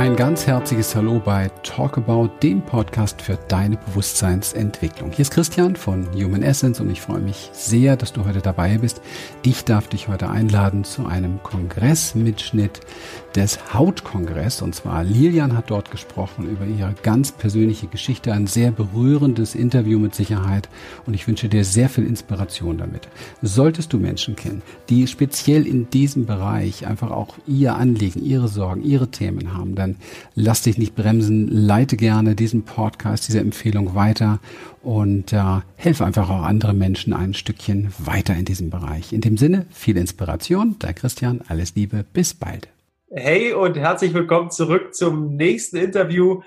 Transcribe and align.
Ein 0.00 0.16
ganz 0.16 0.46
herzliches 0.46 0.96
Hallo 0.96 1.20
bei 1.22 1.50
Talk 1.62 1.98
About, 1.98 2.30
dem 2.42 2.62
Podcast 2.62 3.20
für 3.20 3.38
deine 3.48 3.76
Bewusstseinsentwicklung. 3.76 5.10
Hier 5.10 5.20
ist 5.20 5.30
Christian 5.30 5.76
von 5.76 6.06
Human 6.14 6.42
Essence 6.42 6.80
und 6.80 6.90
ich 6.90 7.02
freue 7.02 7.20
mich 7.20 7.50
sehr, 7.52 7.98
dass 7.98 8.14
du 8.14 8.24
heute 8.24 8.40
dabei 8.40 8.78
bist. 8.78 9.02
Ich 9.42 9.66
darf 9.66 9.88
dich 9.88 10.08
heute 10.08 10.30
einladen 10.30 10.84
zu 10.84 11.04
einem 11.04 11.42
Kongressmitschnitt 11.42 12.80
des 13.36 13.74
Hautkongress 13.74 14.62
und 14.62 14.74
zwar 14.74 15.04
Lilian 15.04 15.54
hat 15.54 15.70
dort 15.70 15.90
gesprochen 15.90 16.48
über 16.48 16.64
ihre 16.64 16.94
ganz 17.02 17.30
persönliche 17.30 17.86
Geschichte, 17.86 18.32
ein 18.32 18.46
sehr 18.46 18.70
berührendes 18.70 19.54
Interview 19.54 19.98
mit 19.98 20.14
Sicherheit 20.14 20.70
und 21.04 21.12
ich 21.12 21.28
wünsche 21.28 21.50
dir 21.50 21.62
sehr 21.62 21.90
viel 21.90 22.06
Inspiration 22.06 22.78
damit. 22.78 23.06
Solltest 23.42 23.92
du 23.92 23.98
Menschen 23.98 24.34
kennen, 24.34 24.62
die 24.88 25.06
speziell 25.06 25.66
in 25.66 25.90
diesem 25.90 26.24
Bereich 26.24 26.86
einfach 26.86 27.10
auch 27.10 27.34
ihr 27.46 27.74
Anliegen, 27.74 28.24
ihre 28.24 28.48
Sorgen, 28.48 28.82
ihre 28.82 29.08
Themen 29.08 29.54
haben, 29.54 29.74
dann 29.74 29.89
lass 30.34 30.62
dich 30.62 30.78
nicht 30.78 30.94
bremsen, 30.94 31.48
leite 31.48 31.96
gerne 31.96 32.34
diesen 32.34 32.64
Podcast, 32.64 33.28
diese 33.28 33.40
Empfehlung 33.40 33.94
weiter 33.94 34.40
und 34.82 35.32
äh, 35.32 35.60
helfe 35.76 36.04
einfach 36.04 36.30
auch 36.30 36.42
andere 36.42 36.74
Menschen 36.74 37.12
ein 37.12 37.34
Stückchen 37.34 37.92
weiter 37.98 38.34
in 38.34 38.44
diesem 38.44 38.70
Bereich. 38.70 39.12
In 39.12 39.20
dem 39.20 39.36
Sinne, 39.36 39.66
viel 39.70 39.96
Inspiration, 39.96 40.76
dein 40.78 40.94
Christian, 40.94 41.40
alles 41.48 41.74
Liebe, 41.74 42.04
bis 42.12 42.34
bald. 42.34 42.68
Hey 43.10 43.52
und 43.52 43.76
herzlich 43.76 44.14
willkommen 44.14 44.50
zurück 44.50 44.94
zum 44.94 45.34
nächsten 45.34 45.76
Interview. 45.76 46.42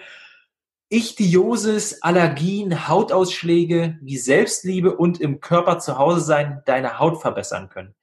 Ichthyosis, 0.89 2.03
Allergien, 2.03 2.87
Hautausschläge, 2.87 3.97
wie 4.01 4.17
Selbstliebe 4.17 4.95
und 4.95 5.19
im 5.19 5.39
Körper 5.39 5.79
zu 5.79 5.97
Hause 5.97 6.21
sein 6.21 6.61
deine 6.65 6.99
Haut 6.99 7.19
verbessern 7.19 7.69
können. 7.69 7.95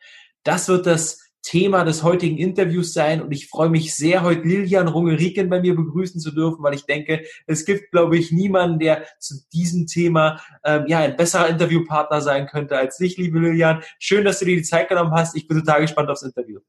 Das 0.42 0.68
wird 0.68 0.86
das 0.86 1.29
Thema 1.42 1.84
des 1.84 2.02
heutigen 2.02 2.36
Interviews 2.36 2.92
sein 2.92 3.22
und 3.22 3.32
ich 3.32 3.48
freue 3.48 3.70
mich 3.70 3.94
sehr, 3.94 4.22
heute 4.22 4.42
Lilian 4.42 4.88
Rungeriken 4.88 5.48
bei 5.48 5.60
mir 5.60 5.74
begrüßen 5.74 6.20
zu 6.20 6.32
dürfen, 6.32 6.62
weil 6.62 6.74
ich 6.74 6.84
denke, 6.84 7.22
es 7.46 7.64
gibt, 7.64 7.90
glaube 7.90 8.18
ich, 8.18 8.30
niemanden, 8.30 8.78
der 8.78 9.04
zu 9.18 9.34
diesem 9.52 9.86
Thema 9.86 10.40
ähm, 10.64 10.84
ja 10.86 10.98
ein 10.98 11.16
besserer 11.16 11.48
Interviewpartner 11.48 12.20
sein 12.20 12.46
könnte 12.46 12.76
als 12.76 12.98
dich, 12.98 13.16
liebe 13.16 13.38
Lilian. 13.38 13.82
Schön, 13.98 14.24
dass 14.24 14.38
du 14.38 14.44
dir 14.44 14.56
die 14.56 14.62
Zeit 14.62 14.88
genommen 14.88 15.12
hast. 15.12 15.36
Ich 15.36 15.48
bin 15.48 15.58
total 15.58 15.80
gespannt 15.80 16.10
aufs 16.10 16.22
Interview. 16.22 16.60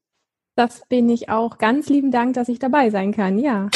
Das 0.54 0.82
bin 0.88 1.08
ich 1.08 1.28
auch. 1.28 1.58
Ganz 1.58 1.88
lieben 1.88 2.10
Dank, 2.10 2.34
dass 2.34 2.48
ich 2.48 2.58
dabei 2.58 2.90
sein 2.90 3.12
kann. 3.12 3.38
Ja. 3.38 3.70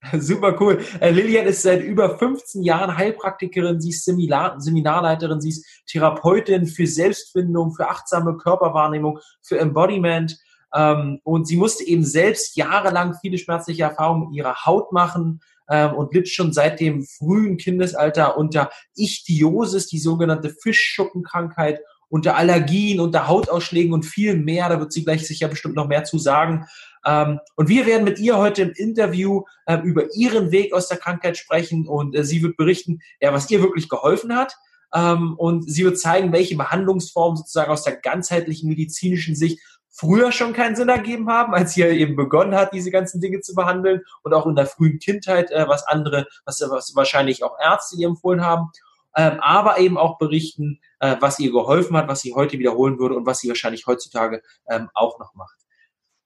Super 0.18 0.56
cool. 0.60 0.80
Äh, 1.00 1.10
Lilian 1.10 1.46
ist 1.46 1.62
seit 1.62 1.82
über 1.82 2.18
15 2.18 2.62
Jahren 2.62 2.96
Heilpraktikerin, 2.96 3.80
sie 3.80 3.90
ist 3.90 4.04
Seminar 4.04 4.60
Seminarleiterin, 4.60 5.40
sie 5.40 5.50
ist 5.50 5.66
Therapeutin 5.86 6.66
für 6.66 6.86
Selbstfindung, 6.86 7.72
für 7.74 7.88
achtsame 7.88 8.36
Körperwahrnehmung, 8.36 9.18
für 9.42 9.58
Embodiment. 9.58 10.38
Ähm, 10.74 11.20
und 11.24 11.46
sie 11.46 11.56
musste 11.56 11.84
eben 11.84 12.04
selbst 12.04 12.56
jahrelang 12.56 13.14
viele 13.20 13.38
schmerzliche 13.38 13.84
Erfahrungen 13.84 14.28
mit 14.28 14.36
ihrer 14.36 14.66
Haut 14.66 14.92
machen 14.92 15.40
ähm, 15.68 15.94
und 15.94 16.14
litt 16.14 16.28
schon 16.28 16.52
seit 16.52 16.80
dem 16.80 17.04
frühen 17.04 17.56
Kindesalter 17.56 18.36
unter 18.36 18.70
Ichthyosis, 18.96 19.86
die 19.86 19.98
sogenannte 19.98 20.50
Fischschuppenkrankheit, 20.50 21.80
unter 22.10 22.36
Allergien, 22.36 23.00
unter 23.00 23.28
Hautausschlägen 23.28 23.92
und 23.92 24.06
viel 24.06 24.36
mehr. 24.36 24.68
Da 24.68 24.80
wird 24.80 24.92
sie 24.92 25.04
gleich 25.04 25.26
sicher 25.26 25.48
bestimmt 25.48 25.76
noch 25.76 25.88
mehr 25.88 26.04
zu 26.04 26.18
sagen. 26.18 26.66
Ähm, 27.04 27.40
und 27.56 27.68
wir 27.68 27.86
werden 27.86 28.04
mit 28.04 28.18
ihr 28.18 28.36
heute 28.36 28.62
im 28.62 28.72
Interview 28.72 29.44
äh, 29.66 29.78
über 29.78 30.14
ihren 30.14 30.50
Weg 30.50 30.72
aus 30.72 30.88
der 30.88 30.98
Krankheit 30.98 31.36
sprechen 31.36 31.86
und 31.86 32.14
äh, 32.14 32.24
sie 32.24 32.42
wird 32.42 32.56
berichten, 32.56 33.00
ja, 33.20 33.32
was 33.32 33.50
ihr 33.50 33.62
wirklich 33.62 33.88
geholfen 33.88 34.34
hat. 34.34 34.56
Ähm, 34.94 35.34
und 35.36 35.70
sie 35.70 35.84
wird 35.84 35.98
zeigen, 35.98 36.32
welche 36.32 36.56
Behandlungsformen 36.56 37.36
sozusagen 37.36 37.70
aus 37.70 37.84
der 37.84 37.96
ganzheitlichen 37.96 38.68
medizinischen 38.68 39.36
Sicht 39.36 39.60
früher 39.98 40.30
schon 40.30 40.52
keinen 40.52 40.76
Sinn 40.76 40.88
ergeben 40.88 41.28
haben, 41.28 41.54
als 41.54 41.74
sie 41.74 41.82
eben 41.82 42.14
begonnen 42.14 42.54
hat, 42.54 42.72
diese 42.72 42.90
ganzen 42.90 43.20
Dinge 43.20 43.40
zu 43.40 43.54
behandeln 43.54 44.02
und 44.22 44.32
auch 44.32 44.46
in 44.46 44.54
der 44.54 44.66
frühen 44.66 44.98
Kindheit, 44.98 45.50
äh, 45.50 45.66
was 45.68 45.86
andere, 45.86 46.26
was, 46.44 46.60
was 46.60 46.94
wahrscheinlich 46.94 47.42
auch 47.42 47.56
Ärzte 47.60 47.96
ihr 47.96 48.08
empfohlen 48.08 48.44
haben. 48.44 48.70
Ähm, 49.16 49.40
aber 49.40 49.78
eben 49.78 49.98
auch 49.98 50.18
berichten, 50.18 50.80
äh, 51.00 51.16
was 51.18 51.38
ihr 51.40 51.50
geholfen 51.50 51.96
hat, 51.96 52.06
was 52.08 52.20
sie 52.20 52.34
heute 52.34 52.58
wiederholen 52.58 52.98
würde 52.98 53.16
und 53.16 53.26
was 53.26 53.40
sie 53.40 53.48
wahrscheinlich 53.48 53.86
heutzutage 53.86 54.42
ähm, 54.70 54.88
auch 54.94 55.18
noch 55.18 55.34
macht. 55.34 55.56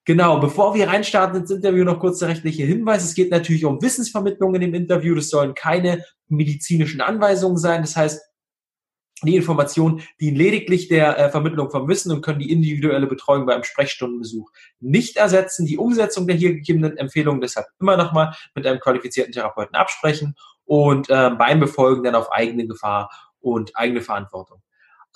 Genau, 0.04 0.40
bevor 0.40 0.74
wir 0.74 0.88
reinstarten 0.88 1.40
ins 1.40 1.50
Interview, 1.50 1.84
noch 1.84 2.00
kurz 2.00 2.18
der 2.18 2.28
rechtliche 2.28 2.64
Hinweis. 2.64 3.04
Es 3.04 3.14
geht 3.14 3.30
natürlich 3.30 3.64
um 3.64 3.80
Wissensvermittlung 3.80 4.54
in 4.56 4.60
dem 4.60 4.74
Interview. 4.74 5.14
Das 5.14 5.30
sollen 5.30 5.54
keine 5.54 6.04
medizinischen 6.28 7.00
Anweisungen 7.00 7.56
sein. 7.56 7.82
Das 7.82 7.96
heißt, 7.96 8.20
die 9.26 9.36
Informationen 9.36 10.02
dienen 10.20 10.36
lediglich 10.36 10.88
der 10.88 11.18
äh, 11.18 11.30
Vermittlung 11.30 11.70
von 11.70 11.88
Wissen 11.88 12.12
und 12.12 12.22
können 12.22 12.38
die 12.38 12.52
individuelle 12.52 13.06
Betreuung 13.06 13.46
beim 13.46 13.64
Sprechstundenbesuch 13.64 14.50
nicht 14.80 15.16
ersetzen. 15.16 15.66
Die 15.66 15.78
Umsetzung 15.78 16.26
der 16.26 16.36
hier 16.36 16.54
gegebenen 16.54 16.96
Empfehlungen 16.96 17.40
deshalb 17.40 17.66
immer 17.80 17.96
nochmal 17.96 18.34
mit 18.54 18.66
einem 18.66 18.80
qualifizierten 18.80 19.32
Therapeuten 19.32 19.74
absprechen 19.74 20.34
und 20.64 21.10
äh, 21.10 21.30
beim 21.30 21.60
Befolgen 21.60 22.04
dann 22.04 22.14
auf 22.14 22.32
eigene 22.32 22.66
Gefahr 22.66 23.10
und 23.40 23.76
eigene 23.76 24.00
Verantwortung. 24.00 24.62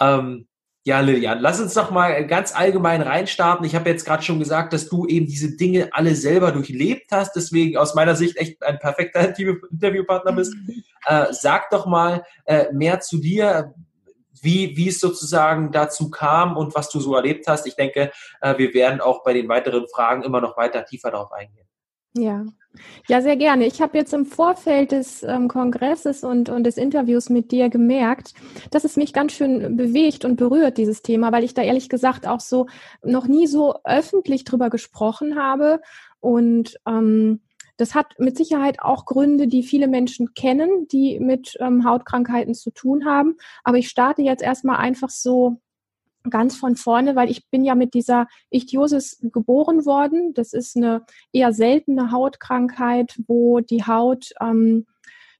Ähm, 0.01 0.47
ja, 0.87 1.01
Lilian, 1.01 1.41
lass 1.41 1.61
uns 1.61 1.75
doch 1.75 1.91
mal 1.91 2.25
ganz 2.29 2.55
allgemein 2.55 3.03
reinstarten. 3.03 3.67
Ich 3.67 3.75
habe 3.75 3.91
jetzt 3.91 4.05
gerade 4.05 4.23
schon 4.23 4.39
gesagt, 4.39 4.73
dass 4.73 4.89
du 4.89 5.05
eben 5.07 5.27
diese 5.27 5.57
Dinge 5.57 5.89
alle 5.91 6.15
selber 6.15 6.53
durchlebt 6.53 7.11
hast, 7.11 7.35
deswegen 7.35 7.77
aus 7.77 7.97
meiner 7.97 8.15
Sicht 8.15 8.37
echt 8.37 8.63
ein 8.63 8.79
perfekter 8.79 9.37
Interviewpartner 9.39 10.33
bist. 10.33 10.55
Äh, 11.09 11.27
sag 11.31 11.71
doch 11.71 11.87
mal 11.87 12.25
äh, 12.47 12.65
mehr 12.73 12.99
zu 12.99 13.19
dir, 13.19 13.73
wie, 14.43 14.77
wie 14.77 14.89
es 14.89 15.01
sozusagen 15.01 15.73
dazu 15.73 16.11
kam 16.11 16.57
und 16.57 16.75
was 16.75 16.91
du 16.91 17.01
so 17.01 17.15
erlebt 17.15 17.47
hast. 17.47 17.67
Ich 17.67 17.77
denke, 17.77 18.13
äh, 18.41 18.59
wir 18.59 18.75
werden 18.75 19.01
auch 19.01 19.23
bei 19.23 19.33
den 19.33 19.49
weiteren 19.49 19.87
Fragen 19.89 20.23
immer 20.23 20.41
noch 20.41 20.57
weiter 20.57 20.85
tiefer 20.85 21.11
darauf 21.11 21.33
eingehen. 21.33 21.67
Ja, 22.17 22.45
ja, 23.09 23.21
sehr 23.21 23.37
gerne. 23.37 23.67
Ich 23.67 23.81
habe 23.81 23.97
jetzt 23.97 24.13
im 24.13 24.27
Vorfeld 24.27 24.93
des 24.93 25.23
ähm, 25.23 25.49
Kongresses 25.49 26.25
und, 26.25 26.49
und 26.49 26.65
des 26.65 26.77
Interviews 26.77 27.29
mit 27.29 27.51
dir 27.51 27.69
gemerkt, 27.69 28.35
dass 28.71 28.85
es 28.85 28.97
mich 28.97 29.13
ganz 29.13 29.33
schön 29.33 29.77
bewegt 29.77 30.25
und 30.25 30.37
berührt, 30.37 30.79
dieses 30.79 31.03
Thema, 31.03 31.33
weil 31.33 31.45
ich 31.45 31.55
da 31.55 31.63
ehrlich 31.63 31.89
gesagt 31.89 32.27
auch 32.27 32.41
so 32.41 32.67
noch 33.03 33.27
nie 33.27 33.47
so 33.47 33.77
öffentlich 33.85 34.45
drüber 34.45 34.71
gesprochen 34.71 35.39
habe. 35.39 35.81
Und 36.21 36.79
ähm, 36.87 37.41
das 37.77 37.95
hat 37.95 38.19
mit 38.19 38.37
Sicherheit 38.37 38.81
auch 38.81 39.05
Gründe, 39.05 39.49
die 39.49 39.63
viele 39.63 39.89
Menschen 39.89 40.35
kennen, 40.35 40.89
die 40.89 41.21
mit 41.21 41.57
ähm, 41.61 41.85
Hautkrankheiten 41.85 42.55
zu 42.55 42.71
tun 42.71 43.05
haben. 43.05 43.37
Aber 43.65 43.79
ich 43.79 43.89
starte 43.89 44.23
jetzt 44.23 44.43
erstmal 44.43 44.77
einfach 44.77 45.11
so 45.11 45.61
ganz 46.31 46.57
von 46.57 46.77
vorne, 46.77 47.17
weil 47.17 47.31
ich 47.31 47.49
bin 47.51 47.65
ja 47.65 47.75
mit 47.75 47.95
dieser 47.95 48.27
Ichthyosis 48.51 49.19
geboren 49.23 49.87
worden. 49.87 50.35
Das 50.35 50.53
ist 50.53 50.77
eine 50.77 51.05
eher 51.33 51.53
seltene 51.53 52.11
Hautkrankheit, 52.11 53.19
wo 53.27 53.61
die 53.61 53.85
Haut 53.85 54.33
ähm, 54.41 54.87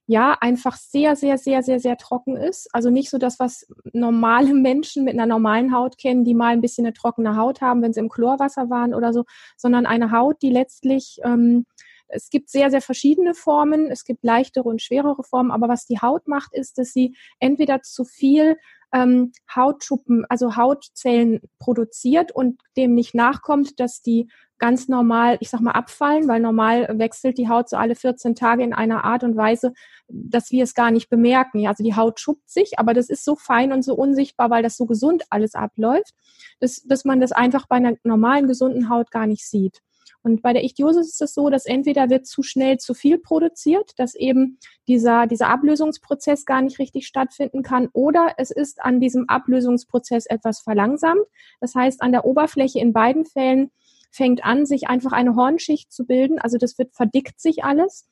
ja 0.05 0.37
einfach 0.39 0.77
sehr, 0.77 1.17
sehr, 1.17 1.37
sehr, 1.37 1.61
sehr, 1.63 1.79
sehr 1.79 1.97
trocken 1.97 2.37
ist. 2.37 2.69
Also 2.73 2.89
nicht 2.89 3.09
so 3.09 3.17
das, 3.17 3.39
was 3.39 3.67
normale 3.91 4.53
Menschen 4.53 5.03
mit 5.03 5.13
einer 5.13 5.25
normalen 5.25 5.75
Haut 5.75 5.97
kennen, 5.97 6.23
die 6.23 6.33
mal 6.33 6.53
ein 6.53 6.61
bisschen 6.61 6.85
eine 6.85 6.93
trockene 6.93 7.35
Haut 7.35 7.61
haben, 7.61 7.81
wenn 7.81 7.93
sie 7.93 7.99
im 7.99 8.09
Chlorwasser 8.09 8.69
waren 8.69 8.93
oder 8.93 9.11
so, 9.11 9.25
sondern 9.57 9.85
eine 9.85 10.11
Haut, 10.11 10.41
die 10.41 10.49
letztlich 10.49 11.19
ähm, 11.25 11.65
es 12.07 12.29
gibt 12.29 12.49
sehr, 12.49 12.69
sehr 12.71 12.81
verschiedene 12.81 13.33
Formen. 13.33 13.91
Es 13.91 14.03
gibt 14.03 14.23
leichtere 14.23 14.67
und 14.67 14.81
schwerere 14.81 15.23
Formen. 15.23 15.51
Aber 15.51 15.67
was 15.67 15.85
die 15.85 15.99
Haut 15.99 16.27
macht, 16.27 16.53
ist, 16.53 16.77
dass 16.77 16.93
sie 16.93 17.15
entweder 17.39 17.81
zu 17.81 18.05
viel 18.05 18.57
ähm, 18.93 19.31
Hautschuppen, 19.53 20.25
also 20.29 20.55
Hautzellen 20.55 21.41
produziert 21.59 22.31
und 22.31 22.61
dem 22.77 22.93
nicht 22.93 23.13
nachkommt, 23.13 23.79
dass 23.79 24.01
die 24.01 24.29
ganz 24.59 24.87
normal, 24.87 25.37
ich 25.39 25.49
sag 25.49 25.59
mal, 25.61 25.71
abfallen, 25.71 26.27
weil 26.27 26.39
normal 26.39 26.87
wechselt 26.97 27.37
die 27.37 27.47
Haut 27.49 27.69
so 27.69 27.77
alle 27.77 27.95
14 27.95 28.33
Tage 28.33 28.63
in 28.63 28.73
einer 28.73 29.03
Art 29.03 29.23
und 29.23 29.35
Weise, 29.35 29.73
dass 30.07 30.51
wir 30.51 30.63
es 30.63 30.73
gar 30.73 30.89
nicht 30.89 31.09
bemerken. 31.09 31.59
Ja, 31.59 31.71
also 31.71 31.83
die 31.83 31.95
Haut 31.95 32.19
schuppt 32.19 32.49
sich, 32.49 32.79
aber 32.79 32.93
das 32.93 33.09
ist 33.09 33.23
so 33.23 33.35
fein 33.35 33.71
und 33.71 33.83
so 33.83 33.93
unsichtbar, 33.93 34.49
weil 34.49 34.63
das 34.63 34.77
so 34.77 34.85
gesund 34.85 35.23
alles 35.29 35.53
abläuft, 35.53 36.13
dass, 36.59 36.81
dass 36.83 37.05
man 37.05 37.19
das 37.19 37.31
einfach 37.31 37.67
bei 37.67 37.75
einer 37.75 37.95
normalen, 38.03 38.47
gesunden 38.47 38.89
Haut 38.89 39.11
gar 39.11 39.27
nicht 39.27 39.47
sieht. 39.47 39.81
Und 40.27 40.41
bei 40.41 40.51
der 40.51 40.65
Ichthyosis 40.65 41.07
ist 41.07 41.21
es 41.21 41.33
so, 41.33 41.49
dass 41.49 41.65
entweder 41.65 42.09
wird 42.09 42.27
zu 42.27 42.43
schnell 42.43 42.79
zu 42.79 42.93
viel 42.93 43.17
produziert, 43.17 43.93
dass 43.95 44.13
eben 44.13 44.59
dieser, 44.85 45.25
dieser 45.25 45.47
Ablösungsprozess 45.47 46.45
gar 46.45 46.61
nicht 46.61 46.79
richtig 46.79 47.07
stattfinden 47.07 47.63
kann, 47.63 47.87
oder 47.93 48.33
es 48.35 48.51
ist 48.51 48.83
an 48.83 48.99
diesem 48.99 49.29
Ablösungsprozess 49.29 50.25
etwas 50.25 50.59
verlangsamt. 50.59 51.21
Das 51.61 51.75
heißt, 51.75 52.01
an 52.01 52.11
der 52.11 52.25
Oberfläche 52.25 52.79
in 52.79 52.91
beiden 52.91 53.23
Fällen 53.23 53.71
fängt 54.11 54.43
an, 54.43 54.65
sich 54.65 54.89
einfach 54.89 55.13
eine 55.13 55.37
Hornschicht 55.37 55.93
zu 55.93 56.05
bilden. 56.05 56.39
Also 56.39 56.57
das 56.57 56.77
wird 56.77 56.93
verdickt 56.93 57.39
sich 57.39 57.63
alles 57.63 58.05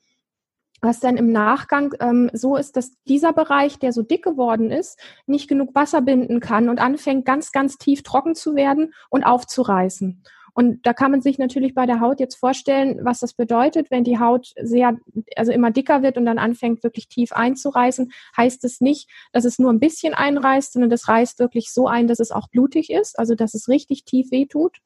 was 0.81 0.99
dann 0.99 1.17
im 1.17 1.31
Nachgang 1.31 1.95
ähm, 1.99 2.29
so 2.33 2.57
ist, 2.57 2.75
dass 2.75 2.91
dieser 3.05 3.33
Bereich, 3.33 3.79
der 3.79 3.91
so 3.91 4.03
dick 4.03 4.23
geworden 4.23 4.71
ist, 4.71 4.99
nicht 5.25 5.47
genug 5.47 5.73
Wasser 5.73 6.01
binden 6.01 6.39
kann 6.39 6.69
und 6.69 6.79
anfängt 6.79 7.25
ganz, 7.25 7.51
ganz 7.51 7.77
tief 7.77 8.03
trocken 8.03 8.35
zu 8.35 8.55
werden 8.55 8.93
und 9.09 9.23
aufzureißen. 9.23 10.21
Und 10.55 10.85
da 10.85 10.93
kann 10.93 11.11
man 11.11 11.21
sich 11.21 11.37
natürlich 11.37 11.75
bei 11.75 11.85
der 11.85 11.99
Haut 11.99 12.21
jetzt 12.21 12.35
vorstellen, 12.35 12.99
was 13.03 13.19
das 13.19 13.33
bedeutet, 13.33 13.91
wenn 13.91 14.05
die 14.05 14.19
Haut 14.19 14.53
sehr, 14.55 14.97
also 15.35 15.51
immer 15.51 15.69
dicker 15.69 16.01
wird 16.01 16.17
und 16.17 16.25
dann 16.25 16.37
anfängt 16.37 16.81
wirklich 16.81 17.09
tief 17.09 17.33
einzureißen, 17.33 18.13
heißt 18.37 18.63
es 18.63 18.79
nicht, 18.79 19.09
dass 19.33 19.43
es 19.43 19.59
nur 19.59 19.71
ein 19.73 19.81
bisschen 19.81 20.13
einreißt, 20.13 20.71
sondern 20.71 20.89
das 20.89 21.09
reißt 21.09 21.39
wirklich 21.39 21.73
so 21.73 21.87
ein, 21.87 22.07
dass 22.07 22.19
es 22.19 22.31
auch 22.31 22.47
blutig 22.47 22.89
ist, 22.89 23.19
also 23.19 23.35
dass 23.35 23.53
es 23.53 23.67
richtig 23.67 24.05
tief 24.05 24.31
wehtut. 24.31 24.77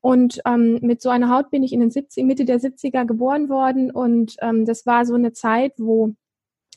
Und 0.00 0.40
ähm, 0.46 0.78
mit 0.82 1.02
so 1.02 1.10
einer 1.10 1.34
Haut 1.34 1.50
bin 1.50 1.64
ich 1.64 1.72
in 1.72 1.80
den 1.80 1.90
70, 1.90 2.24
Mitte 2.24 2.44
der 2.44 2.60
70er 2.60 3.04
geboren 3.04 3.48
worden. 3.48 3.90
Und 3.90 4.36
ähm, 4.40 4.66
das 4.66 4.86
war 4.86 5.04
so 5.04 5.14
eine 5.14 5.32
Zeit, 5.32 5.72
wo 5.78 6.14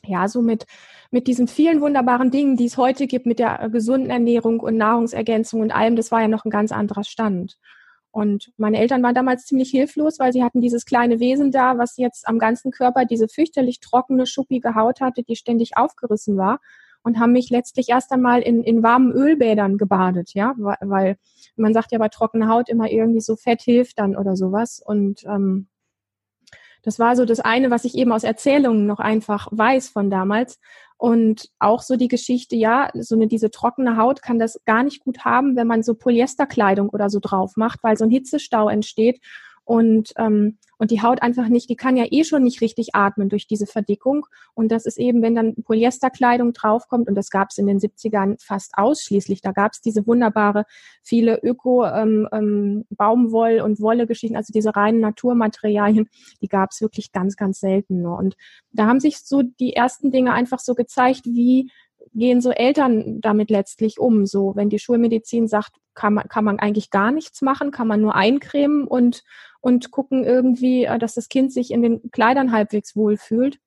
ja, 0.04 0.26
so 0.26 0.42
mit, 0.42 0.66
mit 1.12 1.28
diesen 1.28 1.46
vielen 1.46 1.80
wunderbaren 1.80 2.32
Dingen, 2.32 2.56
die 2.56 2.64
es 2.64 2.76
heute 2.76 3.06
gibt, 3.06 3.24
mit 3.24 3.38
der 3.38 3.68
gesunden 3.70 4.10
Ernährung 4.10 4.58
und 4.58 4.76
Nahrungsergänzung 4.76 5.60
und 5.60 5.70
allem, 5.70 5.94
das 5.94 6.10
war 6.10 6.22
ja 6.22 6.26
noch 6.26 6.44
ein 6.44 6.50
ganz 6.50 6.72
anderer 6.72 7.04
Stand. 7.04 7.56
Und 8.12 8.52
meine 8.58 8.78
Eltern 8.78 9.02
waren 9.02 9.14
damals 9.14 9.46
ziemlich 9.46 9.70
hilflos, 9.70 10.18
weil 10.18 10.32
sie 10.32 10.44
hatten 10.44 10.60
dieses 10.60 10.84
kleine 10.84 11.18
Wesen 11.18 11.50
da, 11.50 11.78
was 11.78 11.96
jetzt 11.96 12.28
am 12.28 12.38
ganzen 12.38 12.70
Körper 12.70 13.06
diese 13.06 13.26
fürchterlich 13.26 13.80
trockene, 13.80 14.26
schuppige 14.26 14.74
Haut 14.74 15.00
hatte, 15.00 15.22
die 15.22 15.34
ständig 15.34 15.76
aufgerissen 15.76 16.36
war 16.36 16.60
und 17.02 17.18
haben 17.18 17.32
mich 17.32 17.50
letztlich 17.50 17.88
erst 17.88 18.12
einmal 18.12 18.42
in, 18.42 18.62
in 18.62 18.82
warmen 18.82 19.12
Ölbädern 19.12 19.78
gebadet, 19.78 20.34
ja, 20.34 20.54
weil 20.56 21.16
man 21.56 21.74
sagt 21.74 21.92
ja 21.92 21.98
bei 21.98 22.08
trockener 22.08 22.48
Haut 22.48 22.68
immer 22.68 22.90
irgendwie 22.90 23.20
so 23.20 23.34
Fett 23.34 23.62
hilft 23.62 23.98
dann 23.98 24.16
oder 24.16 24.36
sowas. 24.36 24.80
Und 24.84 25.24
ähm, 25.24 25.68
das 26.82 26.98
war 26.98 27.16
so 27.16 27.24
das 27.24 27.40
eine, 27.40 27.70
was 27.70 27.84
ich 27.84 27.96
eben 27.96 28.12
aus 28.12 28.24
Erzählungen 28.24 28.86
noch 28.86 28.98
einfach 28.98 29.48
weiß 29.50 29.88
von 29.88 30.10
damals. 30.10 30.58
Und 30.96 31.48
auch 31.58 31.82
so 31.82 31.96
die 31.96 32.08
Geschichte, 32.08 32.54
ja, 32.54 32.90
so 32.94 33.16
eine, 33.16 33.26
diese 33.26 33.50
trockene 33.50 33.96
Haut 33.96 34.22
kann 34.22 34.38
das 34.38 34.60
gar 34.66 34.84
nicht 34.84 35.00
gut 35.00 35.24
haben, 35.24 35.56
wenn 35.56 35.66
man 35.66 35.82
so 35.82 35.94
Polyesterkleidung 35.94 36.90
oder 36.90 37.10
so 37.10 37.18
drauf 37.20 37.56
macht, 37.56 37.82
weil 37.82 37.96
so 37.96 38.04
ein 38.04 38.10
Hitzestau 38.10 38.68
entsteht 38.68 39.20
und, 39.72 40.12
ähm, 40.18 40.58
und 40.76 40.90
die 40.90 41.00
Haut 41.00 41.22
einfach 41.22 41.48
nicht, 41.48 41.70
die 41.70 41.76
kann 41.76 41.96
ja 41.96 42.04
eh 42.10 42.24
schon 42.24 42.42
nicht 42.42 42.60
richtig 42.60 42.94
atmen 42.94 43.30
durch 43.30 43.46
diese 43.46 43.66
Verdickung. 43.66 44.26
Und 44.52 44.70
das 44.70 44.84
ist 44.84 44.98
eben, 44.98 45.22
wenn 45.22 45.34
dann 45.34 45.54
Polyesterkleidung 45.64 46.52
draufkommt, 46.52 47.08
und 47.08 47.14
das 47.14 47.30
gab 47.30 47.48
es 47.48 47.56
in 47.56 47.66
den 47.66 47.78
70ern 47.78 48.36
fast 48.38 48.72
ausschließlich, 48.76 49.40
da 49.40 49.52
gab 49.52 49.72
es 49.72 49.80
diese 49.80 50.06
wunderbare, 50.06 50.66
viele 51.02 51.40
Öko, 51.42 51.86
ähm, 51.86 52.28
ähm, 52.32 52.84
Baumwoll- 52.90 53.62
und 53.62 53.80
Wolle-Geschichten, 53.80 54.36
also 54.36 54.52
diese 54.52 54.76
reinen 54.76 55.00
Naturmaterialien, 55.00 56.10
die 56.42 56.48
gab 56.48 56.72
es 56.72 56.82
wirklich 56.82 57.10
ganz, 57.10 57.36
ganz 57.36 57.58
selten 57.58 58.02
nur. 58.02 58.18
Und 58.18 58.36
da 58.72 58.86
haben 58.86 59.00
sich 59.00 59.20
so 59.20 59.40
die 59.40 59.72
ersten 59.72 60.10
Dinge 60.10 60.34
einfach 60.34 60.58
so 60.58 60.74
gezeigt, 60.74 61.24
wie 61.24 61.70
gehen 62.12 62.42
so 62.42 62.50
Eltern 62.50 63.20
damit 63.22 63.48
letztlich 63.48 63.98
um? 63.98 64.26
So, 64.26 64.54
wenn 64.54 64.68
die 64.68 64.78
Schulmedizin 64.78 65.48
sagt, 65.48 65.72
kann 65.94 66.14
man, 66.14 66.28
kann 66.28 66.44
man 66.44 66.58
eigentlich 66.58 66.90
gar 66.90 67.10
nichts 67.10 67.42
machen, 67.42 67.70
kann 67.70 67.88
man 67.88 68.00
nur 68.00 68.14
eincremen 68.14 68.86
und 68.86 69.22
und 69.62 69.90
gucken 69.90 70.24
irgendwie, 70.24 70.84
äh, 70.84 70.98
dass 70.98 71.14
das 71.14 71.30
Kind 71.30 71.52
sich 71.52 71.70
in 71.70 71.80
den 71.80 72.10
Kleidern 72.10 72.52
halbwegs 72.52 72.94
wohlfühlt. 72.94 73.58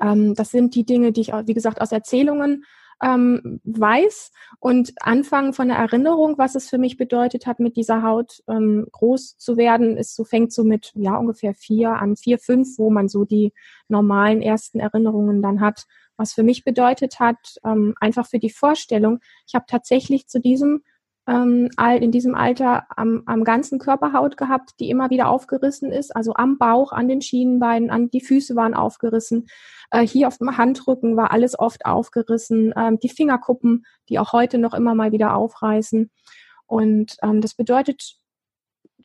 Ähm, 0.00 0.34
das 0.36 0.52
sind 0.52 0.76
die 0.76 0.84
Dinge, 0.84 1.10
die 1.10 1.22
ich, 1.22 1.28
wie 1.32 1.54
gesagt, 1.54 1.80
aus 1.80 1.90
Erzählungen 1.90 2.64
ähm, 3.02 3.60
weiß 3.64 4.30
und 4.58 4.92
anfangen 5.00 5.54
von 5.54 5.68
der 5.68 5.78
Erinnerung, 5.78 6.36
was 6.36 6.54
es 6.54 6.68
für 6.68 6.76
mich 6.78 6.98
bedeutet 6.98 7.46
hat, 7.46 7.58
mit 7.58 7.76
dieser 7.76 8.02
Haut 8.02 8.42
ähm, 8.46 8.86
groß 8.92 9.38
zu 9.38 9.56
werden, 9.56 9.96
ist 9.96 10.14
so 10.14 10.24
fängt 10.24 10.52
so 10.52 10.64
mit 10.64 10.92
ja 10.94 11.16
ungefähr 11.16 11.54
vier 11.54 11.92
an 11.92 12.16
vier 12.16 12.38
fünf, 12.38 12.78
wo 12.78 12.90
man 12.90 13.08
so 13.08 13.24
die 13.24 13.52
normalen 13.88 14.42
ersten 14.42 14.80
Erinnerungen 14.80 15.40
dann 15.40 15.60
hat, 15.60 15.86
was 16.18 16.34
für 16.34 16.42
mich 16.42 16.62
bedeutet 16.62 17.20
hat, 17.20 17.56
ähm, 17.64 17.94
einfach 18.00 18.26
für 18.26 18.38
die 18.38 18.50
Vorstellung. 18.50 19.20
Ich 19.46 19.54
habe 19.54 19.64
tatsächlich 19.66 20.28
zu 20.28 20.38
diesem 20.38 20.82
ähm, 21.26 21.68
in 22.00 22.12
diesem 22.12 22.34
Alter 22.34 22.86
am, 22.96 23.22
am 23.26 23.44
ganzen 23.44 23.78
Körper 23.78 24.12
Haut 24.12 24.36
gehabt, 24.36 24.72
die 24.80 24.90
immer 24.90 25.10
wieder 25.10 25.28
aufgerissen 25.28 25.92
ist, 25.92 26.14
also 26.14 26.34
am 26.34 26.58
Bauch, 26.58 26.92
an 26.92 27.08
den 27.08 27.20
Schienenbeinen, 27.20 27.90
an 27.90 28.10
die 28.10 28.20
Füße 28.20 28.56
waren 28.56 28.74
aufgerissen. 28.74 29.46
Äh, 29.90 30.06
hier 30.06 30.28
auf 30.28 30.38
dem 30.38 30.56
Handrücken 30.56 31.16
war 31.16 31.30
alles 31.32 31.58
oft 31.58 31.86
aufgerissen. 31.86 32.72
Ähm, 32.76 32.98
die 32.98 33.08
Fingerkuppen, 33.08 33.84
die 34.08 34.18
auch 34.18 34.32
heute 34.32 34.58
noch 34.58 34.74
immer 34.74 34.94
mal 34.94 35.12
wieder 35.12 35.34
aufreißen. 35.34 36.10
Und 36.66 37.16
ähm, 37.22 37.40
das 37.40 37.54
bedeutet 37.54 38.19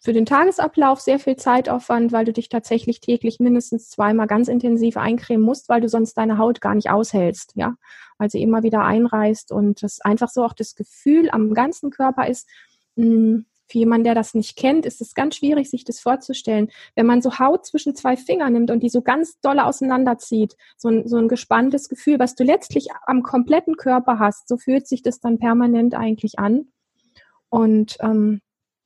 für 0.05 0.13
den 0.13 0.27
Tagesablauf 0.27 1.01
sehr 1.01 1.17
viel 1.17 1.35
Zeitaufwand, 1.35 2.11
weil 2.11 2.25
du 2.25 2.31
dich 2.31 2.47
tatsächlich 2.47 2.99
täglich 2.99 3.39
mindestens 3.39 3.89
zweimal 3.89 4.27
ganz 4.27 4.47
intensiv 4.47 4.97
eincremen 4.97 5.43
musst, 5.43 5.67
weil 5.67 5.81
du 5.81 5.89
sonst 5.89 6.13
deine 6.13 6.37
Haut 6.37 6.61
gar 6.61 6.75
nicht 6.75 6.91
aushältst, 6.91 7.53
ja, 7.55 7.73
weil 8.19 8.29
sie 8.29 8.43
immer 8.43 8.61
wieder 8.61 8.83
einreißt 8.83 9.51
und 9.51 9.81
das 9.81 10.01
einfach 10.01 10.29
so 10.29 10.43
auch 10.43 10.53
das 10.53 10.75
Gefühl 10.75 11.31
am 11.31 11.55
ganzen 11.55 11.89
Körper 11.89 12.27
ist, 12.27 12.47
mh, 12.95 13.05
hm, 13.05 13.45
für 13.67 13.79
jemanden, 13.79 14.03
der 14.03 14.13
das 14.13 14.35
nicht 14.35 14.55
kennt, 14.57 14.85
ist 14.85 15.01
es 15.01 15.15
ganz 15.15 15.37
schwierig, 15.37 15.71
sich 15.71 15.83
das 15.83 15.99
vorzustellen. 15.99 16.69
Wenn 16.93 17.07
man 17.07 17.23
so 17.23 17.39
Haut 17.39 17.65
zwischen 17.65 17.95
zwei 17.95 18.15
Fingern 18.15 18.53
nimmt 18.53 18.69
und 18.69 18.83
die 18.83 18.89
so 18.89 19.01
ganz 19.01 19.39
dolle 19.41 19.65
auseinanderzieht, 19.65 20.55
so 20.77 20.89
ein, 20.89 21.07
so 21.07 21.17
ein 21.17 21.27
gespanntes 21.27 21.89
Gefühl, 21.89 22.19
was 22.19 22.35
du 22.35 22.43
letztlich 22.43 22.89
am 23.07 23.23
kompletten 23.23 23.75
Körper 23.75 24.19
hast, 24.19 24.47
so 24.47 24.57
fühlt 24.57 24.87
sich 24.87 25.01
das 25.01 25.19
dann 25.19 25.39
permanent 25.39 25.95
eigentlich 25.95 26.37
an. 26.37 26.67
Und 27.49 27.97
ähm, 28.01 28.41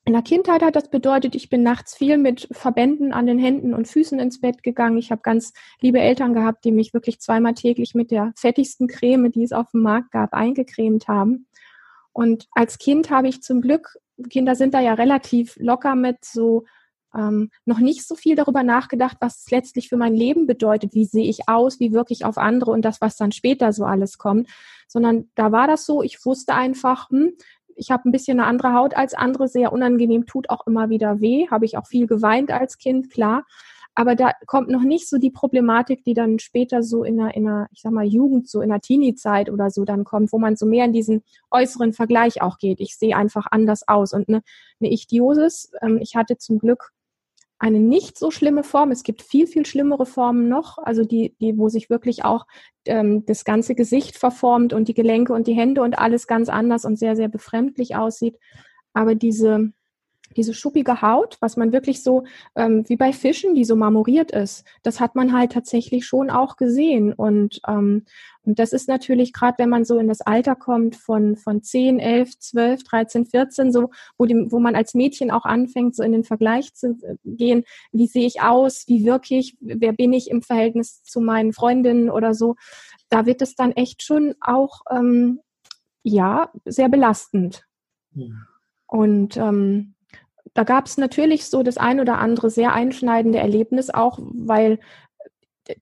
in 0.09 0.13
der 0.13 0.23
Kindheit 0.23 0.63
hat 0.63 0.75
das 0.75 0.89
bedeutet, 0.89 1.35
ich 1.35 1.51
bin 1.51 1.61
nachts 1.61 1.95
viel 1.95 2.17
mit 2.17 2.47
Verbänden 2.51 3.13
an 3.13 3.27
den 3.27 3.37
Händen 3.37 3.75
und 3.75 3.87
Füßen 3.87 4.17
ins 4.17 4.41
Bett 4.41 4.63
gegangen. 4.63 4.97
Ich 4.97 5.11
habe 5.11 5.21
ganz 5.21 5.53
liebe 5.81 5.99
Eltern 5.99 6.33
gehabt, 6.33 6.65
die 6.65 6.71
mich 6.71 6.95
wirklich 6.95 7.19
zweimal 7.19 7.53
täglich 7.53 7.93
mit 7.93 8.09
der 8.09 8.33
fettigsten 8.35 8.87
Creme, 8.87 9.31
die 9.31 9.43
es 9.43 9.51
auf 9.51 9.69
dem 9.69 9.83
Markt 9.83 10.09
gab, 10.09 10.33
eingecremt 10.33 11.07
haben. 11.07 11.45
Und 12.11 12.47
als 12.53 12.79
Kind 12.79 13.11
habe 13.11 13.27
ich 13.27 13.43
zum 13.43 13.61
Glück, 13.61 13.99
Kinder 14.31 14.55
sind 14.55 14.73
da 14.73 14.79
ja 14.79 14.95
relativ 14.95 15.55
locker 15.59 15.93
mit 15.93 16.25
so 16.25 16.65
ähm, 17.13 17.51
noch 17.65 17.77
nicht 17.77 18.07
so 18.07 18.15
viel 18.15 18.35
darüber 18.35 18.63
nachgedacht, 18.63 19.17
was 19.19 19.41
es 19.41 19.51
letztlich 19.51 19.89
für 19.89 19.97
mein 19.97 20.15
Leben 20.15 20.47
bedeutet, 20.47 20.95
wie 20.95 21.05
sehe 21.05 21.29
ich 21.29 21.47
aus, 21.47 21.79
wie 21.79 21.93
wirke 21.93 22.13
ich 22.13 22.25
auf 22.25 22.39
andere 22.39 22.71
und 22.71 22.83
das, 22.83 22.99
was 22.99 23.15
dann 23.15 23.31
später 23.31 23.73
so 23.73 23.85
alles 23.85 24.17
kommt, 24.17 24.49
sondern 24.87 25.29
da 25.35 25.51
war 25.51 25.67
das 25.67 25.85
so, 25.85 26.01
ich 26.01 26.25
wusste 26.25 26.55
einfach, 26.55 27.11
hm, 27.11 27.33
ich 27.79 27.91
habe 27.91 28.07
ein 28.07 28.11
bisschen 28.11 28.39
eine 28.39 28.47
andere 28.47 28.73
Haut 28.73 28.95
als 28.95 29.13
andere, 29.13 29.47
sehr 29.47 29.71
unangenehm, 29.71 30.25
tut 30.25 30.49
auch 30.49 30.67
immer 30.67 30.89
wieder 30.89 31.21
weh, 31.21 31.47
habe 31.49 31.65
ich 31.65 31.77
auch 31.77 31.87
viel 31.87 32.07
geweint 32.07 32.51
als 32.51 32.77
Kind, 32.77 33.09
klar. 33.09 33.45
Aber 33.95 34.15
da 34.15 34.31
kommt 34.45 34.69
noch 34.69 34.83
nicht 34.83 35.09
so 35.09 35.17
die 35.17 35.31
Problematik, 35.31 36.03
die 36.03 36.13
dann 36.13 36.39
später 36.39 36.83
so 36.83 37.03
in 37.03 37.19
einer, 37.19 37.35
in 37.35 37.47
einer 37.47 37.67
ich 37.71 37.81
sag 37.81 37.91
mal, 37.91 38.05
Jugend, 38.05 38.47
so 38.47 38.61
in 38.61 38.69
der 38.69 38.79
Teenie-Zeit 38.79 39.49
oder 39.49 39.71
so 39.71 39.83
dann 39.83 40.03
kommt, 40.03 40.31
wo 40.31 40.39
man 40.39 40.55
so 40.55 40.65
mehr 40.65 40.85
in 40.85 40.93
diesen 40.93 41.23
äußeren 41.51 41.91
Vergleich 41.93 42.41
auch 42.41 42.59
geht. 42.59 42.79
Ich 42.79 42.97
sehe 42.97 43.15
einfach 43.15 43.47
anders 43.49 43.87
aus. 43.87 44.13
Und 44.13 44.29
eine, 44.29 44.41
eine 44.79 44.91
Ichthyosis, 44.91 45.71
ähm, 45.81 45.97
ich 46.01 46.15
hatte 46.15 46.37
zum 46.37 46.59
Glück 46.59 46.91
eine 47.59 47.79
nicht 47.79 48.17
so 48.17 48.31
schlimme 48.31 48.63
Form. 48.63 48.91
Es 48.91 49.03
gibt 49.03 49.21
viel, 49.21 49.45
viel 49.45 49.65
schlimmere 49.65 50.05
Formen 50.05 50.47
noch, 50.47 50.77
also 50.77 51.03
die, 51.03 51.35
die, 51.41 51.57
wo 51.57 51.67
sich 51.67 51.89
wirklich 51.89 52.23
auch 52.23 52.45
ähm, 52.85 53.25
das 53.25 53.43
ganze 53.43 53.75
Gesicht 53.75 54.17
verformt 54.17 54.73
und 54.73 54.87
die 54.87 54.93
Gelenke 54.93 55.33
und 55.33 55.45
die 55.45 55.53
Hände 55.53 55.81
und 55.81 55.99
alles 55.99 56.25
ganz 56.25 56.47
anders 56.47 56.85
und 56.85 56.97
sehr, 56.97 57.17
sehr 57.17 57.27
befremdlich 57.27 57.95
aussieht. 57.97 58.37
Aber 58.93 59.13
diese 59.13 59.71
diese 60.35 60.53
schuppige 60.53 61.01
Haut, 61.01 61.37
was 61.41 61.57
man 61.57 61.71
wirklich 61.71 62.03
so 62.03 62.23
ähm, 62.55 62.83
wie 62.87 62.95
bei 62.95 63.13
Fischen, 63.13 63.55
die 63.55 63.65
so 63.65 63.75
marmoriert 63.75 64.31
ist, 64.31 64.65
das 64.83 64.99
hat 64.99 65.15
man 65.15 65.33
halt 65.33 65.51
tatsächlich 65.51 66.05
schon 66.05 66.29
auch 66.29 66.55
gesehen. 66.55 67.13
Und, 67.13 67.61
ähm, 67.67 68.05
und 68.43 68.59
das 68.59 68.73
ist 68.73 68.87
natürlich 68.87 69.33
gerade, 69.33 69.57
wenn 69.57 69.69
man 69.69 69.85
so 69.85 69.97
in 69.97 70.07
das 70.07 70.21
Alter 70.21 70.55
kommt 70.55 70.95
von, 70.95 71.35
von 71.35 71.61
10, 71.61 71.99
11, 71.99 72.39
12, 72.39 72.83
13, 72.83 73.25
14, 73.25 73.71
so, 73.71 73.89
wo, 74.17 74.25
die, 74.25 74.47
wo 74.49 74.59
man 74.59 74.75
als 74.75 74.93
Mädchen 74.93 75.31
auch 75.31 75.45
anfängt, 75.45 75.95
so 75.95 76.03
in 76.03 76.11
den 76.11 76.23
Vergleich 76.23 76.73
zu 76.73 76.97
äh, 77.01 77.15
gehen, 77.25 77.63
wie 77.91 78.07
sehe 78.07 78.25
ich 78.27 78.41
aus, 78.41 78.85
wie 78.87 79.05
wirke 79.05 79.35
ich, 79.35 79.57
wer 79.59 79.93
bin 79.93 80.13
ich 80.13 80.29
im 80.29 80.41
Verhältnis 80.41 81.03
zu 81.03 81.21
meinen 81.21 81.53
Freundinnen 81.53 82.09
oder 82.09 82.33
so, 82.33 82.55
da 83.09 83.25
wird 83.25 83.41
es 83.41 83.55
dann 83.55 83.71
echt 83.71 84.03
schon 84.03 84.35
auch, 84.41 84.81
ähm, 84.91 85.39
ja, 86.03 86.51
sehr 86.65 86.89
belastend. 86.89 87.65
Ja. 88.13 88.27
Und 88.87 89.37
ähm, 89.37 89.95
da 90.53 90.63
gab 90.63 90.85
es 90.85 90.97
natürlich 90.97 91.45
so 91.45 91.63
das 91.63 91.77
ein 91.77 91.99
oder 91.99 92.17
andere 92.17 92.49
sehr 92.49 92.73
einschneidende 92.73 93.39
Erlebnis 93.39 93.89
auch, 93.89 94.19
weil 94.21 94.79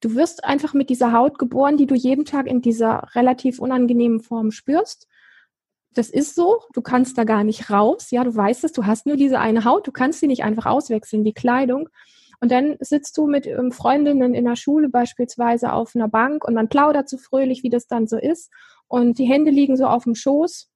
du 0.01 0.15
wirst 0.15 0.43
einfach 0.43 0.73
mit 0.73 0.89
dieser 0.89 1.13
Haut 1.13 1.39
geboren, 1.39 1.77
die 1.77 1.85
du 1.85 1.95
jeden 1.95 2.25
Tag 2.25 2.47
in 2.47 2.61
dieser 2.61 3.07
relativ 3.15 3.59
unangenehmen 3.59 4.19
Form 4.19 4.51
spürst. 4.51 5.07
Das 5.93 6.09
ist 6.09 6.35
so, 6.35 6.61
du 6.73 6.81
kannst 6.81 7.17
da 7.17 7.23
gar 7.23 7.43
nicht 7.43 7.69
raus. 7.69 8.11
Ja, 8.11 8.23
du 8.23 8.35
weißt 8.35 8.63
es, 8.63 8.71
du 8.71 8.85
hast 8.85 9.05
nur 9.05 9.15
diese 9.15 9.39
eine 9.39 9.65
Haut, 9.65 9.87
du 9.87 9.91
kannst 9.91 10.19
sie 10.19 10.27
nicht 10.27 10.43
einfach 10.43 10.65
auswechseln 10.65 11.23
wie 11.23 11.33
Kleidung. 11.33 11.89
Und 12.39 12.51
dann 12.51 12.77
sitzt 12.79 13.17
du 13.17 13.25
mit 13.25 13.47
ähm, 13.47 13.71
Freundinnen 13.71 14.35
in 14.35 14.45
der 14.45 14.55
Schule 14.55 14.89
beispielsweise 14.89 15.73
auf 15.73 15.95
einer 15.95 16.07
Bank 16.07 16.45
und 16.45 16.53
man 16.53 16.69
plaudert 16.69 17.09
so 17.09 17.17
fröhlich, 17.17 17.63
wie 17.63 17.69
das 17.69 17.87
dann 17.87 18.07
so 18.07 18.17
ist. 18.17 18.51
Und 18.87 19.17
die 19.17 19.25
Hände 19.25 19.49
liegen 19.49 19.75
so 19.75 19.85
auf 19.87 20.03
dem 20.03 20.13
Schoß 20.13 20.69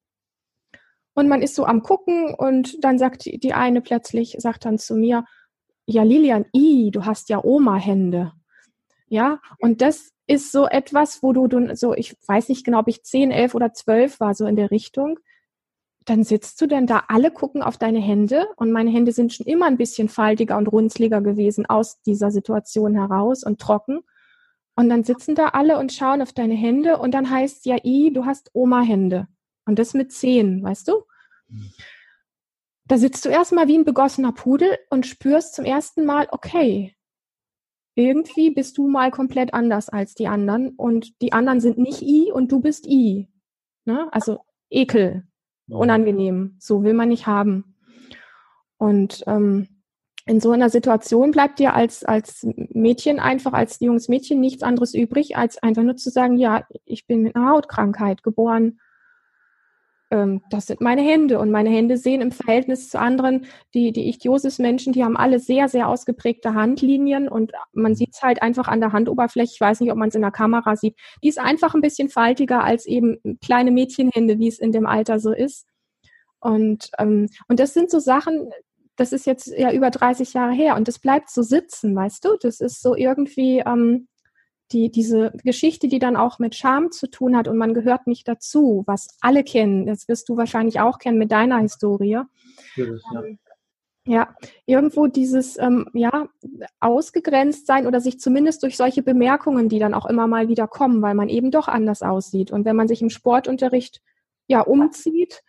und 1.13 1.27
man 1.27 1.41
ist 1.41 1.55
so 1.55 1.65
am 1.65 1.83
gucken 1.83 2.33
und 2.33 2.83
dann 2.83 2.97
sagt 2.97 3.25
die 3.25 3.53
eine 3.53 3.81
plötzlich, 3.81 4.35
sagt 4.39 4.65
dann 4.65 4.77
zu 4.77 4.95
mir, 4.95 5.25
ja 5.85 6.03
Lilian, 6.03 6.45
i, 6.55 6.91
du 6.91 7.05
hast 7.05 7.29
ja 7.29 7.43
Oma-Hände. 7.43 8.33
Ja, 9.07 9.41
und 9.59 9.81
das 9.81 10.11
ist 10.27 10.53
so 10.53 10.67
etwas, 10.67 11.21
wo 11.21 11.33
du, 11.33 11.47
du 11.47 11.75
so, 11.75 11.93
ich 11.93 12.15
weiß 12.25 12.47
nicht 12.47 12.63
genau, 12.63 12.79
ob 12.79 12.87
ich 12.87 13.03
zehn, 13.03 13.31
elf 13.31 13.53
oder 13.53 13.73
zwölf 13.73 14.19
war, 14.21 14.33
so 14.33 14.45
in 14.45 14.55
der 14.55 14.71
Richtung. 14.71 15.19
Dann 16.05 16.23
sitzt 16.23 16.61
du 16.61 16.67
denn 16.67 16.87
da, 16.87 17.03
alle 17.09 17.29
gucken 17.29 17.61
auf 17.61 17.77
deine 17.77 17.99
Hände 17.99 18.47
und 18.55 18.71
meine 18.71 18.89
Hände 18.89 19.11
sind 19.11 19.33
schon 19.33 19.45
immer 19.45 19.65
ein 19.65 19.77
bisschen 19.77 20.07
faltiger 20.07 20.57
und 20.57 20.67
runzliger 20.67 21.21
gewesen 21.21 21.65
aus 21.65 22.01
dieser 22.01 22.31
Situation 22.31 22.95
heraus 22.95 23.43
und 23.43 23.59
trocken. 23.59 23.99
Und 24.75 24.89
dann 24.89 25.03
sitzen 25.03 25.35
da 25.35 25.49
alle 25.49 25.77
und 25.77 25.91
schauen 25.91 26.21
auf 26.21 26.31
deine 26.31 26.55
Hände 26.55 26.97
und 26.97 27.13
dann 27.13 27.29
heißt 27.29 27.65
ja, 27.65 27.77
i, 27.83 28.11
du 28.13 28.25
hast 28.25 28.49
Oma-Hände. 28.53 29.27
Und 29.65 29.79
das 29.79 29.93
mit 29.93 30.11
zehn, 30.11 30.63
weißt 30.63 30.87
du? 30.87 31.03
da 32.91 32.97
sitzt 32.97 33.23
du 33.23 33.29
erstmal 33.29 33.69
wie 33.69 33.77
ein 33.77 33.85
begossener 33.85 34.33
Pudel 34.33 34.77
und 34.89 35.05
spürst 35.05 35.55
zum 35.55 35.63
ersten 35.63 36.03
Mal, 36.03 36.27
okay, 36.31 36.93
irgendwie 37.95 38.51
bist 38.51 38.77
du 38.77 38.89
mal 38.89 39.11
komplett 39.11 39.53
anders 39.53 39.87
als 39.87 40.13
die 40.13 40.27
anderen 40.27 40.75
und 40.75 41.21
die 41.21 41.31
anderen 41.31 41.61
sind 41.61 41.77
nicht 41.77 42.01
I 42.01 42.33
und 42.33 42.51
du 42.51 42.59
bist 42.59 42.85
I. 42.85 43.29
Ne? 43.85 44.09
Also 44.11 44.39
Ekel, 44.69 45.23
unangenehm, 45.69 46.57
so 46.59 46.83
will 46.83 46.93
man 46.93 47.07
nicht 47.07 47.27
haben. 47.27 47.77
Und 48.77 49.23
ähm, 49.25 49.83
in 50.25 50.41
so 50.41 50.51
einer 50.51 50.69
Situation 50.69 51.31
bleibt 51.31 51.59
dir 51.59 51.73
als, 51.73 52.03
als 52.03 52.45
Mädchen 52.73 53.21
einfach, 53.21 53.53
als 53.53 53.79
junges 53.79 54.09
Mädchen 54.09 54.41
nichts 54.41 54.63
anderes 54.63 54.93
übrig, 54.93 55.37
als 55.37 55.63
einfach 55.63 55.83
nur 55.83 55.95
zu 55.95 56.09
sagen, 56.09 56.35
ja, 56.35 56.67
ich 56.83 57.07
bin 57.07 57.21
mit 57.21 57.37
einer 57.37 57.51
Hautkrankheit 57.51 58.21
geboren. 58.21 58.81
Ähm, 60.11 60.41
das 60.49 60.67
sind 60.67 60.81
meine 60.81 61.01
Hände. 61.01 61.39
Und 61.39 61.49
meine 61.49 61.69
Hände 61.69 61.97
sehen 61.97 62.21
im 62.21 62.31
Verhältnis 62.31 62.89
zu 62.89 62.99
anderen, 62.99 63.45
die, 63.73 63.91
die 63.91 64.09
Ichthyosis-Menschen, 64.09 64.93
die 64.93 65.03
haben 65.03 65.17
alle 65.17 65.39
sehr, 65.39 65.69
sehr 65.69 65.87
ausgeprägte 65.87 66.53
Handlinien 66.53 67.29
und 67.29 67.53
man 67.71 67.95
sieht 67.95 68.13
es 68.13 68.21
halt 68.21 68.41
einfach 68.41 68.67
an 68.67 68.81
der 68.81 68.91
Handoberfläche. 68.91 69.53
Ich 69.53 69.61
weiß 69.61 69.79
nicht, 69.79 69.91
ob 69.91 69.97
man 69.97 70.09
es 70.09 70.15
in 70.15 70.21
der 70.21 70.31
Kamera 70.31 70.75
sieht. 70.75 70.95
Die 71.23 71.29
ist 71.29 71.39
einfach 71.39 71.73
ein 71.73 71.81
bisschen 71.81 72.09
faltiger 72.09 72.63
als 72.63 72.85
eben 72.85 73.17
kleine 73.41 73.71
Mädchenhände, 73.71 74.37
wie 74.37 74.49
es 74.49 74.59
in 74.59 74.73
dem 74.73 74.85
Alter 74.85 75.19
so 75.19 75.31
ist. 75.31 75.65
Und, 76.41 76.91
ähm, 76.99 77.27
und 77.47 77.59
das 77.59 77.73
sind 77.73 77.89
so 77.89 77.99
Sachen, 77.99 78.51
das 78.97 79.13
ist 79.13 79.25
jetzt 79.25 79.47
ja 79.47 79.71
über 79.71 79.89
30 79.89 80.33
Jahre 80.33 80.53
her 80.53 80.75
und 80.75 80.87
das 80.87 80.99
bleibt 80.99 81.29
so 81.29 81.41
sitzen, 81.43 81.95
weißt 81.95 82.25
du? 82.25 82.37
Das 82.41 82.59
ist 82.59 82.81
so 82.81 82.95
irgendwie 82.95 83.59
ähm, 83.59 84.07
die, 84.71 84.89
diese 84.89 85.31
Geschichte, 85.43 85.87
die 85.87 85.99
dann 85.99 86.15
auch 86.15 86.39
mit 86.39 86.55
Scham 86.55 86.91
zu 86.91 87.07
tun 87.07 87.35
hat 87.35 87.47
und 87.47 87.57
man 87.57 87.73
gehört 87.73 88.07
nicht 88.07 88.27
dazu, 88.27 88.83
was 88.87 89.17
alle 89.21 89.43
kennen. 89.43 89.85
Das 89.85 90.07
wirst 90.07 90.29
du 90.29 90.37
wahrscheinlich 90.37 90.79
auch 90.79 90.99
kennen 90.99 91.17
mit 91.17 91.31
deiner 91.31 91.59
Historie. 91.59 92.19
Ja, 92.75 92.85
ähm, 93.15 93.39
ja 94.05 94.35
irgendwo 94.65 95.07
dieses 95.07 95.57
ähm, 95.57 95.87
ja 95.93 96.27
ausgegrenzt 96.79 97.67
sein 97.67 97.87
oder 97.87 98.01
sich 98.01 98.19
zumindest 98.19 98.63
durch 98.63 98.77
solche 98.77 99.03
Bemerkungen, 99.03 99.69
die 99.69 99.79
dann 99.79 99.93
auch 99.93 100.05
immer 100.05 100.27
mal 100.27 100.47
wieder 100.47 100.67
kommen, 100.67 101.01
weil 101.01 101.15
man 101.15 101.29
eben 101.29 101.51
doch 101.51 101.67
anders 101.67 102.01
aussieht. 102.01 102.51
Und 102.51 102.65
wenn 102.65 102.75
man 102.75 102.87
sich 102.87 103.01
im 103.01 103.09
Sportunterricht 103.09 104.01
ja 104.47 104.61
umzieht, 104.61 105.43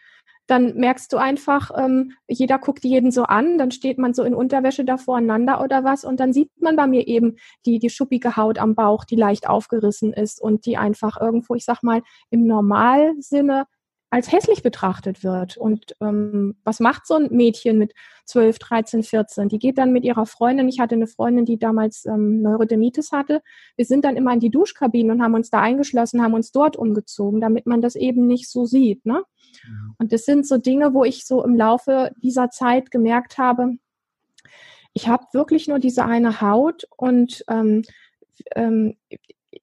dann 0.53 0.75
merkst 0.75 1.11
du 1.15 1.17
einfach, 1.17 1.71
ähm, 1.77 2.13
jeder 2.29 2.59
guckt 2.59 2.85
jeden 2.85 3.11
so 3.11 3.23
an, 3.23 3.57
dann 3.57 3.71
steht 3.71 3.97
man 3.97 4.13
so 4.13 4.23
in 4.23 4.35
Unterwäsche 4.35 4.85
da 4.85 4.99
voreinander 4.99 5.63
oder 5.65 5.83
was 5.83 6.05
und 6.05 6.21
dann 6.21 6.35
sieht 6.35 6.51
man 6.61 6.77
bei 6.77 6.87
mir 6.87 7.09
eben 7.09 7.37
die, 7.65 7.79
die 7.79 7.89
schuppige 7.89 8.37
Haut 8.37 8.59
am 8.59 8.75
Bauch, 8.75 9.05
die 9.07 9.17
leicht 9.17 9.49
aufgerissen 9.49 10.13
ist 10.13 10.43
und 10.43 10.67
die 10.67 10.77
einfach 10.77 11.19
irgendwo, 11.19 11.55
ich 11.55 11.65
sag 11.65 11.83
mal, 11.83 12.03
im 12.29 12.47
Normalsinne 12.47 13.65
als 14.11 14.31
hässlich 14.31 14.63
betrachtet 14.63 15.25
wird. 15.25 15.57
Und 15.57 15.97
ähm, 16.03 16.55
was 16.65 16.81
macht 16.81 17.07
so 17.07 17.15
ein 17.15 17.29
Mädchen 17.31 17.79
mit 17.79 17.95
12, 18.27 18.59
13, 18.59 19.03
14? 19.05 19.49
Die 19.49 19.59
geht 19.59 19.79
dann 19.79 19.91
mit 19.91 20.05
ihrer 20.05 20.27
Freundin, 20.27 20.69
ich 20.69 20.81
hatte 20.81 20.97
eine 20.97 21.07
Freundin, 21.07 21.47
die 21.47 21.59
damals 21.59 22.05
ähm, 22.05 22.43
Neurodermitis 22.43 23.11
hatte, 23.11 23.41
wir 23.77 23.87
sind 23.87 24.05
dann 24.05 24.17
immer 24.17 24.35
in 24.35 24.41
die 24.41 24.51
Duschkabinen 24.51 25.13
und 25.13 25.23
haben 25.23 25.33
uns 25.33 25.49
da 25.49 25.61
eingeschlossen, 25.61 26.23
haben 26.23 26.35
uns 26.35 26.53
dort 26.53 26.77
umgezogen, 26.77 27.41
damit 27.41 27.65
man 27.65 27.81
das 27.81 27.97
eben 27.97 28.27
nicht 28.27 28.51
so 28.51 28.67
sieht. 28.67 29.07
Ne? 29.07 29.25
Mhm. 29.67 29.95
Und 29.99 30.13
das 30.13 30.25
sind 30.25 30.47
so 30.47 30.59
Dinge, 30.59 30.95
wo 30.95 31.05
ich 31.05 31.25
so 31.25 31.45
im 31.45 31.57
Laufe 31.57 32.13
dieser 32.17 32.51
Zeit 32.51 32.91
gemerkt 32.91 33.39
habe, 33.39 33.77
ich 34.95 35.09
habe 35.09 35.27
wirklich 35.33 35.69
nur 35.69 35.79
diese 35.79 36.05
eine 36.05 36.41
Haut 36.41 36.87
und 36.97 37.45
ähm, 37.49 37.83
ähm, 38.55 38.97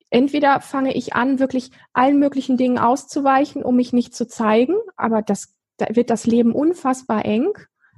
entweder 0.10 0.62
fange 0.62 0.96
ich 0.96 1.14
an, 1.14 1.40
wirklich 1.40 1.72
allen 1.94 2.20
möglichen 2.20 2.58
Dingen 2.58 2.80
auszuweichen, 2.80 3.64
um 3.64 3.76
mich 3.76 3.94
nicht 3.94 4.16
zu 4.16 4.28
zeigen, 4.28 4.76
aber 4.98 5.22
das, 5.22 5.56
da 5.78 5.88
wird 5.96 6.10
das 6.10 6.26
Leben 6.26 6.54
unfassbar 6.54 7.26
eng. 7.26 7.54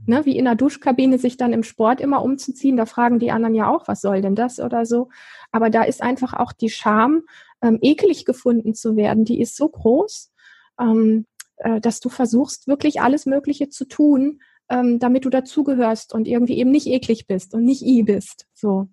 Ne, 0.07 0.25
wie 0.25 0.35
in 0.35 0.45
der 0.45 0.55
Duschkabine 0.55 1.19
sich 1.19 1.37
dann 1.37 1.53
im 1.53 1.61
Sport 1.61 2.01
immer 2.01 2.23
umzuziehen, 2.23 2.75
da 2.75 2.87
fragen 2.87 3.19
die 3.19 3.29
anderen 3.29 3.53
ja 3.53 3.67
auch, 3.67 3.87
was 3.87 4.01
soll 4.01 4.23
denn 4.23 4.33
das 4.33 4.59
oder 4.59 4.83
so. 4.83 5.09
Aber 5.51 5.69
da 5.69 5.83
ist 5.83 6.01
einfach 6.01 6.33
auch 6.33 6.53
die 6.53 6.71
Scham, 6.71 7.21
ähm, 7.61 7.77
eklig 7.83 8.25
gefunden 8.25 8.73
zu 8.73 8.95
werden, 8.95 9.25
die 9.25 9.39
ist 9.39 9.55
so 9.55 9.69
groß, 9.69 10.31
ähm, 10.79 11.27
äh, 11.61 11.79
dass 11.79 11.99
du 11.99 12.09
versuchst, 12.09 12.67
wirklich 12.67 13.01
alles 13.01 13.25
Mögliche 13.25 13.69
zu 13.69 13.85
tun, 13.85 14.41
ähm, 14.69 14.99
damit 14.99 15.25
du 15.25 15.29
dazugehörst 15.29 16.13
und 16.13 16.27
irgendwie 16.27 16.57
eben 16.57 16.71
nicht 16.71 16.87
eklig 16.87 17.27
bist 17.27 17.53
und 17.53 17.63
nicht 17.63 17.83
i 17.83 18.03
bist. 18.03 18.47
So. 18.53 18.87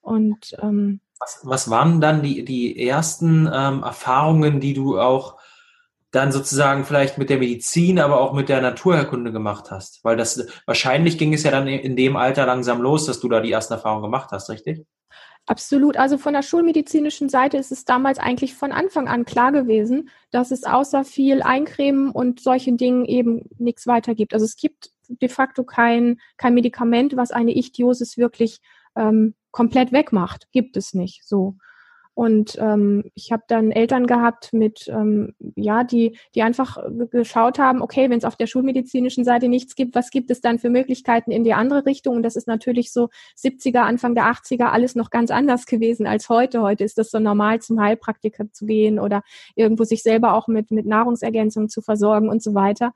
Und 0.00 0.56
ähm, 0.60 1.00
was, 1.18 1.40
was 1.42 1.70
waren 1.70 2.00
dann 2.00 2.22
die, 2.22 2.44
die 2.44 2.86
ersten 2.88 3.48
ähm, 3.52 3.82
Erfahrungen, 3.82 4.60
die 4.60 4.74
du 4.74 4.98
auch 4.98 5.38
dann 6.12 6.32
sozusagen 6.32 6.84
vielleicht 6.84 7.18
mit 7.18 7.30
der 7.30 7.38
Medizin, 7.38 8.00
aber 8.00 8.20
auch 8.20 8.32
mit 8.32 8.48
der 8.48 8.62
Naturherkunde 8.62 9.32
gemacht 9.32 9.70
hast? 9.70 10.02
Weil 10.02 10.16
das 10.16 10.46
wahrscheinlich 10.66 11.18
ging 11.18 11.34
es 11.34 11.42
ja 11.42 11.50
dann 11.50 11.66
in 11.66 11.96
dem 11.96 12.16
Alter 12.16 12.46
langsam 12.46 12.80
los, 12.80 13.06
dass 13.06 13.20
du 13.20 13.28
da 13.28 13.40
die 13.40 13.52
ersten 13.52 13.74
Erfahrungen 13.74 14.02
gemacht 14.02 14.30
hast, 14.32 14.48
richtig? 14.48 14.86
Absolut. 15.50 15.96
Also 15.96 16.16
von 16.16 16.32
der 16.32 16.42
schulmedizinischen 16.42 17.28
Seite 17.28 17.56
ist 17.56 17.72
es 17.72 17.84
damals 17.84 18.20
eigentlich 18.20 18.54
von 18.54 18.70
Anfang 18.70 19.08
an 19.08 19.24
klar 19.24 19.50
gewesen, 19.50 20.08
dass 20.30 20.52
es 20.52 20.62
außer 20.62 21.02
viel 21.02 21.42
Eincremen 21.42 22.12
und 22.12 22.38
solchen 22.38 22.76
Dingen 22.76 23.04
eben 23.04 23.42
nichts 23.58 23.88
weiter 23.88 24.14
gibt. 24.14 24.32
Also 24.32 24.46
es 24.46 24.54
gibt 24.54 24.92
de 25.08 25.28
facto 25.28 25.64
kein, 25.64 26.20
kein 26.36 26.54
Medikament, 26.54 27.16
was 27.16 27.32
eine 27.32 27.56
Ichthyosis 27.56 28.16
wirklich 28.16 28.60
ähm, 28.94 29.34
komplett 29.50 29.90
wegmacht. 29.90 30.46
Gibt 30.52 30.76
es 30.76 30.94
nicht 30.94 31.26
so. 31.26 31.56
Und 32.14 32.56
ähm, 32.60 33.04
ich 33.14 33.32
habe 33.32 33.44
dann 33.48 33.70
Eltern 33.70 34.06
gehabt 34.06 34.52
mit, 34.52 34.88
ähm, 34.88 35.34
ja, 35.54 35.84
die, 35.84 36.18
die 36.34 36.42
einfach 36.42 36.76
geschaut 37.10 37.58
haben, 37.58 37.80
okay, 37.80 38.10
wenn 38.10 38.18
es 38.18 38.24
auf 38.24 38.36
der 38.36 38.46
schulmedizinischen 38.46 39.24
Seite 39.24 39.48
nichts 39.48 39.74
gibt, 39.74 39.94
was 39.94 40.10
gibt 40.10 40.30
es 40.30 40.40
dann 40.40 40.58
für 40.58 40.70
Möglichkeiten 40.70 41.30
in 41.30 41.44
die 41.44 41.54
andere 41.54 41.86
Richtung? 41.86 42.16
Und 42.16 42.22
das 42.22 42.36
ist 42.36 42.48
natürlich 42.48 42.92
so 42.92 43.08
70er, 43.38 43.80
Anfang 43.80 44.14
der 44.14 44.24
80er 44.24 44.66
alles 44.66 44.94
noch 44.94 45.10
ganz 45.10 45.30
anders 45.30 45.66
gewesen 45.66 46.06
als 46.06 46.28
heute. 46.28 46.62
Heute 46.62 46.84
ist 46.84 46.98
das 46.98 47.10
so 47.10 47.20
normal, 47.20 47.60
zum 47.60 47.80
Heilpraktiker 47.80 48.52
zu 48.52 48.66
gehen 48.66 48.98
oder 48.98 49.22
irgendwo 49.54 49.84
sich 49.84 50.02
selber 50.02 50.34
auch 50.34 50.48
mit, 50.48 50.70
mit 50.70 50.86
Nahrungsergänzungen 50.86 51.68
zu 51.68 51.80
versorgen 51.80 52.28
und 52.28 52.42
so 52.42 52.54
weiter. 52.54 52.92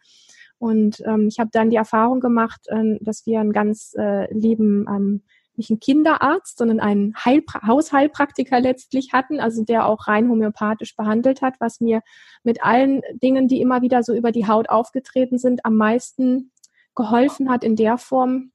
Und 0.58 1.02
ähm, 1.04 1.28
ich 1.28 1.38
habe 1.38 1.50
dann 1.52 1.70
die 1.70 1.76
Erfahrung 1.76 2.20
gemacht, 2.20 2.66
äh, 2.68 2.98
dass 3.00 3.26
wir 3.26 3.40
einen 3.40 3.52
ganz 3.52 3.94
äh, 3.98 4.32
lieben 4.32 4.86
ähm, 4.88 5.22
nicht 5.56 5.70
einen 5.70 5.80
Kinderarzt, 5.80 6.58
sondern 6.58 6.80
einen 6.80 7.14
Heilpra 7.16 7.66
Hausheilpraktiker 7.66 8.60
letztlich 8.60 9.12
hatten, 9.12 9.40
also 9.40 9.64
der 9.64 9.86
auch 9.86 10.08
rein 10.08 10.28
homöopathisch 10.28 10.96
behandelt 10.96 11.42
hat, 11.42 11.54
was 11.60 11.80
mir 11.80 12.02
mit 12.42 12.64
allen 12.64 13.02
Dingen, 13.22 13.48
die 13.48 13.60
immer 13.60 13.82
wieder 13.82 14.02
so 14.02 14.14
über 14.14 14.32
die 14.32 14.46
Haut 14.46 14.68
aufgetreten 14.68 15.38
sind, 15.38 15.64
am 15.64 15.76
meisten 15.76 16.52
geholfen 16.94 17.50
hat 17.50 17.64
in 17.64 17.76
der 17.76 17.98
Form, 17.98 18.52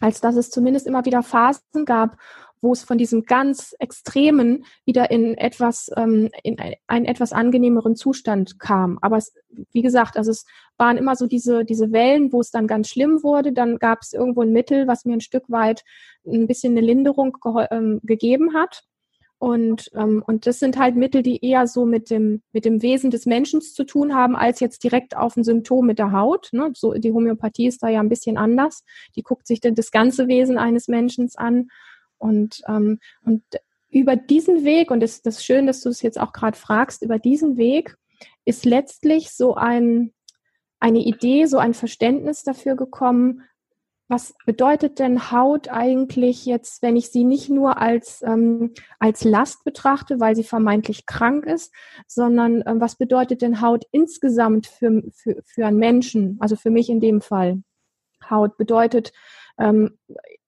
als 0.00 0.20
dass 0.20 0.36
es 0.36 0.50
zumindest 0.50 0.86
immer 0.86 1.04
wieder 1.04 1.22
Phasen 1.22 1.84
gab, 1.84 2.16
wo 2.60 2.72
es 2.72 2.82
von 2.82 2.98
diesem 2.98 3.24
ganz 3.24 3.74
Extremen 3.78 4.64
wieder 4.84 5.10
in 5.10 5.36
etwas, 5.36 5.90
ähm, 5.96 6.28
in 6.42 6.56
einen 6.86 7.06
etwas 7.06 7.32
angenehmeren 7.32 7.96
Zustand 7.96 8.58
kam. 8.58 8.98
Aber 9.00 9.16
es, 9.16 9.32
wie 9.72 9.82
gesagt, 9.82 10.16
also 10.16 10.30
es 10.30 10.44
waren 10.76 10.96
immer 10.96 11.16
so 11.16 11.26
diese, 11.26 11.64
diese 11.64 11.92
Wellen, 11.92 12.32
wo 12.32 12.40
es 12.40 12.50
dann 12.50 12.66
ganz 12.66 12.88
schlimm 12.88 13.22
wurde. 13.22 13.52
Dann 13.52 13.78
gab 13.78 14.00
es 14.02 14.12
irgendwo 14.12 14.42
ein 14.42 14.52
Mittel, 14.52 14.86
was 14.86 15.04
mir 15.04 15.14
ein 15.14 15.20
Stück 15.20 15.44
weit 15.48 15.84
ein 16.26 16.46
bisschen 16.46 16.76
eine 16.76 16.86
Linderung 16.86 17.36
ähm, 17.70 18.00
gegeben 18.02 18.54
hat. 18.54 18.84
Und, 19.40 19.90
ähm, 19.94 20.22
und 20.26 20.46
das 20.46 20.58
sind 20.58 20.78
halt 20.78 20.96
Mittel, 20.96 21.22
die 21.22 21.42
eher 21.42 21.66
so 21.66 21.86
mit 21.86 22.10
dem, 22.10 22.42
mit 22.52 22.66
dem 22.66 22.82
Wesen 22.82 23.10
des 23.10 23.24
Menschen 23.24 23.62
zu 23.62 23.84
tun 23.84 24.14
haben, 24.14 24.36
als 24.36 24.60
jetzt 24.60 24.84
direkt 24.84 25.16
auf 25.16 25.34
ein 25.34 25.44
Symptom 25.44 25.86
mit 25.86 25.98
der 25.98 26.12
Haut. 26.12 26.50
Ne? 26.52 26.70
So, 26.74 26.92
die 26.92 27.10
Homöopathie 27.10 27.66
ist 27.66 27.82
da 27.82 27.88
ja 27.88 28.00
ein 28.00 28.10
bisschen 28.10 28.36
anders. 28.36 28.84
Die 29.16 29.22
guckt 29.22 29.46
sich 29.46 29.60
dann 29.60 29.74
das 29.74 29.92
ganze 29.92 30.28
Wesen 30.28 30.58
eines 30.58 30.88
Menschen 30.88 31.30
an. 31.36 31.68
Und, 32.20 32.62
ähm, 32.68 33.00
und 33.24 33.42
über 33.90 34.14
diesen 34.14 34.64
Weg, 34.64 34.90
und 34.90 35.02
es 35.02 35.22
das 35.22 35.38
ist 35.38 35.44
schön, 35.44 35.66
dass 35.66 35.80
du 35.80 35.88
es 35.88 36.02
jetzt 36.02 36.20
auch 36.20 36.32
gerade 36.32 36.56
fragst, 36.56 37.02
über 37.02 37.18
diesen 37.18 37.56
Weg 37.56 37.96
ist 38.44 38.64
letztlich 38.64 39.32
so 39.32 39.54
ein, 39.54 40.12
eine 40.78 41.00
Idee, 41.00 41.46
so 41.46 41.58
ein 41.58 41.74
Verständnis 41.74 42.42
dafür 42.42 42.76
gekommen, 42.76 43.42
was 44.10 44.34
bedeutet 44.44 44.98
denn 44.98 45.30
Haut 45.30 45.68
eigentlich 45.68 46.44
jetzt, 46.44 46.82
wenn 46.82 46.96
ich 46.96 47.10
sie 47.10 47.22
nicht 47.22 47.48
nur 47.48 47.78
als, 47.78 48.22
ähm, 48.22 48.74
als 48.98 49.22
Last 49.22 49.62
betrachte, 49.62 50.18
weil 50.18 50.34
sie 50.34 50.42
vermeintlich 50.42 51.06
krank 51.06 51.46
ist, 51.46 51.72
sondern 52.08 52.64
ähm, 52.66 52.80
was 52.80 52.96
bedeutet 52.96 53.40
denn 53.40 53.60
Haut 53.60 53.84
insgesamt 53.92 54.66
für, 54.66 55.04
für, 55.12 55.40
für 55.44 55.64
einen 55.64 55.78
Menschen, 55.78 56.38
also 56.40 56.56
für 56.56 56.70
mich 56.70 56.90
in 56.90 56.98
dem 56.98 57.20
Fall? 57.20 57.62
Haut 58.28 58.56
bedeutet 58.56 59.12
ähm, 59.60 59.98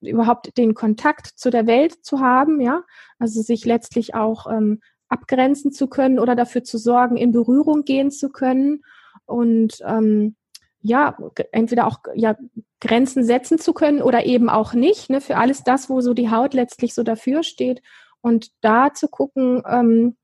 überhaupt 0.01 0.57
den 0.57 0.73
Kontakt 0.73 1.27
zu 1.27 1.49
der 1.49 1.67
Welt 1.67 2.03
zu 2.03 2.19
haben, 2.19 2.59
ja, 2.59 2.83
also 3.19 3.41
sich 3.41 3.65
letztlich 3.65 4.15
auch 4.15 4.47
ähm, 4.51 4.81
abgrenzen 5.07 5.71
zu 5.71 5.87
können 5.87 6.19
oder 6.19 6.35
dafür 6.35 6.63
zu 6.63 6.77
sorgen, 6.77 7.17
in 7.17 7.31
Berührung 7.31 7.85
gehen 7.85 8.11
zu 8.11 8.29
können 8.29 8.83
und 9.25 9.77
ähm, 9.85 10.35
ja, 10.81 11.17
entweder 11.53 11.87
auch 11.87 11.99
ja, 12.13 12.35
Grenzen 12.81 13.23
setzen 13.23 13.57
zu 13.57 13.73
können 13.73 14.01
oder 14.01 14.25
eben 14.25 14.49
auch 14.49 14.73
nicht, 14.73 15.09
ne, 15.09 15.21
für 15.21 15.37
alles 15.37 15.63
das, 15.63 15.89
wo 15.89 16.01
so 16.01 16.13
die 16.13 16.29
Haut 16.29 16.53
letztlich 16.53 16.93
so 16.93 17.03
dafür 17.03 17.43
steht. 17.43 17.81
Und 18.19 18.51
da 18.61 18.93
zu 18.93 19.07
gucken, 19.07 19.63
ähm, 19.65 20.17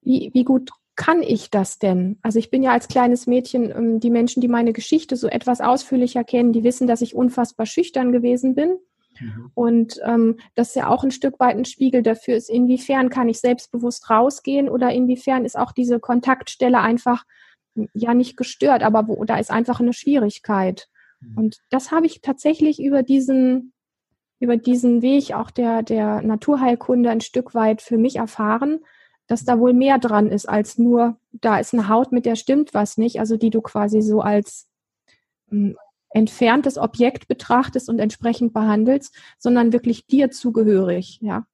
wie, 0.00 0.30
wie 0.32 0.44
gut 0.44 0.70
kann 0.98 1.22
ich 1.22 1.48
das 1.48 1.78
denn? 1.78 2.18
Also 2.22 2.40
ich 2.40 2.50
bin 2.50 2.64
ja 2.64 2.72
als 2.72 2.88
kleines 2.88 3.28
Mädchen, 3.28 3.70
ähm, 3.70 4.00
die 4.00 4.10
Menschen, 4.10 4.40
die 4.40 4.48
meine 4.48 4.72
Geschichte 4.72 5.16
so 5.16 5.28
etwas 5.28 5.60
ausführlicher 5.60 6.24
kennen, 6.24 6.52
die 6.52 6.64
wissen, 6.64 6.88
dass 6.88 7.02
ich 7.02 7.14
unfassbar 7.14 7.66
schüchtern 7.66 8.10
gewesen 8.10 8.56
bin. 8.56 8.78
Mhm. 9.20 9.50
Und 9.54 10.00
ähm, 10.04 10.40
das 10.56 10.70
ist 10.70 10.74
ja 10.74 10.88
auch 10.88 11.04
ein 11.04 11.12
Stück 11.12 11.38
weit 11.38 11.56
ein 11.56 11.64
Spiegel 11.64 12.02
dafür 12.02 12.34
ist, 12.34 12.50
inwiefern 12.50 13.10
kann 13.10 13.28
ich 13.28 13.38
selbstbewusst 13.38 14.10
rausgehen 14.10 14.68
oder 14.68 14.90
inwiefern 14.90 15.44
ist 15.44 15.56
auch 15.56 15.70
diese 15.70 16.00
Kontaktstelle 16.00 16.80
einfach 16.80 17.24
ja 17.94 18.12
nicht 18.12 18.36
gestört, 18.36 18.82
aber 18.82 19.06
wo, 19.06 19.24
da 19.24 19.38
ist 19.38 19.52
einfach 19.52 19.78
eine 19.78 19.92
Schwierigkeit. 19.92 20.88
Mhm. 21.20 21.38
Und 21.38 21.58
das 21.70 21.92
habe 21.92 22.06
ich 22.06 22.22
tatsächlich 22.22 22.82
über 22.82 23.04
diesen, 23.04 23.72
über 24.40 24.56
diesen 24.56 25.00
Weg 25.00 25.32
auch 25.32 25.52
der, 25.52 25.84
der 25.84 26.22
Naturheilkunde 26.22 27.08
ein 27.08 27.20
Stück 27.20 27.54
weit 27.54 27.82
für 27.82 27.98
mich 27.98 28.16
erfahren, 28.16 28.80
dass 29.28 29.44
da 29.44 29.60
wohl 29.60 29.74
mehr 29.74 29.98
dran 29.98 30.28
ist 30.28 30.48
als 30.48 30.78
nur, 30.78 31.16
da 31.32 31.58
ist 31.58 31.74
eine 31.74 31.88
Haut, 31.88 32.10
mit 32.10 32.26
der 32.26 32.34
stimmt 32.34 32.74
was 32.74 32.96
nicht, 32.96 33.20
also 33.20 33.36
die 33.36 33.50
du 33.50 33.60
quasi 33.60 34.02
so 34.02 34.20
als 34.20 34.66
ähm, 35.52 35.76
entferntes 36.10 36.78
Objekt 36.78 37.28
betrachtest 37.28 37.88
und 37.88 37.98
entsprechend 37.98 38.52
behandelst, 38.52 39.14
sondern 39.38 39.72
wirklich 39.72 40.06
dir 40.06 40.30
zugehörig, 40.30 41.20
ja. 41.20 41.46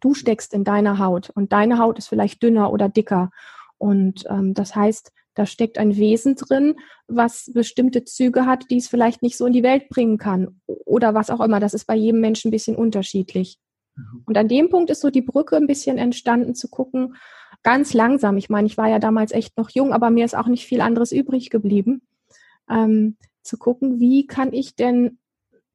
Du 0.00 0.14
steckst 0.14 0.52
in 0.52 0.64
deiner 0.64 0.98
Haut 0.98 1.30
und 1.30 1.52
deine 1.52 1.78
Haut 1.78 1.96
ist 1.96 2.08
vielleicht 2.08 2.42
dünner 2.42 2.72
oder 2.72 2.88
dicker. 2.88 3.30
Und 3.78 4.24
ähm, 4.28 4.52
das 4.52 4.74
heißt, 4.74 5.12
da 5.34 5.46
steckt 5.46 5.78
ein 5.78 5.96
Wesen 5.96 6.34
drin, 6.34 6.74
was 7.06 7.50
bestimmte 7.54 8.04
Züge 8.04 8.44
hat, 8.44 8.68
die 8.70 8.78
es 8.78 8.88
vielleicht 8.88 9.22
nicht 9.22 9.36
so 9.36 9.46
in 9.46 9.52
die 9.52 9.62
Welt 9.62 9.88
bringen 9.88 10.18
kann. 10.18 10.60
Oder 10.66 11.14
was 11.14 11.30
auch 11.30 11.40
immer. 11.40 11.60
Das 11.60 11.72
ist 11.72 11.86
bei 11.86 11.94
jedem 11.94 12.20
Menschen 12.20 12.48
ein 12.48 12.50
bisschen 12.50 12.74
unterschiedlich. 12.74 13.58
Mhm. 13.96 14.22
Und 14.26 14.36
an 14.36 14.48
dem 14.48 14.68
Punkt 14.68 14.90
ist 14.90 15.00
so 15.00 15.10
die 15.10 15.22
Brücke 15.22 15.56
ein 15.56 15.66
bisschen 15.66 15.98
entstanden 15.98 16.54
zu 16.54 16.68
gucken, 16.68 17.16
ganz 17.62 17.94
langsam. 17.94 18.36
Ich 18.36 18.48
meine, 18.48 18.66
ich 18.66 18.76
war 18.76 18.88
ja 18.88 18.98
damals 18.98 19.32
echt 19.32 19.56
noch 19.56 19.70
jung, 19.70 19.92
aber 19.92 20.10
mir 20.10 20.24
ist 20.24 20.36
auch 20.36 20.48
nicht 20.48 20.66
viel 20.66 20.80
anderes 20.80 21.12
übrig 21.12 21.50
geblieben. 21.50 22.02
Ähm, 22.68 23.16
zu 23.42 23.58
gucken, 23.58 24.00
wie 24.00 24.26
kann 24.26 24.52
ich 24.52 24.76
denn, 24.76 25.18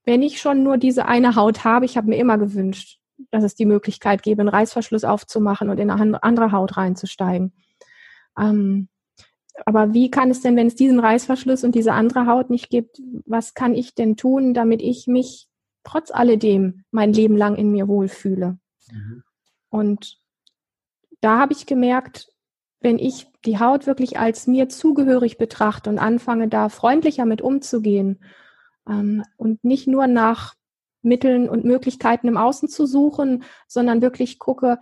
wenn 0.06 0.22
ich 0.22 0.40
schon 0.40 0.64
nur 0.64 0.78
diese 0.78 1.06
eine 1.06 1.36
Haut 1.36 1.64
habe, 1.64 1.86
ich 1.86 1.98
habe 1.98 2.08
mir 2.08 2.18
immer 2.18 2.38
gewünscht, 2.38 3.00
dass 3.32 3.44
es 3.44 3.56
die 3.56 3.66
Möglichkeit 3.66 4.24
gäbe, 4.24 4.42
einen 4.42 4.50
Reißverschluss 4.50 5.04
aufzumachen 5.04 5.70
und 5.70 5.80
in 5.80 5.90
eine 5.90 6.24
andere 6.24 6.52
Haut 6.52 6.78
reinzusteigen. 6.78 7.54
Ähm, 8.38 8.88
aber 9.66 9.94
wie 9.94 10.12
kann 10.12 10.30
es 10.30 10.42
denn, 10.42 10.56
wenn 10.56 10.68
es 10.68 10.76
diesen 10.76 11.00
Reißverschluss 11.00 11.64
und 11.64 11.74
diese 11.74 11.94
andere 11.94 12.28
Haut 12.28 12.50
nicht 12.50 12.70
gibt, 12.70 13.02
was 13.26 13.54
kann 13.54 13.74
ich 13.74 13.96
denn 13.96 14.16
tun, 14.16 14.54
damit 14.54 14.82
ich 14.82 15.08
mich 15.08 15.48
trotz 15.88 16.12
alledem 16.12 16.84
mein 16.92 17.14
Leben 17.14 17.38
lang 17.38 17.56
in 17.56 17.72
mir 17.72 17.88
wohlfühle? 17.88 18.60
Mhm. 18.92 19.24
Und 19.70 20.20
da 21.22 21.40
habe 21.40 21.54
ich 21.54 21.66
gemerkt, 21.66 22.28
wenn 22.80 23.00
ich 23.00 23.28
die 23.46 23.60
Haut 23.60 23.88
wirklich 23.88 24.20
als 24.20 24.48
mir 24.48 24.70
zugehörig 24.70 25.38
betrachte 25.38 25.90
und 25.90 25.98
anfange, 25.98 26.48
da 26.48 26.70
freundlicher 26.70 27.26
mit 27.26 27.42
umzugehen 27.42 28.20
ähm, 28.88 29.24
und 29.38 29.64
nicht 29.64 29.88
nur 29.88 30.08
nach 30.08 30.54
Mitteln 31.02 31.50
und 31.50 31.64
Möglichkeiten 31.64 32.28
im 32.28 32.38
Außen 32.38 32.70
zu 32.70 32.86
suchen, 32.86 33.44
sondern 33.68 34.02
wirklich 34.02 34.40
gucke, 34.40 34.80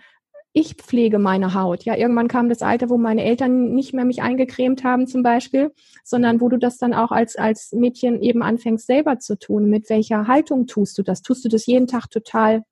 ich 0.57 0.75
pflege 0.75 1.19
meine 1.19 1.53
Haut. 1.53 1.83
Ja, 1.83 1.97
irgendwann 1.97 2.29
kam 2.29 2.47
das 2.47 2.61
Alter, 2.61 2.89
wo 2.89 2.97
meine 2.97 3.25
Eltern 3.25 3.73
nicht 3.73 3.93
mehr 3.93 4.05
mich 4.05 4.21
eingecremt 4.21 4.85
haben 4.85 5.05
zum 5.05 5.21
Beispiel, 5.21 5.73
sondern 6.05 6.39
wo 6.39 6.47
du 6.47 6.57
das 6.57 6.77
dann 6.77 6.93
auch 6.93 7.11
als, 7.11 7.35
als 7.35 7.73
Mädchen 7.73 8.21
eben 8.21 8.41
anfängst 8.41 8.87
selber 8.87 9.19
zu 9.19 9.37
tun. 9.37 9.69
Mit 9.69 9.89
welcher 9.89 10.27
Haltung 10.27 10.65
tust 10.65 10.97
du 10.97 11.03
das? 11.03 11.21
Tust 11.21 11.43
du 11.43 11.49
das 11.49 11.65
jeden 11.65 11.87
Tag 11.87 12.09
total 12.09 12.63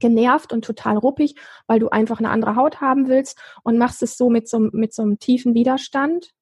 genervt 0.00 0.52
und 0.52 0.64
total 0.64 0.96
ruppig, 0.96 1.36
weil 1.68 1.78
du 1.78 1.88
einfach 1.88 2.18
eine 2.18 2.30
andere 2.30 2.56
Haut 2.56 2.80
haben 2.80 3.06
willst 3.06 3.38
und 3.62 3.78
machst 3.78 4.02
es 4.02 4.16
so 4.16 4.28
mit 4.28 4.48
so, 4.48 4.58
mit 4.58 4.92
so 4.92 5.02
einem 5.02 5.20
tiefen 5.20 5.54
Widerstand? 5.54 6.32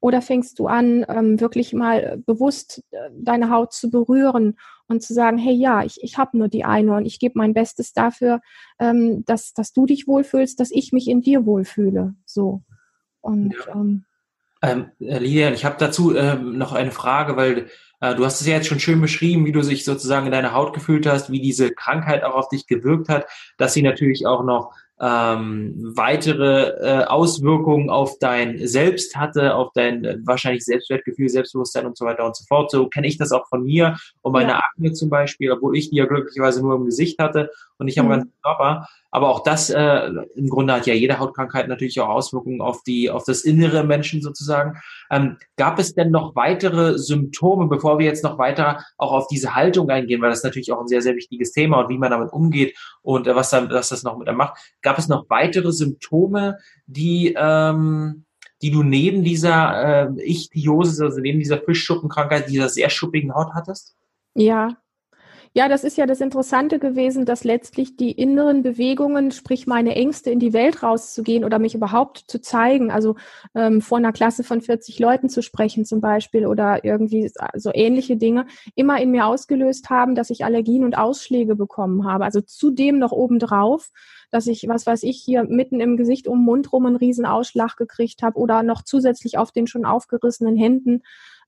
Oder 0.00 0.22
fängst 0.22 0.58
du 0.58 0.66
an, 0.68 1.04
ähm, 1.08 1.40
wirklich 1.40 1.72
mal 1.72 2.22
bewusst 2.24 2.84
äh, 2.90 3.10
deine 3.12 3.50
Haut 3.50 3.72
zu 3.72 3.90
berühren 3.90 4.56
und 4.86 5.02
zu 5.02 5.12
sagen, 5.12 5.38
hey 5.38 5.54
ja, 5.54 5.82
ich, 5.82 6.02
ich 6.02 6.18
habe 6.18 6.38
nur 6.38 6.48
die 6.48 6.64
eine 6.64 6.94
und 6.94 7.06
ich 7.06 7.18
gebe 7.18 7.38
mein 7.38 7.54
Bestes 7.54 7.92
dafür, 7.92 8.40
ähm, 8.78 9.24
dass, 9.24 9.52
dass 9.54 9.72
du 9.72 9.86
dich 9.86 10.06
wohlfühlst, 10.06 10.60
dass 10.60 10.70
ich 10.70 10.92
mich 10.92 11.08
in 11.08 11.20
dir 11.20 11.46
wohlfühle. 11.46 12.14
So. 12.24 12.62
Und 13.20 13.54
ja. 13.54 13.74
ähm, 13.74 14.04
ähm, 14.62 14.90
äh, 15.00 15.18
Lilian, 15.18 15.54
ich 15.54 15.64
habe 15.64 15.76
dazu 15.78 16.16
ähm, 16.16 16.58
noch 16.58 16.72
eine 16.72 16.90
Frage, 16.90 17.36
weil 17.36 17.68
äh, 18.00 18.14
du 18.14 18.24
hast 18.24 18.40
es 18.40 18.46
ja 18.46 18.54
jetzt 18.54 18.66
schon 18.66 18.80
schön 18.80 19.00
beschrieben, 19.00 19.46
wie 19.46 19.52
du 19.52 19.62
sich 19.62 19.84
sozusagen 19.84 20.26
in 20.26 20.32
deiner 20.32 20.52
Haut 20.52 20.72
gefühlt 20.72 21.06
hast, 21.06 21.30
wie 21.30 21.40
diese 21.40 21.70
Krankheit 21.72 22.24
auch 22.24 22.34
auf 22.34 22.48
dich 22.48 22.66
gewirkt 22.66 23.08
hat, 23.08 23.26
dass 23.56 23.74
sie 23.74 23.82
natürlich 23.82 24.26
auch 24.26 24.44
noch 24.44 24.72
ähm, 25.00 25.74
weitere 25.96 26.70
äh, 26.80 27.04
Auswirkungen 27.04 27.90
auf 27.90 28.18
dein 28.18 28.66
Selbst 28.66 29.16
hatte, 29.16 29.54
auf 29.54 29.72
dein 29.74 30.04
äh, 30.04 30.18
wahrscheinlich 30.24 30.64
Selbstwertgefühl, 30.64 31.28
Selbstbewusstsein 31.28 31.86
und 31.86 31.96
so 31.96 32.04
weiter 32.04 32.26
und 32.26 32.36
so 32.36 32.44
fort. 32.44 32.70
So 32.70 32.88
kenne 32.88 33.06
ich 33.06 33.16
das 33.16 33.32
auch 33.32 33.46
von 33.48 33.64
mir 33.64 33.96
und 34.22 34.32
meine 34.32 34.50
ja. 34.50 34.60
Akne 34.60 34.92
zum 34.92 35.08
Beispiel, 35.08 35.52
obwohl 35.52 35.76
ich 35.76 35.90
die 35.90 35.96
ja 35.96 36.06
glücklicherweise 36.06 36.62
nur 36.62 36.76
im 36.76 36.84
Gesicht 36.84 37.18
hatte 37.18 37.50
und 37.78 37.86
nicht 37.86 37.98
am 37.98 38.06
mhm. 38.06 38.10
ganzen 38.10 38.32
Körper. 38.42 38.88
Aber 39.10 39.30
auch 39.30 39.42
das, 39.42 39.70
äh, 39.70 40.10
im 40.34 40.48
Grunde 40.48 40.74
hat 40.74 40.86
ja 40.86 40.94
jede 40.94 41.18
Hautkrankheit 41.18 41.68
natürlich 41.68 42.00
auch 42.00 42.08
Auswirkungen 42.08 42.60
auf 42.60 42.82
die, 42.82 43.10
auf 43.10 43.24
das 43.24 43.42
innere 43.42 43.84
Menschen 43.84 44.20
sozusagen. 44.20 44.78
Ähm, 45.10 45.38
gab 45.56 45.78
es 45.78 45.94
denn 45.94 46.10
noch 46.10 46.36
weitere 46.36 46.98
Symptome, 46.98 47.68
bevor 47.68 47.98
wir 47.98 48.06
jetzt 48.06 48.24
noch 48.24 48.38
weiter 48.38 48.84
auch 48.98 49.12
auf 49.12 49.28
diese 49.28 49.54
Haltung 49.54 49.88
eingehen, 49.88 50.20
weil 50.20 50.30
das 50.30 50.42
natürlich 50.42 50.72
auch 50.72 50.80
ein 50.80 50.88
sehr, 50.88 51.02
sehr 51.02 51.16
wichtiges 51.16 51.52
Thema 51.52 51.80
und 51.80 51.88
wie 51.88 51.98
man 51.98 52.10
damit 52.10 52.32
umgeht 52.32 52.76
und 53.02 53.26
äh, 53.26 53.34
was, 53.34 53.50
dann, 53.50 53.70
was 53.70 53.88
das 53.88 54.02
noch 54.02 54.18
mit 54.18 54.28
einem 54.28 54.38
macht. 54.38 54.58
Gab 54.82 54.98
es 54.98 55.08
noch 55.08 55.30
weitere 55.30 55.72
Symptome, 55.72 56.58
die, 56.86 57.34
ähm, 57.38 58.24
die 58.60 58.70
du 58.70 58.82
neben 58.82 59.22
dieser 59.22 60.08
äh, 60.08 60.30
Ichthyosis, 60.30 61.00
also 61.00 61.20
neben 61.20 61.38
dieser 61.38 61.58
Fischschuppenkrankheit, 61.58 62.50
dieser 62.50 62.68
sehr 62.68 62.90
schuppigen 62.90 63.34
Haut 63.34 63.54
hattest? 63.54 63.96
Ja, 64.34 64.76
ja, 65.54 65.68
das 65.68 65.84
ist 65.84 65.96
ja 65.96 66.06
das 66.06 66.20
Interessante 66.20 66.78
gewesen, 66.78 67.24
dass 67.24 67.44
letztlich 67.44 67.96
die 67.96 68.12
inneren 68.12 68.62
Bewegungen, 68.62 69.30
sprich 69.30 69.66
meine 69.66 69.94
Ängste 69.94 70.30
in 70.30 70.38
die 70.38 70.52
Welt 70.52 70.82
rauszugehen 70.82 71.44
oder 71.44 71.58
mich 71.58 71.74
überhaupt 71.74 72.24
zu 72.26 72.40
zeigen, 72.40 72.90
also 72.90 73.16
ähm, 73.54 73.80
vor 73.80 73.98
einer 73.98 74.12
Klasse 74.12 74.44
von 74.44 74.60
40 74.60 74.98
Leuten 74.98 75.28
zu 75.28 75.42
sprechen 75.42 75.84
zum 75.84 76.00
Beispiel 76.00 76.46
oder 76.46 76.84
irgendwie 76.84 77.30
so 77.54 77.70
ähnliche 77.74 78.16
Dinge, 78.16 78.46
immer 78.74 79.00
in 79.00 79.10
mir 79.10 79.26
ausgelöst 79.26 79.90
haben, 79.90 80.14
dass 80.14 80.30
ich 80.30 80.44
Allergien 80.44 80.84
und 80.84 80.96
Ausschläge 80.96 81.56
bekommen 81.56 82.04
habe. 82.04 82.24
Also 82.24 82.40
zudem 82.40 82.98
noch 82.98 83.12
obendrauf, 83.12 83.90
dass 84.30 84.46
ich, 84.46 84.68
was 84.68 84.86
weiß 84.86 85.02
ich, 85.04 85.22
hier 85.24 85.44
mitten 85.44 85.80
im 85.80 85.96
Gesicht 85.96 86.28
um 86.28 86.40
den 86.40 86.44
Mund 86.44 86.72
rum 86.72 86.86
einen 86.86 86.96
riesen 86.96 87.26
Ausschlag 87.26 87.76
gekriegt 87.76 88.22
habe 88.22 88.38
oder 88.38 88.62
noch 88.62 88.82
zusätzlich 88.82 89.38
auf 89.38 89.52
den 89.52 89.66
schon 89.66 89.84
aufgerissenen 89.84 90.56
Händen 90.56 91.02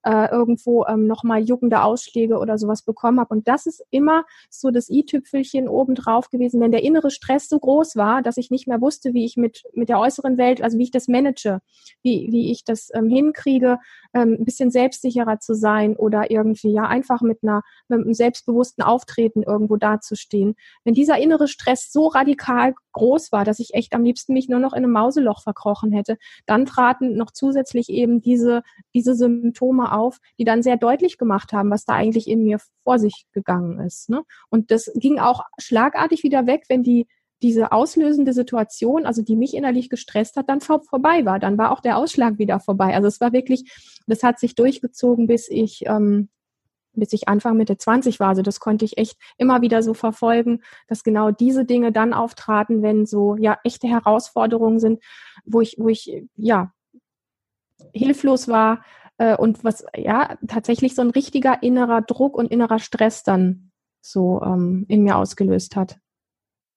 äh, 0.04 0.30
irgendwo 0.30 0.84
ähm, 0.86 1.06
nochmal 1.06 1.42
juckende 1.42 1.82
Ausschläge 1.82 2.38
oder 2.38 2.58
sowas 2.58 2.82
bekommen 2.82 3.20
habe. 3.20 3.34
Und 3.34 3.48
das 3.48 3.66
ist 3.66 3.84
immer 3.90 4.24
so 4.48 4.70
das 4.70 4.88
i-Tüpfelchen 4.88 5.68
obendrauf 5.68 6.30
gewesen, 6.30 6.60
wenn 6.60 6.72
der 6.72 6.82
innere 6.82 7.10
Stress 7.10 7.48
so 7.48 7.58
groß 7.58 7.96
war, 7.96 8.22
dass 8.22 8.36
ich 8.36 8.50
nicht 8.50 8.66
mehr 8.66 8.80
wusste, 8.80 9.14
wie 9.14 9.24
ich 9.24 9.36
mit, 9.36 9.64
mit 9.72 9.88
der 9.88 9.98
äußeren 9.98 10.38
Welt, 10.38 10.62
also 10.62 10.78
wie 10.78 10.84
ich 10.84 10.90
das 10.90 11.08
manage, 11.08 11.60
wie, 12.02 12.28
wie 12.30 12.50
ich 12.50 12.64
das 12.64 12.90
ähm, 12.94 13.08
hinkriege, 13.08 13.78
ähm, 14.14 14.36
ein 14.40 14.44
bisschen 14.44 14.70
selbstsicherer 14.70 15.38
zu 15.38 15.54
sein 15.54 15.96
oder 15.96 16.30
irgendwie 16.30 16.72
ja 16.72 16.84
einfach 16.84 17.20
mit 17.20 17.38
einer 17.42 17.62
mit 17.88 18.00
einem 18.00 18.14
selbstbewussten 18.14 18.82
Auftreten 18.82 19.42
irgendwo 19.42 19.76
dazustehen. 19.76 20.56
Wenn 20.84 20.94
dieser 20.94 21.18
innere 21.18 21.48
Stress 21.48 21.92
so 21.92 22.08
radikal 22.08 22.74
groß 22.92 23.32
war, 23.32 23.44
dass 23.44 23.60
ich 23.60 23.74
echt 23.74 23.94
am 23.94 24.04
liebsten 24.04 24.32
mich 24.32 24.48
nur 24.48 24.60
noch 24.60 24.72
in 24.72 24.84
einem 24.84 24.92
Mauseloch 24.92 25.42
verkrochen 25.42 25.92
hätte, 25.92 26.16
dann 26.46 26.66
traten 26.66 27.16
noch 27.16 27.30
zusätzlich 27.30 27.88
eben 27.88 28.20
diese 28.20 28.62
diese 28.94 29.14
Symptome 29.14 29.92
auf, 29.92 30.18
die 30.38 30.44
dann 30.44 30.62
sehr 30.62 30.76
deutlich 30.76 31.18
gemacht 31.18 31.52
haben, 31.52 31.70
was 31.70 31.84
da 31.84 31.94
eigentlich 31.94 32.28
in 32.28 32.42
mir 32.42 32.58
vor 32.84 32.98
sich 32.98 33.26
gegangen 33.32 33.78
ist. 33.80 34.10
Ne? 34.10 34.22
Und 34.48 34.70
das 34.70 34.90
ging 34.94 35.18
auch 35.18 35.42
schlagartig 35.58 36.22
wieder 36.22 36.46
weg, 36.46 36.64
wenn 36.68 36.82
die 36.82 37.06
diese 37.42 37.72
auslösende 37.72 38.32
Situation, 38.32 39.06
also 39.06 39.22
die 39.22 39.36
mich 39.36 39.54
innerlich 39.54 39.88
gestresst 39.88 40.36
hat, 40.36 40.48
dann 40.48 40.60
vorbei 40.60 41.24
war. 41.24 41.38
Dann 41.38 41.58
war 41.58 41.72
auch 41.72 41.80
der 41.80 41.96
Ausschlag 41.96 42.38
wieder 42.38 42.60
vorbei. 42.60 42.94
Also 42.94 43.08
es 43.08 43.20
war 43.20 43.32
wirklich, 43.32 43.72
das 44.06 44.22
hat 44.22 44.38
sich 44.38 44.54
durchgezogen, 44.54 45.26
bis 45.26 45.48
ich, 45.48 45.84
ähm, 45.86 46.28
bis 46.92 47.12
ich 47.12 47.28
Anfang 47.28 47.56
Mitte 47.56 47.78
20 47.78 48.20
war. 48.20 48.28
Also 48.28 48.42
das 48.42 48.60
konnte 48.60 48.84
ich 48.84 48.98
echt 48.98 49.16
immer 49.38 49.62
wieder 49.62 49.82
so 49.82 49.94
verfolgen, 49.94 50.60
dass 50.88 51.04
genau 51.04 51.30
diese 51.30 51.64
Dinge 51.64 51.92
dann 51.92 52.12
auftraten, 52.12 52.82
wenn 52.82 53.06
so 53.06 53.36
ja 53.36 53.58
echte 53.64 53.88
Herausforderungen 53.88 54.80
sind, 54.80 55.02
wo 55.44 55.60
ich, 55.60 55.76
wo 55.78 55.88
ich 55.88 56.24
ja 56.36 56.72
hilflos 57.94 58.48
war 58.48 58.84
äh, 59.18 59.36
und 59.36 59.64
was 59.64 59.84
ja 59.96 60.36
tatsächlich 60.46 60.94
so 60.94 61.02
ein 61.02 61.10
richtiger 61.10 61.62
innerer 61.62 62.02
Druck 62.02 62.36
und 62.36 62.50
innerer 62.50 62.78
Stress 62.78 63.22
dann 63.22 63.70
so 64.02 64.42
ähm, 64.42 64.84
in 64.88 65.02
mir 65.02 65.16
ausgelöst 65.16 65.76
hat. 65.76 65.98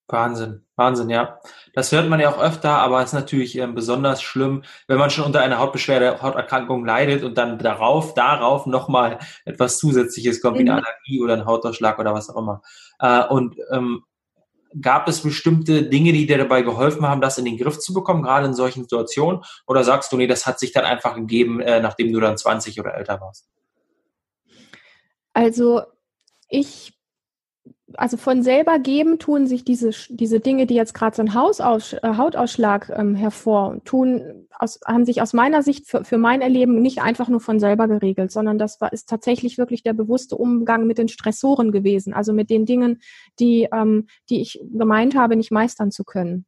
Wahnsinn, 0.07 0.65
Wahnsinn, 0.75 1.09
ja. 1.09 1.39
Das 1.73 1.91
hört 1.91 2.09
man 2.09 2.19
ja 2.19 2.29
auch 2.29 2.39
öfter, 2.39 2.77
aber 2.77 2.99
es 2.99 3.07
ist 3.07 3.13
natürlich 3.13 3.57
ähm, 3.57 3.73
besonders 3.73 4.21
schlimm, 4.21 4.63
wenn 4.87 4.99
man 4.99 5.09
schon 5.09 5.25
unter 5.25 5.41
einer 5.41 5.59
Hautbeschwerde, 5.59 6.21
Hauterkrankung 6.21 6.85
leidet 6.85 7.23
und 7.23 7.37
dann 7.37 7.57
darauf, 7.57 8.13
darauf 8.13 8.65
nochmal 8.65 9.19
etwas 9.45 9.77
Zusätzliches 9.77 10.41
kommt, 10.41 10.57
wie 10.57 10.61
eine 10.61 10.73
mhm. 10.73 10.77
Allergie 10.77 11.21
oder 11.21 11.33
ein 11.33 11.45
Hautausschlag 11.45 11.97
oder 11.99 12.13
was 12.13 12.29
auch 12.29 12.37
immer. 12.37 12.61
Äh, 12.99 13.25
und 13.27 13.55
ähm, 13.71 14.03
gab 14.81 15.07
es 15.07 15.21
bestimmte 15.21 15.83
Dinge, 15.83 16.11
die 16.13 16.25
dir 16.25 16.37
dabei 16.37 16.61
geholfen 16.61 17.07
haben, 17.07 17.21
das 17.21 17.37
in 17.37 17.45
den 17.45 17.57
Griff 17.57 17.79
zu 17.79 17.93
bekommen, 17.93 18.23
gerade 18.23 18.47
in 18.47 18.53
solchen 18.53 18.83
Situationen? 18.83 19.41
Oder 19.67 19.83
sagst 19.83 20.11
du, 20.11 20.17
nee, 20.17 20.27
das 20.27 20.45
hat 20.45 20.59
sich 20.59 20.71
dann 20.71 20.85
einfach 20.85 21.15
gegeben, 21.15 21.61
äh, 21.61 21.79
nachdem 21.79 22.11
du 22.11 22.19
dann 22.19 22.37
20 22.37 22.79
oder 22.79 22.95
älter 22.95 23.21
warst? 23.21 23.47
Also 25.33 25.83
ich 26.49 26.93
also 27.95 28.17
von 28.17 28.43
selber 28.43 28.79
geben 28.79 29.19
tun 29.19 29.47
sich 29.47 29.63
diese, 29.63 29.91
diese 30.09 30.39
Dinge, 30.39 30.65
die 30.65 30.75
jetzt 30.75 30.93
gerade 30.93 31.15
so 31.15 31.21
ein 31.21 31.33
Hausaus, 31.33 31.93
äh, 31.93 31.99
Hautausschlag 32.17 32.89
ähm, 32.95 33.15
hervor 33.15 33.81
tun, 33.85 34.47
aus, 34.57 34.79
haben 34.85 35.05
sich 35.05 35.21
aus 35.21 35.33
meiner 35.33 35.63
Sicht 35.63 35.87
für, 35.87 36.03
für 36.03 36.17
mein 36.17 36.41
Erleben 36.41 36.81
nicht 36.81 37.01
einfach 37.01 37.29
nur 37.29 37.39
von 37.39 37.59
selber 37.59 37.87
geregelt, 37.87 38.31
sondern 38.31 38.57
das 38.57 38.81
war, 38.81 38.93
ist 38.93 39.09
tatsächlich 39.09 39.57
wirklich 39.57 39.83
der 39.83 39.93
bewusste 39.93 40.35
Umgang 40.35 40.87
mit 40.87 40.97
den 40.97 41.07
Stressoren 41.07 41.71
gewesen, 41.71 42.13
also 42.13 42.33
mit 42.33 42.49
den 42.49 42.65
Dingen, 42.65 43.01
die, 43.39 43.67
ähm, 43.71 44.07
die 44.29 44.41
ich 44.41 44.59
gemeint 44.71 45.15
habe, 45.15 45.35
nicht 45.35 45.51
meistern 45.51 45.91
zu 45.91 46.03
können. 46.03 46.45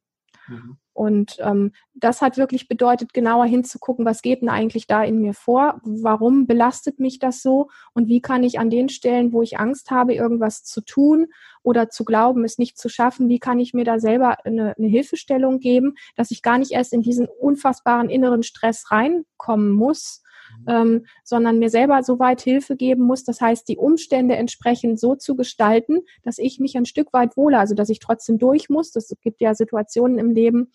Mhm. 0.48 0.78
Und 0.96 1.36
ähm, 1.40 1.72
das 1.94 2.22
hat 2.22 2.38
wirklich 2.38 2.68
bedeutet, 2.68 3.12
genauer 3.12 3.44
hinzugucken, 3.44 4.06
was 4.06 4.22
geht 4.22 4.40
denn 4.40 4.48
eigentlich 4.48 4.86
da 4.86 5.04
in 5.04 5.20
mir 5.20 5.34
vor? 5.34 5.78
Warum 5.84 6.46
belastet 6.46 6.98
mich 7.00 7.18
das 7.18 7.42
so? 7.42 7.68
Und 7.92 8.08
wie 8.08 8.22
kann 8.22 8.42
ich 8.42 8.58
an 8.58 8.70
den 8.70 8.88
Stellen, 8.88 9.34
wo 9.34 9.42
ich 9.42 9.58
Angst 9.58 9.90
habe, 9.90 10.14
irgendwas 10.14 10.64
zu 10.64 10.80
tun 10.80 11.26
oder 11.62 11.90
zu 11.90 12.06
glauben, 12.06 12.44
es 12.44 12.56
nicht 12.56 12.78
zu 12.78 12.88
schaffen, 12.88 13.28
wie 13.28 13.38
kann 13.38 13.60
ich 13.60 13.74
mir 13.74 13.84
da 13.84 13.98
selber 13.98 14.38
eine, 14.46 14.74
eine 14.78 14.86
Hilfestellung 14.86 15.60
geben, 15.60 15.96
dass 16.16 16.30
ich 16.30 16.40
gar 16.40 16.56
nicht 16.56 16.72
erst 16.72 16.94
in 16.94 17.02
diesen 17.02 17.26
unfassbaren 17.26 18.08
inneren 18.08 18.42
Stress 18.42 18.90
reinkommen 18.90 19.72
muss, 19.72 20.22
ähm, 20.66 21.06
sondern 21.24 21.58
mir 21.58 21.70
selber 21.70 22.02
so 22.02 22.18
weit 22.18 22.40
Hilfe 22.40 22.76
geben 22.76 23.04
muss. 23.04 23.24
Das 23.24 23.40
heißt, 23.40 23.68
die 23.68 23.76
Umstände 23.76 24.36
entsprechend 24.36 24.98
so 24.98 25.14
zu 25.14 25.36
gestalten, 25.36 26.00
dass 26.22 26.38
ich 26.38 26.60
mich 26.60 26.76
ein 26.76 26.86
Stück 26.86 27.12
weit 27.12 27.36
wohle, 27.36 27.58
also 27.58 27.74
dass 27.74 27.88
ich 27.88 27.98
trotzdem 27.98 28.38
durch 28.38 28.68
muss. 28.68 28.92
Das 28.92 29.14
gibt 29.22 29.40
ja 29.40 29.54
Situationen 29.54 30.18
im 30.18 30.30
Leben, 30.30 30.70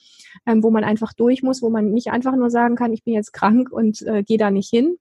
ähm, 0.46 0.64
wo 0.64 0.72
man 0.72 0.84
einfach 0.84 1.14
durch 1.14 1.44
muss, 1.44 1.62
wo 1.62 1.70
man 1.70 1.92
nicht 1.92 2.12
einfach 2.12 2.36
nur 2.36 2.50
sagen 2.50 2.76
kann, 2.76 2.94
ich 2.94 3.04
bin 3.04 3.14
jetzt 3.14 3.34
krank 3.34 3.72
und 3.72 4.02
äh, 4.04 4.24
gehe 4.24 4.38
da 4.38 4.52
nicht 4.52 4.70
hin. 4.70 4.98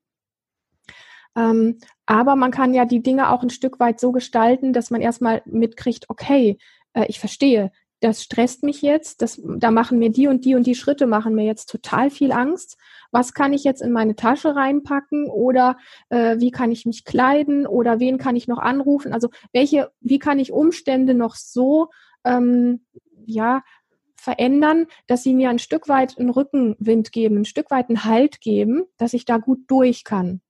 Ähm, 1.36 1.78
aber 2.06 2.36
man 2.36 2.50
kann 2.50 2.74
ja 2.74 2.84
die 2.84 3.02
Dinge 3.02 3.30
auch 3.30 3.42
ein 3.42 3.50
Stück 3.50 3.78
weit 3.78 4.00
so 4.00 4.12
gestalten, 4.12 4.72
dass 4.72 4.90
man 4.90 5.00
erstmal 5.00 5.42
mitkriegt, 5.44 6.06
okay, 6.08 6.58
äh, 6.92 7.06
ich 7.08 7.20
verstehe, 7.20 7.70
das 8.00 8.22
stresst 8.22 8.62
mich 8.62 8.82
jetzt, 8.82 9.22
das, 9.22 9.40
da 9.44 9.70
machen 9.70 9.98
mir 9.98 10.10
die 10.10 10.26
und 10.26 10.44
die 10.44 10.54
und 10.54 10.66
die 10.66 10.74
Schritte 10.74 11.06
machen 11.06 11.34
mir 11.34 11.44
jetzt 11.44 11.66
total 11.66 12.10
viel 12.10 12.32
Angst. 12.32 12.78
Was 13.10 13.34
kann 13.34 13.52
ich 13.52 13.64
jetzt 13.64 13.82
in 13.82 13.92
meine 13.92 14.14
Tasche 14.16 14.54
reinpacken 14.54 15.28
oder 15.28 15.76
äh, 16.08 16.38
wie 16.38 16.50
kann 16.50 16.70
ich 16.70 16.86
mich 16.86 17.04
kleiden 17.04 17.66
oder 17.66 18.00
wen 18.00 18.18
kann 18.18 18.36
ich 18.36 18.48
noch 18.48 18.58
anrufen? 18.58 19.12
Also 19.12 19.28
welche, 19.52 19.90
wie 20.00 20.18
kann 20.18 20.38
ich 20.38 20.52
Umstände 20.52 21.14
noch 21.14 21.34
so 21.34 21.88
ähm, 22.24 22.84
ja 23.26 23.62
verändern, 24.16 24.86
dass 25.06 25.22
sie 25.22 25.34
mir 25.34 25.48
ein 25.50 25.58
Stück 25.58 25.88
weit 25.88 26.18
einen 26.18 26.30
Rückenwind 26.30 27.10
geben, 27.10 27.38
ein 27.38 27.44
Stück 27.46 27.70
weit 27.70 27.88
einen 27.88 28.04
Halt 28.04 28.40
geben, 28.40 28.84
dass 28.98 29.14
ich 29.14 29.24
da 29.24 29.38
gut 29.38 29.60
durch 29.68 30.04
kann. 30.04 30.42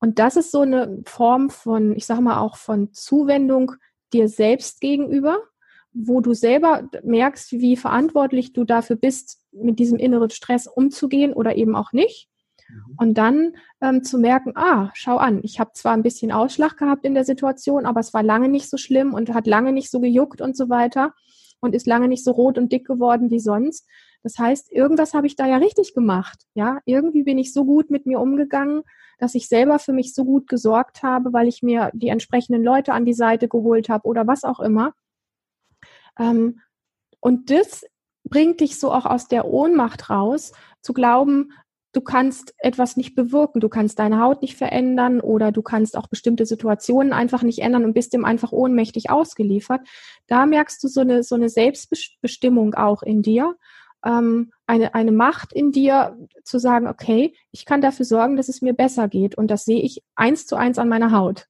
Und 0.00 0.18
das 0.18 0.36
ist 0.36 0.50
so 0.50 0.60
eine 0.62 1.02
Form 1.06 1.50
von, 1.50 1.94
ich 1.94 2.06
sage 2.06 2.22
mal 2.22 2.40
auch 2.40 2.56
von 2.56 2.92
Zuwendung 2.92 3.72
dir 4.12 4.28
selbst 4.28 4.80
gegenüber, 4.80 5.38
wo 5.98 6.20
du 6.20 6.34
selber 6.34 6.88
merkst, 7.02 7.52
wie 7.52 7.76
verantwortlich 7.76 8.52
du 8.52 8.64
dafür 8.64 8.96
bist, 8.96 9.38
mit 9.52 9.78
diesem 9.78 9.98
inneren 9.98 10.30
Stress 10.30 10.66
umzugehen 10.66 11.32
oder 11.32 11.56
eben 11.56 11.74
auch 11.74 11.92
nicht. 11.92 12.28
Mhm. 12.68 12.94
Und 12.98 13.18
dann 13.18 13.52
ähm, 13.80 14.02
zu 14.02 14.18
merken, 14.18 14.52
ah, 14.56 14.90
schau 14.94 15.16
an, 15.16 15.40
ich 15.42 15.58
habe 15.58 15.70
zwar 15.72 15.92
ein 15.92 16.02
bisschen 16.02 16.32
Ausschlag 16.32 16.76
gehabt 16.76 17.04
in 17.04 17.14
der 17.14 17.24
Situation, 17.24 17.86
aber 17.86 18.00
es 18.00 18.12
war 18.12 18.22
lange 18.22 18.48
nicht 18.48 18.68
so 18.68 18.76
schlimm 18.76 19.14
und 19.14 19.32
hat 19.32 19.46
lange 19.46 19.72
nicht 19.72 19.90
so 19.90 20.00
gejuckt 20.00 20.40
und 20.40 20.56
so 20.56 20.68
weiter 20.68 21.14
und 21.60 21.74
ist 21.74 21.86
lange 21.86 22.08
nicht 22.08 22.24
so 22.24 22.32
rot 22.32 22.58
und 22.58 22.72
dick 22.72 22.86
geworden 22.86 23.30
wie 23.30 23.40
sonst. 23.40 23.88
Das 24.22 24.38
heißt, 24.38 24.72
irgendwas 24.72 25.14
habe 25.14 25.26
ich 25.26 25.36
da 25.36 25.46
ja 25.46 25.56
richtig 25.56 25.94
gemacht. 25.94 26.42
Ja, 26.54 26.80
irgendwie 26.84 27.22
bin 27.22 27.38
ich 27.38 27.52
so 27.52 27.64
gut 27.64 27.90
mit 27.90 28.06
mir 28.06 28.20
umgegangen, 28.20 28.82
dass 29.18 29.34
ich 29.34 29.48
selber 29.48 29.78
für 29.78 29.92
mich 29.92 30.12
so 30.12 30.24
gut 30.24 30.46
gesorgt 30.46 31.02
habe, 31.02 31.32
weil 31.32 31.48
ich 31.48 31.62
mir 31.62 31.90
die 31.94 32.08
entsprechenden 32.08 32.62
Leute 32.62 32.92
an 32.92 33.06
die 33.06 33.14
Seite 33.14 33.48
geholt 33.48 33.88
habe 33.88 34.06
oder 34.06 34.26
was 34.26 34.44
auch 34.44 34.60
immer. 34.60 34.92
Ähm, 36.18 36.60
und 37.20 37.50
das 37.50 37.84
bringt 38.24 38.60
dich 38.60 38.78
so 38.78 38.92
auch 38.92 39.06
aus 39.06 39.28
der 39.28 39.46
Ohnmacht 39.46 40.10
raus, 40.10 40.52
zu 40.80 40.92
glauben, 40.92 41.52
du 41.92 42.00
kannst 42.02 42.54
etwas 42.58 42.96
nicht 42.96 43.14
bewirken, 43.14 43.60
du 43.60 43.68
kannst 43.68 43.98
deine 43.98 44.20
Haut 44.20 44.42
nicht 44.42 44.56
verändern 44.56 45.20
oder 45.20 45.50
du 45.50 45.62
kannst 45.62 45.96
auch 45.96 46.08
bestimmte 46.08 46.44
Situationen 46.44 47.12
einfach 47.12 47.42
nicht 47.42 47.60
ändern 47.60 47.84
und 47.84 47.94
bist 47.94 48.12
dem 48.12 48.24
einfach 48.24 48.52
ohnmächtig 48.52 49.08
ausgeliefert. 49.08 49.80
Da 50.26 50.44
merkst 50.44 50.82
du 50.84 50.88
so 50.88 51.00
eine, 51.00 51.22
so 51.22 51.34
eine 51.34 51.48
Selbstbestimmung 51.48 52.74
auch 52.74 53.02
in 53.02 53.22
dir, 53.22 53.56
ähm, 54.04 54.52
eine, 54.66 54.94
eine 54.94 55.12
Macht 55.12 55.54
in 55.54 55.72
dir 55.72 56.18
zu 56.44 56.58
sagen, 56.58 56.86
okay, 56.86 57.34
ich 57.50 57.64
kann 57.64 57.80
dafür 57.80 58.04
sorgen, 58.04 58.36
dass 58.36 58.48
es 58.48 58.60
mir 58.60 58.74
besser 58.74 59.08
geht 59.08 59.38
und 59.38 59.50
das 59.50 59.64
sehe 59.64 59.80
ich 59.80 60.02
eins 60.16 60.46
zu 60.46 60.56
eins 60.56 60.78
an 60.78 60.88
meiner 60.88 61.12
Haut. 61.12 61.46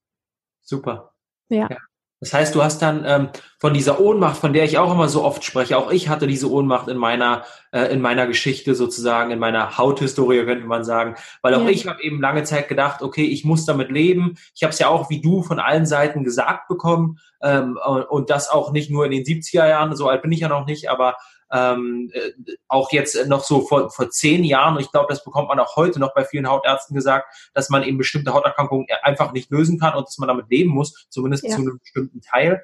Super. 0.61 1.13
Ja. 1.49 1.67
ja. 1.69 1.77
Das 2.19 2.33
heißt, 2.33 2.55
du 2.55 2.63
hast 2.63 2.81
dann 2.81 3.03
ähm, 3.05 3.29
von 3.59 3.75
dieser 3.75 3.99
Ohnmacht, 3.99 4.37
von 4.37 4.51
der 4.51 4.63
ich 4.63 4.79
auch 4.79 4.91
immer 4.91 5.07
so 5.07 5.23
oft 5.23 5.43
spreche, 5.43 5.77
auch 5.77 5.91
ich 5.91 6.09
hatte 6.09 6.25
diese 6.25 6.51
Ohnmacht 6.51 6.87
in 6.87 6.97
meiner 6.97 7.43
äh, 7.71 7.93
in 7.93 8.01
meiner 8.01 8.25
Geschichte 8.25 8.73
sozusagen, 8.73 9.29
in 9.29 9.37
meiner 9.37 9.77
Hauthistorie 9.77 10.43
könnte 10.43 10.65
man 10.65 10.83
sagen, 10.83 11.15
weil 11.43 11.53
auch 11.53 11.63
ja. 11.63 11.69
ich 11.69 11.87
habe 11.87 12.01
eben 12.01 12.19
lange 12.19 12.43
Zeit 12.43 12.69
gedacht, 12.69 13.03
okay, 13.03 13.25
ich 13.25 13.45
muss 13.45 13.65
damit 13.65 13.91
leben. 13.91 14.35
Ich 14.55 14.63
habe 14.63 14.71
es 14.71 14.79
ja 14.79 14.87
auch 14.87 15.11
wie 15.11 15.21
du 15.21 15.43
von 15.43 15.59
allen 15.59 15.85
Seiten 15.85 16.23
gesagt 16.23 16.67
bekommen 16.67 17.19
ähm, 17.43 17.77
und 18.09 18.31
das 18.31 18.49
auch 18.49 18.71
nicht 18.71 18.89
nur 18.89 19.05
in 19.05 19.11
den 19.11 19.23
70er 19.23 19.67
Jahren, 19.67 19.95
so 19.95 20.09
alt 20.09 20.23
bin 20.23 20.31
ich 20.31 20.39
ja 20.39 20.47
noch 20.47 20.65
nicht, 20.65 20.89
aber 20.89 21.17
ähm, 21.51 22.11
äh, 22.13 22.31
auch 22.67 22.91
jetzt 22.91 23.27
noch 23.27 23.43
so 23.43 23.61
vor, 23.61 23.89
vor 23.89 24.09
zehn 24.09 24.43
Jahren, 24.43 24.75
und 24.75 24.81
ich 24.81 24.91
glaube, 24.91 25.07
das 25.09 25.23
bekommt 25.23 25.47
man 25.47 25.59
auch 25.59 25.75
heute 25.75 25.99
noch 25.99 26.13
bei 26.13 26.25
vielen 26.25 26.49
Hautärzten 26.49 26.95
gesagt, 26.95 27.33
dass 27.53 27.69
man 27.69 27.83
eben 27.83 27.97
bestimmte 27.97 28.33
Hauterkrankungen 28.33 28.87
einfach 29.03 29.31
nicht 29.31 29.49
lösen 29.51 29.79
kann 29.79 29.95
und 29.95 30.07
dass 30.07 30.17
man 30.17 30.27
damit 30.27 30.49
leben 30.49 30.71
muss, 30.71 31.07
zumindest 31.09 31.45
ja. 31.45 31.51
zu 31.51 31.61
einem 31.61 31.79
bestimmten 31.79 32.21
Teil. 32.21 32.63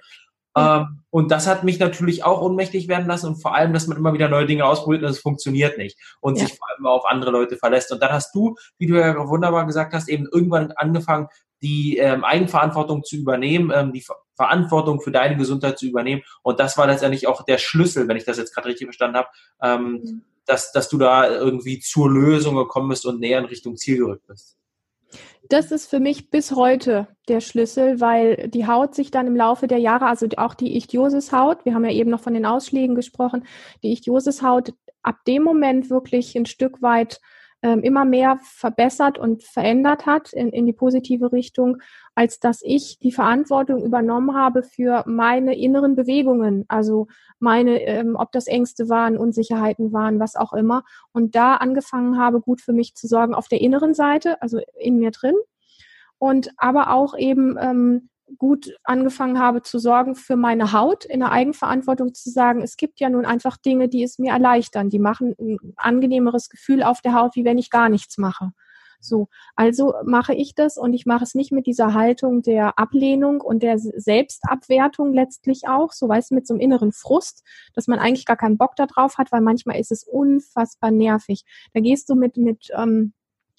Ähm, 0.56 1.00
und 1.10 1.32
das 1.32 1.48
hat 1.48 1.63
mich 1.63 1.80
natürlich 1.80 2.24
auch 2.24 2.41
ohnmächtig 2.41 2.88
werden 2.88 3.08
lassen 3.08 3.28
und 3.28 3.41
vor 3.41 3.56
allem, 3.56 3.74
dass 3.74 3.88
man 3.88 3.98
immer 3.98 4.13
wieder 4.13 4.30
neue 4.30 4.46
Dinge 4.46 4.65
ausprobiert 4.65 5.04
und 5.04 5.10
es 5.10 5.19
funktioniert 5.19 5.78
nicht 5.78 5.98
und 6.22 6.38
ja. 6.38 6.46
sich 6.46 6.58
vor 6.58 6.67
allem 6.69 6.86
auf 6.86 7.06
andere 7.06 7.32
Leute 7.32 7.58
verlässt. 7.58 7.91
Und 7.91 8.02
dann 8.02 8.12
hast 8.12 8.36
du, 8.36 8.56
wie 8.78 8.88
du 8.88 9.00
ja 9.00 9.15
wunderbar 9.28 9.65
gesagt 9.65 9.93
hast, 9.93 10.10
eben 10.10 10.28
irgendwann 10.32 10.72
angefangen, 10.74 11.28
die 11.63 11.98
ähm, 11.98 12.24
Eigenverantwortung 12.24 13.04
zu 13.04 13.15
übernehmen, 13.15 13.72
ähm, 13.74 13.93
die 13.93 14.06
Verantwortung 14.36 15.02
für 15.02 15.12
deine 15.12 15.38
Gesundheit 15.38 15.78
zu 15.78 15.86
übernehmen. 15.86 16.24
Und 16.41 16.60
das 16.60 16.78
war 16.78 16.88
letztendlich 16.88 17.28
auch 17.28 17.43
der 17.43 17.58
Schlüssel, 17.58 18.08
wenn 18.08 18.17
ich 18.17 18.26
das 18.26 18.38
jetzt 18.38 18.54
gerade 18.54 18.69
richtig 18.69 18.88
verstanden 18.88 19.17
habe, 19.17 19.28
ähm, 19.62 19.91
mhm. 19.91 20.22
dass, 20.46 20.72
dass 20.72 20.89
du 20.89 20.98
da 20.98 21.30
irgendwie 21.30 21.80
zur 21.80 22.10
Lösung 22.10 22.56
gekommen 22.56 22.89
bist 22.89 23.06
und 23.06 23.19
näher 23.19 23.39
in 23.39 23.46
Richtung 23.46 23.78
Ziel 23.78 23.98
gerückt 23.98 24.28
bist. 24.28 24.58
Das 25.50 25.72
ist 25.72 25.89
für 25.89 26.00
mich 26.00 26.30
bis 26.30 26.54
heute 26.54 27.08
der 27.28 27.41
Schlüssel, 27.41 28.00
weil 28.00 28.48
die 28.48 28.65
Haut 28.65 28.96
sich 28.96 29.12
dann 29.12 29.28
im 29.28 29.36
Laufe 29.36 29.67
der 29.67 29.78
Jahre, 29.78 30.06
also 30.06 30.28
auch 30.38 30.54
die 30.54 30.78
Ichthyosis-Haut, 30.78 31.65
wir 31.65 31.74
haben 31.74 31.86
ja 31.86 31.91
eben 31.91 32.10
noch 32.10 32.22
von 32.22 32.34
den 32.34 32.46
Ausschlägen 32.46 32.96
gesprochen, 32.96 33.46
die 33.84 33.91
Ichthyosis-Haut 33.91 34.74
ab 35.02 35.17
dem 35.28 35.43
Moment 35.43 35.89
wirklich 35.89 36.36
ein 36.36 36.46
Stück 36.46 36.82
weit 36.82 37.19
immer 37.63 38.06
mehr 38.06 38.39
verbessert 38.41 39.17
und 39.17 39.43
verändert 39.43 40.06
hat 40.06 40.34
in, 40.34 40.49
in 40.49 40.65
die 40.65 40.73
positive 40.73 41.32
Richtung, 41.32 41.78
als 42.15 42.39
dass 42.39 42.62
ich 42.62 42.99
die 42.99 43.12
Verantwortung 43.12 43.84
übernommen 43.84 44.36
habe 44.36 44.63
für 44.63 45.04
meine 45.08 45.58
inneren 45.58 45.95
Bewegungen, 45.95 46.65
also 46.67 47.08
meine, 47.39 47.82
ähm, 47.82 48.15
ob 48.17 48.32
das 48.32 48.47
Ängste 48.47 48.89
waren, 48.89 49.17
Unsicherheiten 49.17 49.93
waren, 49.93 50.19
was 50.19 50.36
auch 50.36 50.54
immer, 50.54 50.84
und 51.12 51.36
da 51.36 51.56
angefangen 51.56 52.17
habe, 52.17 52.41
gut 52.41 52.62
für 52.62 52.73
mich 52.73 52.95
zu 52.95 53.08
sorgen 53.08 53.34
auf 53.34 53.47
der 53.47 53.62
inneren 53.62 53.93
Seite, 53.93 54.41
also 54.41 54.60
in 54.78 54.99
mir 54.99 55.12
drin, 55.12 55.36
und 56.17 56.52
aber 56.58 56.91
auch 56.91 57.17
eben 57.17 57.58
ähm, 57.60 58.10
gut 58.38 58.75
angefangen 58.83 59.39
habe 59.39 59.62
zu 59.62 59.79
sorgen 59.79 60.15
für 60.15 60.36
meine 60.36 60.73
Haut, 60.73 61.05
in 61.05 61.19
der 61.19 61.31
Eigenverantwortung 61.31 62.13
zu 62.13 62.29
sagen, 62.29 62.62
es 62.62 62.77
gibt 62.77 62.99
ja 62.99 63.09
nun 63.09 63.25
einfach 63.25 63.57
Dinge, 63.57 63.89
die 63.89 64.03
es 64.03 64.19
mir 64.19 64.31
erleichtern, 64.31 64.89
die 64.89 64.99
machen 64.99 65.36
ein 65.39 65.57
angenehmeres 65.75 66.49
Gefühl 66.49 66.83
auf 66.83 67.01
der 67.01 67.13
Haut, 67.13 67.36
wie 67.36 67.45
wenn 67.45 67.57
ich 67.57 67.69
gar 67.69 67.89
nichts 67.89 68.17
mache. 68.17 68.51
So, 69.03 69.27
also 69.55 69.93
mache 70.05 70.33
ich 70.33 70.55
das 70.55 70.77
und 70.77 70.93
ich 70.93 71.05
mache 71.05 71.25
es 71.25 71.36
nicht 71.36 71.51
mit 71.51 71.67
dieser 71.67 71.93
Haltung 71.93 72.41
der 72.41 72.79
Ablehnung 72.79 73.41
und 73.41 73.62
der 73.62 73.77
Selbstabwertung 73.77 75.13
letztlich 75.13 75.67
auch, 75.67 75.91
so 75.91 76.07
weißt 76.07 76.31
du, 76.31 76.36
mit 76.36 76.47
so 76.47 76.53
einem 76.53 76.62
inneren 76.62 76.93
Frust, 76.93 77.43
dass 77.73 77.88
man 77.88 77.99
eigentlich 77.99 78.25
gar 78.25 78.38
keinen 78.38 78.57
Bock 78.57 78.77
darauf 78.77 79.17
hat, 79.17 79.33
weil 79.33 79.41
manchmal 79.41 79.77
ist 79.77 79.91
es 79.91 80.05
unfassbar 80.05 80.91
nervig. 80.91 81.43
Da 81.73 81.81
gehst 81.81 82.09
du 82.09 82.15
mit, 82.15 82.38
mit, 82.38 82.69
ähm, 82.77 83.12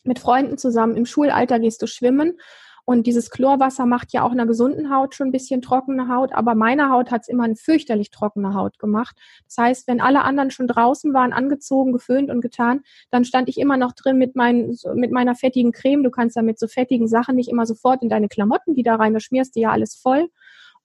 mit 0.03 0.19
Freunden 0.19 0.57
zusammen, 0.57 0.97
im 0.97 1.05
Schulalter 1.05 1.61
gehst 1.61 1.83
du 1.83 1.87
schwimmen 1.87 2.39
und 2.87 3.07
dieses 3.07 3.31
Chlorwasser 3.31 3.87
macht 3.87 4.13
ja 4.13 4.23
auch 4.23 4.33
einer 4.33 4.47
gesunden 4.47 4.95
Haut 4.95 5.15
schon 5.15 5.29
ein 5.29 5.33
bisschen 5.33 5.63
trockene 5.63 6.09
Haut, 6.09 6.33
aber 6.35 6.55
meine 6.55 6.91
Haut 6.91 7.11
hat 7.11 7.23
es 7.23 7.29
immer 7.29 7.45
eine 7.45 7.57
fürchterlich 7.57 8.11
trockene 8.11 8.55
Haut 8.55 8.79
gemacht. 8.79 9.17
Das 9.47 9.57
heißt, 9.57 9.89
wenn 9.89 10.03
alle 10.03 10.23
anderen 10.23 10.51
schon 10.51 10.67
draußen 10.67 11.15
waren, 11.15 11.33
angezogen, 11.33 11.93
geföhnt 11.93 12.31
und 12.31 12.43
getan, 12.43 12.83
dann 13.11 13.25
stand 13.25 13.49
ich 13.49 13.59
immer 13.59 13.79
noch 13.79 13.93
drin 13.93 14.19
mit, 14.19 14.37
mein, 14.37 14.77
mit 14.95 15.13
meiner 15.13 15.35
fettigen 15.35 15.73
Creme. 15.73 16.03
Du 16.03 16.11
kannst 16.11 16.37
ja 16.37 16.43
mit 16.43 16.59
so 16.59 16.67
fettigen 16.69 17.09
Sachen 17.09 17.37
nicht 17.37 17.49
immer 17.49 17.65
sofort 17.65 18.03
in 18.03 18.11
deine 18.11 18.29
Klamotten 18.29 18.77
wieder 18.77 18.97
rein, 18.97 19.15
da 19.15 19.21
schmierst 19.21 19.57
du 19.57 19.61
ja 19.61 19.71
alles 19.71 19.95
voll. 19.95 20.29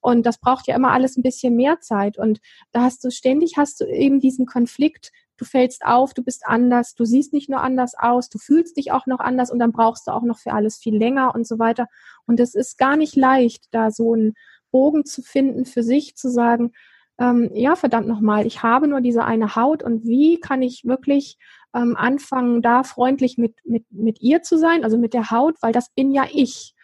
Und 0.02 0.26
das 0.26 0.40
braucht 0.40 0.68
ja 0.68 0.78
immer 0.78 0.92
alles 0.92 1.18
ein 1.18 1.24
bisschen 1.24 1.58
mehr 1.58 1.82
Zeit. 1.82 2.18
Und 2.18 2.40
da 2.72 2.84
hast 2.84 3.04
du 3.04 3.12
ständig 3.12 3.56
hast 3.58 3.82
du 3.82 3.86
eben 3.86 4.22
diesen 4.22 4.46
Konflikt, 4.46 5.12
du 5.40 5.46
fällst 5.46 5.86
auf, 5.86 6.14
du 6.14 6.24
bist 6.24 6.44
anders, 6.46 6.96
du 6.96 7.06
siehst 7.06 7.34
nicht 7.34 7.50
nur 7.50 7.62
anders 7.62 7.94
aus, 7.98 8.30
du 8.30 8.38
fühlst 8.38 8.78
dich 8.78 8.92
auch 8.92 9.06
noch 9.06 9.20
anders 9.20 9.52
und 9.52 9.60
dann 9.60 9.72
brauchst 9.72 10.08
du 10.08 10.12
auch 10.12 10.24
noch 10.24 10.40
für 10.40 10.52
alles 10.52 10.78
viel 10.78 10.98
länger 10.98 11.34
und 11.34 11.48
so 11.48 11.60
weiter. 11.60 11.88
Und 12.26 12.40
es 12.40 12.56
ist 12.56 12.78
gar 12.78 12.96
nicht 12.96 13.16
leicht, 13.16 13.66
da 13.72 13.92
so 13.92 14.14
einen 14.14 14.34
Bogen 14.72 15.06
zu 15.06 15.22
finden 15.22 15.66
für 15.66 15.84
sich, 15.84 16.16
zu 16.16 16.30
sagen, 16.30 16.72
ähm, 17.20 17.52
ja, 17.54 17.76
verdammt 17.76 18.08
nochmal, 18.08 18.46
ich 18.46 18.64
habe 18.64 18.88
nur 18.88 19.02
diese 19.02 19.26
eine 19.26 19.56
Haut 19.56 19.84
und 19.84 20.06
wie 20.06 20.40
kann 20.40 20.62
ich 20.62 20.86
wirklich 20.86 21.38
ähm, 21.74 21.96
anfangen, 21.98 22.62
da 22.62 22.84
freundlich 22.84 23.38
mit, 23.38 23.56
mit, 23.66 23.86
mit 23.92 24.22
ihr 24.22 24.42
zu 24.42 24.58
sein, 24.58 24.84
also 24.84 24.98
mit 24.98 25.14
der 25.14 25.30
Haut, 25.30 25.56
weil 25.62 25.74
das 25.74 25.90
bin 25.94 26.12
ja 26.12 26.26
ich. 26.32 26.76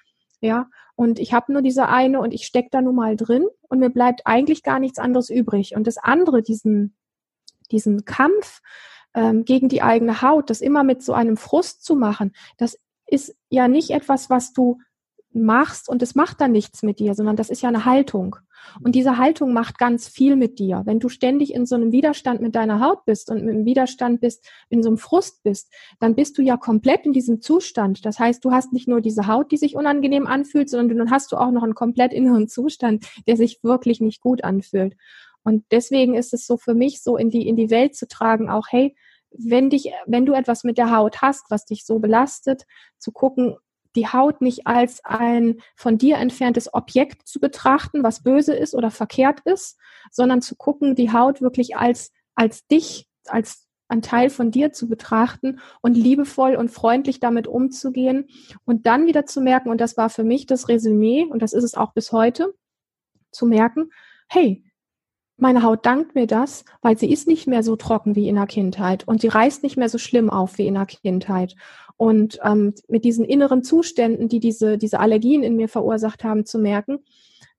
Ja, 0.41 0.67
und 0.95 1.19
ich 1.19 1.33
habe 1.33 1.51
nur 1.51 1.61
diese 1.61 1.87
eine 1.87 2.19
und 2.19 2.33
ich 2.33 2.45
stecke 2.45 2.69
da 2.71 2.81
nun 2.81 2.95
mal 2.95 3.15
drin 3.15 3.47
und 3.69 3.79
mir 3.79 3.89
bleibt 3.89 4.21
eigentlich 4.25 4.63
gar 4.63 4.79
nichts 4.79 4.99
anderes 4.99 5.29
übrig. 5.29 5.75
Und 5.75 5.87
das 5.87 5.97
andere, 5.97 6.41
diesen, 6.43 6.95
diesen 7.71 8.05
Kampf 8.05 8.61
ähm, 9.13 9.45
gegen 9.45 9.69
die 9.69 9.81
eigene 9.81 10.21
Haut, 10.21 10.49
das 10.49 10.61
immer 10.61 10.83
mit 10.83 11.03
so 11.03 11.13
einem 11.13 11.37
Frust 11.37 11.83
zu 11.83 11.95
machen, 11.95 12.33
das 12.57 12.77
ist 13.07 13.35
ja 13.49 13.67
nicht 13.67 13.91
etwas, 13.91 14.29
was 14.29 14.53
du 14.53 14.79
machst 15.35 15.89
und 15.89 16.01
es 16.01 16.15
macht 16.15 16.39
dann 16.41 16.51
nichts 16.51 16.81
mit 16.81 16.99
dir, 16.99 17.13
sondern 17.13 17.35
das 17.35 17.49
ist 17.49 17.61
ja 17.61 17.69
eine 17.69 17.85
Haltung. 17.85 18.37
Und 18.81 18.95
diese 18.95 19.17
Haltung 19.17 19.53
macht 19.53 19.77
ganz 19.77 20.07
viel 20.07 20.35
mit 20.35 20.59
dir. 20.59 20.81
Wenn 20.85 20.99
du 20.99 21.09
ständig 21.09 21.53
in 21.53 21.65
so 21.65 21.75
einem 21.75 21.91
Widerstand 21.91 22.41
mit 22.41 22.55
deiner 22.55 22.79
Haut 22.79 23.05
bist 23.05 23.29
und 23.29 23.37
einem 23.37 23.65
Widerstand 23.65 24.21
bist, 24.21 24.49
in 24.69 24.81
so 24.81 24.89
einem 24.89 24.97
Frust 24.97 25.43
bist, 25.43 25.71
dann 25.99 26.15
bist 26.15 26.37
du 26.37 26.41
ja 26.41 26.57
komplett 26.57 27.05
in 27.05 27.13
diesem 27.13 27.41
Zustand. 27.41 28.05
Das 28.05 28.17
heißt, 28.17 28.43
du 28.43 28.51
hast 28.51 28.73
nicht 28.73 28.87
nur 28.87 29.01
diese 29.01 29.27
Haut, 29.27 29.51
die 29.51 29.57
sich 29.57 29.75
unangenehm 29.75 30.25
anfühlt, 30.25 30.69
sondern 30.69 30.97
dann 30.97 31.11
hast 31.11 31.31
du 31.31 31.37
auch 31.37 31.51
noch 31.51 31.63
einen 31.63 31.75
komplett 31.75 32.13
inneren 32.13 32.47
Zustand, 32.47 33.05
der 33.27 33.37
sich 33.37 33.59
wirklich 33.61 34.01
nicht 34.01 34.21
gut 34.21 34.43
anfühlt. 34.43 34.95
Und 35.45 35.63
deswegen 35.71 36.15
ist 36.15 36.33
es 36.33 36.45
so 36.45 36.57
für 36.57 36.73
mich 36.73 37.01
so 37.01 37.15
in 37.15 37.29
die, 37.29 37.47
in 37.47 37.55
die 37.55 37.69
Welt 37.69 37.95
zu 37.95 38.07
tragen, 38.07 38.49
auch, 38.49 38.65
hey, 38.69 38.95
wenn 39.29 39.69
dich, 39.69 39.91
wenn 40.07 40.25
du 40.25 40.33
etwas 40.33 40.63
mit 40.63 40.77
der 40.77 40.95
Haut 40.95 41.21
hast, 41.21 41.45
was 41.49 41.65
dich 41.65 41.85
so 41.85 41.99
belastet, 41.99 42.65
zu 42.97 43.11
gucken, 43.11 43.55
die 43.95 44.07
Haut 44.07 44.41
nicht 44.41 44.65
als 44.65 45.05
ein 45.05 45.61
von 45.75 45.97
dir 45.97 46.17
entferntes 46.17 46.73
Objekt 46.73 47.27
zu 47.27 47.39
betrachten, 47.39 48.03
was 48.03 48.23
böse 48.23 48.55
ist 48.55 48.73
oder 48.73 48.91
verkehrt 48.91 49.41
ist, 49.45 49.77
sondern 50.11 50.41
zu 50.41 50.55
gucken, 50.55 50.95
die 50.95 51.13
Haut 51.13 51.41
wirklich 51.41 51.77
als, 51.77 52.11
als 52.33 52.65
dich, 52.67 53.07
als 53.27 53.67
ein 53.87 54.01
Teil 54.01 54.31
von 54.31 54.49
dir 54.49 54.73
zu 54.73 54.89
betrachten 54.89 55.59
und 55.81 55.95
liebevoll 55.95 56.55
und 56.55 56.71
freundlich 56.71 57.19
damit 57.19 57.47
umzugehen 57.47 58.27
und 58.65 58.87
dann 58.87 59.05
wieder 59.05 59.27
zu 59.27 59.41
merken, 59.41 59.69
und 59.69 59.79
das 59.79 59.95
war 59.95 60.09
für 60.09 60.23
mich 60.23 60.47
das 60.47 60.67
Resümee, 60.69 61.25
und 61.25 61.41
das 61.41 61.53
ist 61.53 61.63
es 61.63 61.75
auch 61.75 61.93
bis 61.93 62.11
heute, 62.11 62.55
zu 63.31 63.45
merken, 63.45 63.91
hey, 64.27 64.63
meine 65.37 65.63
Haut 65.63 65.85
dankt 65.85 66.15
mir 66.15 66.27
das, 66.27 66.63
weil 66.81 66.97
sie 66.97 67.11
ist 67.11 67.27
nicht 67.27 67.47
mehr 67.47 67.63
so 67.63 67.75
trocken 67.75 68.15
wie 68.15 68.29
in 68.29 68.35
der 68.35 68.47
Kindheit 68.47 69.07
und 69.07 69.21
sie 69.21 69.27
reißt 69.27 69.63
nicht 69.63 69.77
mehr 69.77 69.89
so 69.89 69.97
schlimm 69.97 70.29
auf 70.29 70.57
wie 70.57 70.67
in 70.67 70.75
der 70.75 70.85
Kindheit. 70.85 71.55
Und 71.97 72.39
ähm, 72.43 72.73
mit 72.87 73.05
diesen 73.05 73.25
inneren 73.25 73.63
Zuständen, 73.63 74.27
die 74.27 74.39
diese, 74.39 74.77
diese 74.77 74.99
Allergien 74.99 75.43
in 75.43 75.55
mir 75.55 75.69
verursacht 75.69 76.23
haben, 76.23 76.45
zu 76.45 76.59
merken, 76.59 76.99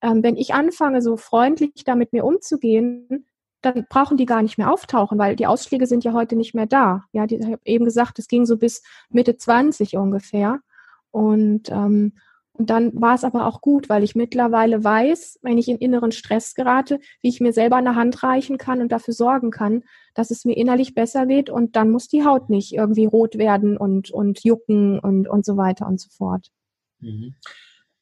ähm, 0.02 0.22
wenn 0.22 0.36
ich 0.36 0.54
anfange, 0.54 1.00
so 1.00 1.16
freundlich 1.16 1.84
da 1.84 1.94
mit 1.94 2.12
mir 2.12 2.24
umzugehen, 2.24 3.26
dann 3.62 3.86
brauchen 3.88 4.16
die 4.16 4.26
gar 4.26 4.42
nicht 4.42 4.58
mehr 4.58 4.72
auftauchen, 4.72 5.18
weil 5.18 5.36
die 5.36 5.46
Ausschläge 5.46 5.86
sind 5.86 6.04
ja 6.04 6.12
heute 6.12 6.36
nicht 6.36 6.54
mehr 6.54 6.66
da. 6.66 7.04
Ja, 7.12 7.26
die, 7.26 7.36
ich 7.36 7.46
habe 7.46 7.60
eben 7.64 7.84
gesagt, 7.84 8.18
es 8.18 8.28
ging 8.28 8.44
so 8.44 8.56
bis 8.56 8.82
Mitte 9.08 9.36
20 9.36 9.96
ungefähr. 9.96 10.60
Und 11.10 11.70
ähm, 11.70 12.12
und 12.58 12.70
dann 12.70 12.92
war 13.00 13.14
es 13.14 13.24
aber 13.24 13.46
auch 13.46 13.60
gut, 13.60 13.88
weil 13.88 14.02
ich 14.02 14.14
mittlerweile 14.14 14.82
weiß, 14.82 15.40
wenn 15.42 15.58
ich 15.58 15.68
in 15.68 15.78
inneren 15.78 16.12
Stress 16.12 16.54
gerate, 16.54 17.00
wie 17.20 17.28
ich 17.28 17.40
mir 17.40 17.52
selber 17.52 17.76
eine 17.76 17.94
Hand 17.94 18.22
reichen 18.22 18.58
kann 18.58 18.80
und 18.80 18.92
dafür 18.92 19.14
sorgen 19.14 19.50
kann, 19.50 19.82
dass 20.14 20.30
es 20.30 20.44
mir 20.44 20.56
innerlich 20.56 20.94
besser 20.94 21.26
geht 21.26 21.50
und 21.50 21.76
dann 21.76 21.90
muss 21.90 22.08
die 22.08 22.24
Haut 22.24 22.48
nicht 22.48 22.72
irgendwie 22.72 23.04
rot 23.04 23.38
werden 23.38 23.76
und, 23.76 24.10
und 24.10 24.42
jucken 24.44 24.98
und, 24.98 25.28
und 25.28 25.44
so 25.44 25.56
weiter 25.56 25.86
und 25.86 26.00
so 26.00 26.08
fort. 26.10 26.48
Mhm. 27.00 27.34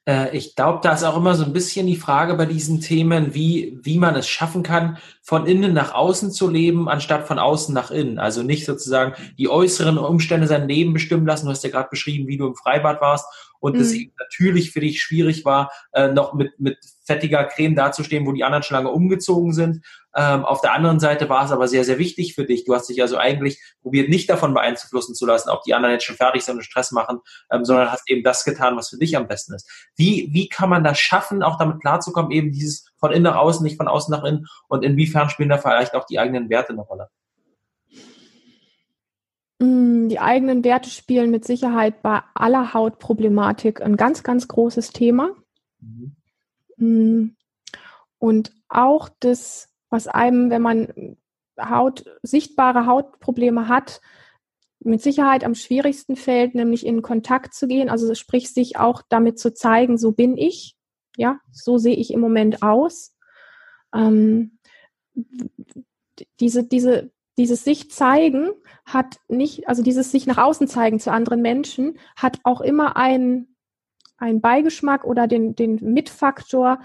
Äh, 0.06 0.36
ich 0.36 0.54
glaube, 0.54 0.80
da 0.82 0.92
ist 0.92 1.04
auch 1.04 1.16
immer 1.16 1.34
so 1.34 1.44
ein 1.44 1.52
bisschen 1.52 1.86
die 1.86 1.96
Frage 1.96 2.34
bei 2.34 2.46
diesen 2.46 2.80
Themen, 2.80 3.34
wie, 3.34 3.78
wie 3.82 3.98
man 3.98 4.14
es 4.14 4.28
schaffen 4.28 4.62
kann, 4.62 4.98
von 5.22 5.46
innen 5.46 5.72
nach 5.72 5.94
außen 5.94 6.30
zu 6.30 6.48
leben, 6.48 6.88
anstatt 6.88 7.26
von 7.26 7.38
außen 7.38 7.74
nach 7.74 7.90
innen. 7.90 8.18
Also 8.18 8.42
nicht 8.42 8.66
sozusagen 8.66 9.14
die 9.38 9.48
äußeren 9.48 9.98
Umstände 9.98 10.46
sein 10.46 10.68
Leben 10.68 10.92
bestimmen 10.92 11.26
lassen. 11.26 11.46
Du 11.46 11.52
hast 11.52 11.64
ja 11.64 11.70
gerade 11.70 11.88
beschrieben, 11.88 12.28
wie 12.28 12.36
du 12.36 12.46
im 12.46 12.54
Freibad 12.54 13.00
warst 13.00 13.26
und 13.64 13.78
es 13.78 13.92
mhm. 13.92 14.00
eben 14.00 14.12
natürlich 14.18 14.72
für 14.72 14.80
dich 14.80 15.00
schwierig 15.00 15.46
war, 15.46 15.72
äh, 15.94 16.08
noch 16.08 16.34
mit, 16.34 16.60
mit 16.60 16.76
fettiger 17.02 17.44
Creme 17.44 17.74
dazustehen, 17.74 18.26
wo 18.26 18.32
die 18.32 18.44
anderen 18.44 18.62
schon 18.62 18.74
lange 18.74 18.90
umgezogen 18.90 19.54
sind. 19.54 19.82
Ähm, 20.14 20.44
auf 20.44 20.60
der 20.60 20.74
anderen 20.74 21.00
Seite 21.00 21.30
war 21.30 21.46
es 21.46 21.50
aber 21.50 21.66
sehr, 21.66 21.82
sehr 21.82 21.98
wichtig 21.98 22.34
für 22.34 22.44
dich. 22.44 22.66
Du 22.66 22.74
hast 22.74 22.90
dich 22.90 23.00
also 23.00 23.16
eigentlich 23.16 23.58
probiert, 23.80 24.10
nicht 24.10 24.28
davon 24.28 24.52
beeinflussen 24.52 25.14
zu 25.14 25.24
lassen, 25.24 25.48
ob 25.48 25.62
die 25.62 25.72
anderen 25.72 25.94
jetzt 25.94 26.04
schon 26.04 26.16
fertig 26.16 26.44
sind 26.44 26.56
und 26.56 26.62
Stress 26.62 26.92
machen, 26.92 27.20
ähm, 27.50 27.64
sondern 27.64 27.90
hast 27.90 28.02
eben 28.10 28.22
das 28.22 28.44
getan, 28.44 28.76
was 28.76 28.90
für 28.90 28.98
dich 28.98 29.16
am 29.16 29.28
besten 29.28 29.54
ist. 29.54 29.66
Wie, 29.96 30.28
wie 30.30 30.50
kann 30.50 30.68
man 30.68 30.84
das 30.84 31.00
schaffen, 31.00 31.42
auch 31.42 31.56
damit 31.56 31.80
klarzukommen, 31.80 32.32
eben 32.32 32.52
dieses 32.52 32.92
von 32.98 33.12
innen 33.12 33.22
nach 33.22 33.36
außen, 33.36 33.64
nicht 33.64 33.78
von 33.78 33.88
außen 33.88 34.12
nach 34.12 34.24
innen 34.24 34.46
und 34.68 34.84
inwiefern 34.84 35.30
spielen 35.30 35.48
da 35.48 35.56
vielleicht 35.56 35.94
auch 35.94 36.04
die 36.04 36.18
eigenen 36.18 36.50
Werte 36.50 36.74
eine 36.74 36.82
Rolle? 36.82 37.08
Mm, 39.58 40.08
die 40.08 40.18
eigenen 40.18 40.64
Werte 40.64 40.90
spielen 40.90 41.30
mit 41.30 41.44
Sicherheit 41.44 42.02
bei 42.02 42.22
aller 42.34 42.74
Hautproblematik 42.74 43.80
ein 43.80 43.96
ganz, 43.96 44.22
ganz 44.22 44.48
großes 44.48 44.90
Thema. 44.90 45.30
Mhm. 45.80 46.16
Mm, 46.76 47.36
und 48.18 48.52
auch 48.68 49.08
das, 49.20 49.68
was 49.90 50.08
einem, 50.08 50.50
wenn 50.50 50.62
man 50.62 51.16
Haut, 51.60 52.04
sichtbare 52.22 52.86
Hautprobleme 52.86 53.68
hat, 53.68 54.00
mit 54.80 55.02
Sicherheit 55.02 55.44
am 55.44 55.54
schwierigsten 55.54 56.16
fällt, 56.16 56.54
nämlich 56.54 56.84
in 56.84 57.00
Kontakt 57.00 57.54
zu 57.54 57.66
gehen, 57.66 57.88
also 57.88 58.12
sprich 58.14 58.52
sich 58.52 58.76
auch 58.76 59.02
damit 59.08 59.38
zu 59.38 59.54
zeigen, 59.54 59.96
so 59.96 60.12
bin 60.12 60.36
ich, 60.36 60.76
ja, 61.16 61.38
so 61.52 61.78
sehe 61.78 61.96
ich 61.96 62.12
im 62.12 62.20
Moment 62.20 62.62
aus. 62.62 63.16
Ähm, 63.94 64.58
diese, 66.40 66.64
diese 66.64 67.13
dieses 67.36 67.64
sich 67.64 67.90
zeigen 67.90 68.50
hat 68.84 69.18
nicht, 69.28 69.68
also 69.68 69.82
dieses 69.82 70.10
sich 70.10 70.26
nach 70.26 70.38
außen 70.38 70.68
zeigen 70.68 71.00
zu 71.00 71.10
anderen 71.10 71.42
Menschen 71.42 71.98
hat 72.16 72.38
auch 72.44 72.60
immer 72.60 72.96
einen, 72.96 73.56
einen 74.18 74.40
Beigeschmack 74.40 75.04
oder 75.04 75.26
den, 75.26 75.56
den 75.56 75.76
Mitfaktor, 75.76 76.80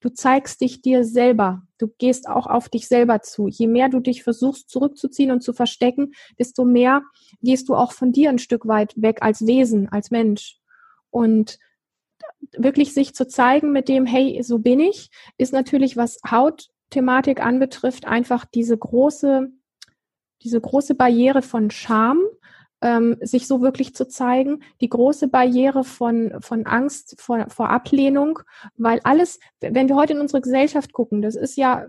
du 0.00 0.08
zeigst 0.08 0.60
dich 0.60 0.82
dir 0.82 1.04
selber. 1.04 1.62
Du 1.78 1.88
gehst 1.98 2.28
auch 2.28 2.46
auf 2.46 2.68
dich 2.68 2.88
selber 2.88 3.22
zu. 3.22 3.48
Je 3.48 3.68
mehr 3.68 3.88
du 3.88 4.00
dich 4.00 4.22
versuchst 4.24 4.68
zurückzuziehen 4.68 5.30
und 5.30 5.42
zu 5.42 5.52
verstecken, 5.52 6.12
desto 6.38 6.64
mehr 6.64 7.02
gehst 7.40 7.68
du 7.68 7.76
auch 7.76 7.92
von 7.92 8.12
dir 8.12 8.30
ein 8.30 8.38
Stück 8.38 8.66
weit 8.66 8.94
weg 9.00 9.18
als 9.22 9.46
Wesen, 9.46 9.88
als 9.88 10.10
Mensch. 10.10 10.58
Und 11.10 11.58
wirklich 12.56 12.92
sich 12.92 13.14
zu 13.14 13.28
zeigen 13.28 13.72
mit 13.72 13.88
dem, 13.88 14.06
hey, 14.06 14.42
so 14.42 14.58
bin 14.58 14.80
ich, 14.80 15.10
ist 15.38 15.52
natürlich, 15.52 15.96
was 15.96 16.18
Hautthematik 16.28 17.40
anbetrifft, 17.40 18.06
einfach 18.06 18.44
diese 18.44 18.76
große 18.76 19.52
diese 20.42 20.60
große 20.60 20.94
Barriere 20.94 21.42
von 21.42 21.70
Scham, 21.70 22.20
ähm, 22.82 23.16
sich 23.20 23.46
so 23.46 23.62
wirklich 23.62 23.94
zu 23.94 24.08
zeigen, 24.08 24.62
die 24.80 24.88
große 24.88 25.28
Barriere 25.28 25.84
von, 25.84 26.34
von 26.40 26.66
Angst 26.66 27.14
vor, 27.20 27.46
vor 27.48 27.70
Ablehnung, 27.70 28.40
weil 28.76 29.00
alles, 29.04 29.38
wenn 29.60 29.88
wir 29.88 29.96
heute 29.96 30.14
in 30.14 30.20
unsere 30.20 30.42
Gesellschaft 30.42 30.92
gucken, 30.92 31.22
das 31.22 31.36
ist 31.36 31.56
ja, 31.56 31.86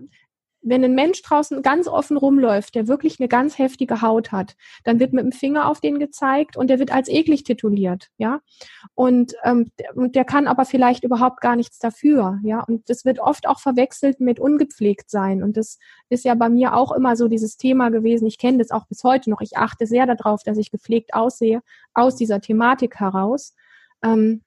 wenn 0.64 0.84
ein 0.84 0.94
Mensch 0.94 1.22
draußen 1.22 1.62
ganz 1.62 1.86
offen 1.86 2.16
rumläuft, 2.16 2.74
der 2.74 2.88
wirklich 2.88 3.20
eine 3.20 3.28
ganz 3.28 3.58
heftige 3.58 4.02
Haut 4.02 4.32
hat, 4.32 4.56
dann 4.82 4.98
wird 4.98 5.12
mit 5.12 5.24
dem 5.24 5.32
Finger 5.32 5.68
auf 5.68 5.80
den 5.80 5.98
gezeigt 5.98 6.56
und 6.56 6.68
der 6.68 6.78
wird 6.78 6.92
als 6.92 7.08
eklig 7.08 7.44
tituliert, 7.44 8.08
ja. 8.16 8.40
Und 8.94 9.34
ähm, 9.44 9.70
der, 9.78 9.90
der 9.94 10.24
kann 10.24 10.46
aber 10.46 10.64
vielleicht 10.64 11.04
überhaupt 11.04 11.40
gar 11.40 11.54
nichts 11.54 11.78
dafür, 11.78 12.38
ja. 12.42 12.64
Und 12.64 12.88
das 12.88 13.04
wird 13.04 13.20
oft 13.20 13.46
auch 13.46 13.60
verwechselt 13.60 14.20
mit 14.20 14.40
ungepflegt 14.40 15.10
sein. 15.10 15.42
Und 15.42 15.56
das 15.56 15.78
ist 16.08 16.24
ja 16.24 16.34
bei 16.34 16.48
mir 16.48 16.74
auch 16.74 16.92
immer 16.92 17.16
so 17.16 17.28
dieses 17.28 17.56
Thema 17.56 17.90
gewesen. 17.90 18.26
Ich 18.26 18.38
kenne 18.38 18.58
das 18.58 18.70
auch 18.70 18.86
bis 18.86 19.04
heute 19.04 19.30
noch. 19.30 19.40
Ich 19.42 19.56
achte 19.56 19.86
sehr 19.86 20.06
darauf, 20.06 20.42
dass 20.42 20.58
ich 20.58 20.70
gepflegt 20.70 21.14
aussehe 21.14 21.60
aus 21.92 22.16
dieser 22.16 22.40
Thematik 22.40 23.00
heraus. 23.00 23.54
Ähm, 24.02 24.42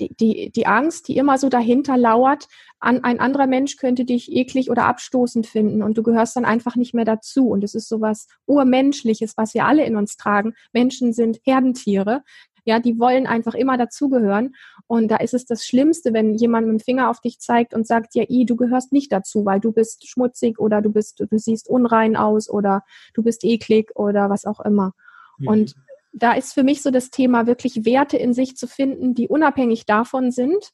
die, 0.00 0.14
die, 0.14 0.50
die 0.50 0.66
Angst, 0.66 1.08
die 1.08 1.16
immer 1.16 1.38
so 1.38 1.48
dahinter 1.48 1.96
lauert, 1.96 2.46
an, 2.80 3.04
ein 3.04 3.20
anderer 3.20 3.46
Mensch 3.46 3.76
könnte 3.76 4.04
dich 4.04 4.30
eklig 4.32 4.70
oder 4.70 4.84
abstoßend 4.84 5.46
finden 5.46 5.82
und 5.82 5.96
du 5.96 6.02
gehörst 6.02 6.36
dann 6.36 6.44
einfach 6.44 6.76
nicht 6.76 6.94
mehr 6.94 7.04
dazu. 7.04 7.48
Und 7.48 7.64
es 7.64 7.74
ist 7.74 7.88
so 7.88 8.00
was 8.00 8.26
Urmenschliches, 8.46 9.36
was 9.36 9.54
wir 9.54 9.64
alle 9.64 9.84
in 9.84 9.96
uns 9.96 10.16
tragen. 10.16 10.54
Menschen 10.72 11.12
sind 11.12 11.40
Herdentiere. 11.44 12.22
Ja, 12.64 12.80
die 12.80 12.98
wollen 12.98 13.28
einfach 13.28 13.54
immer 13.54 13.78
dazugehören. 13.78 14.56
Und 14.88 15.08
da 15.08 15.16
ist 15.18 15.34
es 15.34 15.46
das 15.46 15.64
Schlimmste, 15.64 16.12
wenn 16.12 16.34
jemand 16.34 16.66
mit 16.66 16.80
dem 16.80 16.84
Finger 16.84 17.10
auf 17.10 17.20
dich 17.20 17.38
zeigt 17.38 17.74
und 17.74 17.86
sagt, 17.86 18.14
ja, 18.16 18.24
i, 18.28 18.44
du 18.44 18.56
gehörst 18.56 18.92
nicht 18.92 19.12
dazu, 19.12 19.44
weil 19.46 19.60
du 19.60 19.70
bist 19.70 20.08
schmutzig 20.08 20.58
oder 20.58 20.82
du 20.82 20.90
bist, 20.90 21.20
du 21.20 21.38
siehst 21.38 21.68
unrein 21.68 22.16
aus 22.16 22.50
oder 22.50 22.82
du 23.14 23.22
bist 23.22 23.44
eklig 23.44 23.92
oder 23.94 24.30
was 24.30 24.44
auch 24.44 24.60
immer. 24.60 24.94
Mhm. 25.38 25.48
Und 25.48 25.74
da 26.16 26.32
ist 26.32 26.54
für 26.54 26.62
mich 26.62 26.82
so 26.82 26.90
das 26.90 27.10
Thema, 27.10 27.46
wirklich 27.46 27.84
Werte 27.84 28.16
in 28.16 28.32
sich 28.32 28.56
zu 28.56 28.66
finden, 28.66 29.14
die 29.14 29.28
unabhängig 29.28 29.84
davon 29.84 30.30
sind, 30.30 30.70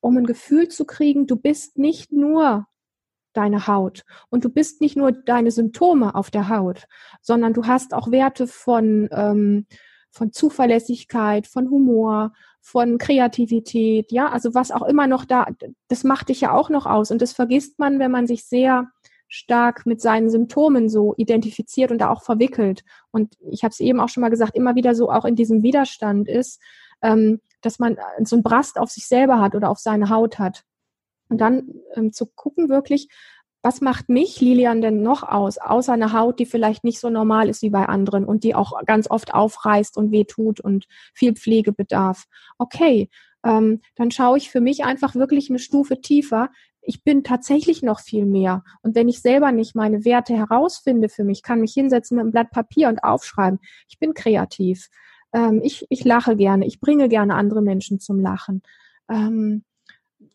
um 0.00 0.16
ein 0.18 0.26
Gefühl 0.26 0.68
zu 0.68 0.84
kriegen, 0.84 1.26
du 1.26 1.36
bist 1.36 1.78
nicht 1.78 2.12
nur 2.12 2.66
deine 3.32 3.66
Haut 3.66 4.02
und 4.28 4.44
du 4.44 4.50
bist 4.50 4.82
nicht 4.82 4.94
nur 4.94 5.10
deine 5.10 5.50
Symptome 5.50 6.14
auf 6.14 6.30
der 6.30 6.50
Haut, 6.50 6.84
sondern 7.22 7.54
du 7.54 7.66
hast 7.66 7.94
auch 7.94 8.10
Werte 8.10 8.46
von, 8.46 9.08
ähm, 9.12 9.66
von 10.10 10.30
Zuverlässigkeit, 10.30 11.46
von 11.46 11.70
Humor, 11.70 12.34
von 12.60 12.98
Kreativität, 12.98 14.12
ja, 14.12 14.28
also 14.28 14.54
was 14.54 14.70
auch 14.70 14.82
immer 14.82 15.06
noch 15.06 15.24
da, 15.24 15.46
das 15.88 16.04
macht 16.04 16.28
dich 16.28 16.42
ja 16.42 16.52
auch 16.52 16.68
noch 16.68 16.84
aus 16.84 17.10
und 17.10 17.22
das 17.22 17.32
vergisst 17.32 17.78
man, 17.78 17.98
wenn 17.98 18.10
man 18.10 18.26
sich 18.26 18.44
sehr 18.44 18.90
stark 19.32 19.86
mit 19.86 20.02
seinen 20.02 20.28
Symptomen 20.28 20.90
so 20.90 21.14
identifiziert 21.16 21.90
und 21.90 21.98
da 21.98 22.10
auch 22.10 22.22
verwickelt. 22.22 22.84
Und 23.12 23.34
ich 23.50 23.64
habe 23.64 23.72
es 23.72 23.80
eben 23.80 23.98
auch 23.98 24.10
schon 24.10 24.20
mal 24.20 24.28
gesagt, 24.28 24.54
immer 24.54 24.74
wieder 24.74 24.94
so 24.94 25.10
auch 25.10 25.24
in 25.24 25.36
diesem 25.36 25.62
Widerstand 25.62 26.28
ist, 26.28 26.60
ähm, 27.00 27.40
dass 27.62 27.78
man 27.78 27.96
so 28.24 28.36
ein 28.36 28.42
Brast 28.42 28.78
auf 28.78 28.90
sich 28.90 29.06
selber 29.06 29.40
hat 29.40 29.54
oder 29.54 29.70
auf 29.70 29.78
seine 29.78 30.10
Haut 30.10 30.38
hat. 30.38 30.64
Und 31.30 31.40
dann 31.40 31.80
ähm, 31.94 32.12
zu 32.12 32.26
gucken 32.26 32.68
wirklich, 32.68 33.08
was 33.62 33.80
macht 33.80 34.10
mich, 34.10 34.38
Lilian, 34.42 34.82
denn 34.82 35.02
noch 35.02 35.22
aus, 35.22 35.56
außer 35.56 35.94
eine 35.94 36.12
Haut, 36.12 36.38
die 36.38 36.46
vielleicht 36.46 36.84
nicht 36.84 37.00
so 37.00 37.08
normal 37.08 37.48
ist 37.48 37.62
wie 37.62 37.70
bei 37.70 37.86
anderen 37.86 38.26
und 38.26 38.44
die 38.44 38.54
auch 38.54 38.72
ganz 38.84 39.08
oft 39.08 39.32
aufreißt 39.32 39.96
und 39.96 40.12
wehtut 40.12 40.60
und 40.60 40.86
viel 41.14 41.34
Pflege 41.34 41.72
bedarf. 41.72 42.26
Okay, 42.58 43.08
ähm, 43.44 43.80
dann 43.96 44.10
schaue 44.10 44.36
ich 44.36 44.50
für 44.50 44.60
mich 44.60 44.84
einfach 44.84 45.14
wirklich 45.14 45.48
eine 45.48 45.58
Stufe 45.58 46.02
tiefer 46.02 46.50
ich 46.82 47.04
bin 47.04 47.24
tatsächlich 47.24 47.82
noch 47.82 48.00
viel 48.00 48.26
mehr. 48.26 48.64
Und 48.82 48.94
wenn 48.94 49.08
ich 49.08 49.20
selber 49.20 49.52
nicht 49.52 49.74
meine 49.74 50.04
Werte 50.04 50.36
herausfinde 50.36 51.08
für 51.08 51.24
mich, 51.24 51.42
kann 51.42 51.60
mich 51.60 51.72
hinsetzen 51.72 52.16
mit 52.16 52.22
einem 52.22 52.32
Blatt 52.32 52.50
Papier 52.50 52.88
und 52.88 53.02
aufschreiben. 53.04 53.60
Ich 53.88 53.98
bin 53.98 54.14
kreativ. 54.14 54.88
Ähm, 55.32 55.60
ich, 55.62 55.86
ich 55.88 56.04
lache 56.04 56.36
gerne. 56.36 56.66
Ich 56.66 56.80
bringe 56.80 57.08
gerne 57.08 57.34
andere 57.34 57.62
Menschen 57.62 58.00
zum 58.00 58.20
Lachen. 58.20 58.62
Ähm, 59.08 59.64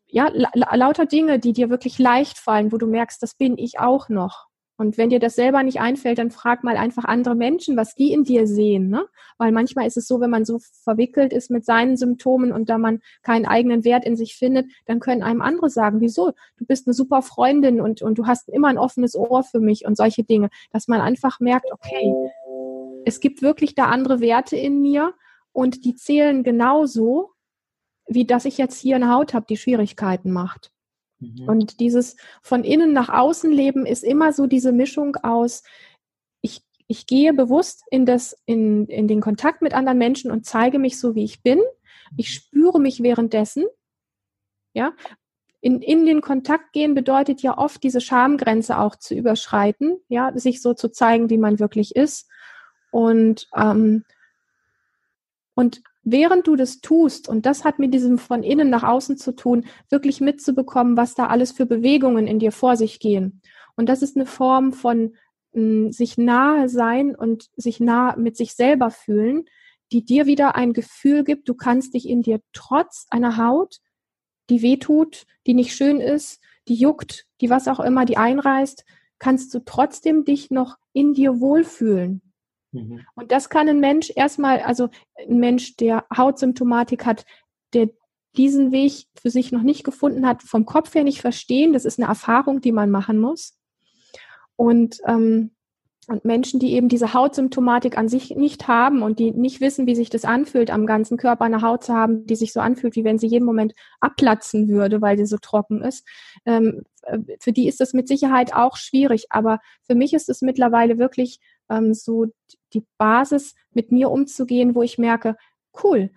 ja, 0.08 0.32
la 0.34 0.76
lauter 0.76 1.06
Dinge, 1.06 1.38
die 1.40 1.54
dir 1.54 1.70
wirklich 1.70 2.00
leicht 2.00 2.38
fallen, 2.38 2.72
wo 2.72 2.78
du 2.78 2.88
merkst, 2.88 3.22
das 3.22 3.36
bin 3.36 3.58
ich 3.58 3.80
auch 3.80 4.08
noch. 4.10 4.47
Und 4.78 4.98
wenn 4.98 5.10
dir 5.10 5.20
das 5.20 5.36
selber 5.36 5.64
nicht 5.64 5.80
einfällt, 5.80 6.20
dann 6.20 6.30
frag 6.30 6.64
mal 6.64 6.78
einfach 6.78 7.04
andere 7.04 7.36
Menschen, 7.36 7.76
was 7.76 7.96
die 7.96 8.14
in 8.14 8.24
dir 8.24 8.46
sehen. 8.46 8.90
Ne? 8.90 9.08
Weil 9.40 9.52
manchmal 9.52 9.88
ist 9.88 9.98
es 9.98 10.08
so, 10.08 10.20
wenn 10.20 10.30
man 10.30 10.46
so 10.46 10.60
verwickelt 10.84 11.34
ist 11.34 11.50
mit 11.50 11.66
seinen 11.66 11.98
Symptomen 11.98 12.52
und 12.52 12.70
da 12.70 12.78
man 12.78 13.02
keinen 13.24 13.48
eigenen 13.48 13.84
Wert 13.84 14.06
in 14.06 14.16
sich 14.16 14.36
findet, 14.36 14.68
dann 14.86 15.00
können 15.00 15.24
einem 15.24 15.42
andere 15.42 15.72
sagen, 15.72 16.00
wieso? 16.00 16.34
Du 16.58 16.66
bist 16.66 16.88
eine 16.88 16.94
super 16.94 17.24
Freundin 17.24 17.82
und, 17.82 18.04
und 18.04 18.20
du 18.20 18.28
hast 18.28 18.50
immer 18.50 18.68
ein 18.68 18.78
offenes 18.78 19.16
Ohr 19.16 19.44
für 19.44 19.60
mich 19.60 19.86
und 19.86 19.98
solche 19.98 20.24
Dinge. 20.24 20.50
Dass 20.72 20.88
man 20.88 21.02
einfach 21.02 21.40
merkt, 21.40 21.72
okay, 21.72 22.14
es 23.04 23.20
gibt 23.20 23.42
wirklich 23.42 23.74
da 23.74 23.86
andere 23.86 24.20
Werte 24.20 24.58
in 24.58 24.82
mir 24.82 25.14
und 25.54 25.86
die 25.86 25.96
zählen 25.96 26.44
genauso, 26.44 27.32
wie 28.06 28.26
dass 28.26 28.46
ich 28.46 28.60
jetzt 28.60 28.80
hier 28.80 28.96
eine 28.96 29.12
Haut 29.12 29.34
habe, 29.34 29.48
die 29.50 29.58
Schwierigkeiten 29.58 30.32
macht. 30.32 30.72
Mhm. 31.20 31.48
Und 31.48 31.80
dieses 31.80 32.16
von 32.42 32.64
innen 32.64 32.94
nach 32.94 33.10
außen 33.10 33.52
leben 33.52 33.86
ist 33.86 34.04
immer 34.04 34.34
so 34.34 34.48
diese 34.48 34.72
Mischung 34.72 35.16
aus, 35.18 35.64
ich, 36.42 36.62
ich 36.88 37.08
gehe 37.08 37.34
bewusst 37.34 37.84
in, 37.90 38.06
das, 38.06 38.36
in, 38.46 38.88
in 38.88 39.08
den 39.08 39.22
Kontakt 39.22 39.62
mit 39.62 39.74
anderen 39.74 39.98
Menschen 39.98 40.32
und 40.32 40.46
zeige 40.46 40.80
mich 40.80 41.00
so, 41.00 41.16
wie 41.16 41.24
ich 41.24 41.42
bin. 41.42 41.60
Ich 42.16 42.30
mhm. 42.30 42.34
spüre 42.34 42.80
mich 42.80 43.04
währenddessen. 43.04 43.66
Ja, 44.74 44.94
in, 45.60 45.82
in 45.82 46.06
den 46.06 46.22
Kontakt 46.22 46.72
gehen 46.72 46.94
bedeutet 46.94 47.42
ja 47.42 47.58
oft 47.58 47.82
diese 47.84 48.00
Schamgrenze 48.00 48.78
auch 48.78 48.96
zu 48.96 49.16
überschreiten, 49.16 49.98
ja, 50.08 50.32
sich 50.36 50.62
so 50.62 50.74
zu 50.74 50.90
zeigen, 50.90 51.30
wie 51.30 51.38
man 51.38 51.60
wirklich 51.60 51.96
ist. 51.96 52.30
Und, 52.92 53.50
ähm, 53.56 54.06
und 55.56 55.82
während 56.10 56.48
du 56.48 56.56
das 56.56 56.80
tust, 56.80 57.28
und 57.28 57.46
das 57.46 57.66
hat 57.66 57.80
mit 57.80 57.94
diesem 57.94 58.18
von 58.18 58.42
innen 58.42 58.70
nach 58.70 58.84
außen 58.84 59.18
zu 59.18 59.34
tun, 59.34 59.66
wirklich 59.90 60.22
mitzubekommen, 60.22 60.96
was 60.96 61.16
da 61.16 61.28
alles 61.28 61.52
für 61.52 61.66
Bewegungen 61.66 62.28
in 62.28 62.40
dir 62.40 62.54
vor 62.54 62.78
sich 62.78 63.00
gehen. 63.00 63.42
Und 63.76 63.90
das 63.90 64.02
ist 64.02 64.16
eine 64.16 64.26
Form 64.26 64.72
von 64.72 65.16
mh, 65.54 65.62
hm, 65.62 65.92
sich 65.92 66.18
nahe 66.18 66.70
sein 66.70 67.14
und 67.14 67.50
sich 67.58 67.82
nah 67.82 68.16
mit 68.16 68.38
sich 68.38 68.56
selber 68.56 68.90
fühlen, 68.90 69.46
die 69.92 70.06
dir 70.06 70.26
wieder 70.26 70.56
ein 70.56 70.72
Gefühl 70.72 71.26
gibt, 71.26 71.50
du 71.50 71.56
kannst 71.56 71.94
dich 71.94 72.08
in 72.08 72.22
dir 72.22 72.40
trotz 72.54 73.06
einer 73.10 73.38
Haut, 73.38 73.80
die 74.50 74.62
wehtut, 74.62 75.26
die 75.46 75.54
nicht 75.54 75.76
schön 75.76 76.00
ist, 76.00 76.42
die 76.70 76.76
juckt, 76.76 77.26
die 77.42 77.50
was 77.50 77.68
auch 77.68 77.82
immer, 77.82 78.06
die 78.06 78.18
einreißt, 78.18 78.86
kannst 79.20 79.54
du 79.54 79.60
trotzdem 79.60 80.24
dich 80.24 80.52
noch 80.52 80.78
in 80.94 81.14
dir 81.14 81.42
wohlfühlen. 81.42 82.22
Mhm. 82.72 83.06
Und 83.16 83.32
das 83.32 83.50
kann 83.50 83.70
ein 83.70 83.80
Mensch 83.80 84.12
erstmal, 84.16 84.60
also 84.62 84.90
ein 85.18 85.40
Mensch, 85.40 85.76
der 85.78 86.06
Hautsymptomatik 86.16 87.06
hat, 87.06 87.26
der 87.74 87.90
diesen 88.36 88.72
Weg 88.72 89.06
für 89.20 89.30
sich 89.30 89.52
noch 89.52 89.64
nicht 89.64 89.84
gefunden 89.84 90.28
hat, 90.28 90.44
vom 90.44 90.66
Kopf 90.66 90.94
her 90.94 91.04
nicht 91.04 91.22
verstehen. 91.22 91.74
Das 91.74 91.86
ist 91.86 92.00
eine 92.00 92.08
Erfahrung, 92.08 92.62
die 92.62 92.72
man 92.72 92.92
machen 92.92 93.18
muss. 93.18 93.58
Und, 94.56 95.00
ähm, 95.08 95.52
und 96.08 96.24
Menschen, 96.24 96.60
die 96.60 96.72
eben 96.74 96.88
diese 96.88 97.14
Hautsymptomatik 97.14 97.98
an 97.98 98.08
sich 98.08 98.36
nicht 98.36 98.68
haben 98.68 99.02
und 99.02 99.20
die 99.20 99.32
nicht 99.32 99.60
wissen, 99.60 99.88
wie 99.88 99.96
sich 99.96 100.10
das 100.10 100.24
anfühlt, 100.24 100.72
am 100.72 100.86
ganzen 100.86 101.18
Körper 101.18 101.44
eine 101.44 101.62
Haut 101.62 101.84
zu 101.84 101.94
haben, 101.94 102.26
die 102.26 102.36
sich 102.36 102.54
so 102.54 102.62
anfühlt, 102.62 102.96
wie 102.96 103.04
wenn 103.04 103.20
sie 103.20 103.28
jeden 103.28 103.44
Moment 103.44 103.74
abplatzen 104.00 104.70
würde, 104.70 105.02
weil 105.02 105.18
sie 105.18 105.26
so 105.26 105.38
trocken 105.38 105.82
ist, 105.82 106.08
ähm, 106.46 106.84
für 107.40 107.52
die 107.52 107.68
ist 107.68 107.80
das 107.80 107.94
mit 107.94 108.08
Sicherheit 108.08 108.54
auch 108.54 108.78
schwierig. 108.78 109.28
Aber 109.30 109.60
für 109.84 109.96
mich 109.96 110.14
ist 110.14 110.30
es 110.30 110.42
mittlerweile 110.42 110.98
wirklich 110.98 111.40
ähm, 111.70 111.94
so 111.94 112.28
die 112.74 112.86
Basis, 112.98 113.56
mit 113.74 113.92
mir 113.92 114.10
umzugehen, 114.10 114.76
wo 114.76 114.82
ich 114.82 114.98
merke, 114.98 115.38
cool, 115.84 116.12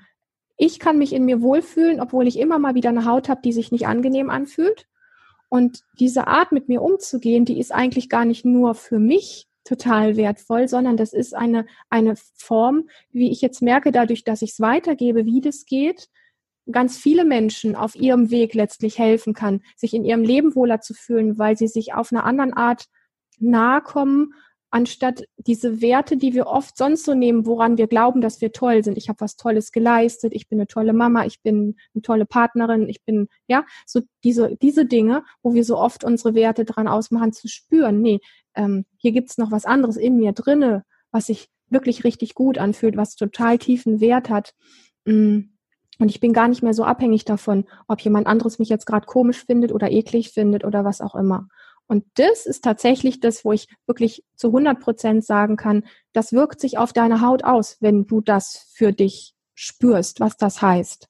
ich 0.57 0.79
kann 0.79 0.99
mich 0.99 1.13
in 1.13 1.25
mir 1.25 1.41
wohlfühlen, 1.41 2.01
obwohl 2.01 2.27
ich 2.27 2.39
immer 2.39 2.59
mal 2.59 2.75
wieder 2.75 2.91
eine 2.91 3.05
Haut 3.05 3.29
habe, 3.29 3.41
die 3.43 3.53
sich 3.53 3.73
nicht 3.73 3.87
angenehm 3.87 4.31
anfühlt. 4.31 4.87
Und 5.49 5.83
diese 5.99 6.27
Art, 6.27 6.53
mit 6.53 6.69
mir 6.69 6.83
umzugehen, 6.83 7.45
die 7.45 7.59
ist 7.59 7.73
eigentlich 7.73 8.09
gar 8.09 8.25
nicht 8.25 8.45
nur 8.45 8.75
für 8.75 8.99
mich 8.99 9.49
total 9.65 10.17
wertvoll, 10.17 10.69
sondern 10.69 10.97
das 10.97 11.13
ist 11.13 11.35
eine, 11.35 11.67
eine 11.89 12.15
Form, 12.35 12.89
wie 13.11 13.31
ich 13.31 13.41
jetzt 13.41 13.63
merke, 13.63 13.93
dadurch, 13.93 14.25
dass 14.25 14.43
ich 14.43 14.53
es 14.53 14.61
weitergebe, 14.61 15.27
wie 15.27 15.41
das 15.41 15.65
geht, 15.67 16.09
ganz 16.71 16.97
viele 16.97 17.25
Menschen 17.25 17.75
auf 17.75 17.95
ihrem 17.95 18.31
Weg 18.31 18.55
letztlich 18.55 18.99
helfen 18.99 19.35
kann, 19.35 19.63
sich 19.77 19.95
in 19.95 20.05
ihrem 20.05 20.23
Leben 20.23 20.55
wohler 20.55 20.81
zu 20.81 20.95
fühlen, 20.95 21.39
weil 21.39 21.57
sie 21.57 21.69
sich 21.69 21.95
auf 21.95 22.13
eine 22.13 22.25
andere 22.25 22.57
Art 22.57 22.87
nahe 23.39 23.81
kommen 23.81 24.35
anstatt 24.70 25.24
diese 25.37 25.80
Werte, 25.80 26.16
die 26.16 26.33
wir 26.33 26.46
oft 26.46 26.76
sonst 26.76 27.04
so 27.04 27.14
nehmen, 27.14 27.44
woran 27.46 27.76
wir 27.76 27.88
glauben, 27.88 28.20
dass 28.20 28.40
wir 28.40 28.52
toll 28.52 28.85
sind. 28.85 28.96
Ich 28.96 29.09
habe 29.09 29.20
was 29.20 29.37
Tolles 29.37 29.72
geleistet, 29.72 30.33
ich 30.35 30.48
bin 30.48 30.59
eine 30.59 30.68
tolle 30.68 30.92
Mama, 30.92 31.24
ich 31.26 31.42
bin 31.42 31.76
eine 31.94 32.02
tolle 32.02 32.24
Partnerin, 32.24 32.88
ich 32.88 33.02
bin, 33.04 33.28
ja, 33.48 33.64
so 33.87 34.00
diese, 34.22 34.56
diese 34.62 34.87
Dinge, 34.87 35.24
wo 35.42 35.54
wir 35.54 35.64
so 35.64 35.76
oft 35.76 36.04
unsere 36.04 36.35
Werte 36.35 36.64
dran 36.64 36.88
ausmachen, 36.88 37.33
zu 37.33 37.48
spüren. 37.48 38.00
Nee, 38.00 38.20
ähm, 38.54 38.85
hier 38.96 39.12
gibt's 39.12 39.38
noch 39.38 39.50
was 39.50 39.64
anderes 39.64 39.96
in 39.96 40.16
mir 40.16 40.33
drinne, 40.33 40.85
was 41.11 41.26
sich 41.26 41.48
wirklich 41.68 42.04
richtig 42.04 42.35
gut 42.35 42.59
anfühlt, 42.59 42.96
was 42.96 43.16
total 43.16 43.59
tiefen 43.59 44.00
Wert 44.00 44.30
hat. 44.30 44.54
Mm. 45.04 45.40
Und 45.98 46.09
ich 46.09 46.18
bin 46.18 46.33
gar 46.33 46.48
nicht 46.48 46.62
mehr 46.62 46.72
so 46.72 46.85
abhängig 46.85 47.26
davon, 47.26 47.66
ob 47.87 48.00
jemand 48.00 48.26
anderes 48.26 48.59
mich 48.59 48.70
jetzt 48.70 48.87
gerade 48.87 49.04
komisch 49.04 49.44
findet 49.44 49.70
oder 49.70 49.90
eklig 49.90 50.30
findet 50.30 50.64
oder 50.64 50.83
was 50.83 51.02
auch 51.02 51.14
immer. 51.14 51.48
Und 51.90 52.05
das 52.14 52.46
ist 52.46 52.62
tatsächlich 52.62 53.18
das, 53.18 53.44
wo 53.44 53.50
ich 53.50 53.66
wirklich 53.85 54.22
zu 54.37 54.46
100 54.46 54.79
Prozent 54.79 55.24
sagen 55.24 55.57
kann, 55.57 55.85
das 56.12 56.33
wirkt 56.33 56.61
sich 56.61 56.79
auf 56.79 56.92
deine 56.92 57.20
Haut 57.20 57.42
aus, 57.42 57.79
wenn 57.81 58.07
du 58.07 58.20
das 58.20 58.70
für 58.72 58.92
dich 58.92 59.35
spürst, 59.57 60.20
was 60.20 60.37
das 60.37 60.62
heißt. 60.62 61.09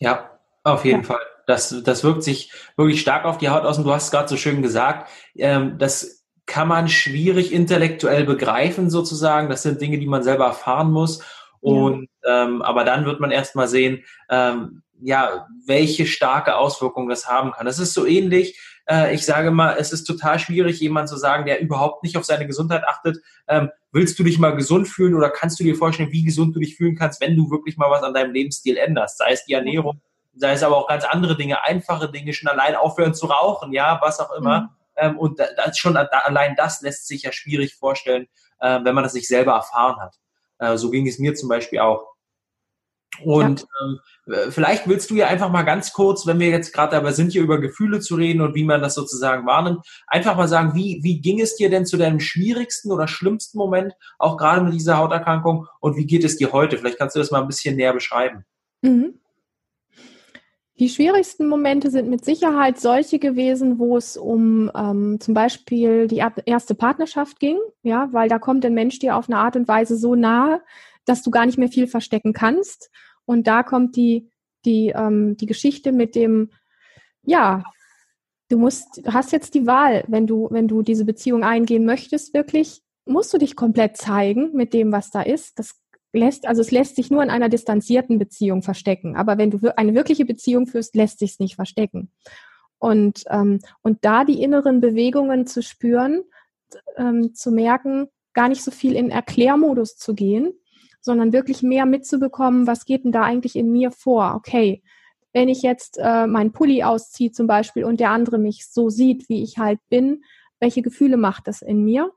Ja, 0.00 0.40
auf 0.64 0.84
jeden 0.84 1.02
ja. 1.02 1.06
Fall. 1.06 1.20
Das, 1.46 1.84
das 1.84 2.02
wirkt 2.02 2.24
sich 2.24 2.52
wirklich 2.76 3.00
stark 3.00 3.24
auf 3.26 3.38
die 3.38 3.48
Haut 3.48 3.62
aus. 3.62 3.78
Und 3.78 3.84
du 3.84 3.92
hast 3.92 4.06
es 4.06 4.10
gerade 4.10 4.26
so 4.28 4.36
schön 4.36 4.60
gesagt, 4.60 5.08
ähm, 5.36 5.78
das 5.78 6.26
kann 6.46 6.66
man 6.66 6.88
schwierig 6.88 7.52
intellektuell 7.52 8.24
begreifen 8.24 8.90
sozusagen. 8.90 9.48
Das 9.48 9.62
sind 9.62 9.80
Dinge, 9.80 10.00
die 10.00 10.08
man 10.08 10.24
selber 10.24 10.46
erfahren 10.46 10.90
muss. 10.90 11.22
Und 11.60 12.08
ja. 12.24 12.42
ähm, 12.42 12.60
aber 12.62 12.82
dann 12.82 13.04
wird 13.04 13.20
man 13.20 13.30
erst 13.30 13.54
mal 13.54 13.68
sehen, 13.68 14.02
ähm, 14.30 14.82
ja, 15.00 15.46
welche 15.64 16.06
starke 16.06 16.56
Auswirkungen 16.56 17.08
das 17.08 17.28
haben 17.28 17.52
kann. 17.52 17.66
Das 17.66 17.78
ist 17.78 17.94
so 17.94 18.04
ähnlich 18.04 18.58
äh, 18.88 19.14
ich 19.14 19.24
sage 19.24 19.50
mal, 19.50 19.76
es 19.78 19.92
ist 19.92 20.04
total 20.04 20.38
schwierig, 20.38 20.80
jemand 20.80 21.08
zu 21.08 21.16
sagen, 21.16 21.44
der 21.44 21.60
überhaupt 21.60 22.02
nicht 22.02 22.16
auf 22.16 22.24
seine 22.24 22.46
Gesundheit 22.46 22.84
achtet. 22.86 23.18
Ähm, 23.48 23.70
willst 23.92 24.18
du 24.18 24.24
dich 24.24 24.38
mal 24.38 24.54
gesund 24.54 24.88
fühlen 24.88 25.14
oder 25.14 25.30
kannst 25.30 25.58
du 25.58 25.64
dir 25.64 25.74
vorstellen, 25.74 26.12
wie 26.12 26.24
gesund 26.24 26.54
du 26.54 26.60
dich 26.60 26.76
fühlen 26.76 26.96
kannst, 26.96 27.20
wenn 27.20 27.36
du 27.36 27.50
wirklich 27.50 27.76
mal 27.76 27.90
was 27.90 28.02
an 28.02 28.14
deinem 28.14 28.32
Lebensstil 28.32 28.76
änderst? 28.76 29.18
Sei 29.18 29.32
es 29.32 29.44
die 29.44 29.54
Ernährung, 29.54 30.00
sei 30.34 30.52
es 30.52 30.62
aber 30.62 30.76
auch 30.76 30.88
ganz 30.88 31.04
andere 31.04 31.36
Dinge, 31.36 31.62
einfache 31.64 32.10
Dinge, 32.10 32.32
schon 32.32 32.48
allein 32.48 32.74
aufhören 32.76 33.14
zu 33.14 33.26
rauchen, 33.26 33.72
ja, 33.72 33.98
was 34.00 34.20
auch 34.20 34.32
immer. 34.32 34.60
Mhm. 34.60 34.68
Ähm, 34.96 35.18
und 35.18 35.38
das 35.38 35.78
schon 35.78 35.96
allein 35.96 36.54
das 36.56 36.80
lässt 36.80 37.06
sich 37.06 37.22
ja 37.22 37.32
schwierig 37.32 37.74
vorstellen, 37.74 38.28
äh, 38.60 38.80
wenn 38.82 38.94
man 38.94 39.04
das 39.04 39.14
nicht 39.14 39.28
selber 39.28 39.52
erfahren 39.52 40.00
hat. 40.00 40.16
Äh, 40.58 40.76
so 40.76 40.90
ging 40.90 41.06
es 41.06 41.18
mir 41.18 41.34
zum 41.34 41.48
Beispiel 41.48 41.80
auch. 41.80 42.15
Und 43.24 43.60
ja. 43.60 43.66
ähm, 44.36 44.50
vielleicht 44.50 44.88
willst 44.88 45.10
du 45.10 45.14
ja 45.14 45.26
einfach 45.28 45.50
mal 45.50 45.62
ganz 45.62 45.92
kurz, 45.92 46.26
wenn 46.26 46.40
wir 46.40 46.48
jetzt 46.48 46.72
gerade 46.72 46.96
dabei 46.96 47.12
sind, 47.12 47.32
hier 47.32 47.42
über 47.42 47.60
Gefühle 47.60 48.00
zu 48.00 48.16
reden 48.16 48.40
und 48.40 48.54
wie 48.54 48.64
man 48.64 48.82
das 48.82 48.94
sozusagen 48.94 49.46
wahrnimmt, 49.46 49.80
einfach 50.06 50.36
mal 50.36 50.48
sagen, 50.48 50.74
wie, 50.74 51.00
wie 51.02 51.20
ging 51.20 51.40
es 51.40 51.56
dir 51.56 51.70
denn 51.70 51.86
zu 51.86 51.96
deinem 51.96 52.20
schwierigsten 52.20 52.92
oder 52.92 53.08
schlimmsten 53.08 53.58
Moment, 53.58 53.94
auch 54.18 54.36
gerade 54.36 54.62
mit 54.62 54.74
dieser 54.74 54.98
Hauterkrankung 54.98 55.66
und 55.80 55.96
wie 55.96 56.06
geht 56.06 56.24
es 56.24 56.36
dir 56.36 56.52
heute? 56.52 56.78
Vielleicht 56.78 56.98
kannst 56.98 57.16
du 57.16 57.20
das 57.20 57.30
mal 57.30 57.40
ein 57.40 57.48
bisschen 57.48 57.76
näher 57.76 57.92
beschreiben. 57.92 58.44
Mhm. 58.82 59.20
Die 60.78 60.90
schwierigsten 60.90 61.48
Momente 61.48 61.90
sind 61.90 62.10
mit 62.10 62.22
Sicherheit 62.22 62.78
solche 62.78 63.18
gewesen, 63.18 63.78
wo 63.78 63.96
es 63.96 64.18
um 64.18 64.70
ähm, 64.76 65.18
zum 65.20 65.32
Beispiel 65.32 66.06
die 66.06 66.22
erste 66.44 66.74
Partnerschaft 66.74 67.40
ging, 67.40 67.58
ja, 67.82 68.10
weil 68.12 68.28
da 68.28 68.38
kommt 68.38 68.62
ein 68.66 68.74
Mensch 68.74 68.98
dir 68.98 69.16
auf 69.16 69.26
eine 69.28 69.38
Art 69.38 69.56
und 69.56 69.68
Weise 69.68 69.96
so 69.96 70.14
nahe, 70.14 70.60
dass 71.06 71.22
du 71.22 71.30
gar 71.30 71.46
nicht 71.46 71.56
mehr 71.56 71.68
viel 71.68 71.86
verstecken 71.86 72.34
kannst. 72.34 72.90
Und 73.26 73.46
da 73.46 73.62
kommt 73.62 73.96
die, 73.96 74.30
die, 74.64 74.92
ähm, 74.94 75.36
die 75.36 75.46
Geschichte 75.46 75.92
mit 75.92 76.14
dem, 76.14 76.50
ja, 77.22 77.64
du 78.48 78.58
musst, 78.58 79.04
du 79.04 79.12
hast 79.12 79.32
jetzt 79.32 79.54
die 79.54 79.66
Wahl, 79.66 80.04
wenn 80.08 80.26
du, 80.26 80.48
wenn 80.50 80.68
du 80.68 80.82
diese 80.82 81.04
Beziehung 81.04 81.44
eingehen 81.44 81.84
möchtest, 81.84 82.32
wirklich, 82.32 82.82
musst 83.04 83.32
du 83.34 83.38
dich 83.38 83.56
komplett 83.56 83.96
zeigen 83.96 84.52
mit 84.54 84.72
dem, 84.72 84.92
was 84.92 85.10
da 85.10 85.22
ist. 85.22 85.58
Das 85.58 85.80
lässt, 86.12 86.46
also 86.46 86.60
es 86.60 86.70
lässt 86.70 86.96
sich 86.96 87.10
nur 87.10 87.22
in 87.22 87.30
einer 87.30 87.48
distanzierten 87.48 88.18
Beziehung 88.18 88.62
verstecken. 88.62 89.16
Aber 89.16 89.38
wenn 89.38 89.50
du 89.50 89.76
eine 89.76 89.94
wirkliche 89.94 90.24
Beziehung 90.24 90.66
führst, 90.66 90.94
lässt 90.96 91.18
sich 91.18 91.32
es 91.32 91.38
nicht 91.38 91.56
verstecken. 91.56 92.10
Und, 92.78 93.24
ähm, 93.30 93.60
und 93.82 94.04
da 94.04 94.24
die 94.24 94.42
inneren 94.42 94.80
Bewegungen 94.80 95.46
zu 95.46 95.62
spüren, 95.62 96.22
ähm, 96.96 97.34
zu 97.34 97.50
merken, 97.50 98.08
gar 98.34 98.48
nicht 98.48 98.62
so 98.62 98.70
viel 98.70 98.94
in 98.94 99.10
Erklärmodus 99.10 99.96
zu 99.96 100.14
gehen, 100.14 100.52
sondern 101.06 101.32
wirklich 101.32 101.62
mehr 101.62 101.86
mitzubekommen, 101.86 102.66
was 102.66 102.84
geht 102.84 103.04
denn 103.04 103.12
da 103.12 103.22
eigentlich 103.22 103.56
in 103.56 103.70
mir 103.70 103.92
vor? 103.92 104.34
Okay, 104.34 104.82
wenn 105.32 105.48
ich 105.48 105.62
jetzt 105.62 105.98
äh, 106.02 106.26
meinen 106.26 106.52
Pulli 106.52 106.82
ausziehe 106.82 107.30
zum 107.30 107.46
Beispiel 107.46 107.84
und 107.84 108.00
der 108.00 108.10
andere 108.10 108.38
mich 108.38 108.66
so 108.68 108.90
sieht, 108.90 109.28
wie 109.28 109.42
ich 109.42 109.56
halt 109.56 109.78
bin, 109.88 110.24
welche 110.58 110.82
Gefühle 110.82 111.16
macht 111.16 111.46
das 111.46 111.62
in 111.62 111.84
mir? 111.84 112.10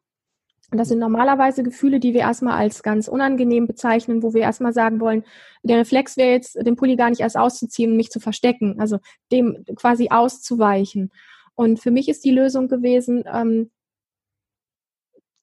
Und 0.72 0.78
das 0.78 0.88
sind 0.88 1.00
normalerweise 1.00 1.62
Gefühle, 1.62 2.00
die 2.00 2.14
wir 2.14 2.22
erstmal 2.22 2.54
als 2.54 2.82
ganz 2.82 3.08
unangenehm 3.08 3.68
bezeichnen, 3.68 4.24
wo 4.24 4.34
wir 4.34 4.42
erstmal 4.42 4.74
sagen 4.74 5.00
wollen, 5.00 5.24
der 5.64 5.78
Reflex 5.78 6.18
wäre 6.18 6.32
jetzt, 6.32 6.56
den 6.56 6.76
Pulli 6.76 6.96
gar 6.96 7.10
nicht 7.10 7.22
erst 7.22 7.38
auszuziehen 7.38 7.92
und 7.92 7.98
mich 7.98 8.10
zu 8.10 8.20
verstecken, 8.20 8.80
also 8.80 8.98
dem 9.32 9.66
quasi 9.76 10.10
auszuweichen. 10.10 11.12
Und 11.56 11.80
für 11.80 11.92
mich 11.92 12.10
ist 12.10 12.26
die 12.26 12.32
Lösung 12.32 12.68
gewesen, 12.68 13.24
ähm, 13.32 13.70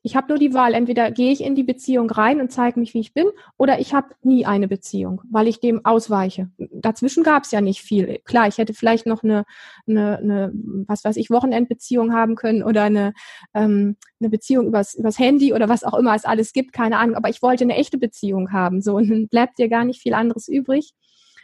ich 0.06 0.14
habe 0.14 0.28
nur 0.28 0.38
die 0.38 0.54
Wahl, 0.54 0.72
entweder 0.74 1.10
gehe 1.10 1.32
ich 1.32 1.42
in 1.42 1.56
die 1.56 1.64
Beziehung 1.64 2.08
rein 2.08 2.40
und 2.40 2.52
zeige 2.52 2.78
mich, 2.78 2.94
wie 2.94 3.00
ich 3.00 3.12
bin, 3.12 3.26
oder 3.56 3.80
ich 3.80 3.92
habe 3.92 4.14
nie 4.22 4.46
eine 4.46 4.68
Beziehung, 4.68 5.20
weil 5.28 5.48
ich 5.48 5.58
dem 5.58 5.84
ausweiche. 5.84 6.48
Dazwischen 6.58 7.24
gab 7.24 7.42
es 7.42 7.50
ja 7.50 7.60
nicht 7.60 7.82
viel. 7.82 8.20
Klar, 8.24 8.46
ich 8.46 8.56
hätte 8.58 8.72
vielleicht 8.72 9.06
noch 9.06 9.24
eine, 9.24 9.44
eine, 9.88 10.18
eine 10.18 10.52
was 10.86 11.02
weiß 11.02 11.16
ich, 11.16 11.28
Wochenendbeziehung 11.30 12.12
haben 12.12 12.36
können 12.36 12.62
oder 12.62 12.84
eine, 12.84 13.14
ähm, 13.52 13.96
eine 14.20 14.30
Beziehung 14.30 14.68
übers, 14.68 14.94
übers 14.94 15.18
Handy 15.18 15.52
oder 15.52 15.68
was 15.68 15.82
auch 15.82 15.94
immer 15.94 16.14
es 16.14 16.24
alles 16.24 16.52
gibt, 16.52 16.72
keine 16.72 16.98
Ahnung. 16.98 17.16
Aber 17.16 17.28
ich 17.28 17.42
wollte 17.42 17.64
eine 17.64 17.74
echte 17.74 17.98
Beziehung 17.98 18.52
haben. 18.52 18.82
So, 18.82 18.94
und 18.94 19.10
dann 19.10 19.26
bleibt 19.26 19.58
dir 19.58 19.68
gar 19.68 19.84
nicht 19.84 20.00
viel 20.00 20.14
anderes 20.14 20.46
übrig, 20.46 20.92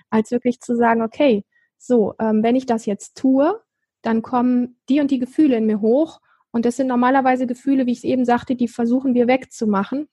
als 0.08 0.30
wirklich 0.30 0.60
zu 0.60 0.76
sagen, 0.76 1.02
okay, 1.02 1.44
so, 1.78 2.14
ähm, 2.20 2.44
wenn 2.44 2.54
ich 2.54 2.66
das 2.66 2.86
jetzt 2.86 3.16
tue, 3.16 3.60
dann 4.02 4.22
kommen 4.22 4.76
die 4.88 5.00
und 5.00 5.10
die 5.10 5.18
Gefühle 5.18 5.56
in 5.56 5.66
mir 5.66 5.80
hoch 5.80 6.20
und 6.52 6.66
das 6.66 6.76
sind 6.76 6.86
normalerweise 6.86 7.46
Gefühle, 7.46 7.86
wie 7.86 7.92
ich 7.92 7.98
es 7.98 8.04
eben 8.04 8.24
sagte, 8.24 8.54
die 8.54 8.68
versuchen 8.68 9.14
wir 9.14 9.26
wegzumachen. 9.26 10.08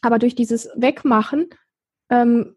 Aber 0.00 0.18
durch 0.18 0.34
dieses 0.34 0.68
Wegmachen, 0.74 1.50
ähm, 2.10 2.56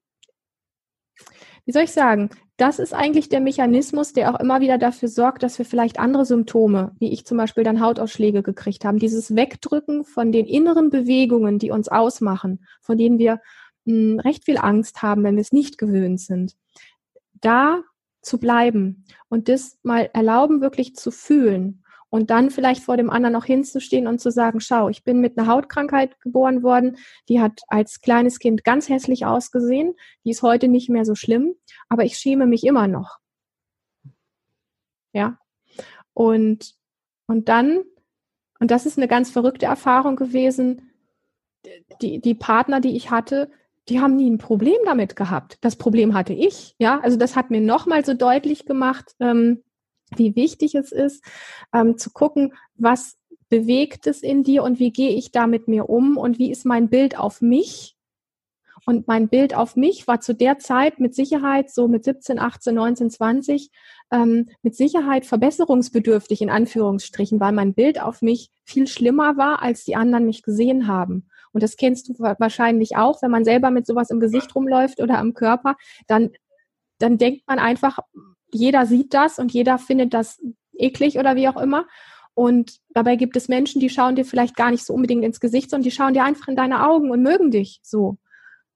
wie 1.65 1.71
soll 1.71 1.83
ich 1.83 1.91
sagen, 1.91 2.29
das 2.57 2.79
ist 2.79 2.93
eigentlich 2.93 3.27
der 3.27 3.41
Mechanismus, 3.41 4.13
der 4.13 4.33
auch 4.33 4.39
immer 4.39 4.61
wieder 4.61 4.77
dafür 4.77 5.09
sorgt, 5.09 5.43
dass 5.43 5.57
wir 5.57 5.65
vielleicht 5.65 5.99
andere 5.99 6.25
Symptome, 6.25 6.95
wie 6.99 7.11
ich 7.11 7.25
zum 7.25 7.37
Beispiel 7.37 7.65
dann 7.65 7.81
Hautausschläge 7.81 8.43
gekriegt 8.43 8.85
haben, 8.85 8.97
dieses 8.97 9.35
Wegdrücken 9.35 10.05
von 10.05 10.31
den 10.31 10.45
inneren 10.45 10.89
Bewegungen, 10.89 11.59
die 11.59 11.71
uns 11.71 11.89
ausmachen, 11.89 12.65
von 12.81 12.97
denen 12.97 13.19
wir 13.19 13.41
mh, 13.83 13.93
hm, 13.93 14.19
recht 14.19 14.45
viel 14.45 14.57
Angst 14.57 15.01
haben, 15.01 15.23
wenn 15.23 15.35
wir 15.35 15.41
es 15.41 15.51
nicht 15.51 15.77
gewöhnt 15.77 16.21
sind. 16.21 16.55
Da 17.33 17.83
zu 18.21 18.39
bleiben 18.39 19.05
und 19.27 19.49
das 19.49 19.77
mal 19.83 20.09
erlauben, 20.13 20.61
wirklich 20.61 20.95
zu 20.95 21.11
fühlen 21.11 21.83
und 22.09 22.29
dann 22.29 22.49
vielleicht 22.49 22.83
vor 22.83 22.97
dem 22.97 23.09
anderen 23.09 23.35
auch 23.35 23.45
hinzustehen 23.45 24.07
und 24.07 24.19
zu 24.19 24.31
sagen, 24.31 24.59
schau, 24.59 24.89
ich 24.89 25.03
bin 25.03 25.19
mit 25.19 25.37
einer 25.37 25.47
Hautkrankheit 25.47 26.19
geboren 26.21 26.63
worden, 26.63 26.97
die 27.29 27.41
hat 27.41 27.61
als 27.67 28.01
kleines 28.01 28.39
Kind 28.39 28.63
ganz 28.63 28.89
hässlich 28.89 29.25
ausgesehen, 29.25 29.95
die 30.23 30.31
ist 30.31 30.41
heute 30.41 30.67
nicht 30.67 30.89
mehr 30.89 31.05
so 31.05 31.15
schlimm, 31.15 31.55
aber 31.89 32.03
ich 32.03 32.17
schäme 32.17 32.45
mich 32.45 32.63
immer 32.63 32.87
noch. 32.87 33.17
Ja. 35.13 35.37
Und, 36.13 36.75
und 37.27 37.49
dann, 37.49 37.83
und 38.59 38.71
das 38.71 38.85
ist 38.85 38.97
eine 38.97 39.07
ganz 39.07 39.31
verrückte 39.31 39.65
Erfahrung 39.65 40.15
gewesen, 40.15 40.91
die, 42.01 42.19
die 42.21 42.35
Partner, 42.35 42.79
die 42.79 42.95
ich 42.95 43.11
hatte, 43.11 43.49
die 43.89 43.99
haben 43.99 44.15
nie 44.15 44.29
ein 44.29 44.37
Problem 44.37 44.77
damit 44.85 45.15
gehabt. 45.15 45.57
Das 45.61 45.75
Problem 45.75 46.13
hatte 46.13 46.33
ich, 46.33 46.75
ja. 46.79 46.99
Also 47.01 47.17
das 47.17 47.35
hat 47.35 47.51
mir 47.51 47.61
nochmal 47.61 48.03
so 48.03 48.13
deutlich 48.13 48.65
gemacht, 48.65 49.15
ähm, 49.19 49.63
wie 50.15 50.35
wichtig 50.35 50.75
es 50.75 50.91
ist, 50.91 51.23
ähm, 51.73 51.97
zu 51.97 52.11
gucken, 52.11 52.53
was 52.75 53.17
bewegt 53.49 54.07
es 54.07 54.21
in 54.21 54.43
dir 54.43 54.63
und 54.63 54.79
wie 54.79 54.91
gehe 54.91 55.11
ich 55.11 55.31
da 55.31 55.47
mit 55.47 55.67
mir 55.67 55.89
um 55.89 56.17
und 56.17 56.39
wie 56.39 56.51
ist 56.51 56.65
mein 56.65 56.89
Bild 56.89 57.17
auf 57.17 57.41
mich. 57.41 57.95
Und 58.87 59.07
mein 59.07 59.29
Bild 59.29 59.55
auf 59.55 59.75
mich 59.75 60.07
war 60.07 60.21
zu 60.21 60.35
der 60.35 60.59
Zeit 60.59 60.99
mit 60.99 61.15
Sicherheit, 61.15 61.71
so 61.71 61.87
mit 61.87 62.03
17, 62.03 62.37
18, 62.37 62.75
19, 62.75 63.09
20, 63.09 63.71
ähm, 64.11 64.47
mit 64.61 64.75
Sicherheit 64.75 65.25
verbesserungsbedürftig 65.25 66.41
in 66.41 66.51
Anführungsstrichen, 66.51 67.39
weil 67.39 67.51
mein 67.51 67.73
Bild 67.73 67.99
auf 67.99 68.21
mich 68.21 68.51
viel 68.63 68.85
schlimmer 68.87 69.37
war, 69.37 69.63
als 69.63 69.85
die 69.85 69.95
anderen 69.95 70.25
mich 70.25 70.43
gesehen 70.43 70.87
haben. 70.87 71.27
Und 71.51 71.63
das 71.63 71.77
kennst 71.77 72.09
du 72.09 72.13
wahrscheinlich 72.19 72.95
auch, 72.95 73.21
wenn 73.23 73.31
man 73.31 73.45
selber 73.45 73.71
mit 73.71 73.87
sowas 73.87 74.11
im 74.11 74.19
Gesicht 74.19 74.53
rumläuft 74.53 75.01
oder 75.01 75.17
am 75.17 75.33
Körper, 75.33 75.77
dann, 76.05 76.31
dann 76.99 77.17
denkt 77.17 77.47
man 77.47 77.57
einfach, 77.57 77.99
jeder 78.55 78.85
sieht 78.85 79.13
das 79.13 79.39
und 79.39 79.51
jeder 79.53 79.77
findet 79.77 80.13
das 80.13 80.41
eklig 80.73 81.17
oder 81.19 81.35
wie 81.35 81.47
auch 81.47 81.61
immer. 81.61 81.85
Und 82.33 82.79
dabei 82.89 83.15
gibt 83.15 83.37
es 83.37 83.47
Menschen, 83.47 83.79
die 83.79 83.89
schauen 83.89 84.15
dir 84.15 84.25
vielleicht 84.25 84.55
gar 84.55 84.71
nicht 84.71 84.85
so 84.85 84.93
unbedingt 84.93 85.23
ins 85.23 85.39
Gesicht, 85.39 85.69
sondern 85.69 85.83
die 85.83 85.91
schauen 85.91 86.13
dir 86.13 86.23
einfach 86.23 86.47
in 86.47 86.55
deine 86.55 86.85
Augen 86.87 87.11
und 87.11 87.21
mögen 87.21 87.51
dich 87.51 87.79
so. 87.81 88.17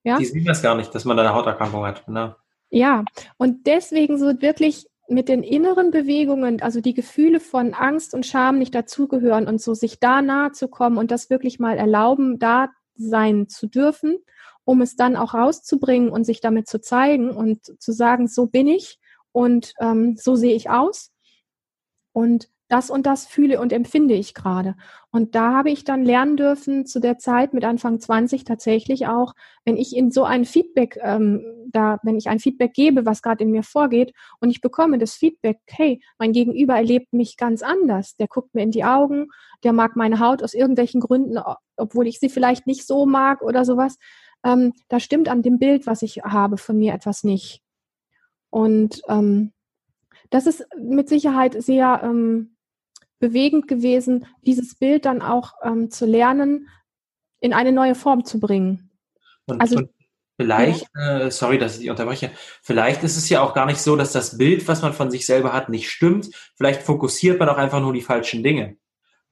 Ja? 0.04 0.18
Die 0.18 0.26
sehen 0.26 0.46
das 0.46 0.62
gar 0.62 0.76
nicht, 0.76 0.96
dass 0.96 1.04
man 1.04 1.20
eine 1.20 1.34
Hauterkrankung 1.34 1.86
hat. 1.86 2.08
Ne? 2.08 2.36
Ja, 2.70 3.04
und 3.38 3.68
deswegen 3.68 4.18
so 4.18 4.42
wirklich 4.42 4.88
mit 5.10 5.28
den 5.28 5.44
inneren 5.44 5.92
Bewegungen, 5.92 6.62
also 6.62 6.82
die 6.82 6.94
Gefühle 6.94 7.40
von 7.40 7.74
Angst 7.74 8.14
und 8.14 8.26
Scham 8.26 8.60
nicht 8.60 8.76
dazugehören 8.76 9.48
und 9.48 9.60
so 9.62 9.74
sich 9.74 10.00
da 10.00 10.22
nahe 10.22 10.52
zu 10.52 10.68
kommen 10.68 10.98
und 10.98 11.12
das 11.12 11.30
wirklich 11.30 11.60
mal 11.60 11.78
erlauben, 11.78 12.38
da 12.38 12.70
sein 12.96 13.50
zu 13.50 13.68
dürfen, 13.68 14.20
um 14.66 14.82
es 14.82 14.96
dann 14.96 15.16
auch 15.16 15.34
rauszubringen 15.34 16.10
und 16.10 16.26
sich 16.26 16.42
damit 16.42 16.68
zu 16.68 16.80
zeigen 16.80 17.32
und 17.32 17.82
zu 17.82 17.92
sagen, 17.92 18.28
so 18.28 18.46
bin 18.46 18.68
ich 18.68 18.99
und 19.32 19.74
ähm, 19.80 20.16
so 20.18 20.36
sehe 20.36 20.56
ich 20.56 20.70
aus 20.70 21.12
und 22.14 22.50
das 22.70 22.92
und 22.92 23.08
das 23.08 23.26
fühle 23.26 23.60
und 23.60 23.74
empfinde 23.74 24.14
ich 24.14 24.36
gerade. 24.36 24.76
Und 25.12 25.34
da 25.34 25.54
habe 25.54 25.72
ich 25.72 25.84
dann 25.84 26.06
lernen 26.06 26.38
dürfen, 26.38 26.86
zu 26.86 27.00
der 27.00 27.18
Zeit 27.18 27.52
mit 27.52 27.66
Anfang 27.66 28.00
20 28.00 28.44
tatsächlich 28.44 29.08
auch, 29.08 29.34
wenn 29.66 29.76
ich 29.76 29.96
in 29.96 30.12
so 30.12 30.24
ein 30.24 30.46
Feedback, 30.46 31.00
ähm, 31.02 31.44
da, 31.72 31.98
wenn 32.04 32.16
ich 32.16 32.30
ein 32.30 32.40
Feedback 32.40 32.74
gebe, 32.74 33.08
was 33.08 33.24
gerade 33.24 33.44
in 33.44 33.50
mir 33.50 33.64
vorgeht, 33.64 34.14
und 34.40 34.52
ich 34.52 34.62
bekomme 34.62 35.00
das 35.00 35.16
Feedback, 35.16 35.58
hey, 35.68 36.00
mein 36.20 36.32
Gegenüber 36.32 36.76
erlebt 36.76 37.12
mich 37.12 37.38
ganz 37.38 37.64
anders. 37.64 38.16
Der 38.18 38.28
guckt 38.28 38.54
mir 38.54 38.62
in 38.62 38.72
die 38.72 38.86
Augen, 38.86 39.30
der 39.64 39.74
mag 39.74 39.96
meine 39.96 40.20
Haut 40.20 40.44
aus 40.44 40.54
irgendwelchen 40.54 41.02
Gründen, 41.02 41.40
obwohl 41.76 42.08
ich 42.08 42.20
sie 42.20 42.30
vielleicht 42.30 42.68
nicht 42.68 42.86
so 42.86 43.08
mag 43.08 43.42
oder 43.42 43.66
sowas. 43.66 43.98
Ähm, 44.46 44.74
da 44.90 45.00
stimmt 45.00 45.28
an 45.28 45.42
dem 45.42 45.58
Bild, 45.58 45.88
was 45.88 46.04
ich 46.04 46.18
habe, 46.18 46.58
von 46.58 46.78
mir 46.78 46.94
etwas 46.94 47.24
nicht. 47.24 47.64
Und 48.50 49.02
ähm, 49.08 49.52
das 50.30 50.46
ist 50.46 50.66
mit 50.78 51.10
Sicherheit 51.10 51.62
sehr 51.62 52.02
ähm, 52.04 52.56
bewegend 53.20 53.68
gewesen, 53.68 54.26
dieses 54.46 54.76
Bild 54.76 55.06
dann 55.06 55.22
auch 55.22 55.54
ähm, 55.64 55.92
zu 55.92 56.06
lernen, 56.06 56.68
in 57.40 57.54
eine 57.54 57.72
neue 57.72 57.96
Form 57.96 58.26
zu 58.26 58.40
bringen. 58.40 58.92
Und, 59.46 59.62
also 59.62 59.78
und 59.78 59.90
vielleicht, 60.40 60.88
ja. 60.96 61.20
äh, 61.20 61.32
sorry, 61.32 61.58
dass 61.58 61.74
ich 61.74 61.82
dich 61.82 61.90
unterbreche, 61.90 62.32
vielleicht 62.62 63.04
ist 63.04 63.18
es 63.18 63.30
ja 63.30 63.42
auch 63.42 63.54
gar 63.54 63.66
nicht 63.66 63.82
so, 63.82 63.96
dass 63.96 64.12
das 64.12 64.38
Bild, 64.38 64.68
was 64.68 64.82
man 64.82 64.94
von 64.94 65.12
sich 65.12 65.26
selber 65.26 65.54
hat, 65.54 65.70
nicht 65.70 65.90
stimmt. 65.90 66.30
Vielleicht 66.56 66.82
fokussiert 66.82 67.40
man 67.40 67.50
auch 67.50 67.58
einfach 67.58 67.82
nur 67.82 67.94
die 67.94 68.02
falschen 68.02 68.44
Dinge. 68.44 68.78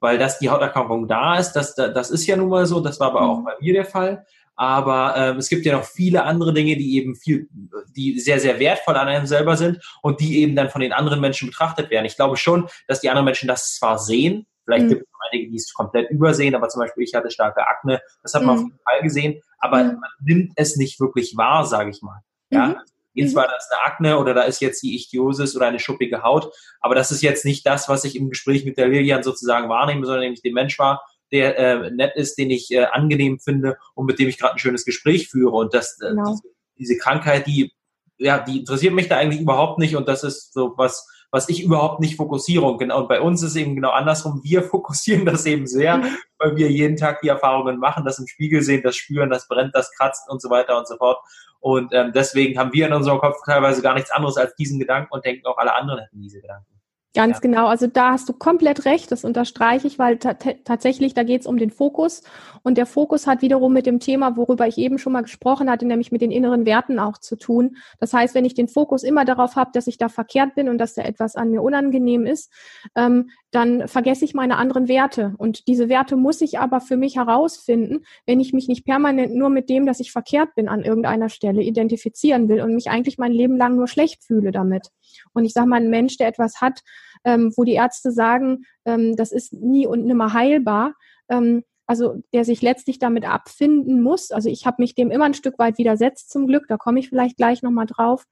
Weil 0.00 0.18
dass 0.18 0.38
die 0.38 0.48
Hauterkrankung 0.48 1.08
da 1.08 1.38
ist, 1.38 1.52
das, 1.52 1.74
das 1.74 2.10
ist 2.10 2.26
ja 2.26 2.36
nun 2.36 2.50
mal 2.50 2.66
so, 2.66 2.80
das 2.80 3.00
war 3.00 3.08
aber 3.08 3.22
mhm. 3.22 3.30
auch 3.30 3.44
bei 3.44 3.54
mir 3.60 3.72
der 3.72 3.84
Fall. 3.84 4.26
Aber 4.60 5.14
ähm, 5.16 5.36
es 5.36 5.48
gibt 5.48 5.64
ja 5.66 5.72
noch 5.76 5.84
viele 5.84 6.24
andere 6.24 6.52
Dinge, 6.52 6.76
die 6.76 6.96
eben 6.96 7.14
viel, 7.14 7.48
die 7.96 8.18
sehr, 8.18 8.40
sehr 8.40 8.58
wertvoll 8.58 8.96
an 8.96 9.06
einem 9.06 9.24
selber 9.24 9.56
sind 9.56 9.78
und 10.02 10.18
die 10.18 10.40
eben 10.42 10.56
dann 10.56 10.68
von 10.68 10.80
den 10.80 10.92
anderen 10.92 11.20
Menschen 11.20 11.48
betrachtet 11.48 11.90
werden. 11.90 12.06
Ich 12.06 12.16
glaube 12.16 12.36
schon, 12.36 12.68
dass 12.88 13.00
die 13.00 13.08
anderen 13.08 13.24
Menschen 13.24 13.46
das 13.46 13.76
zwar 13.76 14.00
sehen, 14.00 14.46
vielleicht 14.64 14.86
mhm. 14.86 14.88
gibt 14.88 15.02
es 15.02 15.08
einige, 15.30 15.50
die 15.50 15.56
es 15.56 15.72
komplett 15.72 16.10
übersehen, 16.10 16.56
aber 16.56 16.68
zum 16.68 16.80
Beispiel 16.80 17.04
ich 17.04 17.14
hatte 17.14 17.30
starke 17.30 17.64
Akne, 17.68 18.02
das 18.24 18.34
hat 18.34 18.42
man 18.42 18.56
mhm. 18.56 18.60
auf 18.62 18.66
jeden 18.66 18.80
Fall 18.82 19.02
gesehen, 19.02 19.42
aber 19.60 19.84
mhm. 19.84 20.00
man 20.00 20.10
nimmt 20.24 20.52
es 20.56 20.76
nicht 20.76 20.98
wirklich 20.98 21.36
wahr, 21.36 21.64
sage 21.64 21.90
ich 21.90 22.02
mal. 22.02 22.20
Ja, 22.50 22.66
mhm. 22.66 22.76
Jetzt 23.14 23.36
war 23.36 23.46
das 23.46 23.68
eine 23.70 23.82
Akne 23.84 24.18
oder 24.18 24.34
da 24.34 24.42
ist 24.42 24.60
jetzt 24.60 24.82
die 24.82 24.96
Ichthyosis 24.96 25.56
oder 25.56 25.66
eine 25.66 25.78
schuppige 25.78 26.22
Haut, 26.22 26.52
aber 26.80 26.96
das 26.96 27.12
ist 27.12 27.22
jetzt 27.22 27.44
nicht 27.44 27.64
das, 27.64 27.88
was 27.88 28.04
ich 28.04 28.16
im 28.16 28.28
Gespräch 28.28 28.64
mit 28.64 28.76
der 28.76 28.88
Lilian 28.88 29.22
sozusagen 29.22 29.68
wahrnehme, 29.68 30.04
sondern 30.04 30.22
nämlich 30.22 30.42
den 30.42 30.54
Mensch 30.54 30.78
war, 30.78 31.04
der 31.32 31.58
äh, 31.58 31.90
nett 31.90 32.16
ist, 32.16 32.36
den 32.38 32.50
ich 32.50 32.70
äh, 32.70 32.84
angenehm 32.84 33.38
finde 33.38 33.76
und 33.94 34.06
mit 34.06 34.18
dem 34.18 34.28
ich 34.28 34.38
gerade 34.38 34.54
ein 34.54 34.58
schönes 34.58 34.84
Gespräch 34.84 35.28
führe. 35.28 35.56
Und 35.56 35.74
das, 35.74 35.98
äh, 36.00 36.10
genau. 36.10 36.30
diese, 36.30 36.42
diese 36.78 36.96
Krankheit, 36.98 37.46
die 37.46 37.72
ja, 38.18 38.38
die 38.38 38.60
interessiert 38.60 38.94
mich 38.94 39.08
da 39.08 39.16
eigentlich 39.16 39.40
überhaupt 39.40 39.78
nicht 39.78 39.96
und 39.96 40.08
das 40.08 40.24
ist 40.24 40.52
so 40.52 40.74
was, 40.76 41.06
was 41.30 41.48
ich 41.48 41.62
überhaupt 41.62 42.00
nicht 42.00 42.16
fokussiere. 42.16 42.64
Und 42.64 42.78
genau, 42.78 43.00
und 43.02 43.08
bei 43.08 43.20
uns 43.20 43.42
ist 43.42 43.56
eben 43.56 43.74
genau 43.74 43.90
andersrum. 43.90 44.40
Wir 44.42 44.62
fokussieren 44.64 45.24
das 45.24 45.46
eben 45.46 45.66
sehr, 45.66 45.98
mhm. 45.98 46.16
weil 46.38 46.56
wir 46.56 46.70
jeden 46.70 46.96
Tag 46.96 47.20
die 47.20 47.28
Erfahrungen 47.28 47.78
machen, 47.78 48.04
das 48.04 48.18
im 48.18 48.26
Spiegel 48.26 48.62
sehen, 48.62 48.82
das 48.82 48.96
spüren, 48.96 49.30
das 49.30 49.46
brennt, 49.48 49.74
das 49.74 49.90
kratzt 49.92 50.28
und 50.28 50.42
so 50.42 50.50
weiter 50.50 50.76
und 50.78 50.88
so 50.88 50.96
fort. 50.96 51.18
Und 51.60 51.92
ähm, 51.92 52.12
deswegen 52.14 52.58
haben 52.58 52.72
wir 52.72 52.86
in 52.86 52.92
unserem 52.92 53.18
Kopf 53.18 53.36
teilweise 53.44 53.82
gar 53.82 53.94
nichts 53.94 54.10
anderes 54.10 54.36
als 54.36 54.54
diesen 54.54 54.78
Gedanken 54.78 55.12
und 55.12 55.24
denken 55.24 55.46
auch 55.46 55.58
alle 55.58 55.74
anderen 55.74 56.00
hätten 56.00 56.20
diese 56.20 56.40
Gedanken. 56.40 56.77
Ganz 57.14 57.36
ja. 57.36 57.40
genau. 57.40 57.66
Also 57.66 57.86
da 57.86 58.12
hast 58.12 58.28
du 58.28 58.34
komplett 58.34 58.84
recht. 58.84 59.10
Das 59.10 59.24
unterstreiche 59.24 59.86
ich, 59.86 59.98
weil 59.98 60.18
tatsächlich 60.18 61.14
da 61.14 61.22
geht 61.22 61.40
es 61.40 61.46
um 61.46 61.56
den 61.56 61.70
Fokus. 61.70 62.22
Und 62.62 62.76
der 62.76 62.84
Fokus 62.84 63.26
hat 63.26 63.40
wiederum 63.40 63.72
mit 63.72 63.86
dem 63.86 63.98
Thema, 63.98 64.36
worüber 64.36 64.66
ich 64.66 64.76
eben 64.76 64.98
schon 64.98 65.14
mal 65.14 65.22
gesprochen 65.22 65.70
hatte, 65.70 65.86
nämlich 65.86 66.12
mit 66.12 66.20
den 66.20 66.30
inneren 66.30 66.66
Werten 66.66 66.98
auch 66.98 67.16
zu 67.16 67.36
tun. 67.36 67.76
Das 67.98 68.12
heißt, 68.12 68.34
wenn 68.34 68.44
ich 68.44 68.54
den 68.54 68.68
Fokus 68.68 69.04
immer 69.04 69.24
darauf 69.24 69.56
habe, 69.56 69.70
dass 69.72 69.86
ich 69.86 69.96
da 69.96 70.10
verkehrt 70.10 70.54
bin 70.54 70.68
und 70.68 70.76
dass 70.76 70.94
da 70.94 71.02
etwas 71.02 71.34
an 71.34 71.50
mir 71.50 71.62
unangenehm 71.62 72.26
ist, 72.26 72.52
ähm, 72.94 73.30
dann 73.50 73.88
vergesse 73.88 74.26
ich 74.26 74.34
meine 74.34 74.56
anderen 74.56 74.88
Werte. 74.88 75.34
Und 75.38 75.66
diese 75.66 75.88
Werte 75.88 76.14
muss 76.16 76.42
ich 76.42 76.58
aber 76.58 76.80
für 76.80 76.98
mich 76.98 77.16
herausfinden, 77.16 78.04
wenn 78.26 78.40
ich 78.40 78.52
mich 78.52 78.68
nicht 78.68 78.84
permanent 78.84 79.34
nur 79.34 79.48
mit 79.48 79.70
dem, 79.70 79.86
dass 79.86 80.00
ich 80.00 80.12
verkehrt 80.12 80.54
bin 80.54 80.68
an 80.68 80.84
irgendeiner 80.84 81.30
Stelle 81.30 81.62
identifizieren 81.62 82.50
will 82.50 82.60
und 82.60 82.74
mich 82.74 82.90
eigentlich 82.90 83.16
mein 83.16 83.32
Leben 83.32 83.56
lang 83.56 83.76
nur 83.76 83.88
schlecht 83.88 84.22
fühle 84.22 84.52
damit. 84.52 84.90
Und 85.32 85.44
ich 85.44 85.52
sage 85.52 85.68
mal, 85.68 85.80
ein 85.80 85.90
Mensch, 85.90 86.16
der 86.16 86.28
etwas 86.28 86.60
hat, 86.60 86.80
ähm, 87.24 87.52
wo 87.56 87.64
die 87.64 87.74
Ärzte 87.74 88.12
sagen, 88.12 88.64
ähm, 88.84 89.16
das 89.16 89.32
ist 89.32 89.52
nie 89.52 89.86
und 89.86 90.04
nimmer 90.04 90.32
heilbar, 90.32 90.94
ähm, 91.28 91.64
also 91.86 92.22
der 92.34 92.44
sich 92.44 92.60
letztlich 92.60 92.98
damit 92.98 93.26
abfinden 93.26 94.02
muss. 94.02 94.30
Also 94.30 94.50
ich 94.50 94.66
habe 94.66 94.76
mich 94.80 94.94
dem 94.94 95.10
immer 95.10 95.24
ein 95.24 95.34
Stück 95.34 95.58
weit 95.58 95.78
widersetzt 95.78 96.30
zum 96.30 96.46
Glück, 96.46 96.66
da 96.68 96.76
komme 96.76 97.00
ich 97.00 97.08
vielleicht 97.08 97.36
gleich 97.36 97.62
nochmal 97.62 97.86
drauf, 97.86 98.24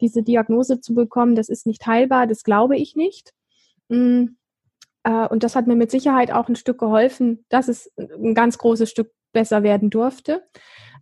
diese 0.00 0.22
Diagnose 0.22 0.80
zu 0.80 0.94
bekommen, 0.94 1.34
das 1.34 1.48
ist 1.48 1.66
nicht 1.66 1.86
heilbar, 1.86 2.26
das 2.26 2.44
glaube 2.44 2.76
ich 2.76 2.94
nicht. 2.94 3.32
Mm, 3.88 4.26
äh, 5.02 5.26
und 5.28 5.42
das 5.42 5.56
hat 5.56 5.66
mir 5.66 5.76
mit 5.76 5.90
Sicherheit 5.90 6.32
auch 6.32 6.48
ein 6.48 6.56
Stück 6.56 6.78
geholfen, 6.78 7.44
dass 7.48 7.68
es 7.68 7.92
ein 7.96 8.34
ganz 8.34 8.58
großes 8.58 8.88
Stück 8.90 9.10
besser 9.32 9.62
werden 9.62 9.90
durfte. 9.90 10.44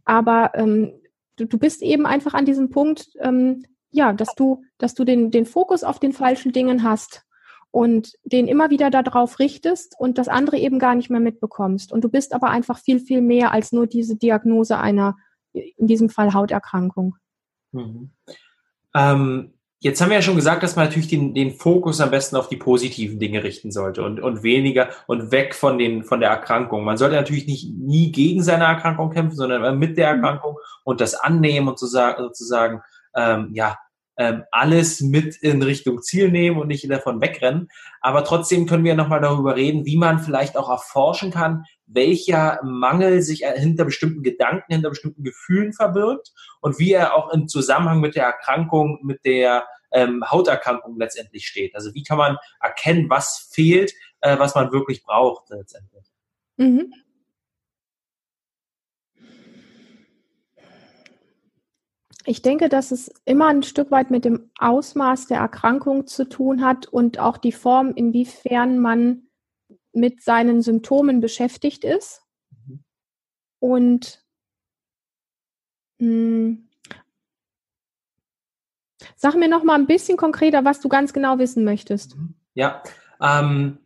Aber 0.05 0.53
ähm, 0.55 0.93
du, 1.37 1.45
du 1.45 1.59
bist 1.59 1.83
eben 1.83 2.07
einfach 2.07 2.35
an 2.35 2.47
diesem 2.47 2.71
Punkt, 2.71 3.11
ähm, 3.21 3.65
ja, 3.91 4.13
dass 4.13 4.35
du, 4.35 4.63
dass 4.79 4.95
du 4.95 5.05
den, 5.05 5.31
den 5.31 5.47
Fokus 5.47 5.85
auf 5.85 5.99
den 5.99 6.13
falschen 6.13 6.53
Dingen 6.53 6.83
hast 6.83 7.25
und 7.71 8.13
den 8.25 8.49
immer 8.49 8.71
wieder 8.71 8.91
darauf 8.91 9.39
richtest 9.39 9.95
und 9.99 10.19
das 10.19 10.29
andere 10.29 10.59
eben 10.59 10.79
gar 10.79 10.95
nicht 10.95 11.11
mehr 11.11 11.21
mitbekommst. 11.21 11.93
Und 11.93 12.03
du 12.03 12.09
bist 12.09 12.33
aber 12.35 12.51
einfach 12.51 12.79
viel, 12.79 13.01
viel 13.01 13.21
mehr 13.21 13.53
als 13.53 13.73
nur 13.73 13.87
diese 13.87 14.17
Diagnose 14.17 14.79
einer, 14.79 15.17
in 15.53 15.87
diesem 15.87 16.09
Fall 16.09 16.33
Hauterkrankung. 16.35 17.17
Mhm. 17.73 18.11
Ähm, 18.95 19.55
jetzt 19.81 20.01
haben 20.01 20.09
wir 20.09 20.17
ja 20.17 20.23
schon 20.23 20.37
gesagt, 20.37 20.63
dass 20.63 20.77
man 20.77 20.87
natürlich 20.87 21.09
den, 21.09 21.35
den 21.35 21.53
Fokus 21.53 22.01
am 22.01 22.11
besten 22.11 22.37
auf 22.37 22.49
die 22.49 22.57
positiven 22.57 23.19
Dinge 23.19 23.45
richten 23.45 23.71
sollte 23.71 24.03
und, 24.03 24.19
und 24.19 24.43
weniger 24.43 24.89
und 25.07 25.31
weg 25.31 25.55
von, 25.55 25.79
den, 25.79 26.05
von 26.05 26.21
der 26.21 26.31
Erkrankung. 26.31 26.85
Man 26.85 26.97
sollte 26.97 27.17
natürlich 27.17 27.47
nicht 27.47 27.77
nie 27.77 28.13
gegen 28.13 28.43
seine 28.43 28.65
Erkrankung 28.65 29.11
kämpfen, 29.11 29.37
sondern 29.37 29.79
mit 29.79 29.99
der 29.99 30.17
mhm. 30.17 30.25
Erkrankung 30.25 30.57
und 30.85 31.01
das 31.01 31.15
annehmen 31.15 31.69
und 31.69 31.79
sozusagen, 31.79 32.23
sozusagen 32.23 32.81
ähm, 33.19 33.51
ja, 33.53 33.77
ähm, 34.17 34.45
alles 34.51 35.01
mit 35.01 35.37
in 35.37 35.63
Richtung 35.63 36.03
Ziel 36.03 36.31
nehmen 36.31 36.59
und 36.59 36.67
nicht 36.67 36.91
davon 36.91 37.21
wegrennen. 37.21 37.69
Aber 38.01 38.25
trotzdem 38.25 38.67
können 38.67 38.85
wir 38.85 38.97
nochmal 38.97 39.21
darüber 39.21 39.55
reden, 39.55 39.87
wie 39.87 39.97
man 39.97 40.19
vielleicht 40.19 40.57
auch 40.57 40.69
erforschen 40.69 41.31
kann, 41.31 41.65
welcher 41.87 42.61
Mangel 42.65 43.23
sich 43.23 43.45
hinter 43.47 43.85
bestimmten 43.85 44.23
Gedanken, 44.23 44.73
hinter 44.73 44.91
bestimmten 44.91 45.23
Gefühlen 45.23 45.73
verbirgt 45.73 46.33
und 46.61 46.79
wie 46.79 46.93
er 46.93 47.15
auch 47.15 47.33
im 47.33 47.47
Zusammenhang 47.47 48.01
mit 48.01 48.17
der 48.17 48.25
Erkrankung, 48.25 48.99
mit 49.03 49.25
der 49.25 49.67
ähm, 49.93 50.23
Hauterkrankung 50.29 50.99
letztendlich 50.99 51.47
steht. 51.47 51.75
Also 51.75 51.95
wie 51.95 52.03
kann 52.03 52.19
man 52.19 52.37
erkennen, 52.61 53.09
was 53.09 53.49
fehlt, 53.53 53.93
äh, 54.21 54.39
was 54.39 54.55
man 54.55 54.73
wirklich 54.73 55.05
braucht 55.05 55.49
letztendlich. 55.51 56.05
Mhm. 56.57 56.93
Ich 62.29 62.43
denke, 62.43 62.69
dass 62.69 62.91
es 62.91 63.11
immer 63.25 63.47
ein 63.47 63.63
Stück 63.63 63.91
weit 63.91 64.11
mit 64.11 64.27
dem 64.27 64.51
Ausmaß 64.59 65.29
der 65.29 65.39
Erkrankung 65.39 66.07
zu 66.07 66.29
tun 66.29 66.63
hat 66.63 66.85
und 66.85 67.19
auch 67.19 67.39
die 67.39 67.53
Form, 67.53 67.95
inwiefern 67.95 68.79
man 68.81 69.29
mit 69.95 70.23
seinen 70.23 70.61
Symptomen 70.61 71.21
beschäftigt 71.21 71.85
ist. 71.85 72.21
Mhm. 72.51 72.85
Und 73.61 74.23
mh, 76.01 76.07
hm, 76.07 76.69
sag 79.17 79.35
mir 79.35 79.49
noch 79.49 79.65
mal 79.65 79.77
ein 79.77 79.87
bisschen 79.87 80.19
konkreter, 80.19 80.67
was 80.67 80.81
du 80.81 80.91
ganz 80.91 81.15
genau 81.15 81.39
wissen 81.39 81.65
möchtest. 81.65 82.15
Ja, 82.53 82.83
ähm, 83.23 83.79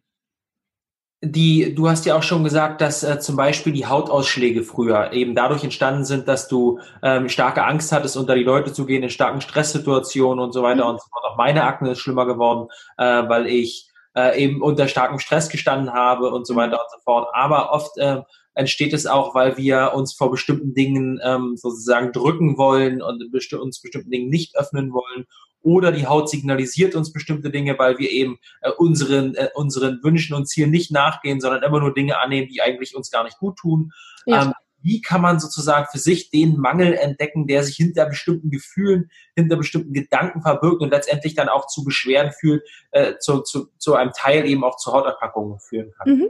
die, 1.25 1.73
du 1.75 1.89
hast 1.89 2.05
ja 2.05 2.17
auch 2.17 2.23
schon 2.25 2.43
gesagt, 2.43 2.81
dass 2.81 3.05
äh, 3.05 3.21
zum 3.21 3.37
Beispiel 3.37 3.73
die 3.73 3.87
Hautausschläge 3.87 4.65
früher 4.65 5.13
eben 5.13 5.37
dadurch 5.37 5.63
entstanden 5.63 6.05
sind, 6.05 6.27
dass 6.27 6.49
du 6.49 6.81
ähm, 7.01 7.29
starke 7.29 7.65
Angst 7.65 7.93
hattest, 7.93 8.17
unter 8.17 8.35
die 8.35 8.43
Leute 8.43 8.73
zu 8.73 8.87
gehen 8.87 9.05
in 9.05 9.11
starken 9.11 9.41
Stresssituationen 9.41 10.43
und 10.43 10.53
so 10.53 10.65
weiter 10.65 10.85
mhm. 10.85 10.91
und 10.91 11.01
so 11.01 11.07
fort. 11.13 11.25
Auch 11.25 11.37
meine 11.37 11.63
Akne 11.63 11.93
ist 11.93 12.01
schlimmer 12.01 12.27
geworden, 12.27 12.69
äh, 12.99 13.05
weil 13.29 13.47
ich 13.47 13.89
äh, 14.17 14.43
eben 14.43 14.63
unter 14.63 14.89
starkem 14.89 15.21
Stress 15.21 15.49
gestanden 15.49 15.93
habe 15.93 16.31
und 16.31 16.45
so 16.45 16.57
weiter 16.57 16.81
und 16.81 16.91
so 16.91 16.99
fort. 17.05 17.29
Aber 17.35 17.71
oft 17.71 17.97
äh, 17.99 18.23
entsteht 18.55 18.93
es 18.93 19.07
auch, 19.07 19.33
weil 19.33 19.57
wir 19.57 19.93
uns 19.95 20.15
vor 20.15 20.29
bestimmten 20.29 20.75
Dingen 20.75 21.21
ähm, 21.23 21.57
sozusagen 21.57 22.13
drücken 22.13 22.59
wollen 22.59 23.01
und 23.01 23.31
besti 23.31 23.55
uns 23.55 23.81
bestimmten 23.81 24.11
Dingen 24.11 24.29
nicht 24.29 24.57
öffnen 24.57 24.93
wollen 24.93 25.27
oder 25.63 25.93
die 25.93 26.07
Haut 26.07 26.29
signalisiert 26.29 26.95
uns 26.95 27.13
bestimmte 27.13 27.51
Dinge, 27.51 27.79
weil 27.79 27.99
wir 27.99 28.11
eben 28.11 28.39
äh, 28.61 28.71
unseren, 28.71 29.35
äh, 29.35 29.49
unseren 29.55 30.03
Wünschen 30.03 30.35
und 30.35 30.47
Zielen 30.47 30.71
nicht 30.71 30.91
nachgehen, 30.91 31.41
sondern 31.41 31.63
immer 31.63 31.81
nur 31.81 31.95
Dinge 31.95 32.19
annehmen, 32.21 32.49
die 32.49 32.63
eigentlich 32.63 32.97
uns 32.97 33.11
gar 33.11 33.25
nicht 33.25 33.39
gut 33.39 33.57
tun. 33.57 33.93
Ja. 34.27 34.43
Ähm, 34.43 34.53
wie 34.83 35.01
kann 35.01 35.21
man 35.21 35.39
sozusagen 35.39 35.87
für 35.91 35.99
sich 35.99 36.31
den 36.31 36.57
Mangel 36.57 36.95
entdecken, 36.95 37.47
der 37.47 37.63
sich 37.63 37.77
hinter 37.77 38.07
bestimmten 38.07 38.51
Gefühlen, 38.51 39.11
hinter 39.37 39.57
bestimmten 39.57 39.93
Gedanken 39.93 40.43
verbirgt 40.43 40.83
und 40.83 40.91
letztendlich 40.91 41.35
dann 41.35 41.49
auch 41.49 41.69
zu 41.69 41.85
Beschwerden 41.85 42.33
führt, 42.33 42.69
äh, 42.91 43.15
zu, 43.19 43.43
zu, 43.43 43.69
zu 43.79 43.95
einem 43.95 44.13
Teil 44.13 44.45
eben 44.45 44.65
auch 44.65 44.77
zu 44.77 44.93
Hauterkrankungen 44.93 45.61
führen 45.61 45.93
kann? 45.97 46.17
Mhm. 46.17 46.29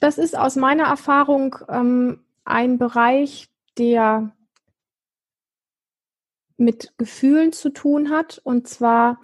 Das 0.00 0.18
ist 0.18 0.36
aus 0.36 0.56
meiner 0.56 0.84
Erfahrung 0.84 1.56
ähm, 1.68 2.24
ein 2.44 2.78
Bereich, 2.78 3.48
der 3.78 4.32
mit 6.64 6.92
Gefühlen 6.98 7.52
zu 7.52 7.70
tun 7.70 8.10
hat. 8.10 8.40
Und 8.42 8.66
zwar 8.68 9.20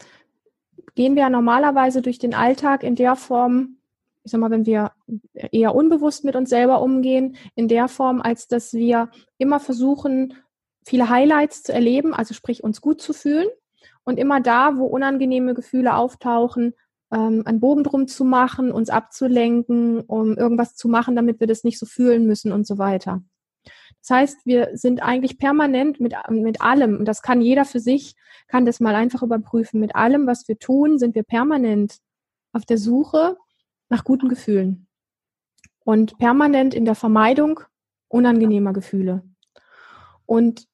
gehen 0.95 1.15
wir 1.15 1.23
ja 1.23 1.31
normalerweise 1.31 2.03
durch 2.03 2.19
den 2.19 2.35
Alltag 2.35 2.83
in 2.83 2.95
der 2.95 3.17
Form, 3.17 3.79
ich 4.23 4.33
sag 4.33 4.41
mal, 4.41 4.51
wenn 4.51 4.67
wir 4.67 4.93
eher 5.35 5.75
unbewusst 5.75 6.25
mit 6.25 6.37
uns 6.37 6.51
selber 6.51 6.83
umgehen, 6.83 7.37
in 7.55 7.69
der 7.69 7.89
Form, 7.89 8.21
als 8.21 8.49
dass 8.49 8.75
wir 8.75 9.11
immer 9.39 9.61
versuchen, 9.61 10.35
viele 10.85 11.09
Highlights 11.09 11.63
zu 11.63 11.73
erleben, 11.73 12.15
also 12.15 12.35
sprich 12.35 12.63
uns 12.63 12.81
gut 12.81 13.01
zu 13.01 13.13
fühlen. 13.13 13.49
Und 14.05 14.19
immer 14.19 14.41
da, 14.41 14.77
wo 14.77 14.87
unangenehme 14.87 15.55
Gefühle 15.55 15.95
auftauchen, 15.95 16.75
ähm, 17.13 17.43
einen 17.45 17.61
Bogen 17.61 17.85
drum 17.85 18.09
zu 18.09 18.25
machen, 18.25 18.73
uns 18.73 18.89
abzulenken, 18.91 20.01
um 20.01 20.37
irgendwas 20.37 20.75
zu 20.75 20.89
machen, 20.89 21.17
damit 21.17 21.41
wir 21.41 21.47
das 21.47 21.65
nicht 21.65 21.79
so 21.79 21.87
fühlen 21.87 22.27
müssen 22.27 22.53
und 22.53 22.67
so 22.67 22.79
weiter. 22.79 23.23
Das 24.01 24.11
heißt, 24.11 24.47
wir 24.47 24.71
sind 24.75 25.03
eigentlich 25.03 25.39
permanent 25.39 26.01
mit, 26.01 26.15
mit 26.31 26.61
allem, 26.61 26.99
und 26.99 27.05
das 27.07 27.23
kann 27.23 27.41
jeder 27.41 27.65
für 27.65 27.81
sich, 27.81 28.15
kann 28.49 28.67
das 28.67 28.81
mal 28.81 28.95
einfach 28.95 29.23
überprüfen, 29.23 29.81
mit 29.81 29.95
allem, 29.95 30.27
was 30.27 30.49
wir 30.49 30.59
tun, 30.59 30.99
sind 30.99 31.15
wir 31.15 31.23
permanent 31.23 31.99
auf 32.53 32.65
der 32.65 32.79
Suche 32.79 33.37
nach 33.89 34.05
guten 34.05 34.29
Gefühlen. 34.29 34.87
Und 35.85 36.19
permanent 36.19 36.75
in 36.75 36.85
der 36.85 36.95
Vermeidung 36.95 37.61
unangenehmer 38.09 38.73
Gefühle. 38.73 39.23
Und 40.27 40.67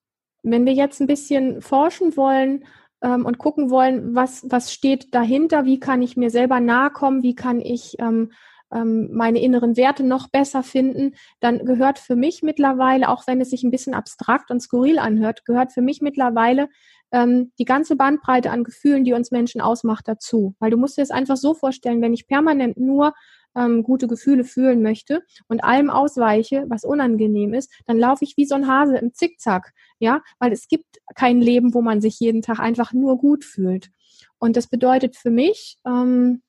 wenn 0.43 0.65
wir 0.65 0.73
jetzt 0.73 1.01
ein 1.01 1.07
bisschen 1.07 1.61
forschen 1.61 2.17
wollen 2.17 2.65
ähm, 3.03 3.27
und 3.27 3.39
gucken 3.39 3.71
wollen, 3.71 4.15
was, 4.15 4.45
was 4.49 4.73
steht 4.73 5.15
dahinter, 5.15 5.65
wie 5.65 5.81
kann 5.81 6.03
ich 6.03 6.17
mir 6.17 6.31
selber 6.31 6.61
nahe 6.61 6.91
kommen, 6.91 7.23
wie 7.23 7.35
kann 7.35 7.61
ich 7.61 7.97
ähm, 7.99 8.33
ähm, 8.75 9.09
meine 9.13 9.41
inneren 9.41 9.77
Werte 9.77 10.03
noch 10.05 10.29
besser 10.29 10.63
finden, 10.63 11.15
dann 11.41 11.65
gehört 11.65 11.99
für 11.99 12.17
mich 12.17 12.43
mittlerweile, 12.43 13.09
auch 13.09 13.27
wenn 13.27 13.41
es 13.41 13.51
sich 13.51 13.63
ein 13.63 13.71
bisschen 13.71 13.95
abstrakt 13.95 14.51
und 14.51 14.61
skurril 14.61 14.99
anhört, 14.99 15.45
gehört 15.45 15.73
für 15.73 15.83
mich 15.83 16.01
mittlerweile 16.01 16.69
ähm, 17.13 17.53
die 17.59 17.65
ganze 17.65 17.97
Bandbreite 17.97 18.51
an 18.51 18.65
Gefühlen, 18.65 19.05
die 19.05 19.13
uns 19.13 19.31
Menschen 19.31 19.61
ausmacht, 19.61 20.09
dazu. 20.09 20.55
Weil 20.59 20.71
du 20.71 20.77
musst 20.77 20.99
dir 20.99 21.03
es 21.03 21.11
einfach 21.11 21.37
so 21.37 21.55
vorstellen, 21.55 22.03
wenn 22.03 22.15
ich 22.15 22.27
permanent 22.27 22.77
nur 22.77 23.15
ähm, 23.57 23.83
gute 23.83 24.07
Gefühle 24.07 24.45
fühlen 24.45 24.83
möchte 24.83 25.23
und 25.49 25.65
allem 25.65 25.91
ausweiche, 25.91 26.65
was 26.69 26.85
unangenehm 26.85 27.55
ist, 27.55 27.73
dann 27.87 27.99
laufe 27.99 28.25
ich 28.25 28.37
wie 28.37 28.45
so 28.45 28.55
ein 28.55 28.69
Hase 28.69 28.99
im 28.99 29.15
Zickzack, 29.15 29.73
ja, 29.99 30.21
weil 30.39 30.53
es 30.53 30.69
gibt 30.69 30.99
kein 31.15 31.41
Leben, 31.41 31.73
wo 31.73 31.81
man 31.81 32.01
sich 32.01 32.21
jeden 32.21 32.43
Tag 32.43 32.59
einfach 32.59 32.93
nur 32.93 33.19
gut 33.19 33.45
fühlt. 33.45 33.91
Und 34.39 34.57
das 34.57 34.69
bedeutet 34.69 35.17
für 35.17 35.31
mich, 35.31 35.79
ähm, 35.87 36.43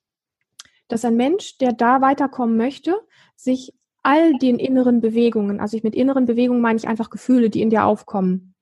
dass 0.88 1.04
ein 1.04 1.16
Mensch, 1.16 1.58
der 1.58 1.72
da 1.72 2.00
weiterkommen 2.00 2.56
möchte, 2.56 2.96
sich 3.36 3.72
all 4.02 4.32
den 4.38 4.58
inneren 4.58 5.00
Bewegungen, 5.00 5.60
also 5.60 5.76
ich 5.76 5.82
mit 5.82 5.94
inneren 5.94 6.26
Bewegungen 6.26 6.60
meine 6.60 6.78
ich 6.78 6.88
einfach 6.88 7.10
Gefühle, 7.10 7.50
die 7.50 7.62
in 7.62 7.70
dir 7.70 7.84
aufkommen, 7.84 8.54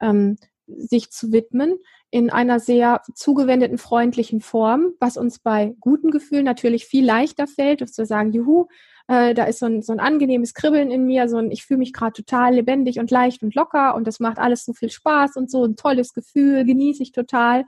ähm, 0.00 0.36
sich 0.66 1.10
zu 1.10 1.32
widmen 1.32 1.78
in 2.10 2.30
einer 2.30 2.60
sehr 2.60 3.02
zugewendeten, 3.14 3.78
freundlichen 3.78 4.40
Form, 4.40 4.92
was 5.00 5.16
uns 5.16 5.38
bei 5.38 5.74
guten 5.80 6.10
Gefühlen 6.10 6.44
natürlich 6.44 6.86
viel 6.86 7.04
leichter 7.04 7.46
fällt, 7.46 7.80
dass 7.80 7.98
wir 7.98 8.06
sagen, 8.06 8.32
juhu, 8.32 8.66
äh, 9.08 9.34
da 9.34 9.44
ist 9.44 9.58
so 9.58 9.66
ein, 9.66 9.82
so 9.82 9.92
ein 9.92 10.00
angenehmes 10.00 10.54
Kribbeln 10.54 10.90
in 10.90 11.04
mir, 11.04 11.28
so 11.28 11.36
ein, 11.36 11.50
ich 11.50 11.64
fühle 11.64 11.78
mich 11.78 11.92
gerade 11.92 12.12
total 12.12 12.54
lebendig 12.54 12.98
und 12.98 13.10
leicht 13.10 13.42
und 13.42 13.54
locker 13.54 13.94
und 13.94 14.06
das 14.06 14.20
macht 14.20 14.38
alles 14.38 14.64
so 14.64 14.72
viel 14.72 14.90
Spaß 14.90 15.36
und 15.36 15.50
so 15.50 15.64
ein 15.64 15.76
tolles 15.76 16.14
Gefühl, 16.14 16.64
genieße 16.64 17.02
ich 17.02 17.12
total. 17.12 17.64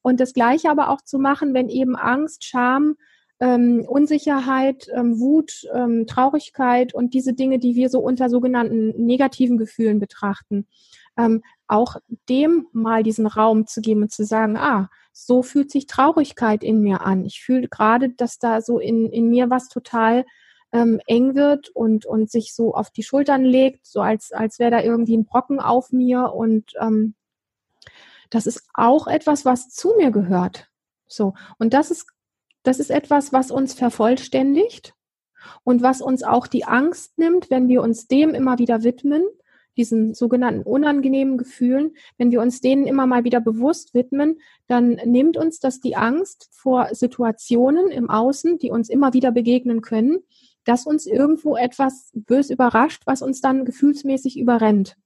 Und 0.00 0.20
das 0.20 0.32
Gleiche 0.32 0.70
aber 0.70 0.90
auch 0.90 1.00
zu 1.00 1.18
machen, 1.18 1.54
wenn 1.54 1.68
eben 1.68 1.96
Angst, 1.96 2.44
Scham, 2.44 2.96
ähm, 3.42 3.84
Unsicherheit, 3.88 4.86
ähm, 4.94 5.18
Wut, 5.18 5.66
ähm, 5.74 6.06
Traurigkeit 6.06 6.94
und 6.94 7.12
diese 7.12 7.32
Dinge, 7.32 7.58
die 7.58 7.74
wir 7.74 7.88
so 7.88 7.98
unter 7.98 8.30
sogenannten 8.30 8.90
negativen 9.04 9.58
Gefühlen 9.58 9.98
betrachten, 9.98 10.68
ähm, 11.18 11.42
auch 11.66 11.96
dem 12.28 12.68
mal 12.72 13.02
diesen 13.02 13.26
Raum 13.26 13.66
zu 13.66 13.80
geben 13.80 14.02
und 14.02 14.12
zu 14.12 14.24
sagen, 14.24 14.56
ah, 14.56 14.90
so 15.12 15.42
fühlt 15.42 15.72
sich 15.72 15.88
Traurigkeit 15.88 16.62
in 16.62 16.82
mir 16.82 17.00
an. 17.00 17.24
Ich 17.24 17.42
fühle 17.42 17.66
gerade, 17.66 18.10
dass 18.10 18.38
da 18.38 18.60
so 18.60 18.78
in, 18.78 19.06
in 19.10 19.28
mir 19.28 19.50
was 19.50 19.68
total 19.68 20.24
ähm, 20.70 21.00
eng 21.06 21.34
wird 21.34 21.68
und, 21.70 22.06
und 22.06 22.30
sich 22.30 22.54
so 22.54 22.74
auf 22.74 22.90
die 22.90 23.02
Schultern 23.02 23.42
legt, 23.42 23.86
so 23.88 24.02
als, 24.02 24.30
als 24.30 24.60
wäre 24.60 24.70
da 24.70 24.80
irgendwie 24.82 25.16
ein 25.16 25.26
Brocken 25.26 25.58
auf 25.58 25.90
mir. 25.90 26.32
Und 26.32 26.74
ähm, 26.80 27.16
das 28.30 28.46
ist 28.46 28.68
auch 28.72 29.08
etwas, 29.08 29.44
was 29.44 29.68
zu 29.68 29.94
mir 29.96 30.12
gehört. 30.12 30.68
So. 31.08 31.34
Und 31.58 31.74
das 31.74 31.90
ist, 31.90 32.06
das 32.62 32.78
ist 32.78 32.90
etwas, 32.90 33.32
was 33.32 33.50
uns 33.50 33.74
vervollständigt 33.74 34.94
und 35.64 35.82
was 35.82 36.00
uns 36.00 36.22
auch 36.22 36.46
die 36.46 36.64
Angst 36.64 37.18
nimmt, 37.18 37.50
wenn 37.50 37.68
wir 37.68 37.82
uns 37.82 38.06
dem 38.06 38.34
immer 38.34 38.58
wieder 38.58 38.82
widmen, 38.82 39.24
diesen 39.76 40.14
sogenannten 40.14 40.62
unangenehmen 40.62 41.38
Gefühlen, 41.38 41.92
wenn 42.18 42.30
wir 42.30 42.40
uns 42.40 42.60
denen 42.60 42.86
immer 42.86 43.06
mal 43.06 43.24
wieder 43.24 43.40
bewusst 43.40 43.94
widmen, 43.94 44.38
dann 44.66 45.00
nimmt 45.04 45.36
uns 45.36 45.60
das 45.60 45.80
die 45.80 45.96
Angst 45.96 46.48
vor 46.52 46.88
Situationen 46.92 47.90
im 47.90 48.10
Außen, 48.10 48.58
die 48.58 48.70
uns 48.70 48.88
immer 48.90 49.14
wieder 49.14 49.32
begegnen 49.32 49.80
können, 49.80 50.18
dass 50.64 50.86
uns 50.86 51.06
irgendwo 51.06 51.56
etwas 51.56 52.10
bös 52.14 52.50
überrascht, 52.50 53.02
was 53.06 53.22
uns 53.22 53.40
dann 53.40 53.64
gefühlsmäßig 53.64 54.38
überrennt. 54.38 54.96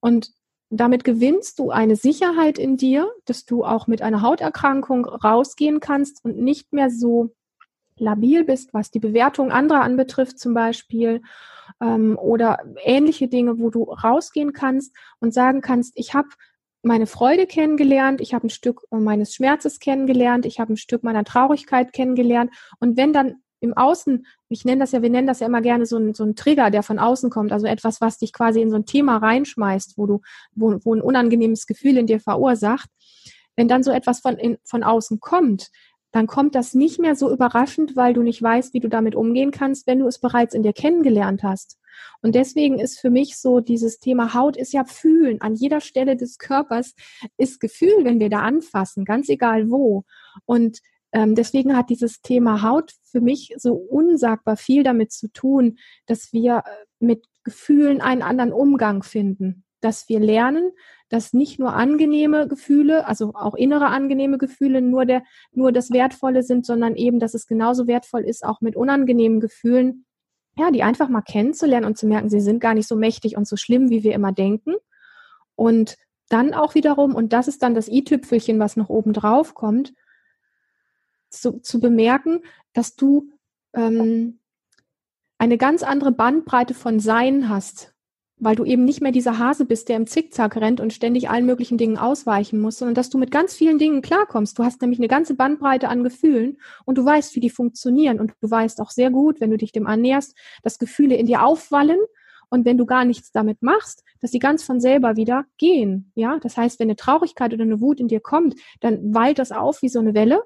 Und 0.00 0.32
damit 0.80 1.04
gewinnst 1.04 1.58
du 1.58 1.70
eine 1.70 1.96
Sicherheit 1.96 2.58
in 2.58 2.76
dir, 2.76 3.10
dass 3.26 3.44
du 3.44 3.64
auch 3.64 3.86
mit 3.86 4.02
einer 4.02 4.22
Hauterkrankung 4.22 5.04
rausgehen 5.04 5.80
kannst 5.80 6.24
und 6.24 6.38
nicht 6.38 6.72
mehr 6.72 6.90
so 6.90 7.30
labil 7.96 8.44
bist, 8.44 8.74
was 8.74 8.90
die 8.90 9.00
Bewertung 9.00 9.52
anderer 9.52 9.82
anbetrifft 9.82 10.38
zum 10.38 10.54
Beispiel 10.54 11.22
ähm, 11.80 12.18
oder 12.18 12.58
ähnliche 12.82 13.28
Dinge, 13.28 13.58
wo 13.58 13.70
du 13.70 13.84
rausgehen 13.84 14.52
kannst 14.52 14.94
und 15.20 15.32
sagen 15.32 15.60
kannst, 15.60 15.92
ich 15.96 16.14
habe 16.14 16.28
meine 16.82 17.06
Freude 17.06 17.46
kennengelernt, 17.46 18.20
ich 18.20 18.34
habe 18.34 18.46
ein 18.46 18.50
Stück 18.50 18.82
meines 18.90 19.34
Schmerzes 19.34 19.78
kennengelernt, 19.78 20.44
ich 20.44 20.60
habe 20.60 20.74
ein 20.74 20.76
Stück 20.76 21.02
meiner 21.02 21.24
Traurigkeit 21.24 21.92
kennengelernt. 21.92 22.52
Und 22.78 22.96
wenn 22.96 23.12
dann 23.12 23.36
im 23.64 23.76
Außen, 23.76 24.26
ich 24.48 24.64
nenne 24.64 24.80
das 24.80 24.92
ja, 24.92 25.02
wir 25.02 25.10
nennen 25.10 25.26
das 25.26 25.40
ja 25.40 25.46
immer 25.46 25.62
gerne 25.62 25.86
so 25.86 25.96
ein, 25.96 26.14
so 26.14 26.24
ein 26.24 26.36
Trigger, 26.36 26.70
der 26.70 26.82
von 26.82 26.98
außen 26.98 27.30
kommt, 27.30 27.52
also 27.52 27.66
etwas, 27.66 28.00
was 28.00 28.18
dich 28.18 28.32
quasi 28.32 28.60
in 28.60 28.70
so 28.70 28.76
ein 28.76 28.86
Thema 28.86 29.16
reinschmeißt, 29.16 29.98
wo 29.98 30.06
du, 30.06 30.20
wo, 30.54 30.78
wo 30.84 30.94
ein 30.94 31.00
unangenehmes 31.00 31.66
Gefühl 31.66 31.96
in 31.96 32.06
dir 32.06 32.20
verursacht. 32.20 32.88
Wenn 33.56 33.68
dann 33.68 33.82
so 33.82 33.90
etwas 33.90 34.20
von, 34.20 34.36
in, 34.36 34.58
von 34.64 34.82
außen 34.82 35.20
kommt, 35.20 35.70
dann 36.12 36.26
kommt 36.28 36.54
das 36.54 36.74
nicht 36.74 37.00
mehr 37.00 37.16
so 37.16 37.32
überraschend, 37.32 37.96
weil 37.96 38.14
du 38.14 38.22
nicht 38.22 38.40
weißt, 38.40 38.72
wie 38.72 38.80
du 38.80 38.88
damit 38.88 39.16
umgehen 39.16 39.50
kannst, 39.50 39.88
wenn 39.88 39.98
du 39.98 40.06
es 40.06 40.20
bereits 40.20 40.54
in 40.54 40.62
dir 40.62 40.72
kennengelernt 40.72 41.42
hast. 41.42 41.78
Und 42.22 42.34
deswegen 42.34 42.78
ist 42.78 43.00
für 43.00 43.10
mich 43.10 43.36
so 43.36 43.60
dieses 43.60 43.98
Thema 43.98 44.34
Haut 44.34 44.56
ist 44.56 44.72
ja 44.72 44.84
fühlen. 44.84 45.40
An 45.40 45.54
jeder 45.54 45.80
Stelle 45.80 46.16
des 46.16 46.38
Körpers 46.38 46.94
ist 47.36 47.60
Gefühl, 47.60 48.04
wenn 48.04 48.20
wir 48.20 48.30
da 48.30 48.40
anfassen, 48.40 49.04
ganz 49.04 49.28
egal 49.28 49.70
wo. 49.70 50.04
Und 50.44 50.80
ähm, 51.14 51.34
deswegen 51.34 51.76
hat 51.76 51.88
dieses 51.88 52.20
Thema 52.20 52.62
Haut 52.62 52.92
für 53.04 53.22
mich 53.22 53.54
so 53.56 53.72
unsagbar 53.72 54.56
viel 54.58 54.82
damit 54.82 55.12
zu 55.12 55.28
tun, 55.28 55.78
dass 56.06 56.32
wir 56.32 56.58
äh, 56.58 56.84
mit 56.98 57.24
Gefühlen 57.44 58.02
einen 58.02 58.22
anderen 58.22 58.52
Umgang 58.52 59.02
finden 59.02 59.64
dass 59.84 60.08
wir 60.08 60.18
lernen, 60.18 60.72
dass 61.10 61.34
nicht 61.34 61.58
nur 61.58 61.74
angenehme 61.74 62.48
Gefühle, 62.48 63.06
also 63.06 63.32
auch 63.34 63.54
innere 63.54 63.88
angenehme 63.88 64.38
Gefühle 64.38 64.80
nur 64.80 65.04
der, 65.04 65.22
nur 65.52 65.72
das 65.72 65.90
Wertvolle 65.90 66.42
sind, 66.42 66.64
sondern 66.64 66.96
eben, 66.96 67.20
dass 67.20 67.34
es 67.34 67.46
genauso 67.46 67.86
wertvoll 67.86 68.22
ist, 68.22 68.44
auch 68.44 68.62
mit 68.62 68.76
unangenehmen 68.76 69.40
Gefühlen, 69.40 70.06
ja, 70.56 70.70
die 70.70 70.82
einfach 70.82 71.08
mal 71.08 71.20
kennenzulernen 71.20 71.84
und 71.84 71.98
zu 71.98 72.06
merken, 72.06 72.30
sie 72.30 72.40
sind 72.40 72.60
gar 72.60 72.74
nicht 72.74 72.88
so 72.88 72.96
mächtig 72.96 73.36
und 73.36 73.46
so 73.46 73.56
schlimm, 73.56 73.90
wie 73.90 74.02
wir 74.02 74.14
immer 74.14 74.32
denken. 74.32 74.74
Und 75.54 75.96
dann 76.30 76.54
auch 76.54 76.74
wiederum, 76.74 77.14
und 77.14 77.32
das 77.32 77.48
ist 77.48 77.62
dann 77.62 77.74
das 77.74 77.88
i-Tüpfelchen, 77.88 78.58
was 78.58 78.76
noch 78.76 78.88
oben 78.88 79.12
drauf 79.12 79.54
kommt, 79.54 79.92
zu, 81.40 81.60
zu 81.60 81.80
bemerken, 81.80 82.40
dass 82.72 82.96
du 82.96 83.30
ähm, 83.74 84.40
eine 85.38 85.58
ganz 85.58 85.82
andere 85.82 86.12
Bandbreite 86.12 86.74
von 86.74 87.00
Sein 87.00 87.48
hast 87.48 87.94
weil 88.36 88.56
du 88.56 88.64
eben 88.64 88.84
nicht 88.84 89.00
mehr 89.00 89.12
dieser 89.12 89.38
Hase 89.38 89.64
bist, 89.64 89.88
der 89.88 89.96
im 89.96 90.06
Zickzack 90.06 90.56
rennt 90.56 90.80
und 90.80 90.92
ständig 90.92 91.30
allen 91.30 91.46
möglichen 91.46 91.78
Dingen 91.78 91.98
ausweichen 91.98 92.60
muss, 92.60 92.78
sondern 92.78 92.94
dass 92.94 93.10
du 93.10 93.18
mit 93.18 93.30
ganz 93.30 93.54
vielen 93.54 93.78
Dingen 93.78 94.02
klarkommst. 94.02 94.58
Du 94.58 94.64
hast 94.64 94.80
nämlich 94.80 94.98
eine 94.98 95.08
ganze 95.08 95.34
Bandbreite 95.34 95.88
an 95.88 96.02
Gefühlen 96.02 96.58
und 96.84 96.98
du 96.98 97.04
weißt, 97.04 97.34
wie 97.36 97.40
die 97.40 97.50
funktionieren 97.50 98.20
und 98.20 98.32
du 98.40 98.50
weißt 98.50 98.80
auch 98.80 98.90
sehr 98.90 99.10
gut, 99.10 99.40
wenn 99.40 99.50
du 99.50 99.56
dich 99.56 99.72
dem 99.72 99.86
annäherst, 99.86 100.36
dass 100.62 100.78
Gefühle 100.78 101.16
in 101.16 101.26
dir 101.26 101.44
aufwallen 101.44 101.98
und 102.50 102.64
wenn 102.64 102.76
du 102.76 102.86
gar 102.86 103.04
nichts 103.04 103.30
damit 103.30 103.62
machst, 103.62 104.04
dass 104.20 104.32
sie 104.32 104.38
ganz 104.38 104.62
von 104.62 104.80
selber 104.80 105.16
wieder 105.16 105.44
gehen. 105.56 106.12
Ja, 106.14 106.38
das 106.40 106.56
heißt, 106.56 106.78
wenn 106.80 106.88
eine 106.88 106.96
Traurigkeit 106.96 107.52
oder 107.54 107.62
eine 107.62 107.80
Wut 107.80 108.00
in 108.00 108.08
dir 108.08 108.20
kommt, 108.20 108.56
dann 108.80 109.14
wallt 109.14 109.38
das 109.38 109.52
auf 109.52 109.80
wie 109.82 109.88
so 109.88 110.00
eine 110.00 110.14
Welle 110.14 110.42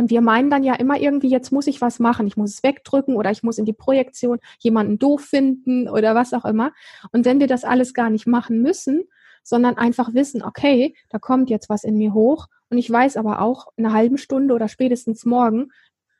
und 0.00 0.08
wir 0.08 0.22
meinen 0.22 0.48
dann 0.48 0.64
ja 0.64 0.72
immer 0.76 0.98
irgendwie, 0.98 1.28
jetzt 1.28 1.52
muss 1.52 1.66
ich 1.66 1.82
was 1.82 1.98
machen. 1.98 2.26
Ich 2.26 2.38
muss 2.38 2.54
es 2.54 2.62
wegdrücken 2.62 3.16
oder 3.16 3.30
ich 3.30 3.42
muss 3.42 3.58
in 3.58 3.66
die 3.66 3.74
Projektion 3.74 4.38
jemanden 4.58 4.98
doof 4.98 5.20
finden 5.20 5.90
oder 5.90 6.14
was 6.14 6.32
auch 6.32 6.46
immer. 6.46 6.72
Und 7.12 7.26
wenn 7.26 7.38
wir 7.38 7.46
das 7.46 7.64
alles 7.64 7.92
gar 7.92 8.08
nicht 8.08 8.26
machen 8.26 8.62
müssen, 8.62 9.02
sondern 9.42 9.76
einfach 9.76 10.14
wissen, 10.14 10.42
okay, 10.42 10.94
da 11.10 11.18
kommt 11.18 11.50
jetzt 11.50 11.68
was 11.68 11.84
in 11.84 11.98
mir 11.98 12.14
hoch 12.14 12.46
und 12.70 12.78
ich 12.78 12.90
weiß 12.90 13.18
aber 13.18 13.42
auch, 13.42 13.66
in 13.76 13.84
einer 13.84 13.94
halben 13.94 14.16
Stunde 14.16 14.54
oder 14.54 14.68
spätestens 14.68 15.26
morgen 15.26 15.68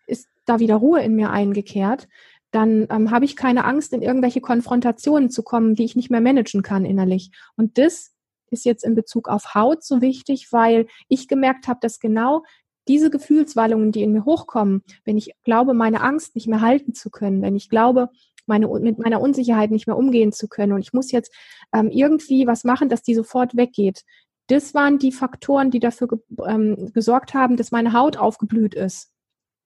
ist 0.07 0.29
da 0.45 0.59
wieder 0.59 0.77
Ruhe 0.77 1.01
in 1.03 1.17
mir 1.17 1.31
eingekehrt, 1.31 2.07
dann 2.51 2.87
ähm, 2.91 3.11
habe 3.11 3.25
ich 3.25 3.35
keine 3.35 3.65
Angst, 3.65 3.95
in 3.95 4.03
irgendwelche 4.03 4.43
Konfrontationen 4.43 5.31
zu 5.31 5.43
kommen, 5.43 5.75
die 5.75 5.85
ich 5.85 5.97
nicht 5.97 6.11
mehr 6.11 6.21
managen 6.21 6.61
kann 6.61 6.85
innerlich. 6.85 7.31
Und 7.57 7.79
das 7.79 8.13
ist 8.51 8.67
jetzt 8.67 8.85
in 8.85 8.95
Bezug 8.95 9.29
auf 9.29 9.55
Haut 9.55 9.83
so 9.83 10.03
wichtig, 10.03 10.49
weil 10.51 10.87
ich 11.09 11.29
gemerkt 11.29 11.67
habe, 11.67 11.81
dass 11.81 11.99
genau 11.99 12.43
diese 12.89 13.11
Gefühlswallungen, 13.11 13.93
die 13.93 14.03
in 14.03 14.13
mir 14.13 14.25
hochkommen, 14.25 14.83
wenn 15.05 15.17
ich 15.17 15.33
glaube, 15.45 15.75
meine 15.75 16.01
Angst 16.01 16.35
nicht 16.35 16.49
mehr 16.49 16.61
halten 16.61 16.95
zu 16.95 17.11
können, 17.11 17.43
wenn 17.43 17.57
ich 17.57 17.69
glaube, 17.69 18.09
meine, 18.47 18.69
mit 18.69 18.99
meiner 18.99 19.21
Unsicherheit 19.21 19.71
nicht 19.71 19.87
mehr 19.87 19.97
umgehen 19.97 20.33
zu 20.33 20.49
können 20.49 20.73
und 20.73 20.81
ich 20.81 20.93
muss 20.93 21.13
jetzt 21.13 21.33
ähm, 21.73 21.91
irgendwie 21.91 22.47
was 22.47 22.65
machen, 22.65 22.89
dass 22.89 23.03
die 23.03 23.15
sofort 23.15 23.57
weggeht. 23.57 24.03
Das 24.49 24.75
waren 24.75 24.99
die 24.99 25.13
Faktoren, 25.13 25.71
die 25.71 25.79
dafür 25.79 26.09
ge 26.09 26.19
ähm, 26.47 26.91
gesorgt 26.93 27.35
haben, 27.35 27.57
dass 27.57 27.71
meine 27.71 27.93
Haut 27.93 28.17
aufgeblüht 28.17 28.75
ist. 28.75 29.13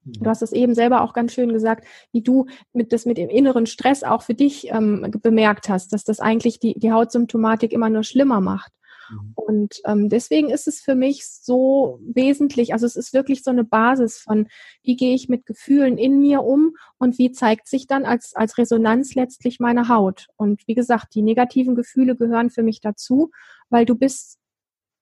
Mhm. 0.05 0.13
Du 0.13 0.27
hast 0.27 0.43
es 0.43 0.53
eben 0.53 0.75
selber 0.75 1.01
auch 1.01 1.15
ganz 1.15 1.33
schön 1.33 1.53
gesagt, 1.53 1.87
wie 2.13 2.21
du 2.21 2.47
mit 2.73 2.93
das 2.93 3.07
mit 3.07 3.17
dem 3.17 3.31
inneren 3.31 3.67
Stress 3.67 4.05
auch 4.05 4.23
für 4.23 4.35
dich 4.35 4.71
ähm, 4.71 5.11
bemerkt 5.23 5.69
hast, 5.69 5.93
dass 5.93 6.05
das 6.05 6.21
eigentlich 6.21 6.61
die, 6.61 6.79
die 6.79 6.93
Hautsymptomatik 6.93 7.73
immer 7.73 7.89
nur 7.89 8.05
schlimmer 8.05 8.41
macht. 8.41 8.73
Mhm. 9.11 9.33
Und 9.35 9.81
ähm, 9.85 10.09
deswegen 10.09 10.51
ist 10.51 10.69
es 10.69 10.81
für 10.81 10.95
mich 10.95 11.27
so 11.27 12.01
wesentlich, 12.03 12.73
also 12.73 12.87
es 12.87 12.97
ist 12.97 13.13
wirklich 13.13 13.43
so 13.43 13.51
eine 13.51 13.65
Basis 13.65 14.19
von, 14.19 14.49
wie 14.83 14.97
gehe 14.97 15.15
ich 15.15 15.29
mit 15.29 15.47
Gefühlen 15.47 15.99
in 15.99 16.21
mir 16.21 16.43
um 16.43 16.77
und 16.99 17.19
wie 17.19 17.33
zeigt 17.33 17.69
sich 17.69 17.87
dann 17.87 18.05
als, 18.05 18.35
als 18.35 18.59
Resonanz 18.59 19.15
letztlich 19.15 19.61
meine 19.61 19.89
Haut. 19.89 20.29
Und 20.37 20.67
wie 20.67 20.75
gesagt, 20.75 21.15
die 21.15 21.23
negativen 21.23 21.75
Gefühle 21.75 22.17
gehören 22.17 22.51
für 22.51 22.63
mich 22.63 22.81
dazu, 22.81 23.31
weil 23.71 23.85
du 23.85 23.95
bist 23.95 24.39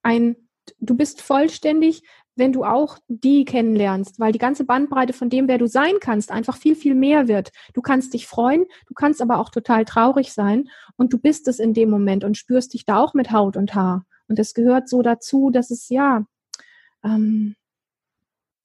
ein, 0.02 0.36
du 0.78 0.96
bist 0.96 1.22
vollständig, 1.22 2.02
wenn 2.34 2.52
du 2.52 2.64
auch 2.64 2.98
die 3.08 3.44
kennenlernst, 3.44 4.18
weil 4.18 4.32
die 4.32 4.38
ganze 4.38 4.64
Bandbreite 4.64 5.12
von 5.12 5.28
dem, 5.28 5.48
wer 5.48 5.58
du 5.58 5.66
sein 5.66 5.94
kannst, 6.00 6.30
einfach 6.30 6.56
viel, 6.56 6.74
viel 6.74 6.94
mehr 6.94 7.28
wird. 7.28 7.52
Du 7.74 7.82
kannst 7.82 8.14
dich 8.14 8.26
freuen, 8.26 8.64
du 8.86 8.94
kannst 8.94 9.20
aber 9.20 9.38
auch 9.38 9.50
total 9.50 9.84
traurig 9.84 10.32
sein 10.32 10.68
und 10.96 11.12
du 11.12 11.18
bist 11.18 11.48
es 11.48 11.58
in 11.58 11.74
dem 11.74 11.90
Moment 11.90 12.24
und 12.24 12.36
spürst 12.36 12.74
dich 12.74 12.84
da 12.84 12.98
auch 12.98 13.14
mit 13.14 13.32
Haut 13.32 13.56
und 13.56 13.74
Haar. 13.74 14.04
Und 14.28 14.38
es 14.38 14.54
gehört 14.54 14.88
so 14.88 15.02
dazu, 15.02 15.50
dass 15.50 15.70
es 15.70 15.88
ja, 15.88 16.24
ähm, 17.04 17.54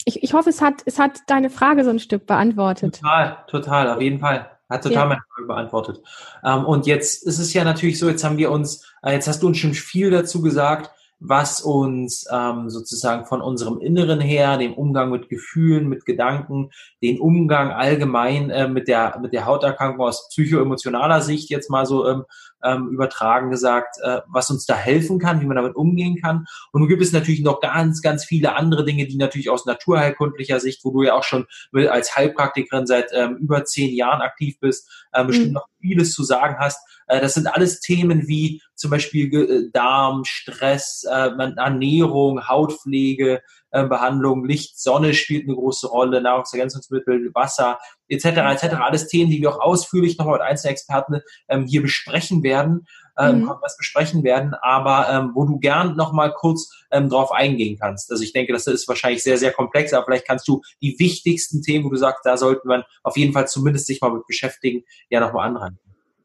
ich, 0.06 0.24
ich 0.24 0.34
hoffe, 0.34 0.50
es 0.50 0.62
hat, 0.62 0.84
es 0.86 0.98
hat 0.98 1.20
deine 1.28 1.50
Frage 1.50 1.84
so 1.84 1.90
ein 1.90 2.00
Stück 2.00 2.26
beantwortet. 2.26 3.02
Total, 3.02 3.38
total, 3.48 3.90
auf 3.90 4.02
jeden 4.02 4.20
Fall. 4.20 4.50
Hat 4.70 4.84
total 4.84 5.04
ja. 5.04 5.06
meine 5.06 5.22
Frage 5.34 5.48
beantwortet. 5.48 6.02
Ähm, 6.44 6.66
und 6.66 6.88
jetzt 6.88 7.26
ist 7.26 7.40
es 7.40 7.54
ja 7.54 7.64
natürlich 7.64 8.00
so, 8.00 8.08
jetzt 8.08 8.24
haben 8.24 8.38
wir 8.38 8.52
uns, 8.52 8.86
äh, 9.02 9.12
jetzt 9.14 9.28
hast 9.28 9.44
du 9.44 9.48
uns 9.48 9.58
schon 9.58 9.74
viel 9.74 10.10
dazu 10.10 10.42
gesagt, 10.42 10.92
was 11.20 11.62
uns 11.62 12.26
ähm, 12.32 12.70
sozusagen 12.70 13.26
von 13.26 13.42
unserem 13.42 13.80
Inneren 13.80 14.22
her, 14.22 14.58
dem 14.58 14.74
Umgang 14.74 15.10
mit 15.10 15.30
Gefühlen, 15.30 15.90
mit 15.90 16.06
Gedanken, 16.06 16.72
den 17.02 17.20
Umgang 17.20 17.72
allgemein 17.72 18.50
äh, 18.50 18.68
mit 18.68 18.88
der 18.88 19.20
mit 19.20 19.34
der 19.34 19.46
Hauterkrankung 19.46 20.06
aus 20.06 20.30
psychoemotionaler 20.30 21.22
Sicht 21.22 21.50
jetzt 21.50 21.70
mal 21.70 21.86
so 21.86 22.08
ähm, 22.08 22.24
ähm, 22.64 22.90
übertragen 22.90 23.50
gesagt, 23.50 23.98
äh, 24.02 24.22
was 24.28 24.50
uns 24.50 24.66
da 24.66 24.76
helfen 24.76 25.20
kann, 25.20 25.42
wie 25.42 25.46
man 25.46 25.58
damit 25.58 25.76
umgehen 25.76 26.20
kann. 26.22 26.46
Und 26.72 26.82
nun 26.82 26.90
gibt 26.90 27.02
es 27.02 27.12
natürlich 27.12 27.42
noch 27.42 27.60
ganz, 27.60 28.02
ganz 28.02 28.26
viele 28.26 28.56
andere 28.56 28.86
Dinge, 28.86 29.08
die 29.08 29.18
natürlich 29.18 29.50
aus 29.50 29.66
naturheilkundlicher 29.66 30.60
Sicht, 30.60 30.84
wo 30.84 30.92
du 30.92 31.04
ja 31.04 31.14
auch 31.14 31.24
schon 31.24 31.46
als 31.90 32.16
Heilpraktikerin 32.16 32.88
seit 32.88 33.10
ähm, 33.14 33.38
über 33.38 33.66
zehn 33.66 33.96
Jahren 33.96 34.22
aktiv 34.22 34.60
bist, 34.60 34.90
äh, 35.12 35.24
bestimmt 35.24 35.50
mhm. 35.50 35.54
noch 35.54 35.68
vieles 35.80 36.14
zu 36.14 36.24
sagen 36.24 36.58
hast. 36.60 36.80
Äh, 37.08 37.22
das 37.22 37.34
sind 37.34 37.48
alles 37.48 37.80
Themen 37.80 38.28
wie 38.28 38.62
zum 38.76 38.92
Beispiel 38.92 39.34
äh, 39.34 39.72
Darm, 39.72 40.24
Stress, 40.26 41.06
äh, 41.10 41.30
Ernährung, 41.58 42.48
Hautpflege, 42.48 43.42
Behandlung, 43.72 44.46
Licht, 44.46 44.80
Sonne 44.80 45.14
spielt 45.14 45.46
eine 45.46 45.56
große 45.56 45.88
Rolle, 45.88 46.22
Nahrungsergänzungsmittel, 46.22 47.32
Wasser, 47.34 47.80
etc. 48.08 48.26
etc. 48.26 48.76
Alles 48.76 49.08
Themen, 49.08 49.30
die 49.30 49.42
wir 49.42 49.50
auch 49.50 49.60
ausführlich 49.60 50.18
nochmal 50.18 50.40
mit 50.40 50.48
Einzelexperten 50.48 51.22
ähm, 51.50 51.66
hier 51.66 51.82
besprechen 51.82 52.44
werden, 52.44 52.88
ähm, 53.20 53.42
mhm. 53.42 53.52
was 53.62 53.78
besprechen 53.78 54.24
werden, 54.24 54.54
aber 54.62 55.10
ähm, 55.10 55.32
wo 55.34 55.46
du 55.46 55.60
gern 55.60 55.96
nochmal 55.96 56.34
kurz 56.34 56.72
ähm, 56.92 57.10
drauf 57.10 57.32
eingehen 57.32 57.78
kannst. 57.80 58.12
Also 58.12 58.24
ich 58.24 58.34
denke, 58.34 58.54
das 58.54 58.68
ist 58.68 58.88
wahrscheinlich 58.88 59.24
sehr, 59.24 59.38
sehr 59.38 59.52
komplex, 59.52 59.94
aber 59.94 60.06
vielleicht 60.06 60.28
kannst 60.28 60.48
du 60.48 60.62
die 60.82 60.96
wichtigsten 61.00 61.62
Themen, 61.62 61.86
wo 61.86 61.90
du 61.90 61.98
sagst, 61.98 62.26
da 62.26 62.38
sollte 62.38 62.68
man 62.68 62.84
auf 63.04 63.18
jeden 63.18 63.34
Fall 63.34 63.48
zumindest 63.48 63.88
sich 63.88 64.02
mal 64.02 64.12
mit 64.12 64.26
beschäftigen, 64.28 64.84
ja 65.10 65.20
nochmal 65.20 65.50
anreihen. 65.50 65.80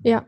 Ja, 0.04 0.24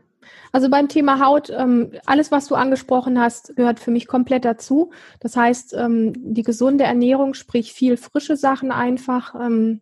also 0.51 0.69
beim 0.69 0.87
Thema 0.87 1.25
Haut, 1.25 1.49
ähm, 1.49 1.91
alles, 2.05 2.31
was 2.31 2.47
du 2.47 2.55
angesprochen 2.55 3.19
hast, 3.19 3.55
gehört 3.55 3.79
für 3.79 3.91
mich 3.91 4.07
komplett 4.07 4.45
dazu. 4.45 4.91
Das 5.19 5.35
heißt, 5.35 5.73
ähm, 5.73 6.13
die 6.15 6.43
gesunde 6.43 6.83
Ernährung, 6.83 7.33
sprich 7.33 7.73
viel 7.73 7.97
frische 7.97 8.37
Sachen 8.37 8.71
einfach. 8.71 9.35
Ähm, 9.35 9.81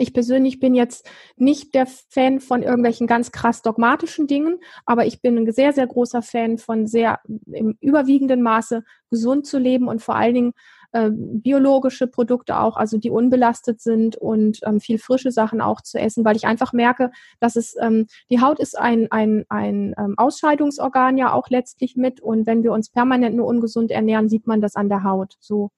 ich 0.00 0.14
persönlich 0.14 0.60
bin 0.60 0.74
jetzt 0.74 1.08
nicht 1.36 1.74
der 1.74 1.86
Fan 1.86 2.40
von 2.40 2.62
irgendwelchen 2.62 3.06
ganz 3.06 3.32
krass 3.32 3.60
dogmatischen 3.60 4.26
Dingen, 4.26 4.58
aber 4.86 5.04
ich 5.04 5.20
bin 5.20 5.36
ein 5.36 5.52
sehr, 5.52 5.74
sehr 5.74 5.86
großer 5.86 6.22
Fan 6.22 6.56
von 6.56 6.86
sehr 6.86 7.20
im 7.52 7.76
überwiegenden 7.80 8.40
Maße 8.40 8.82
gesund 9.10 9.46
zu 9.46 9.58
leben 9.58 9.88
und 9.88 10.00
vor 10.00 10.16
allen 10.16 10.34
Dingen 10.34 10.52
äh, 10.92 11.10
biologische 11.12 12.06
Produkte 12.06 12.58
auch, 12.58 12.76
also 12.76 12.98
die 12.98 13.10
unbelastet 13.10 13.80
sind 13.80 14.16
und 14.16 14.58
ähm, 14.64 14.80
viel 14.80 14.98
frische 14.98 15.30
Sachen 15.30 15.60
auch 15.60 15.80
zu 15.80 15.98
essen, 15.98 16.24
weil 16.24 16.36
ich 16.36 16.46
einfach 16.46 16.72
merke, 16.72 17.10
dass 17.40 17.56
es 17.56 17.76
ähm, 17.80 18.06
die 18.30 18.40
Haut 18.40 18.58
ist 18.58 18.78
ein 18.78 19.10
ein 19.10 19.44
ein 19.48 19.94
ähm, 19.98 20.14
Ausscheidungsorgan 20.16 21.18
ja 21.18 21.32
auch 21.32 21.48
letztlich 21.48 21.96
mit 21.96 22.20
und 22.20 22.46
wenn 22.46 22.62
wir 22.62 22.72
uns 22.72 22.90
permanent 22.90 23.36
nur 23.36 23.46
ungesund 23.46 23.90
ernähren, 23.90 24.28
sieht 24.28 24.46
man 24.46 24.60
das 24.60 24.76
an 24.76 24.88
der 24.88 25.04
Haut. 25.04 25.36
So 25.40 25.70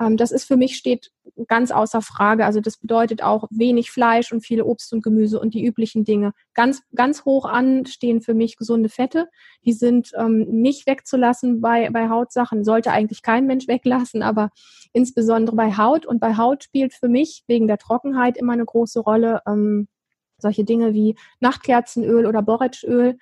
ähm, 0.00 0.16
das 0.16 0.32
ist 0.32 0.44
für 0.44 0.56
mich 0.56 0.76
steht 0.76 1.12
ganz 1.48 1.70
außer 1.70 2.02
Frage. 2.02 2.44
Also 2.44 2.60
das 2.60 2.76
bedeutet 2.76 3.22
auch 3.22 3.46
wenig 3.50 3.90
Fleisch 3.90 4.32
und 4.32 4.40
viele 4.40 4.64
Obst 4.64 4.92
und 4.92 5.02
Gemüse 5.02 5.40
und 5.40 5.54
die 5.54 5.64
üblichen 5.64 6.04
Dinge. 6.04 6.32
Ganz, 6.54 6.82
ganz 6.94 7.24
hoch 7.24 7.44
an 7.44 7.86
stehen 7.86 8.20
für 8.20 8.34
mich 8.34 8.56
gesunde 8.56 8.88
Fette. 8.88 9.28
Die 9.64 9.72
sind 9.72 10.12
ähm, 10.16 10.46
nicht 10.48 10.86
wegzulassen 10.86 11.60
bei, 11.60 11.90
bei 11.90 12.08
Hautsachen. 12.08 12.64
Sollte 12.64 12.92
eigentlich 12.92 13.22
kein 13.22 13.46
Mensch 13.46 13.68
weglassen, 13.68 14.22
aber 14.22 14.50
insbesondere 14.92 15.56
bei 15.56 15.76
Haut. 15.76 16.06
Und 16.06 16.20
bei 16.20 16.36
Haut 16.36 16.64
spielt 16.64 16.94
für 16.94 17.08
mich 17.08 17.44
wegen 17.46 17.66
der 17.66 17.78
Trockenheit 17.78 18.36
immer 18.36 18.52
eine 18.52 18.64
große 18.64 19.00
Rolle 19.00 19.42
ähm, 19.46 19.88
solche 20.38 20.64
Dinge 20.64 20.94
wie 20.94 21.16
Nachtkerzenöl 21.40 22.26
oder 22.26 22.42
Borretschöl. 22.42 23.18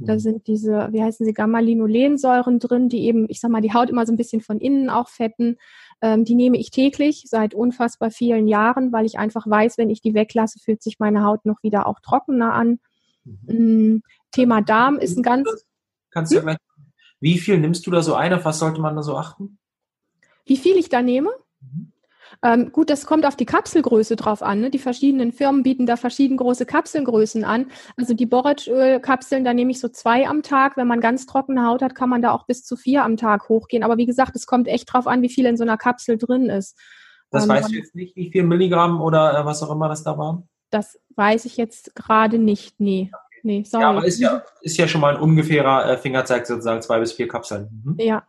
Da 0.00 0.14
mhm. 0.14 0.18
sind 0.18 0.46
diese, 0.46 0.88
wie 0.90 1.02
heißen 1.02 1.24
sie, 1.26 1.34
Gamma-Linolensäuren 1.34 2.58
drin, 2.58 2.88
die 2.88 3.04
eben, 3.04 3.26
ich 3.28 3.40
sag 3.40 3.50
mal, 3.50 3.60
die 3.60 3.74
Haut 3.74 3.90
immer 3.90 4.06
so 4.06 4.12
ein 4.12 4.16
bisschen 4.16 4.40
von 4.40 4.58
innen 4.58 4.88
auch 4.88 5.08
fetten. 5.08 5.58
Ähm, 6.02 6.24
die 6.24 6.34
nehme 6.34 6.58
ich 6.58 6.70
täglich 6.70 7.24
seit 7.28 7.54
unfassbar 7.54 8.10
vielen 8.10 8.48
Jahren, 8.48 8.92
weil 8.92 9.06
ich 9.06 9.18
einfach 9.18 9.46
weiß, 9.46 9.78
wenn 9.78 9.88
ich 9.88 10.02
die 10.02 10.14
weglasse, 10.14 10.58
fühlt 10.58 10.82
sich 10.82 10.98
meine 10.98 11.22
Haut 11.22 11.46
noch 11.46 11.62
wieder 11.62 11.86
auch 11.86 12.00
trockener 12.00 12.52
an. 12.52 12.80
Mhm. 13.24 13.94
Mm, 13.94 14.02
Thema 14.32 14.62
Darm 14.62 14.98
ist 14.98 15.16
ein 15.16 15.22
ganz. 15.22 15.48
Kannst 16.10 16.32
du 16.32 16.40
gleich, 16.40 16.58
wie 17.20 17.38
viel 17.38 17.58
nimmst 17.58 17.86
du 17.86 17.92
da 17.92 18.02
so 18.02 18.14
ein? 18.14 18.34
Auf 18.34 18.44
was 18.44 18.58
sollte 18.58 18.80
man 18.80 18.96
da 18.96 19.02
so 19.02 19.16
achten? 19.16 19.58
Wie 20.44 20.56
viel 20.56 20.76
ich 20.76 20.88
da 20.88 21.02
nehme? 21.02 21.30
Mhm. 21.60 21.91
Ähm, 22.42 22.72
gut, 22.72 22.90
das 22.90 23.06
kommt 23.06 23.26
auf 23.26 23.36
die 23.36 23.46
Kapselgröße 23.46 24.16
drauf 24.16 24.42
an. 24.42 24.60
Ne? 24.60 24.70
Die 24.70 24.78
verschiedenen 24.78 25.32
Firmen 25.32 25.62
bieten 25.62 25.86
da 25.86 25.96
verschieden 25.96 26.36
große 26.36 26.66
Kapselgrößen 26.66 27.44
an. 27.44 27.66
Also 27.96 28.14
die 28.14 28.26
Borretschölkapseln, 28.26 29.44
da 29.44 29.54
nehme 29.54 29.70
ich 29.70 29.80
so 29.80 29.88
zwei 29.88 30.26
am 30.26 30.42
Tag. 30.42 30.76
Wenn 30.76 30.86
man 30.86 31.00
ganz 31.00 31.26
trockene 31.26 31.66
Haut 31.66 31.82
hat, 31.82 31.94
kann 31.94 32.08
man 32.08 32.22
da 32.22 32.32
auch 32.32 32.46
bis 32.46 32.64
zu 32.64 32.76
vier 32.76 33.04
am 33.04 33.16
Tag 33.16 33.48
hochgehen. 33.48 33.82
Aber 33.82 33.96
wie 33.96 34.06
gesagt, 34.06 34.36
es 34.36 34.46
kommt 34.46 34.68
echt 34.68 34.92
drauf 34.92 35.06
an, 35.06 35.22
wie 35.22 35.28
viel 35.28 35.46
in 35.46 35.56
so 35.56 35.64
einer 35.64 35.76
Kapsel 35.76 36.18
drin 36.18 36.48
ist. 36.48 36.78
Das 37.30 37.44
ähm, 37.44 37.50
weißt 37.50 37.70
du 37.70 37.74
jetzt 37.74 37.94
nicht, 37.94 38.16
wie 38.16 38.30
viel 38.30 38.44
Milligramm 38.44 39.00
oder 39.00 39.38
äh, 39.38 39.44
was 39.44 39.62
auch 39.62 39.70
immer 39.70 39.88
das 39.88 40.04
da 40.04 40.18
waren? 40.18 40.48
Das 40.70 40.98
weiß 41.16 41.44
ich 41.44 41.56
jetzt 41.56 41.94
gerade 41.94 42.38
nicht. 42.38 42.80
Nee. 42.80 43.10
Nee, 43.44 43.64
sorry. 43.64 43.82
Ja, 43.82 43.90
aber 43.90 44.04
ist 44.04 44.20
ja, 44.20 44.42
ist 44.60 44.76
ja 44.76 44.86
schon 44.86 45.00
mal 45.00 45.16
ein 45.16 45.20
ungefährer 45.20 45.90
äh, 45.90 45.98
Fingerzeig 45.98 46.46
sozusagen, 46.46 46.80
zwei 46.80 47.00
bis 47.00 47.12
vier 47.12 47.26
Kapseln. 47.26 47.82
Mhm. 47.84 47.96
Ja, 47.98 48.22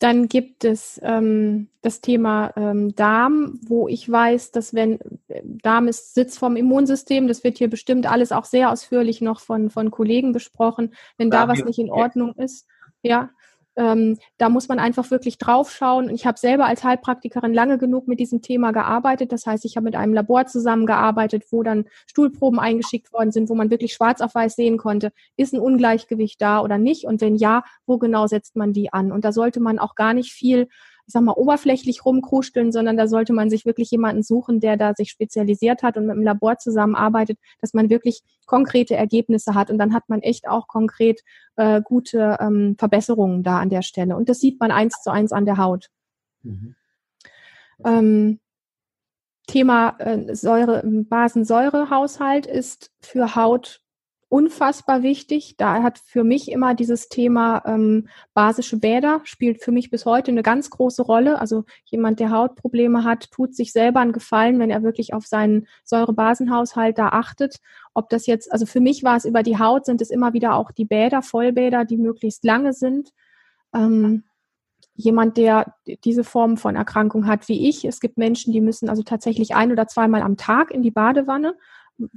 dann 0.00 0.28
gibt 0.28 0.64
es 0.64 0.98
ähm, 1.04 1.68
das 1.82 2.00
Thema 2.00 2.52
ähm, 2.56 2.94
Darm, 2.96 3.60
wo 3.62 3.86
ich 3.86 4.10
weiß, 4.10 4.50
dass 4.50 4.72
wenn 4.72 4.98
Darm 5.44 5.88
ist 5.88 6.14
Sitz 6.14 6.38
vom 6.38 6.56
Immunsystem, 6.56 7.28
das 7.28 7.44
wird 7.44 7.58
hier 7.58 7.68
bestimmt 7.68 8.10
alles 8.10 8.32
auch 8.32 8.46
sehr 8.46 8.72
ausführlich 8.72 9.20
noch 9.20 9.40
von, 9.40 9.68
von 9.68 9.90
Kollegen 9.90 10.32
besprochen, 10.32 10.94
wenn 11.18 11.30
da 11.30 11.48
was 11.48 11.62
nicht 11.64 11.78
in 11.78 11.90
Ordnung 11.90 12.34
ist, 12.36 12.66
ja, 13.02 13.28
ähm, 13.76 14.18
da 14.38 14.48
muss 14.48 14.68
man 14.68 14.78
einfach 14.78 15.10
wirklich 15.10 15.38
drauf 15.38 15.70
schauen. 15.70 16.10
ich 16.10 16.26
habe 16.26 16.38
selber 16.38 16.66
als 16.66 16.84
Heilpraktikerin 16.84 17.54
lange 17.54 17.78
genug 17.78 18.08
mit 18.08 18.20
diesem 18.20 18.42
Thema 18.42 18.72
gearbeitet. 18.72 19.32
Das 19.32 19.46
heißt, 19.46 19.64
ich 19.64 19.76
habe 19.76 19.84
mit 19.84 19.96
einem 19.96 20.12
Labor 20.12 20.46
zusammengearbeitet, 20.46 21.44
wo 21.50 21.62
dann 21.62 21.84
Stuhlproben 22.06 22.58
eingeschickt 22.58 23.12
worden 23.12 23.32
sind, 23.32 23.48
wo 23.48 23.54
man 23.54 23.70
wirklich 23.70 23.92
schwarz 23.92 24.20
auf 24.20 24.34
weiß 24.34 24.56
sehen 24.56 24.76
konnte, 24.76 25.12
ist 25.36 25.54
ein 25.54 25.60
Ungleichgewicht 25.60 26.40
da 26.42 26.60
oder 26.60 26.78
nicht? 26.78 27.04
Und 27.04 27.20
wenn 27.20 27.36
ja, 27.36 27.62
wo 27.86 27.98
genau 27.98 28.26
setzt 28.26 28.56
man 28.56 28.72
die 28.72 28.92
an? 28.92 29.12
Und 29.12 29.24
da 29.24 29.32
sollte 29.32 29.60
man 29.60 29.78
auch 29.78 29.94
gar 29.94 30.14
nicht 30.14 30.32
viel 30.32 30.68
ich 31.10 31.12
sag 31.12 31.24
mal, 31.24 31.32
oberflächlich 31.32 32.04
rumkruscheln, 32.04 32.70
sondern 32.70 32.96
da 32.96 33.08
sollte 33.08 33.32
man 33.32 33.50
sich 33.50 33.66
wirklich 33.66 33.90
jemanden 33.90 34.22
suchen, 34.22 34.60
der 34.60 34.76
da 34.76 34.94
sich 34.94 35.10
spezialisiert 35.10 35.82
hat 35.82 35.96
und 35.96 36.06
mit 36.06 36.14
dem 36.14 36.22
Labor 36.22 36.56
zusammenarbeitet, 36.58 37.36
dass 37.60 37.74
man 37.74 37.90
wirklich 37.90 38.22
konkrete 38.46 38.94
Ergebnisse 38.94 39.56
hat. 39.56 39.72
Und 39.72 39.78
dann 39.78 39.92
hat 39.92 40.08
man 40.08 40.22
echt 40.22 40.46
auch 40.46 40.68
konkret 40.68 41.22
äh, 41.56 41.82
gute 41.82 42.36
ähm, 42.40 42.76
Verbesserungen 42.78 43.42
da 43.42 43.58
an 43.58 43.70
der 43.70 43.82
Stelle. 43.82 44.14
Und 44.14 44.28
das 44.28 44.38
sieht 44.38 44.60
man 44.60 44.70
eins 44.70 45.02
zu 45.02 45.10
eins 45.10 45.32
an 45.32 45.46
der 45.46 45.56
Haut. 45.56 45.88
Mhm. 46.44 46.76
Ähm, 47.84 48.38
Thema 49.48 49.96
äh, 49.98 50.32
Säure, 50.32 50.84
Basensäurehaushalt 50.84 52.46
ist 52.46 52.92
für 53.00 53.34
Haut 53.34 53.82
unfassbar 54.30 55.02
wichtig. 55.02 55.56
Da 55.58 55.82
hat 55.82 55.98
für 55.98 56.22
mich 56.22 56.50
immer 56.50 56.74
dieses 56.74 57.08
Thema 57.08 57.62
ähm, 57.66 58.08
basische 58.32 58.78
Bäder 58.78 59.20
spielt 59.24 59.62
für 59.62 59.72
mich 59.72 59.90
bis 59.90 60.06
heute 60.06 60.30
eine 60.30 60.44
ganz 60.44 60.70
große 60.70 61.02
Rolle. 61.02 61.40
Also 61.40 61.64
jemand, 61.84 62.20
der 62.20 62.30
Hautprobleme 62.30 63.02
hat, 63.02 63.30
tut 63.32 63.56
sich 63.56 63.72
selber 63.72 63.98
einen 64.00 64.12
Gefallen, 64.12 64.60
wenn 64.60 64.70
er 64.70 64.84
wirklich 64.84 65.12
auf 65.14 65.26
seinen 65.26 65.66
Säurebasenhaushalt 65.84 66.96
da 66.96 67.08
achtet. 67.08 67.56
Ob 67.92 68.08
das 68.08 68.26
jetzt, 68.26 68.52
also 68.52 68.66
für 68.66 68.80
mich 68.80 69.02
war 69.02 69.16
es 69.16 69.24
über 69.24 69.42
die 69.42 69.58
Haut, 69.58 69.84
sind 69.84 70.00
es 70.00 70.10
immer 70.10 70.32
wieder 70.32 70.54
auch 70.54 70.70
die 70.70 70.84
Bäder, 70.84 71.22
Vollbäder, 71.22 71.84
die 71.84 71.96
möglichst 71.96 72.44
lange 72.44 72.72
sind. 72.72 73.10
Ähm, 73.74 74.22
jemand, 74.94 75.38
der 75.38 75.74
diese 76.04 76.22
Form 76.22 76.56
von 76.56 76.76
Erkrankung 76.76 77.26
hat 77.26 77.48
wie 77.48 77.68
ich. 77.68 77.84
Es 77.84 78.00
gibt 78.00 78.16
Menschen, 78.16 78.52
die 78.52 78.60
müssen 78.60 78.88
also 78.88 79.02
tatsächlich 79.02 79.56
ein 79.56 79.72
oder 79.72 79.88
zweimal 79.88 80.22
am 80.22 80.36
Tag 80.36 80.70
in 80.70 80.82
die 80.82 80.92
Badewanne 80.92 81.56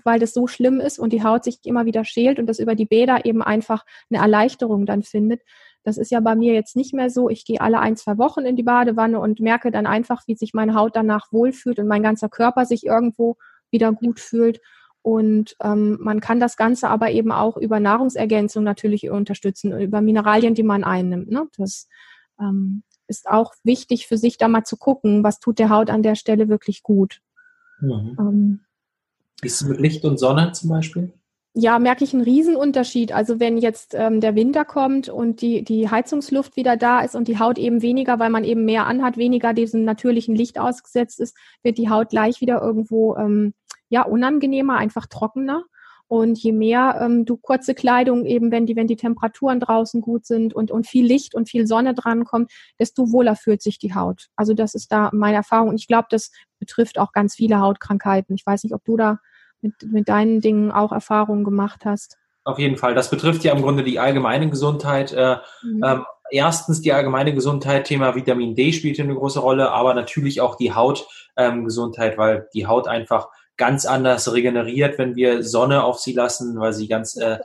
weil 0.03 0.19
das 0.19 0.33
so 0.33 0.47
schlimm 0.47 0.79
ist 0.79 0.99
und 0.99 1.13
die 1.13 1.23
Haut 1.23 1.43
sich 1.43 1.59
immer 1.63 1.85
wieder 1.85 2.05
schält 2.05 2.39
und 2.39 2.47
das 2.47 2.59
über 2.59 2.75
die 2.75 2.85
Bäder 2.85 3.25
eben 3.25 3.41
einfach 3.41 3.85
eine 4.09 4.21
Erleichterung 4.21 4.85
dann 4.85 5.03
findet. 5.03 5.41
Das 5.83 5.97
ist 5.97 6.11
ja 6.11 6.19
bei 6.21 6.35
mir 6.35 6.53
jetzt 6.53 6.75
nicht 6.75 6.93
mehr 6.93 7.09
so. 7.09 7.29
Ich 7.29 7.45
gehe 7.45 7.59
alle 7.59 7.79
ein, 7.79 7.97
zwei 7.97 8.17
Wochen 8.17 8.41
in 8.41 8.55
die 8.55 8.63
Badewanne 8.63 9.19
und 9.19 9.39
merke 9.39 9.71
dann 9.71 9.85
einfach, 9.85 10.23
wie 10.27 10.35
sich 10.35 10.53
meine 10.53 10.75
Haut 10.75 10.95
danach 10.95 11.31
wohlfühlt 11.31 11.79
und 11.79 11.87
mein 11.87 12.03
ganzer 12.03 12.29
Körper 12.29 12.65
sich 12.65 12.85
irgendwo 12.85 13.35
wieder 13.69 13.91
gut 13.91 14.19
fühlt. 14.19 14.61
Und 15.01 15.57
ähm, 15.61 15.97
man 15.99 16.21
kann 16.21 16.39
das 16.39 16.55
Ganze 16.55 16.87
aber 16.87 17.11
eben 17.11 17.33
auch 17.33 17.57
über 17.57 17.81
Nahrungsergänzung 17.81 18.63
natürlich 18.63 19.09
unterstützen, 19.09 19.77
über 19.77 19.99
Mineralien, 19.99 20.53
die 20.53 20.63
man 20.63 20.85
einnimmt. 20.85 21.29
Ne? 21.29 21.47
Das 21.57 21.89
ähm, 22.39 22.83
ist 23.07 23.29
auch 23.29 23.53
wichtig 23.63 24.07
für 24.07 24.17
sich 24.17 24.37
da 24.37 24.47
mal 24.47 24.63
zu 24.63 24.77
gucken, 24.77 25.23
was 25.23 25.39
tut 25.39 25.59
der 25.59 25.69
Haut 25.69 25.89
an 25.89 26.03
der 26.03 26.15
Stelle 26.15 26.47
wirklich 26.47 26.83
gut. 26.83 27.19
Mhm. 27.81 28.15
Ähm, 28.17 28.59
wie 29.43 29.47
ist 29.47 29.61
mit 29.63 29.79
Licht 29.79 30.03
und 30.05 30.17
Sonne 30.17 30.51
zum 30.53 30.69
Beispiel? 30.69 31.13
Ja, 31.55 31.77
merke 31.77 32.03
ich 32.03 32.13
einen 32.13 32.23
Riesenunterschied. 32.23 33.11
Also 33.11 33.39
wenn 33.39 33.57
jetzt 33.59 33.93
ähm, 33.93 34.21
der 34.21 34.35
Winter 34.35 34.65
kommt 34.65 35.07
und 35.07 35.41
die, 35.41 35.63
die 35.63 35.87
Heizungsluft 35.87 36.55
wieder 36.55 36.77
da 36.77 37.01
ist 37.01 37.15
und 37.15 37.27
die 37.27 37.37
Haut 37.37 37.59
eben 37.59 37.83
weniger, 37.83 38.17
weil 38.17 38.31
man 38.31 38.43
eben 38.43 38.65
mehr 38.65 38.87
anhat, 38.87 39.17
weniger 39.17 39.53
diesem 39.53 39.83
natürlichen 39.83 40.35
Licht 40.35 40.57
ausgesetzt 40.57 41.19
ist, 41.19 41.37
wird 41.61 41.77
die 41.77 41.89
Haut 41.89 42.09
gleich 42.09 42.41
wieder 42.41 42.59
irgendwo 42.59 43.15
ähm, 43.17 43.53
ja 43.89 44.03
unangenehmer, 44.03 44.77
einfach 44.77 45.05
trockener. 45.05 45.63
Und 46.07 46.39
je 46.39 46.51
mehr 46.51 46.99
ähm, 47.01 47.25
du 47.25 47.37
kurze 47.37 47.75
Kleidung 47.75 48.25
eben, 48.25 48.51
wenn 48.51 48.65
die, 48.65 48.75
wenn 48.75 48.87
die 48.87 48.95
Temperaturen 48.95 49.59
draußen 49.59 50.01
gut 50.01 50.25
sind 50.25 50.55
und, 50.55 50.71
und 50.71 50.87
viel 50.87 51.05
Licht 51.05 51.35
und 51.35 51.49
viel 51.49 51.67
Sonne 51.67 51.93
dran 51.93 52.23
kommt, 52.23 52.51
desto 52.79 53.11
wohler 53.11 53.35
fühlt 53.35 53.61
sich 53.61 53.77
die 53.77 53.93
Haut. 53.93 54.27
Also 54.35 54.55
das 54.55 54.73
ist 54.73 54.91
da 54.91 55.11
meine 55.13 55.37
Erfahrung. 55.37 55.69
Und 55.69 55.79
ich 55.79 55.87
glaube, 55.87 56.07
das 56.09 56.31
betrifft 56.59 56.97
auch 56.97 57.11
ganz 57.11 57.35
viele 57.35 57.59
Hautkrankheiten. 57.59 58.35
Ich 58.35 58.45
weiß 58.45 58.63
nicht, 58.63 58.73
ob 58.73 58.83
du 58.85 58.97
da 58.97 59.19
mit, 59.63 59.73
mit 59.91 60.09
deinen 60.09 60.41
Dingen 60.41 60.71
auch 60.71 60.91
Erfahrungen 60.91 61.43
gemacht 61.43 61.85
hast? 61.85 62.17
Auf 62.43 62.59
jeden 62.59 62.77
Fall. 62.77 62.93
Das 62.93 63.09
betrifft 63.09 63.43
ja 63.43 63.53
im 63.53 63.61
Grunde 63.61 63.83
die 63.83 63.99
allgemeine 63.99 64.49
Gesundheit. 64.49 65.13
Äh, 65.13 65.37
mhm. 65.63 65.83
ähm, 65.83 66.05
erstens 66.29 66.81
die 66.81 66.91
allgemeine 66.91 67.33
Gesundheit, 67.33 67.85
Thema 67.85 68.15
Vitamin 68.15 68.55
D 68.55 68.73
spielt 68.73 68.99
eine 68.99 69.15
große 69.15 69.39
Rolle, 69.39 69.71
aber 69.71 69.93
natürlich 69.93 70.41
auch 70.41 70.55
die 70.55 70.73
Hautgesundheit, 70.73 72.13
ähm, 72.13 72.17
weil 72.17 72.49
die 72.53 72.67
Haut 72.67 72.87
einfach 72.87 73.29
ganz 73.55 73.85
anders 73.85 74.33
regeneriert, 74.33 74.97
wenn 74.97 75.15
wir 75.15 75.43
Sonne 75.43 75.83
auf 75.83 75.99
sie 75.99 76.13
lassen, 76.13 76.59
weil 76.59 76.73
sie 76.73 76.87
ganz 76.87 77.15
äh, 77.15 77.37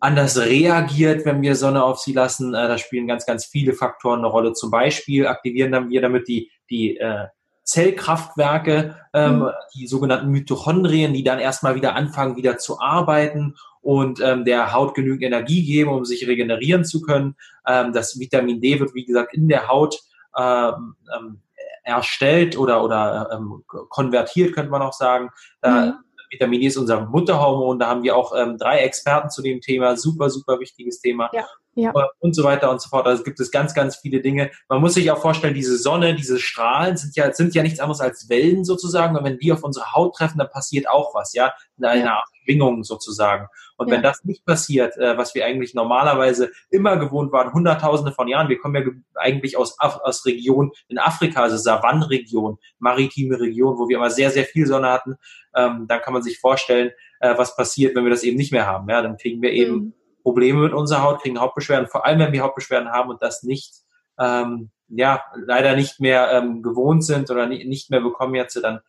anders 0.00 0.38
reagiert, 0.38 1.24
wenn 1.24 1.42
wir 1.42 1.54
Sonne 1.54 1.84
auf 1.84 1.98
sie 1.98 2.12
lassen. 2.12 2.54
Äh, 2.54 2.68
da 2.68 2.78
spielen 2.78 3.06
ganz, 3.06 3.26
ganz 3.26 3.44
viele 3.44 3.74
Faktoren 3.74 4.20
eine 4.20 4.28
Rolle. 4.28 4.52
Zum 4.54 4.70
Beispiel 4.70 5.26
aktivieren 5.26 5.72
dann 5.72 5.90
wir 5.90 6.00
damit 6.00 6.26
die, 6.26 6.50
die 6.70 6.96
äh, 6.96 7.26
Zellkraftwerke, 7.66 8.96
ähm, 9.12 9.40
mhm. 9.40 9.50
die 9.74 9.86
sogenannten 9.86 10.30
Mitochondrien, 10.30 11.12
die 11.12 11.24
dann 11.24 11.40
erstmal 11.40 11.74
wieder 11.74 11.94
anfangen, 11.94 12.36
wieder 12.36 12.58
zu 12.58 12.80
arbeiten 12.80 13.56
und 13.82 14.20
ähm, 14.20 14.44
der 14.44 14.72
Haut 14.72 14.94
genügend 14.94 15.24
Energie 15.24 15.64
geben, 15.64 15.90
um 15.90 16.04
sich 16.04 16.26
regenerieren 16.26 16.84
zu 16.84 17.02
können. 17.02 17.36
Ähm, 17.66 17.92
das 17.92 18.18
Vitamin 18.18 18.60
D 18.60 18.80
wird, 18.80 18.94
wie 18.94 19.04
gesagt, 19.04 19.34
in 19.34 19.48
der 19.48 19.68
Haut 19.68 20.00
ähm, 20.38 20.94
ähm, 21.14 21.40
erstellt 21.82 22.56
oder, 22.56 22.82
oder 22.84 23.30
ähm, 23.32 23.64
konvertiert, 23.66 24.54
könnte 24.54 24.70
man 24.70 24.82
auch 24.82 24.92
sagen. 24.92 25.30
Da, 25.60 25.86
mhm. 25.86 25.92
Vitamin 26.30 26.60
D 26.60 26.66
ist 26.66 26.76
unser 26.76 27.06
Mutterhormon. 27.06 27.78
Da 27.78 27.88
haben 27.88 28.02
wir 28.02 28.16
auch 28.16 28.32
ähm, 28.36 28.58
drei 28.58 28.78
Experten 28.78 29.30
zu 29.30 29.42
dem 29.42 29.60
Thema. 29.60 29.96
Super, 29.96 30.30
super 30.30 30.60
wichtiges 30.60 31.00
Thema. 31.00 31.30
Ja, 31.32 31.46
ja. 31.76 31.92
Und 32.20 32.34
so 32.34 32.42
weiter 32.42 32.70
und 32.70 32.80
so 32.80 32.88
fort. 32.88 33.06
Also 33.06 33.22
gibt 33.22 33.38
es 33.38 33.50
ganz, 33.50 33.74
ganz 33.74 33.96
viele 33.96 34.22
Dinge. 34.22 34.50
Man 34.68 34.80
muss 34.80 34.94
sich 34.94 35.10
auch 35.10 35.20
vorstellen, 35.20 35.52
diese 35.52 35.76
Sonne, 35.76 36.14
diese 36.14 36.38
Strahlen 36.38 36.96
sind 36.96 37.14
ja, 37.16 37.30
sind 37.34 37.54
ja 37.54 37.62
nichts 37.62 37.80
anderes 37.80 38.00
als 38.00 38.30
Wellen 38.30 38.64
sozusagen. 38.64 39.14
Und 39.14 39.24
wenn 39.24 39.38
die 39.38 39.52
auf 39.52 39.62
unsere 39.62 39.92
Haut 39.92 40.16
treffen, 40.16 40.38
dann 40.38 40.48
passiert 40.48 40.88
auch 40.88 41.14
was, 41.14 41.34
ja, 41.34 41.52
in 41.76 41.84
einer 41.84 42.04
ja. 42.04 42.22
Schwingung 42.42 42.82
sozusagen. 42.82 43.48
Und 43.76 43.88
ja. 43.88 43.94
wenn 43.94 44.02
das 44.02 44.24
nicht 44.24 44.46
passiert, 44.46 44.96
äh, 44.96 45.18
was 45.18 45.34
wir 45.34 45.44
eigentlich 45.44 45.74
normalerweise 45.74 46.50
immer 46.70 46.96
gewohnt 46.96 47.30
waren, 47.30 47.52
hunderttausende 47.52 48.12
von 48.12 48.26
Jahren, 48.26 48.48
wir 48.48 48.58
kommen 48.58 48.74
ja 48.74 48.90
eigentlich 49.20 49.58
aus, 49.58 49.78
Af 49.78 50.00
aus 50.00 50.24
Regionen 50.24 50.70
in 50.88 50.98
Afrika, 50.98 51.42
also 51.42 51.58
Savannenregion, 51.58 52.56
maritime 52.78 53.38
Region, 53.38 53.76
wo 53.76 53.86
wir 53.86 53.98
immer 53.98 54.10
sehr, 54.10 54.30
sehr 54.30 54.44
viel 54.44 54.66
Sonne 54.66 54.88
hatten, 54.88 55.16
ähm, 55.54 55.84
dann 55.88 56.00
kann 56.00 56.14
man 56.14 56.22
sich 56.22 56.38
vorstellen, 56.38 56.92
äh, 57.20 57.36
was 57.36 57.54
passiert, 57.54 57.94
wenn 57.94 58.04
wir 58.04 58.10
das 58.10 58.22
eben 58.22 58.38
nicht 58.38 58.52
mehr 58.52 58.66
haben. 58.66 58.88
Ja, 58.88 59.02
dann 59.02 59.18
kriegen 59.18 59.42
wir 59.42 59.52
eben 59.52 59.74
mhm. 59.74 59.92
Probleme 60.26 60.62
mit 60.62 60.72
unserer 60.72 61.04
Haut, 61.04 61.22
kriegen 61.22 61.38
Hautbeschwerden, 61.38 61.86
vor 61.86 62.04
allem 62.04 62.18
wenn 62.18 62.32
wir 62.32 62.42
Hautbeschwerden 62.42 62.90
haben 62.90 63.10
und 63.10 63.22
das 63.22 63.44
nicht 63.44 63.76
ähm, 64.18 64.72
ja, 64.88 65.22
leider 65.36 65.76
nicht 65.76 66.00
mehr 66.00 66.32
ähm, 66.32 66.64
gewohnt 66.64 67.04
sind 67.04 67.30
oder 67.30 67.46
nicht 67.46 67.90
mehr 67.90 68.00
bekommen 68.00 68.34
jetzt, 68.34 68.56
dann 68.56 68.80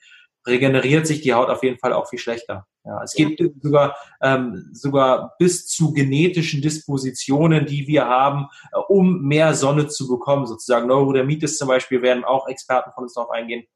regeneriert 0.48 1.06
sich 1.06 1.22
die 1.22 1.36
Haut 1.36 1.50
auf 1.50 1.62
jeden 1.62 1.78
Fall 1.78 1.94
auch 1.94 2.10
viel 2.10 2.18
schlechter. 2.18 2.66
Ja, 2.84 3.04
es 3.04 3.14
gibt 3.14 3.40
sogar, 3.62 3.98
ähm, 4.20 4.72
sogar 4.74 5.36
bis 5.38 5.68
zu 5.68 5.94
genetischen 5.94 6.64
Dispositionen, 6.64 7.68
die 7.68 7.86
wir 7.86 8.08
haben, 8.08 8.48
äh, 8.72 8.80
um 8.88 9.22
mehr 9.22 9.54
Sonne 9.54 9.90
zu 9.90 10.08
bekommen. 10.08 10.48
Sozusagen 10.48 10.88
Neurodermitis 10.88 11.60
zum 11.60 11.68
Beispiel 11.68 12.02
werden 12.02 12.24
auch 12.24 12.48
Experten 12.48 12.92
von 12.96 13.04
uns 13.04 13.14
darauf 13.14 13.30
eingehen. 13.30 13.68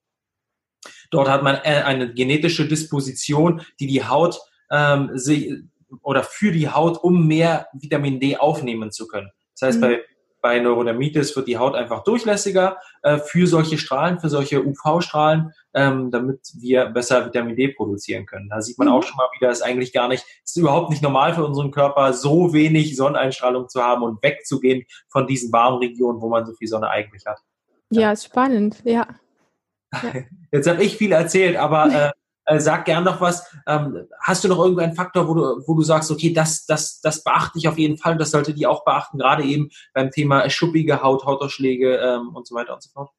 Dort 1.11 1.29
hat 1.29 1.43
man 1.43 1.57
äh, 1.57 1.83
eine 1.85 2.11
genetische 2.11 2.67
Disposition, 2.67 3.61
die 3.79 3.85
die 3.85 4.03
Haut 4.03 4.39
ähm, 4.71 5.11
sich, 5.13 5.53
oder 6.01 6.23
für 6.23 6.51
die 6.51 6.69
Haut, 6.69 7.03
um 7.03 7.27
mehr 7.27 7.67
Vitamin 7.73 8.19
D 8.19 8.37
aufnehmen 8.37 8.91
zu 8.91 9.07
können. 9.07 9.29
Das 9.59 9.67
heißt, 9.67 9.77
mhm. 9.77 9.81
bei 9.81 10.01
bei 10.41 10.59
Neurodermitis 10.59 11.35
wird 11.35 11.47
die 11.47 11.57
Haut 11.57 11.75
einfach 11.75 12.03
durchlässiger 12.03 12.77
äh, 13.03 13.17
für 13.17 13.47
solche 13.47 13.77
Strahlen, 13.77 14.19
für 14.19 14.29
solche 14.29 14.65
UV-Strahlen, 14.65 15.53
ähm, 15.73 16.11
damit 16.11 16.39
wir 16.59 16.85
besser 16.85 17.25
Vitamin 17.25 17.55
D 17.55 17.69
produzieren 17.69 18.25
können. 18.25 18.49
Da 18.49 18.61
sieht 18.61 18.77
man 18.77 18.87
mhm. 18.87 18.95
auch 18.95 19.03
schon 19.03 19.17
mal 19.17 19.29
wieder, 19.37 19.51
ist 19.51 19.61
eigentlich 19.61 19.93
gar 19.93 20.07
nicht, 20.07 20.25
ist 20.43 20.57
überhaupt 20.57 20.89
nicht 20.89 21.03
normal 21.03 21.33
für 21.33 21.45
unseren 21.45 21.71
Körper, 21.71 22.13
so 22.13 22.53
wenig 22.53 22.95
Sonneneinstrahlung 22.95 23.69
zu 23.69 23.81
haben 23.81 24.03
und 24.03 24.21
wegzugehen 24.23 24.83
von 25.09 25.27
diesen 25.27 25.51
warmen 25.53 25.77
Regionen, 25.77 26.21
wo 26.21 26.29
man 26.29 26.45
so 26.45 26.53
viel 26.53 26.67
Sonne 26.67 26.89
eigentlich 26.89 27.25
hat. 27.25 27.39
Ja, 27.91 28.01
ja 28.01 28.11
ist 28.11 28.25
spannend, 28.25 28.81
ja. 28.83 29.07
ja. 29.93 30.13
Jetzt 30.51 30.67
habe 30.67 30.83
ich 30.83 30.97
viel 30.97 31.11
erzählt, 31.11 31.55
aber 31.55 31.93
äh, 31.93 32.11
äh, 32.51 32.59
sag 32.59 32.85
gern 32.85 33.03
noch 33.03 33.21
was. 33.21 33.45
Ähm, 33.65 34.07
hast 34.19 34.43
du 34.43 34.47
noch 34.47 34.59
irgendeinen 34.59 34.93
Faktor, 34.93 35.27
wo 35.27 35.33
du, 35.33 35.41
wo 35.65 35.73
du 35.73 35.83
sagst, 35.83 36.11
okay, 36.11 36.33
das, 36.33 36.65
das, 36.65 36.99
das 37.01 37.23
beachte 37.23 37.57
ich 37.57 37.67
auf 37.67 37.77
jeden 37.77 37.97
Fall 37.97 38.13
und 38.13 38.21
das 38.21 38.31
sollte 38.31 38.53
die 38.53 38.67
auch 38.67 38.83
beachten, 38.83 39.19
gerade 39.19 39.43
eben 39.43 39.69
beim 39.93 40.11
Thema 40.11 40.49
schuppige 40.49 41.01
Haut, 41.01 41.25
Hautausschläge 41.25 41.97
ähm, 41.97 42.35
und 42.35 42.47
so 42.47 42.55
weiter 42.55 42.73
und 42.73 42.83
so 42.83 42.89
fort? 42.89 43.09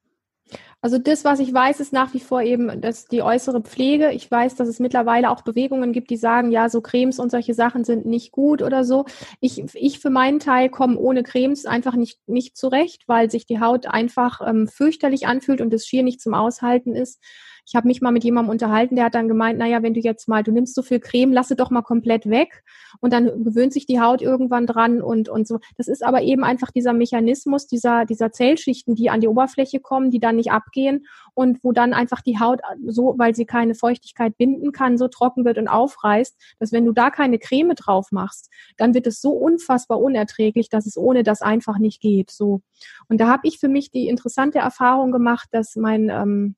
Also 0.82 0.98
das, 0.98 1.24
was 1.24 1.38
ich 1.38 1.54
weiß, 1.54 1.78
ist 1.78 1.92
nach 1.92 2.12
wie 2.12 2.20
vor 2.20 2.42
eben 2.42 2.80
dass 2.80 3.06
die 3.06 3.22
äußere 3.22 3.62
Pflege. 3.62 4.10
Ich 4.10 4.28
weiß, 4.28 4.56
dass 4.56 4.66
es 4.66 4.80
mittlerweile 4.80 5.30
auch 5.30 5.42
Bewegungen 5.42 5.92
gibt, 5.92 6.10
die 6.10 6.16
sagen, 6.16 6.50
ja, 6.50 6.68
so 6.68 6.80
Cremes 6.80 7.20
und 7.20 7.30
solche 7.30 7.54
Sachen 7.54 7.84
sind 7.84 8.04
nicht 8.04 8.32
gut 8.32 8.62
oder 8.62 8.84
so. 8.84 9.06
Ich, 9.40 9.62
ich 9.74 10.00
für 10.00 10.10
meinen 10.10 10.40
Teil 10.40 10.68
komme 10.68 10.98
ohne 10.98 11.22
Cremes 11.22 11.66
einfach 11.66 11.94
nicht, 11.94 12.18
nicht 12.26 12.56
zurecht, 12.56 13.04
weil 13.06 13.30
sich 13.30 13.46
die 13.46 13.60
Haut 13.60 13.86
einfach 13.86 14.40
ähm, 14.44 14.66
fürchterlich 14.66 15.26
anfühlt 15.26 15.60
und 15.60 15.72
das 15.72 15.86
schier 15.86 16.02
nicht 16.02 16.20
zum 16.20 16.34
Aushalten 16.34 16.96
ist. 16.96 17.22
Ich 17.64 17.74
habe 17.74 17.86
mich 17.86 18.00
mal 18.00 18.10
mit 18.10 18.24
jemandem 18.24 18.50
unterhalten, 18.50 18.96
der 18.96 19.06
hat 19.06 19.14
dann 19.14 19.28
gemeint, 19.28 19.58
naja, 19.58 19.82
wenn 19.82 19.94
du 19.94 20.00
jetzt 20.00 20.28
mal, 20.28 20.42
du 20.42 20.50
nimmst 20.50 20.74
so 20.74 20.82
viel 20.82 20.98
Creme, 20.98 21.32
lasse 21.32 21.56
doch 21.56 21.70
mal 21.70 21.82
komplett 21.82 22.28
weg 22.28 22.64
und 23.00 23.12
dann 23.12 23.44
gewöhnt 23.44 23.72
sich 23.72 23.86
die 23.86 24.00
Haut 24.00 24.20
irgendwann 24.20 24.66
dran 24.66 25.00
und, 25.00 25.28
und 25.28 25.46
so. 25.46 25.60
Das 25.76 25.88
ist 25.88 26.04
aber 26.04 26.22
eben 26.22 26.44
einfach 26.44 26.70
dieser 26.70 26.92
Mechanismus 26.92 27.66
dieser, 27.66 28.04
dieser 28.04 28.32
Zellschichten, 28.32 28.94
die 28.94 29.10
an 29.10 29.20
die 29.20 29.28
Oberfläche 29.28 29.80
kommen, 29.80 30.10
die 30.10 30.18
dann 30.18 30.36
nicht 30.36 30.50
abgehen 30.50 31.06
und 31.34 31.62
wo 31.62 31.72
dann 31.72 31.92
einfach 31.92 32.20
die 32.20 32.38
Haut 32.38 32.60
so, 32.86 33.14
weil 33.16 33.34
sie 33.34 33.46
keine 33.46 33.74
Feuchtigkeit 33.74 34.36
binden 34.36 34.72
kann, 34.72 34.98
so 34.98 35.08
trocken 35.08 35.44
wird 35.44 35.58
und 35.58 35.68
aufreißt, 35.68 36.36
dass 36.58 36.72
wenn 36.72 36.84
du 36.84 36.92
da 36.92 37.10
keine 37.10 37.38
Creme 37.38 37.74
drauf 37.74 38.08
machst, 38.10 38.50
dann 38.76 38.94
wird 38.94 39.06
es 39.06 39.20
so 39.20 39.30
unfassbar 39.30 40.00
unerträglich, 40.00 40.68
dass 40.68 40.86
es 40.86 40.96
ohne 40.96 41.22
das 41.22 41.42
einfach 41.42 41.78
nicht 41.78 42.00
geht. 42.00 42.30
So. 42.30 42.60
Und 43.08 43.20
da 43.20 43.28
habe 43.28 43.46
ich 43.46 43.58
für 43.58 43.68
mich 43.68 43.90
die 43.90 44.08
interessante 44.08 44.58
Erfahrung 44.58 45.12
gemacht, 45.12 45.48
dass 45.52 45.76
mein 45.76 46.08
ähm, 46.08 46.56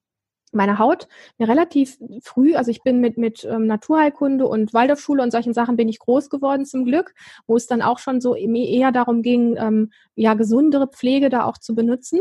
meine 0.54 0.78
Haut 0.78 1.08
mir 1.38 1.48
relativ 1.48 1.98
früh, 2.22 2.54
also 2.54 2.70
ich 2.70 2.82
bin 2.82 3.00
mit, 3.00 3.18
mit 3.18 3.44
ähm, 3.44 3.66
Naturheilkunde 3.66 4.46
und 4.46 4.74
Waldorfschule 4.74 5.22
und 5.22 5.30
solchen 5.30 5.54
Sachen 5.54 5.76
bin 5.76 5.88
ich 5.88 5.98
groß 5.98 6.30
geworden 6.30 6.64
zum 6.64 6.84
Glück, 6.84 7.14
wo 7.46 7.56
es 7.56 7.66
dann 7.66 7.82
auch 7.82 7.98
schon 7.98 8.20
so 8.20 8.34
eher 8.34 8.92
darum 8.92 9.22
ging, 9.22 9.56
ähm, 9.56 9.90
ja, 10.14 10.34
gesundere 10.34 10.88
Pflege 10.88 11.28
da 11.28 11.44
auch 11.44 11.58
zu 11.58 11.74
benutzen. 11.74 12.20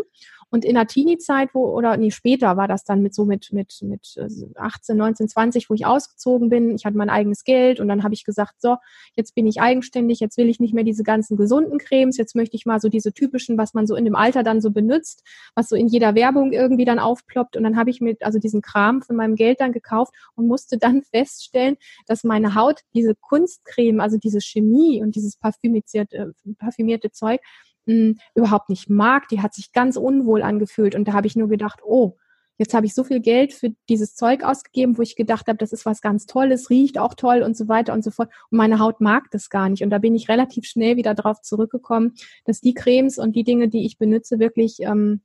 Und 0.54 0.66
in 0.66 0.76
der 0.76 0.86
Teenie-Zeit, 0.86 1.50
wo, 1.56 1.66
oder 1.66 1.98
nee, 1.98 2.12
später 2.12 2.58
war 2.58 2.68
das 2.68 2.84
dann 2.84 3.02
mit 3.02 3.16
so 3.16 3.26
mit, 3.26 3.52
mit, 3.52 3.80
mit 3.82 4.20
18, 4.54 4.96
19, 4.96 5.28
20, 5.28 5.68
wo 5.68 5.74
ich 5.74 5.88
ausgezogen 5.88 6.50
bin. 6.50 6.76
Ich 6.76 6.86
hatte 6.86 6.96
mein 6.96 7.10
eigenes 7.10 7.44
Geld 7.44 7.80
und 7.80 7.88
dann 7.88 8.04
habe 8.04 8.14
ich 8.14 8.24
gesagt, 8.24 8.62
so, 8.62 8.76
jetzt 9.16 9.34
bin 9.34 9.48
ich 9.48 9.62
eigenständig, 9.62 10.20
jetzt 10.20 10.38
will 10.38 10.48
ich 10.50 10.60
nicht 10.60 10.76
mehr 10.76 10.84
diese 10.84 11.02
ganzen 11.02 11.38
gesunden 11.38 11.80
Cremes, 11.80 12.18
jetzt 12.18 12.36
möchte 12.36 12.56
ich 12.56 12.68
mal 12.68 12.80
so 12.80 12.88
diese 12.88 13.14
typischen, 13.14 13.58
was 13.58 13.74
man 13.74 13.88
so 13.88 13.96
in 13.96 14.06
dem 14.06 14.16
Alter 14.16 14.44
dann 14.44 14.62
so 14.62 14.70
benutzt, 14.70 15.24
was 15.56 15.70
so 15.70 15.76
in 15.76 15.88
jeder 15.88 16.14
Werbung 16.14 16.52
irgendwie 16.52 16.86
dann 16.86 17.00
aufploppt. 17.00 17.58
Und 17.58 17.64
dann 17.64 17.76
habe 17.76 17.90
ich 17.90 18.00
mir 18.00 18.16
also 18.20 18.38
diesen 18.38 18.62
Kram 18.62 19.02
von 19.02 19.16
meinem 19.16 19.36
Geld 19.36 19.60
dann 19.60 19.72
gekauft 19.72 20.14
und 20.36 20.46
musste 20.46 20.78
dann 20.78 21.02
feststellen, 21.12 21.78
dass 22.06 22.24
meine 22.24 22.54
Haut 22.54 22.82
diese 22.94 23.16
Kunstcreme, 23.16 24.00
also 24.00 24.20
diese 24.20 24.40
Chemie 24.40 25.02
und 25.02 25.16
dieses 25.16 25.36
parfümierte, 25.36 26.36
parfümierte 26.60 27.10
Zeug, 27.10 27.42
mh, 27.86 28.16
überhaupt 28.36 28.70
nicht 28.70 28.90
mag. 28.90 29.28
Die 29.30 29.42
hat 29.42 29.54
sich 29.54 29.72
ganz 29.72 29.98
unwohl 29.98 30.42
angefühlt. 30.42 30.96
Und 30.96 31.08
da 31.08 31.14
habe 31.14 31.28
ich 31.28 31.36
nur 31.36 31.48
gedacht, 31.48 31.80
oh, 31.84 32.18
jetzt 32.58 32.74
habe 32.74 32.86
ich 32.86 32.94
so 32.94 33.04
viel 33.04 33.20
Geld 33.20 33.54
für 33.54 33.70
dieses 33.90 34.16
Zeug 34.16 34.44
ausgegeben, 34.44 34.98
wo 34.98 35.02
ich 35.02 35.16
gedacht 35.16 35.48
habe, 35.48 35.58
das 35.58 35.74
ist 35.74 35.86
was 35.86 36.02
ganz 36.02 36.26
Tolles, 36.26 36.70
riecht 36.70 36.98
auch 36.98 37.14
toll 37.14 37.42
und 37.42 37.58
so 37.58 37.68
weiter 37.68 37.94
und 37.94 38.04
so 38.04 38.12
fort. 38.12 38.30
Und 38.50 38.58
meine 38.58 38.80
Haut 38.80 39.02
mag 39.02 39.32
das 39.32 39.50
gar 39.50 39.70
nicht. 39.70 39.84
Und 39.84 39.90
da 39.90 39.98
bin 39.98 40.16
ich 40.16 40.30
relativ 40.30 40.66
schnell 40.66 40.96
wieder 40.96 41.14
darauf 41.14 41.42
zurückgekommen, 41.42 42.14
dass 42.46 42.62
die 42.62 42.74
Cremes 42.74 43.18
und 43.18 43.36
die 43.36 43.44
Dinge, 43.44 43.70
die 43.70 43.86
ich 43.86 43.98
benutze, 43.98 44.40
wirklich 44.40 44.78
ähm, 44.82 45.22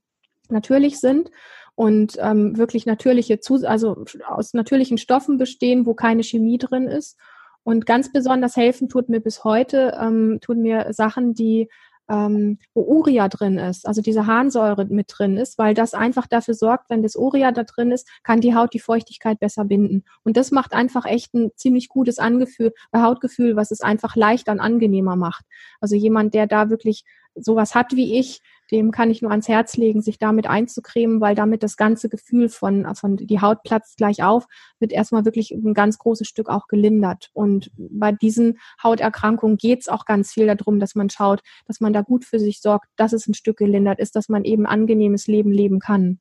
natürlich 0.48 0.98
sind 0.98 1.30
und 1.74 2.16
ähm, 2.18 2.56
wirklich 2.56 2.86
natürliche, 2.86 3.40
Zus 3.40 3.62
also 3.62 4.04
aus 4.26 4.54
natürlichen 4.54 4.98
Stoffen 4.98 5.38
bestehen, 5.38 5.86
wo 5.86 5.94
keine 5.94 6.22
Chemie 6.22 6.58
drin 6.58 6.88
ist. 6.88 7.18
Und 7.62 7.84
ganz 7.84 8.10
besonders 8.10 8.56
helfen 8.56 8.88
tut 8.88 9.10
mir 9.10 9.20
bis 9.20 9.44
heute, 9.44 9.96
ähm, 10.00 10.38
tun 10.40 10.62
mir 10.62 10.92
Sachen, 10.92 11.34
die 11.34 11.68
ähm, 12.08 12.58
wo 12.74 12.82
Uria 12.82 13.28
drin 13.28 13.58
ist, 13.58 13.86
also 13.86 14.00
diese 14.00 14.26
Harnsäure 14.26 14.86
mit 14.86 15.06
drin 15.08 15.36
ist, 15.36 15.58
weil 15.58 15.74
das 15.74 15.94
einfach 15.94 16.26
dafür 16.26 16.54
sorgt, 16.54 16.90
wenn 16.90 17.02
das 17.02 17.16
Uria 17.16 17.52
da 17.52 17.64
drin 17.64 17.90
ist, 17.90 18.08
kann 18.22 18.40
die 18.40 18.54
Haut 18.54 18.72
die 18.74 18.80
Feuchtigkeit 18.80 19.38
besser 19.40 19.64
binden. 19.64 20.04
Und 20.24 20.36
das 20.36 20.50
macht 20.50 20.72
einfach 20.72 21.04
echt 21.04 21.34
ein 21.34 21.50
ziemlich 21.56 21.88
gutes 21.88 22.18
Angefühl, 22.18 22.72
äh, 22.92 23.00
Hautgefühl, 23.00 23.56
was 23.56 23.70
es 23.70 23.80
einfach 23.80 24.16
leichter 24.16 24.52
und 24.52 24.60
angenehmer 24.60 25.16
macht. 25.16 25.44
Also 25.80 25.96
jemand, 25.96 26.34
der 26.34 26.46
da 26.46 26.70
wirklich 26.70 27.04
sowas 27.34 27.74
hat 27.74 27.92
wie 27.94 28.18
ich, 28.18 28.40
dem 28.70 28.90
kann 28.90 29.10
ich 29.10 29.22
nur 29.22 29.30
ans 29.30 29.48
Herz 29.48 29.76
legen, 29.76 30.02
sich 30.02 30.18
damit 30.18 30.46
einzucremen, 30.46 31.20
weil 31.20 31.34
damit 31.34 31.62
das 31.62 31.76
ganze 31.76 32.08
Gefühl 32.08 32.48
von, 32.48 32.86
von 32.94 33.16
die 33.16 33.40
Haut 33.40 33.62
platzt 33.62 33.96
gleich 33.96 34.22
auf, 34.22 34.46
wird 34.78 34.92
erstmal 34.92 35.24
wirklich 35.24 35.50
ein 35.52 35.74
ganz 35.74 35.98
großes 35.98 36.28
Stück 36.28 36.48
auch 36.48 36.68
gelindert. 36.68 37.30
Und 37.32 37.70
bei 37.76 38.12
diesen 38.12 38.58
Hauterkrankungen 38.82 39.56
geht 39.56 39.80
es 39.80 39.88
auch 39.88 40.04
ganz 40.04 40.32
viel 40.32 40.46
darum, 40.46 40.80
dass 40.80 40.94
man 40.94 41.10
schaut, 41.10 41.40
dass 41.66 41.80
man 41.80 41.92
da 41.92 42.02
gut 42.02 42.24
für 42.24 42.38
sich 42.38 42.60
sorgt, 42.60 42.88
dass 42.96 43.12
es 43.12 43.26
ein 43.26 43.34
Stück 43.34 43.58
gelindert 43.58 43.98
ist, 43.98 44.16
dass 44.16 44.28
man 44.28 44.44
eben 44.44 44.66
angenehmes 44.66 45.26
Leben 45.26 45.50
leben 45.50 45.78
kann. 45.78 46.20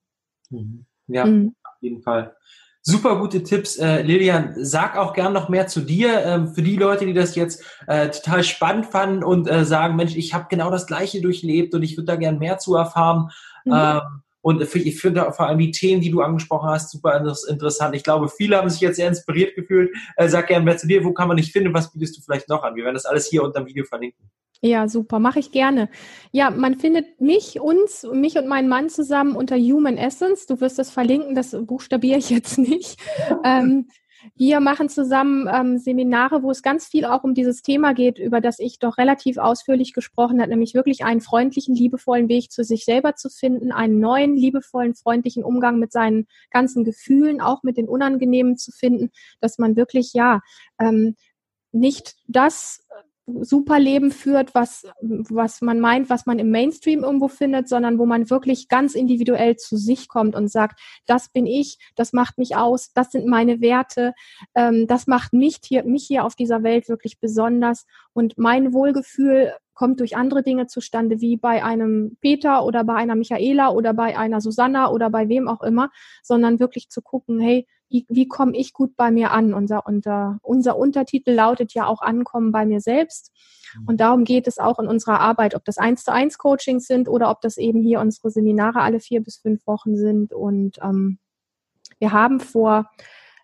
Mhm. 0.49 0.85
Ja, 1.07 1.25
mhm. 1.25 1.55
auf 1.63 1.81
jeden 1.81 2.01
Fall. 2.01 2.35
Super 2.89 3.17
gute 3.19 3.43
Tipps, 3.43 3.75
äh, 3.75 4.01
Lilian. 4.01 4.53
Sag 4.55 4.95
auch 4.95 5.11
gern 5.11 5.33
noch 5.33 5.49
mehr 5.49 5.67
zu 5.67 5.81
dir. 5.81 6.23
Ähm, 6.23 6.53
für 6.53 6.61
die 6.61 6.77
Leute, 6.77 7.05
die 7.05 7.13
das 7.13 7.35
jetzt 7.35 7.61
äh, 7.85 8.07
total 8.07 8.45
spannend 8.45 8.85
fanden 8.85 9.25
und 9.25 9.49
äh, 9.49 9.65
sagen, 9.65 9.97
Mensch, 9.97 10.15
ich 10.15 10.33
habe 10.33 10.45
genau 10.49 10.71
das 10.71 10.88
Gleiche 10.88 11.21
durchlebt 11.21 11.75
und 11.75 11.83
ich 11.83 11.97
würde 11.97 12.05
da 12.05 12.15
gern 12.15 12.39
mehr 12.39 12.59
zu 12.59 12.75
erfahren. 12.75 13.29
Mhm. 13.65 13.73
Ähm, 13.75 14.01
und 14.47 14.61
ich 14.61 15.01
finde 15.01 15.29
vor 15.33 15.45
allem 15.45 15.59
die 15.59 15.71
Themen, 15.71 15.99
die 15.99 16.09
du 16.09 16.21
angesprochen 16.21 16.69
hast, 16.69 16.89
super 16.89 17.21
interessant. 17.49 17.93
Ich 17.97 18.03
glaube, 18.05 18.29
viele 18.29 18.55
haben 18.55 18.69
sich 18.69 18.79
jetzt 18.79 18.95
sehr 18.95 19.09
inspiriert 19.09 19.55
gefühlt. 19.55 19.93
Äh, 20.15 20.29
sag 20.29 20.47
gerne 20.47 20.63
mehr 20.63 20.77
zu 20.77 20.87
dir. 20.87 21.03
Wo 21.03 21.11
kann 21.11 21.27
man 21.27 21.35
dich 21.35 21.51
finden? 21.51 21.73
Was 21.73 21.91
bietest 21.91 22.15
du 22.15 22.21
vielleicht 22.21 22.47
noch 22.47 22.63
an? 22.63 22.73
Wir 22.77 22.85
werden 22.85 22.93
das 22.93 23.05
alles 23.05 23.27
hier 23.27 23.43
unter 23.43 23.59
dem 23.59 23.67
Video 23.67 23.83
verlinken. 23.83 24.31
Ja, 24.61 24.87
super, 24.87 25.19
mache 25.19 25.39
ich 25.39 25.51
gerne. 25.51 25.89
Ja, 26.31 26.49
man 26.49 26.79
findet 26.79 27.19
mich, 27.19 27.59
uns, 27.59 28.07
mich 28.13 28.37
und 28.37 28.47
meinen 28.47 28.69
Mann 28.69 28.87
zusammen 28.87 29.35
unter 29.35 29.57
Human 29.57 29.97
Essence. 29.97 30.45
Du 30.45 30.61
wirst 30.61 30.79
das 30.79 30.91
verlinken, 30.91 31.35
das 31.35 31.51
buchstabiere 31.51 32.17
ich 32.17 32.29
jetzt 32.29 32.57
nicht. 32.57 32.97
ähm, 33.43 33.89
wir 34.36 34.59
machen 34.59 34.89
zusammen 34.89 35.49
ähm, 35.51 35.78
Seminare, 35.78 36.43
wo 36.43 36.51
es 36.51 36.61
ganz 36.61 36.88
viel 36.88 37.05
auch 37.05 37.23
um 37.23 37.34
dieses 37.34 37.61
Thema 37.61 37.93
geht, 37.93 38.19
über 38.19 38.41
das 38.41 38.59
ich 38.59 38.80
doch 38.80 38.97
relativ 38.97 39.38
ausführlich 39.38 39.93
gesprochen 39.93 40.39
habe, 40.39 40.49
nämlich 40.49 40.73
wirklich 40.73 41.03
einen 41.03 41.21
freundlichen, 41.21 41.75
liebevollen 41.75 42.30
Weg 42.30 42.51
zu 42.51 42.63
sich 42.63 42.86
selber 42.86 43.15
zu 43.15 43.30
finden, 43.30 43.71
einen 43.71 43.99
neuen, 43.99 44.36
liebevollen, 44.36 44.95
freundlichen 44.95 45.43
Umgang 45.43 45.80
mit 45.80 45.91
seinen 45.91 46.28
ganzen 46.51 46.84
Gefühlen, 46.84 47.41
auch 47.41 47.63
mit 47.63 47.78
den 47.78 47.88
Unangenehmen 47.88 48.57
zu 48.57 48.71
finden, 48.71 49.11
dass 49.39 49.57
man 49.57 49.75
wirklich, 49.75 50.13
ja, 50.13 50.41
ähm, 50.80 51.15
nicht 51.71 52.15
das 52.28 52.88
super 53.41 53.78
Leben 53.80 54.11
führt, 54.11 54.55
was, 54.55 54.88
was 55.01 55.61
man 55.61 55.80
meint, 55.80 56.09
was 56.09 56.25
man 56.25 56.39
im 56.39 56.49
Mainstream 56.49 57.03
irgendwo 57.03 57.28
findet, 57.28 57.67
sondern 57.67 57.99
wo 57.99 58.05
man 58.05 58.30
wirklich 58.30 58.69
ganz 58.69 58.95
individuell 58.95 59.57
zu 59.57 59.75
sich 59.75 60.07
kommt 60.07 60.36
und 60.36 60.49
sagt, 60.49 60.80
das 61.05 61.30
bin 61.30 61.45
ich, 61.45 61.78
das 61.95 62.13
macht 62.13 62.38
mich 62.38 62.55
aus, 62.55 62.93
das 62.93 63.11
sind 63.11 63.28
meine 63.28 63.59
Werte, 63.59 64.13
ähm, 64.55 64.88
das 64.88 65.07
macht 65.07 65.34
mich 65.34 65.59
hier, 65.63 65.84
mich 65.84 66.05
hier 66.07 66.23
auf 66.23 66.36
dieser 66.36 66.63
Welt 66.63 66.88
wirklich 66.88 67.19
besonders. 67.19 67.86
Und 68.13 68.38
mein 68.38 68.73
Wohlgefühl 68.73 69.53
kommt 69.73 69.99
durch 69.99 70.15
andere 70.15 70.41
Dinge 70.41 70.67
zustande, 70.67 71.21
wie 71.21 71.38
bei 71.38 71.63
einem 71.63 72.17
Peter 72.21 72.65
oder 72.65 72.84
bei 72.84 72.95
einer 72.95 73.15
Michaela 73.15 73.69
oder 73.69 73.93
bei 73.93 74.17
einer 74.17 74.41
Susanna 74.41 74.89
oder 74.89 75.09
bei 75.09 75.30
wem 75.30 75.47
auch 75.47 75.61
immer, 75.61 75.91
sondern 76.23 76.59
wirklich 76.59 76.89
zu 76.89 77.01
gucken, 77.01 77.39
hey, 77.39 77.67
wie, 77.89 78.05
wie 78.09 78.27
komme 78.27 78.55
ich 78.55 78.73
gut 78.73 78.95
bei 78.95 79.11
mir 79.11 79.31
an? 79.31 79.53
Unser, 79.53 79.85
unser, 79.85 80.39
unser 80.41 80.77
Untertitel 80.77 81.31
lautet 81.31 81.73
ja 81.73 81.85
auch 81.88 82.01
Ankommen 82.01 82.51
bei 82.51 82.65
mir 82.65 82.81
selbst. 82.81 83.31
Mhm. 83.75 83.88
Und 83.88 83.99
darum 84.01 84.23
geht 84.23 84.47
es 84.47 84.57
auch 84.57 84.79
in 84.79 84.88
unserer 84.88 85.19
Arbeit, 85.19 85.55
ob 85.55 85.63
das 85.65 85.77
eins 85.77 86.03
zu 86.03 86.11
eins 86.11 86.38
Coachings 86.38 86.85
sind 86.85 87.07
oder 87.07 87.29
ob 87.29 87.41
das 87.41 87.57
eben 87.57 87.81
hier 87.81 87.99
unsere 87.99 88.29
Seminare 88.29 88.81
alle 88.81 88.99
vier 88.99 89.21
bis 89.21 89.38
fünf 89.38 89.65
Wochen 89.67 89.95
sind. 89.95 90.33
Und 90.33 90.79
ähm, 90.81 91.19
wir 91.99 92.11
haben 92.11 92.39
vor, 92.39 92.89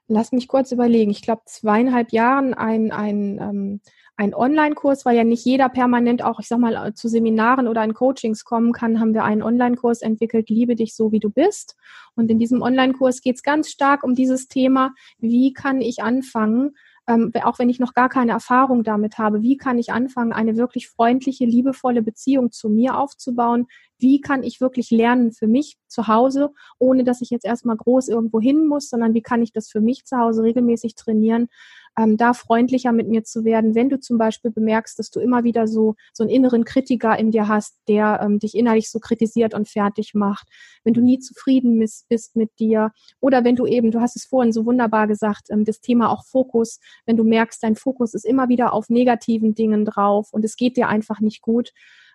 lass 0.07 0.31
mich 0.31 0.47
kurz 0.47 0.71
überlegen, 0.71 1.11
ich 1.11 1.21
glaube 1.21 1.43
zweieinhalb 1.45 2.11
Jahren 2.11 2.53
ein, 2.53 2.91
ein 2.91 3.39
ähm, 3.39 3.81
ein 4.16 4.34
Online-Kurs, 4.36 5.05
weil 5.05 5.18
ja 5.18 5.24
nicht 5.24 5.43
jeder 5.45 5.70
permanent 5.70 6.24
auch, 6.24 6.39
ich 6.39 6.47
sag 6.47 6.59
mal, 6.59 6.93
zu 6.93 7.07
Seminaren 7.07 7.68
oder 7.68 7.84
in 7.84 7.93
Coachings 7.93 8.45
kommen 8.45 8.72
kann, 8.72 8.99
haben 8.99 9.14
wir 9.14 9.24
einen 9.24 9.41
Online-Kurs 9.41 10.01
entwickelt, 10.01 10.49
Liebe 10.49 10.76
dich 10.76 10.95
so, 10.95 11.11
wie 11.11 11.20
du 11.20 11.30
bist. 11.30 11.76
Und 12.16 12.30
in 12.30 12.38
diesem 12.38 12.61
Online-Kurs 12.61 13.22
geht 13.22 13.38
es 13.38 13.43
ganz 13.43 13.70
stark 13.70 14.03
um 14.03 14.14
dieses 14.14 14.47
Thema, 14.47 14.91
wie 15.18 15.53
kann 15.53 15.82
ich 15.82 16.03
anfangen, 16.03 16.76
ähm, 17.07 17.32
auch 17.43 17.59
wenn 17.59 17.70
ich 17.70 17.80
noch 17.80 17.93
gar 17.93 18.07
keine 18.07 18.32
Erfahrung 18.32 18.84
damit 18.84 19.18
habe, 19.18 19.41
wie 19.41 19.57
kann 19.57 19.78
ich 19.78 19.91
anfangen, 19.91 20.32
eine 20.32 20.55
wirklich 20.55 20.88
freundliche, 20.88 21.45
liebevolle 21.45 22.01
Beziehung 22.01 22.51
zu 22.51 22.70
mir 22.70 22.97
aufzubauen? 22.97 23.68
Wie 23.99 24.22
kann 24.22 24.43
ich 24.43 24.61
wirklich 24.61 24.89
lernen 24.89 25.32
für 25.34 25.47
mich 25.47 25.78
zu 25.88 26.07
Hause, 26.07 26.51
ohne 26.80 27.03
dass 27.03 27.22
ich 27.22 27.30
jetzt 27.30 27.45
erstmal 27.45 27.76
groß 27.76 28.07
irgendwo 28.07 28.39
hin 28.39 28.68
muss, 28.68 28.89
sondern 28.89 29.14
wie 29.14 29.22
kann 29.22 29.41
ich 29.41 29.51
das 29.51 29.70
für 29.70 29.82
mich 29.82 30.05
zu 30.05 30.18
Hause 30.18 30.43
regelmäßig 30.43 30.95
trainieren? 30.95 31.49
Ähm, 31.97 32.17
da 32.17 32.33
freundlicher 32.33 32.91
mit 32.91 33.07
mir 33.07 33.23
zu 33.23 33.43
werden, 33.43 33.75
wenn 33.75 33.89
du 33.89 33.99
zum 33.99 34.17
Beispiel 34.17 34.51
bemerkst, 34.51 34.97
dass 34.97 35.09
du 35.09 35.19
immer 35.19 35.43
wieder 35.43 35.67
so, 35.67 35.95
so 36.13 36.23
einen 36.23 36.31
inneren 36.31 36.63
Kritiker 36.63 37.17
in 37.17 37.31
dir 37.31 37.47
hast, 37.47 37.77
der 37.87 38.21
ähm, 38.23 38.39
dich 38.39 38.55
innerlich 38.55 38.89
so 38.89 38.99
kritisiert 38.99 39.53
und 39.53 39.69
fertig 39.69 40.13
macht, 40.13 40.47
wenn 40.83 40.93
du 40.93 41.01
nie 41.01 41.19
zufrieden 41.19 41.79
bist, 41.79 42.35
mit 42.35 42.51
dir. 42.59 42.91
Oder 43.19 43.43
wenn 43.43 43.55
du 43.55 43.65
eben, 43.65 43.91
du 43.91 44.01
hast 44.01 44.15
es 44.15 44.25
vorhin 44.25 44.51
so 44.51 44.65
wunderbar 44.65 45.07
gesagt, 45.07 45.49
ähm, 45.49 45.65
das 45.65 45.81
Thema 45.81 46.09
auch 46.09 46.25
Fokus, 46.25 46.79
wenn 47.05 47.17
du 47.17 47.23
merkst, 47.23 47.61
dein 47.61 47.75
Fokus 47.75 48.13
ist 48.13 48.25
immer 48.25 48.49
wieder 48.49 48.73
auf 48.73 48.89
negativen 48.89 49.53
Dingen 49.53 49.85
drauf 49.85 50.29
und 50.31 50.43
es 50.45 50.55
geht 50.55 50.77
dir 50.77 50.87
einfach 50.87 51.19
nicht 51.19 51.41
gut, 51.41 51.71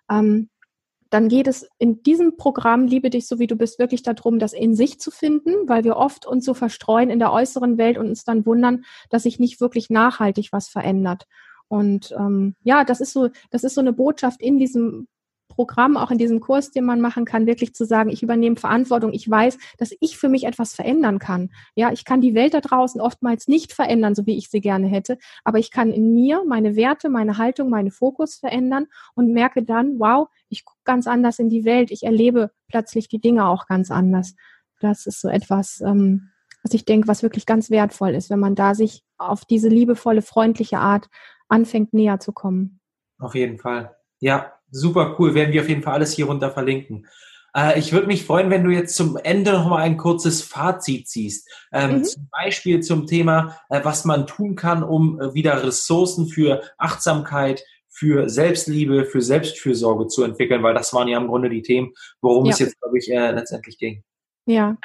ähm, 0.09 0.49
dann 1.09 1.27
geht 1.27 1.47
es 1.47 1.67
in 1.77 2.03
diesem 2.03 2.37
Programm 2.37 2.85
Liebe 2.85 3.09
dich 3.09 3.27
so 3.27 3.39
wie 3.39 3.47
du 3.47 3.55
bist 3.55 3.79
wirklich 3.79 4.03
darum, 4.03 4.39
das 4.39 4.53
in 4.53 4.75
sich 4.75 4.99
zu 4.99 5.11
finden, 5.11 5.67
weil 5.67 5.83
wir 5.83 5.97
oft 5.97 6.25
uns 6.25 6.45
so 6.45 6.53
verstreuen 6.53 7.09
in 7.09 7.19
der 7.19 7.31
äußeren 7.31 7.77
Welt 7.77 7.97
und 7.97 8.07
uns 8.07 8.23
dann 8.23 8.45
wundern, 8.45 8.83
dass 9.09 9.23
sich 9.23 9.39
nicht 9.39 9.59
wirklich 9.61 9.89
nachhaltig 9.89 10.49
was 10.51 10.67
verändert. 10.67 11.25
Und 11.67 12.11
ähm, 12.17 12.55
ja, 12.63 12.83
das 12.83 13.01
ist 13.01 13.13
so, 13.13 13.29
das 13.51 13.63
ist 13.63 13.75
so 13.75 13.81
eine 13.81 13.93
Botschaft 13.93 14.41
in 14.41 14.57
diesem 14.57 15.07
Programm, 15.49 15.97
auch 15.97 16.09
in 16.09 16.17
diesem 16.17 16.39
Kurs, 16.39 16.71
den 16.71 16.85
man 16.85 17.01
machen 17.01 17.25
kann, 17.25 17.45
wirklich 17.45 17.73
zu 17.73 17.85
sagen, 17.85 18.09
ich 18.09 18.23
übernehme 18.23 18.55
Verantwortung, 18.55 19.11
ich 19.11 19.29
weiß, 19.29 19.57
dass 19.77 19.91
ich 19.99 20.17
für 20.17 20.29
mich 20.29 20.45
etwas 20.45 20.73
verändern 20.73 21.19
kann. 21.19 21.49
Ja, 21.75 21.91
ich 21.91 22.05
kann 22.05 22.21
die 22.21 22.33
Welt 22.33 22.53
da 22.53 22.61
draußen 22.61 23.01
oftmals 23.01 23.47
nicht 23.47 23.73
verändern, 23.73 24.15
so 24.15 24.25
wie 24.25 24.37
ich 24.37 24.49
sie 24.49 24.61
gerne 24.61 24.87
hätte, 24.87 25.17
aber 25.43 25.59
ich 25.59 25.69
kann 25.71 25.91
in 25.91 26.13
mir 26.13 26.43
meine 26.47 26.77
Werte, 26.77 27.09
meine 27.09 27.37
Haltung, 27.37 27.69
meinen 27.69 27.91
Fokus 27.91 28.35
verändern 28.35 28.85
und 29.15 29.33
merke 29.33 29.63
dann, 29.63 29.99
wow, 29.99 30.29
ich 30.47 30.63
ganz 30.89 31.05
anders 31.05 31.37
in 31.37 31.49
die 31.49 31.65
Welt, 31.65 31.91
ich 31.91 32.01
erlebe 32.01 32.49
plötzlich 32.67 33.07
die 33.07 33.21
Dinge 33.21 33.47
auch 33.47 33.67
ganz 33.67 33.91
anders. 33.91 34.33
Das 34.79 35.05
ist 35.05 35.21
so 35.21 35.29
etwas, 35.29 35.81
ähm, 35.81 36.31
was 36.63 36.73
ich 36.73 36.83
denke, 36.83 37.07
was 37.07 37.21
wirklich 37.21 37.45
ganz 37.45 37.69
wertvoll 37.69 38.15
ist, 38.15 38.31
wenn 38.31 38.39
man 38.39 38.55
da 38.55 38.73
sich 38.73 39.03
auf 39.19 39.45
diese 39.45 39.69
liebevolle, 39.69 40.23
freundliche 40.23 40.79
Art 40.79 41.07
anfängt, 41.47 41.93
näher 41.93 42.19
zu 42.19 42.31
kommen. 42.31 42.79
Auf 43.19 43.35
jeden 43.35 43.59
Fall. 43.59 43.95
Ja, 44.19 44.53
super 44.71 45.15
cool. 45.19 45.35
Werden 45.35 45.53
wir 45.53 45.61
auf 45.61 45.69
jeden 45.69 45.83
Fall 45.83 45.93
alles 45.93 46.13
hier 46.13 46.25
runter 46.25 46.49
verlinken. 46.49 47.05
Äh, 47.55 47.77
ich 47.77 47.93
würde 47.93 48.07
mich 48.07 48.25
freuen, 48.25 48.49
wenn 48.49 48.63
du 48.63 48.71
jetzt 48.71 48.95
zum 48.95 49.15
Ende 49.15 49.51
noch 49.51 49.69
mal 49.69 49.83
ein 49.83 49.97
kurzes 49.97 50.41
Fazit 50.41 51.07
ziehst. 51.07 51.47
Ähm, 51.71 51.99
mhm. 51.99 52.03
Zum 52.03 52.29
Beispiel 52.31 52.79
zum 52.79 53.05
Thema, 53.05 53.59
äh, 53.69 53.81
was 53.83 54.05
man 54.05 54.25
tun 54.25 54.55
kann, 54.55 54.81
um 54.81 55.21
äh, 55.21 55.35
wieder 55.35 55.63
Ressourcen 55.63 56.27
für 56.27 56.63
Achtsamkeit, 56.79 57.63
für 57.99 58.29
Selbstliebe, 58.29 59.03
für 59.03 59.21
Selbstfürsorge 59.21 60.07
zu 60.07 60.23
entwickeln, 60.23 60.63
weil 60.63 60.73
das 60.73 60.93
waren 60.93 61.09
ja 61.09 61.17
im 61.17 61.27
Grunde 61.27 61.49
die 61.49 61.61
Themen, 61.61 61.91
worum 62.21 62.45
ja. 62.45 62.53
es 62.53 62.59
jetzt, 62.59 62.79
glaube 62.79 62.97
ich, 62.97 63.11
äh, 63.11 63.31
letztendlich 63.31 63.77
ging. 63.77 64.03
Ja. 64.45 64.77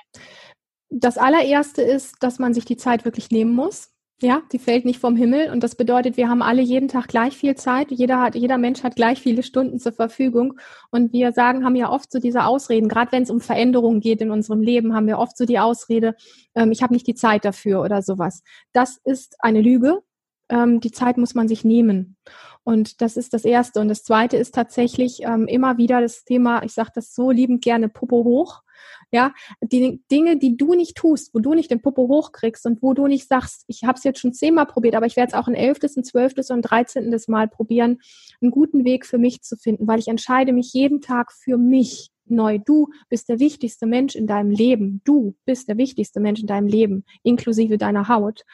Das 0.91 1.17
allererste 1.17 1.83
ist, 1.83 2.17
dass 2.21 2.41
man 2.41 2.55
sich 2.55 2.65
die 2.65 2.77
Zeit 2.77 3.05
wirklich 3.05 3.31
nehmen 3.31 3.55
muss. 3.55 3.91
Ja, 4.21 4.43
die 4.53 4.59
fällt 4.59 4.85
nicht 4.85 5.01
vom 5.01 5.17
Himmel 5.17 5.53
und 5.53 5.63
das 5.63 5.75
bedeutet, 5.75 6.17
wir 6.17 6.29
haben 6.29 6.43
alle 6.43 6.63
jeden 6.63 6.89
Tag 6.89 7.09
gleich 7.09 7.37
viel 7.37 7.57
Zeit. 7.57 7.91
Jeder 7.91 8.21
hat, 8.21 8.35
jeder 8.35 8.59
Mensch 8.59 8.83
hat 8.83 8.97
gleich 8.97 9.21
viele 9.21 9.43
Stunden 9.43 9.79
zur 9.79 9.93
Verfügung 9.93 10.59
und 10.91 11.13
wir 11.13 11.33
sagen, 11.33 11.65
haben 11.65 11.77
ja 11.77 11.91
oft 11.91 12.11
so 12.11 12.21
diese 12.21 12.45
Ausreden, 12.45 12.89
gerade 12.89 13.13
wenn 13.13 13.25
es 13.25 13.31
um 13.31 13.41
Veränderungen 13.41 14.01
geht 14.01 14.21
in 14.21 14.31
unserem 14.31 14.61
Leben, 14.61 14.95
haben 14.95 15.09
wir 15.09 15.19
oft 15.19 15.37
so 15.37 15.45
die 15.45 15.59
Ausrede, 15.59 16.15
ähm, 16.55 16.71
ich 16.73 16.83
habe 16.83 16.95
nicht 16.95 17.07
die 17.07 17.15
Zeit 17.15 17.45
dafür 17.45 17.83
oder 17.83 18.03
sowas. 18.03 18.43
Das 18.73 18.99
ist 19.05 19.37
eine 19.41 19.61
Lüge. 19.61 20.03
Ähm, 20.49 20.81
die 20.81 20.91
Zeit 20.91 21.17
muss 21.17 21.35
man 21.35 21.49
sich 21.49 21.65
nehmen. 21.65 22.17
Und 22.65 23.01
das 23.01 23.17
ist 23.17 23.35
das 23.35 23.45
Erste. 23.45 23.81
Und 23.81 23.89
das 23.89 24.05
Zweite 24.05 24.37
ist 24.37 24.55
tatsächlich 24.55 25.23
ähm, 25.23 25.47
immer 25.47 25.77
wieder 25.77 26.01
das 26.01 26.25
Thema, 26.25 26.63
ich 26.63 26.73
sage 26.73 26.91
das 26.95 27.15
so 27.15 27.31
liebend 27.31 27.63
gerne, 27.63 27.89
Popo 27.89 28.25
hoch. 28.25 28.63
Ja, 29.11 29.33
die 29.63 30.03
Dinge, 30.11 30.39
die 30.39 30.57
du 30.57 30.75
nicht 30.75 30.97
tust, 30.97 31.33
wo 31.35 31.39
du 31.39 31.55
nicht 31.55 31.71
den 31.71 31.81
Popo 31.81 32.09
hochkriegst 32.09 32.67
und 32.67 32.83
wo 32.83 32.95
du 32.95 33.07
nicht 33.07 33.29
sagst, 33.29 33.65
ich 33.69 33.85
habe 33.85 33.97
es 33.97 34.05
jetzt 34.05 34.19
schon 34.19 34.33
zehnmal 34.33 34.67
probiert, 34.67 34.97
aber 34.97 35.07
ich 35.07 35.17
werde 35.17 35.29
es 35.29 35.35
auch 35.35 35.47
ein 35.47 35.55
elftes, 35.55 35.97
ein 35.97 36.05
zwölftes 36.05 36.51
und 36.51 36.59
ein 36.59 36.63
dreizehntes 36.63 37.29
Mal 37.29 37.47
probieren, 37.47 38.01
einen 38.41 38.51
guten 38.51 38.85
Weg 38.85 39.07
für 39.07 39.19
mich 39.19 39.43
zu 39.43 39.57
finden, 39.57 39.87
weil 39.87 40.01
ich 40.01 40.09
entscheide 40.09 40.53
mich 40.53 40.73
jeden 40.73 41.01
Tag 41.01 41.33
für 41.33 41.57
mich 41.57 42.11
neu. 42.27 42.59
Du 42.59 42.89
bist 43.09 43.29
der 43.29 43.39
wichtigste 43.39 43.87
Mensch 43.87 44.15
in 44.15 44.27
deinem 44.27 44.51
Leben. 44.51 45.01
Du 45.05 45.37
bist 45.45 45.69
der 45.69 45.77
wichtigste 45.77 46.21
Mensch 46.21 46.41
in 46.41 46.47
deinem 46.47 46.67
Leben, 46.67 47.05
inklusive 47.23 47.79
deiner 47.79 48.09
Haut 48.09 48.45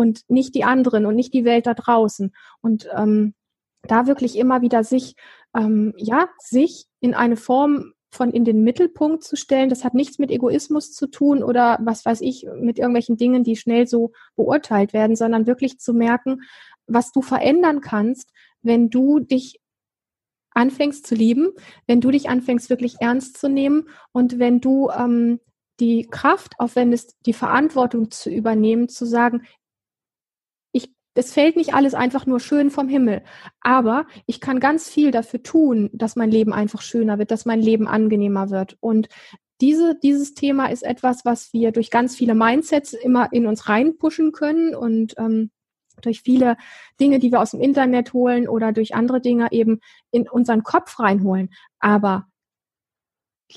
und 0.00 0.22
nicht 0.28 0.54
die 0.54 0.64
anderen 0.64 1.04
und 1.04 1.14
nicht 1.14 1.34
die 1.34 1.44
Welt 1.44 1.66
da 1.66 1.74
draußen. 1.74 2.32
Und 2.62 2.88
ähm, 2.96 3.34
da 3.82 4.06
wirklich 4.06 4.38
immer 4.38 4.62
wieder 4.62 4.82
sich, 4.82 5.14
ähm, 5.54 5.92
ja, 5.98 6.30
sich 6.38 6.86
in 7.00 7.12
eine 7.12 7.36
Form 7.36 7.92
von 8.10 8.30
in 8.30 8.46
den 8.46 8.64
Mittelpunkt 8.64 9.22
zu 9.22 9.36
stellen. 9.36 9.68
Das 9.68 9.84
hat 9.84 9.92
nichts 9.92 10.18
mit 10.18 10.30
Egoismus 10.30 10.92
zu 10.92 11.06
tun 11.06 11.42
oder 11.42 11.78
was 11.82 12.06
weiß 12.06 12.22
ich, 12.22 12.46
mit 12.58 12.78
irgendwelchen 12.78 13.18
Dingen, 13.18 13.44
die 13.44 13.56
schnell 13.56 13.86
so 13.86 14.12
beurteilt 14.36 14.94
werden, 14.94 15.16
sondern 15.16 15.46
wirklich 15.46 15.78
zu 15.78 15.92
merken, 15.92 16.40
was 16.86 17.12
du 17.12 17.20
verändern 17.20 17.82
kannst, 17.82 18.32
wenn 18.62 18.88
du 18.88 19.18
dich 19.20 19.60
anfängst 20.52 21.06
zu 21.06 21.14
lieben, 21.14 21.50
wenn 21.86 22.00
du 22.00 22.10
dich 22.10 22.30
anfängst 22.30 22.70
wirklich 22.70 22.96
ernst 23.00 23.36
zu 23.36 23.50
nehmen 23.50 23.90
und 24.12 24.38
wenn 24.38 24.62
du 24.62 24.88
ähm, 24.88 25.40
die 25.80 26.06
Kraft 26.10 26.54
aufwendest, 26.58 27.16
die 27.26 27.32
Verantwortung 27.32 28.10
zu 28.10 28.30
übernehmen, 28.30 28.88
zu 28.88 29.06
sagen, 29.06 29.42
es 31.14 31.32
fällt 31.32 31.56
nicht 31.56 31.74
alles 31.74 31.94
einfach 31.94 32.26
nur 32.26 32.40
schön 32.40 32.70
vom 32.70 32.88
Himmel. 32.88 33.22
Aber 33.60 34.06
ich 34.26 34.40
kann 34.40 34.60
ganz 34.60 34.88
viel 34.88 35.10
dafür 35.10 35.42
tun, 35.42 35.90
dass 35.92 36.16
mein 36.16 36.30
Leben 36.30 36.52
einfach 36.52 36.82
schöner 36.82 37.18
wird, 37.18 37.30
dass 37.30 37.46
mein 37.46 37.60
Leben 37.60 37.88
angenehmer 37.88 38.50
wird. 38.50 38.76
Und 38.80 39.08
diese, 39.60 39.98
dieses 40.02 40.34
Thema 40.34 40.66
ist 40.66 40.82
etwas, 40.82 41.24
was 41.24 41.52
wir 41.52 41.72
durch 41.72 41.90
ganz 41.90 42.16
viele 42.16 42.34
Mindsets 42.34 42.92
immer 42.94 43.32
in 43.32 43.46
uns 43.46 43.68
reinpushen 43.68 44.32
können 44.32 44.74
und 44.74 45.14
ähm, 45.18 45.50
durch 46.00 46.22
viele 46.22 46.56
Dinge, 46.98 47.18
die 47.18 47.30
wir 47.30 47.40
aus 47.40 47.50
dem 47.50 47.60
Internet 47.60 48.14
holen 48.14 48.48
oder 48.48 48.72
durch 48.72 48.94
andere 48.94 49.20
Dinge 49.20 49.48
eben 49.50 49.80
in 50.10 50.28
unseren 50.28 50.62
Kopf 50.62 50.98
reinholen. 50.98 51.50
Aber 51.78 52.26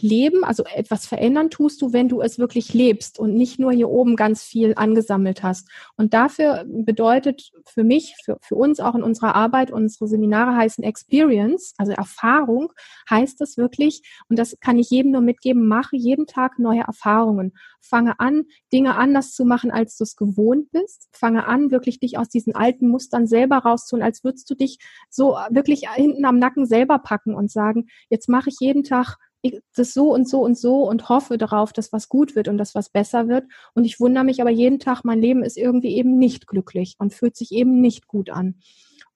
leben, 0.01 0.43
also 0.43 0.63
etwas 0.63 1.05
verändern 1.05 1.49
tust 1.49 1.81
du, 1.81 1.93
wenn 1.93 2.09
du 2.09 2.21
es 2.21 2.39
wirklich 2.39 2.73
lebst 2.73 3.19
und 3.19 3.35
nicht 3.35 3.59
nur 3.59 3.71
hier 3.71 3.89
oben 3.89 4.15
ganz 4.15 4.43
viel 4.43 4.73
angesammelt 4.75 5.43
hast. 5.43 5.69
Und 5.95 6.13
dafür 6.13 6.65
bedeutet 6.67 7.51
für 7.65 7.83
mich, 7.83 8.15
für, 8.23 8.37
für 8.41 8.55
uns 8.55 8.79
auch 8.79 8.95
in 8.95 9.03
unserer 9.03 9.35
Arbeit, 9.35 9.71
unsere 9.71 10.07
Seminare 10.07 10.55
heißen 10.55 10.83
Experience, 10.83 11.73
also 11.77 11.91
Erfahrung, 11.91 12.71
heißt 13.09 13.39
das 13.41 13.57
wirklich, 13.57 14.01
und 14.29 14.39
das 14.39 14.57
kann 14.59 14.79
ich 14.79 14.89
jedem 14.89 15.11
nur 15.11 15.21
mitgeben, 15.21 15.67
mache 15.67 15.95
jeden 15.95 16.27
Tag 16.27 16.59
neue 16.59 16.81
Erfahrungen. 16.81 17.53
Fange 17.81 18.19
an, 18.19 18.45
Dinge 18.71 18.95
anders 18.95 19.33
zu 19.33 19.45
machen, 19.45 19.69
als 19.69 19.97
du 19.97 20.05
es 20.05 20.15
gewohnt 20.15 20.71
bist. 20.71 21.09
Fange 21.11 21.45
an, 21.45 21.69
wirklich 21.69 21.99
dich 21.99 22.17
aus 22.17 22.29
diesen 22.29 22.55
alten 22.55 22.87
Mustern 22.87 23.27
selber 23.27 23.57
rauszuholen, 23.57 24.05
als 24.05 24.23
würdest 24.23 24.49
du 24.49 24.55
dich 24.55 24.79
so 25.09 25.37
wirklich 25.49 25.89
hinten 25.93 26.25
am 26.25 26.39
Nacken 26.39 26.65
selber 26.65 26.99
packen 26.99 27.35
und 27.35 27.51
sagen, 27.51 27.87
jetzt 28.09 28.29
mache 28.29 28.49
ich 28.49 28.57
jeden 28.59 28.83
Tag 28.83 29.17
das 29.75 29.93
so 29.93 30.13
und 30.13 30.27
so 30.27 30.41
und 30.41 30.57
so 30.57 30.87
und 30.87 31.09
hoffe 31.09 31.37
darauf, 31.37 31.73
dass 31.73 31.91
was 31.91 32.07
gut 32.07 32.35
wird 32.35 32.47
und 32.47 32.57
dass 32.57 32.75
was 32.75 32.89
besser 32.89 33.27
wird. 33.27 33.45
Und 33.73 33.83
ich 33.85 33.99
wundere 33.99 34.23
mich 34.23 34.41
aber 34.41 34.49
jeden 34.49 34.79
Tag, 34.79 35.03
mein 35.03 35.21
Leben 35.21 35.43
ist 35.43 35.57
irgendwie 35.57 35.95
eben 35.95 36.17
nicht 36.17 36.47
glücklich 36.47 36.95
und 36.97 37.13
fühlt 37.13 37.35
sich 37.35 37.51
eben 37.51 37.81
nicht 37.81 38.07
gut 38.07 38.29
an. 38.29 38.55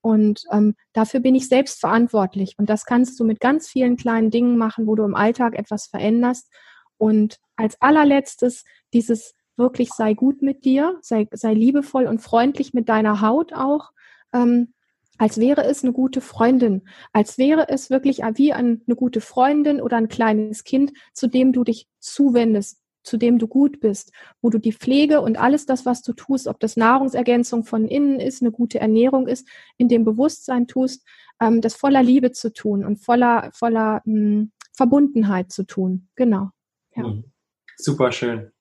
Und 0.01 0.43
ähm, 0.51 0.75
dafür 0.93 1.19
bin 1.19 1.35
ich 1.35 1.47
selbst 1.47 1.79
verantwortlich. 1.79 2.55
Und 2.57 2.69
das 2.69 2.85
kannst 2.85 3.19
du 3.19 3.23
mit 3.23 3.39
ganz 3.39 3.67
vielen 3.67 3.97
kleinen 3.97 4.31
Dingen 4.31 4.57
machen, 4.57 4.87
wo 4.87 4.95
du 4.95 5.03
im 5.03 5.15
Alltag 5.15 5.57
etwas 5.57 5.87
veränderst. 5.87 6.49
Und 6.97 7.37
als 7.55 7.81
allerletztes 7.81 8.63
dieses 8.93 9.33
wirklich 9.55 9.89
sei 9.89 10.13
gut 10.13 10.41
mit 10.41 10.65
dir, 10.65 10.97
sei, 11.01 11.27
sei 11.31 11.53
liebevoll 11.53 12.05
und 12.05 12.19
freundlich 12.19 12.73
mit 12.73 12.89
deiner 12.89 13.21
Haut 13.21 13.53
auch. 13.53 13.91
Ähm, 14.33 14.73
als 15.17 15.37
wäre 15.39 15.63
es 15.63 15.83
eine 15.83 15.93
gute 15.93 16.21
Freundin, 16.21 16.83
als 17.13 17.37
wäre 17.37 17.69
es 17.69 17.89
wirklich 17.89 18.19
wie 18.35 18.53
eine 18.53 18.79
gute 18.95 19.21
Freundin 19.21 19.81
oder 19.81 19.97
ein 19.97 20.09
kleines 20.09 20.63
Kind, 20.63 20.93
zu 21.13 21.27
dem 21.27 21.53
du 21.53 21.63
dich 21.63 21.87
zuwendest, 21.99 22.81
zu 23.03 23.17
dem 23.17 23.39
du 23.39 23.47
gut 23.47 23.79
bist, 23.79 24.11
wo 24.41 24.49
du 24.49 24.59
die 24.59 24.73
Pflege 24.73 25.21
und 25.21 25.37
alles 25.37 25.65
das, 25.65 25.85
was 25.85 26.01
du 26.03 26.13
tust, 26.13 26.47
ob 26.47 26.59
das 26.59 26.77
Nahrungsergänzung 26.77 27.63
von 27.63 27.87
innen 27.87 28.19
ist, 28.19 28.41
eine 28.41 28.51
gute 28.51 28.79
Ernährung 28.79 29.27
ist, 29.27 29.47
in 29.77 29.87
dem 29.87 30.03
Bewusstsein 30.03 30.67
tust, 30.67 31.07
ähm, 31.41 31.61
das 31.61 31.75
voller 31.75 32.03
Liebe 32.03 32.31
zu 32.31 32.51
tun 32.51 32.85
und 32.85 32.97
voller, 32.97 33.49
voller 33.53 34.01
hm, 34.05 34.51
Verbundenheit 34.73 35.51
zu 35.51 35.63
tun. 35.65 36.09
Genau. 36.15 36.49
Ja. 36.95 37.03
Mhm. 37.03 37.31
Super 37.77 38.11
schön. 38.11 38.51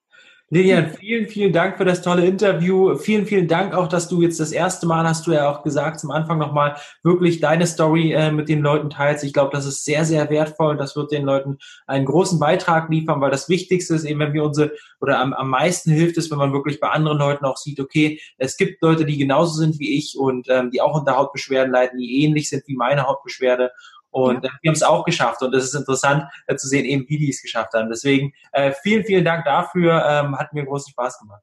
Lilian, 0.48 0.90
vielen, 0.90 1.26
vielen 1.26 1.52
Dank 1.52 1.76
für 1.76 1.84
das 1.84 2.02
tolle 2.02 2.24
Interview. 2.24 2.94
Vielen, 2.94 3.26
vielen 3.26 3.48
Dank 3.48 3.74
auch, 3.74 3.88
dass 3.88 4.08
du 4.08 4.22
jetzt 4.22 4.38
das 4.38 4.52
erste 4.52 4.86
Mal, 4.86 5.04
hast 5.04 5.26
du 5.26 5.32
ja 5.32 5.50
auch 5.50 5.64
gesagt, 5.64 5.98
zum 5.98 6.12
Anfang 6.12 6.38
nochmal 6.38 6.76
wirklich 7.02 7.40
deine 7.40 7.66
Story 7.66 8.12
äh, 8.12 8.30
mit 8.30 8.48
den 8.48 8.60
Leuten 8.60 8.88
teilst. 8.88 9.24
Ich 9.24 9.32
glaube, 9.32 9.50
das 9.52 9.66
ist 9.66 9.84
sehr, 9.84 10.04
sehr 10.04 10.30
wertvoll 10.30 10.76
das 10.76 10.94
wird 10.94 11.10
den 11.10 11.24
Leuten 11.24 11.58
einen 11.88 12.04
großen 12.04 12.38
Beitrag 12.38 12.88
liefern, 12.90 13.20
weil 13.20 13.32
das 13.32 13.48
Wichtigste 13.48 13.96
ist 13.96 14.04
eben, 14.04 14.20
wenn 14.20 14.34
wir 14.34 14.44
unsere, 14.44 14.70
oder 15.00 15.18
am, 15.18 15.32
am 15.32 15.50
meisten 15.50 15.90
hilft 15.90 16.16
es, 16.16 16.30
wenn 16.30 16.38
man 16.38 16.52
wirklich 16.52 16.78
bei 16.78 16.90
anderen 16.90 17.18
Leuten 17.18 17.44
auch 17.44 17.56
sieht, 17.56 17.80
okay, 17.80 18.20
es 18.38 18.56
gibt 18.56 18.80
Leute, 18.82 19.04
die 19.04 19.18
genauso 19.18 19.58
sind 19.58 19.80
wie 19.80 19.98
ich 19.98 20.16
und 20.16 20.46
ähm, 20.48 20.70
die 20.70 20.80
auch 20.80 20.94
unter 20.94 21.16
Hautbeschwerden 21.16 21.72
leiden, 21.72 21.98
die 21.98 22.22
ähnlich 22.22 22.48
sind 22.50 22.62
wie 22.68 22.76
meine 22.76 23.08
Hautbeschwerde 23.08 23.72
und 24.16 24.44
ja. 24.44 24.50
wir 24.62 24.70
haben 24.70 24.74
es 24.74 24.82
auch 24.82 25.04
geschafft. 25.04 25.42
Und 25.42 25.52
das 25.52 25.64
ist 25.64 25.74
interessant 25.74 26.24
äh, 26.46 26.56
zu 26.56 26.68
sehen, 26.68 26.84
eben 26.84 27.04
wie 27.08 27.18
die 27.18 27.30
es 27.30 27.42
geschafft 27.42 27.74
haben. 27.74 27.88
Deswegen 27.88 28.32
äh, 28.52 28.72
vielen, 28.82 29.04
vielen 29.04 29.24
Dank 29.24 29.44
dafür. 29.44 30.04
Ähm, 30.06 30.36
hat 30.38 30.52
mir 30.52 30.64
großen 30.64 30.90
Spaß 30.90 31.18
gemacht. 31.20 31.42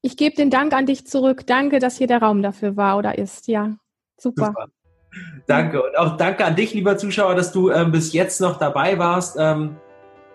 Ich 0.00 0.16
gebe 0.16 0.34
den 0.34 0.50
Dank 0.50 0.72
an 0.72 0.86
dich 0.86 1.06
zurück. 1.06 1.46
Danke, 1.46 1.78
dass 1.78 1.98
hier 1.98 2.06
der 2.06 2.22
Raum 2.22 2.42
dafür 2.42 2.76
war 2.76 2.98
oder 2.98 3.18
ist. 3.18 3.46
Ja, 3.46 3.76
super. 4.16 4.46
super. 4.46 4.66
Danke. 5.46 5.82
Und 5.82 5.96
auch 5.98 6.16
danke 6.16 6.44
an 6.44 6.56
dich, 6.56 6.72
lieber 6.72 6.96
Zuschauer, 6.96 7.34
dass 7.34 7.52
du 7.52 7.70
ähm, 7.70 7.92
bis 7.92 8.12
jetzt 8.12 8.40
noch 8.40 8.58
dabei 8.58 8.98
warst. 8.98 9.36
Ähm, 9.38 9.76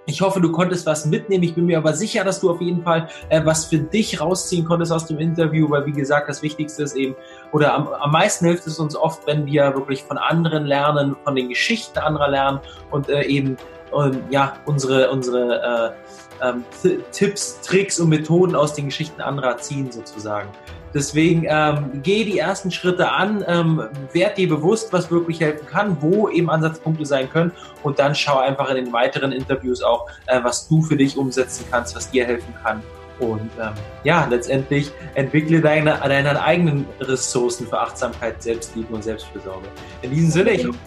ich 0.07 0.21
hoffe, 0.21 0.39
du 0.39 0.51
konntest 0.51 0.85
was 0.85 1.05
mitnehmen. 1.05 1.43
Ich 1.43 1.53
bin 1.53 1.65
mir 1.65 1.77
aber 1.77 1.93
sicher, 1.93 2.23
dass 2.23 2.39
du 2.39 2.49
auf 2.49 2.61
jeden 2.61 2.81
Fall 2.81 3.09
äh, 3.29 3.41
was 3.43 3.65
für 3.65 3.77
dich 3.77 4.19
rausziehen 4.19 4.65
konntest 4.65 4.91
aus 4.91 5.05
dem 5.05 5.19
Interview, 5.19 5.69
weil 5.69 5.85
wie 5.85 5.91
gesagt, 5.91 6.29
das 6.29 6.41
Wichtigste 6.41 6.83
ist 6.83 6.95
eben, 6.95 7.13
oder 7.51 7.73
am, 7.73 7.89
am 7.89 8.11
meisten 8.11 8.45
hilft 8.45 8.65
es 8.67 8.79
uns 8.79 8.95
oft, 8.95 9.27
wenn 9.27 9.45
wir 9.45 9.75
wirklich 9.75 10.03
von 10.03 10.17
anderen 10.17 10.65
lernen, 10.65 11.15
von 11.23 11.35
den 11.35 11.49
Geschichten 11.49 11.99
anderer 11.99 12.29
lernen 12.29 12.59
und 12.89 13.09
äh, 13.09 13.23
eben 13.23 13.57
ähm, 13.93 14.23
ja 14.29 14.53
unsere 14.65 15.11
unsere 15.11 15.93
äh, 16.41 16.47
ähm, 16.49 16.63
Tipps, 17.11 17.59
Tricks 17.61 17.99
und 17.99 18.09
Methoden 18.09 18.55
aus 18.55 18.73
den 18.73 18.85
Geschichten 18.85 19.21
anderer 19.21 19.57
ziehen 19.57 19.91
sozusagen. 19.91 20.47
Deswegen 20.93 21.45
ähm, 21.47 22.01
geh 22.03 22.23
die 22.23 22.39
ersten 22.39 22.71
Schritte 22.71 23.11
an, 23.11 23.43
ähm, 23.47 23.83
werd 24.13 24.37
dir 24.37 24.47
bewusst, 24.47 24.91
was 24.93 25.11
wirklich 25.11 25.39
helfen 25.39 25.67
kann, 25.67 25.97
wo 26.01 26.29
eben 26.29 26.49
Ansatzpunkte 26.49 27.05
sein 27.05 27.29
können 27.29 27.51
und 27.83 27.99
dann 27.99 28.15
schau 28.15 28.39
einfach 28.39 28.69
in 28.69 28.75
den 28.75 28.93
weiteren 28.93 29.31
Interviews 29.31 29.81
auch, 29.81 30.07
äh, 30.27 30.39
was 30.43 30.67
du 30.67 30.81
für 30.81 30.95
dich 30.95 31.17
umsetzen 31.17 31.65
kannst, 31.69 31.95
was 31.95 32.09
dir 32.09 32.25
helfen 32.25 32.53
kann. 32.63 32.81
Und 33.19 33.49
ähm, 33.59 33.73
ja, 34.03 34.27
letztendlich 34.29 34.91
entwickle 35.15 35.59
deine, 35.59 35.99
deine 36.03 36.41
eigenen 36.41 36.85
Ressourcen 36.99 37.67
für 37.67 37.79
Achtsamkeit, 37.79 38.41
Selbstliebe 38.41 38.93
und 38.93 39.03
Selbstfürsorge. 39.03 39.67
In 40.03 40.11
diesem 40.11 40.31
Sinne, 40.31 40.51
ich 40.51 40.67
hoffe, 40.67 40.77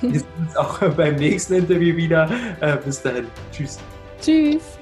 wir 0.00 0.18
sehen 0.18 0.28
uns 0.40 0.56
auch 0.56 0.78
beim 0.96 1.14
nächsten 1.16 1.54
Interview 1.54 1.96
wieder. 1.96 2.28
Äh, 2.60 2.76
bis 2.84 3.00
dahin. 3.02 3.26
Tschüss. 3.52 3.78
Tschüss. 4.20 4.78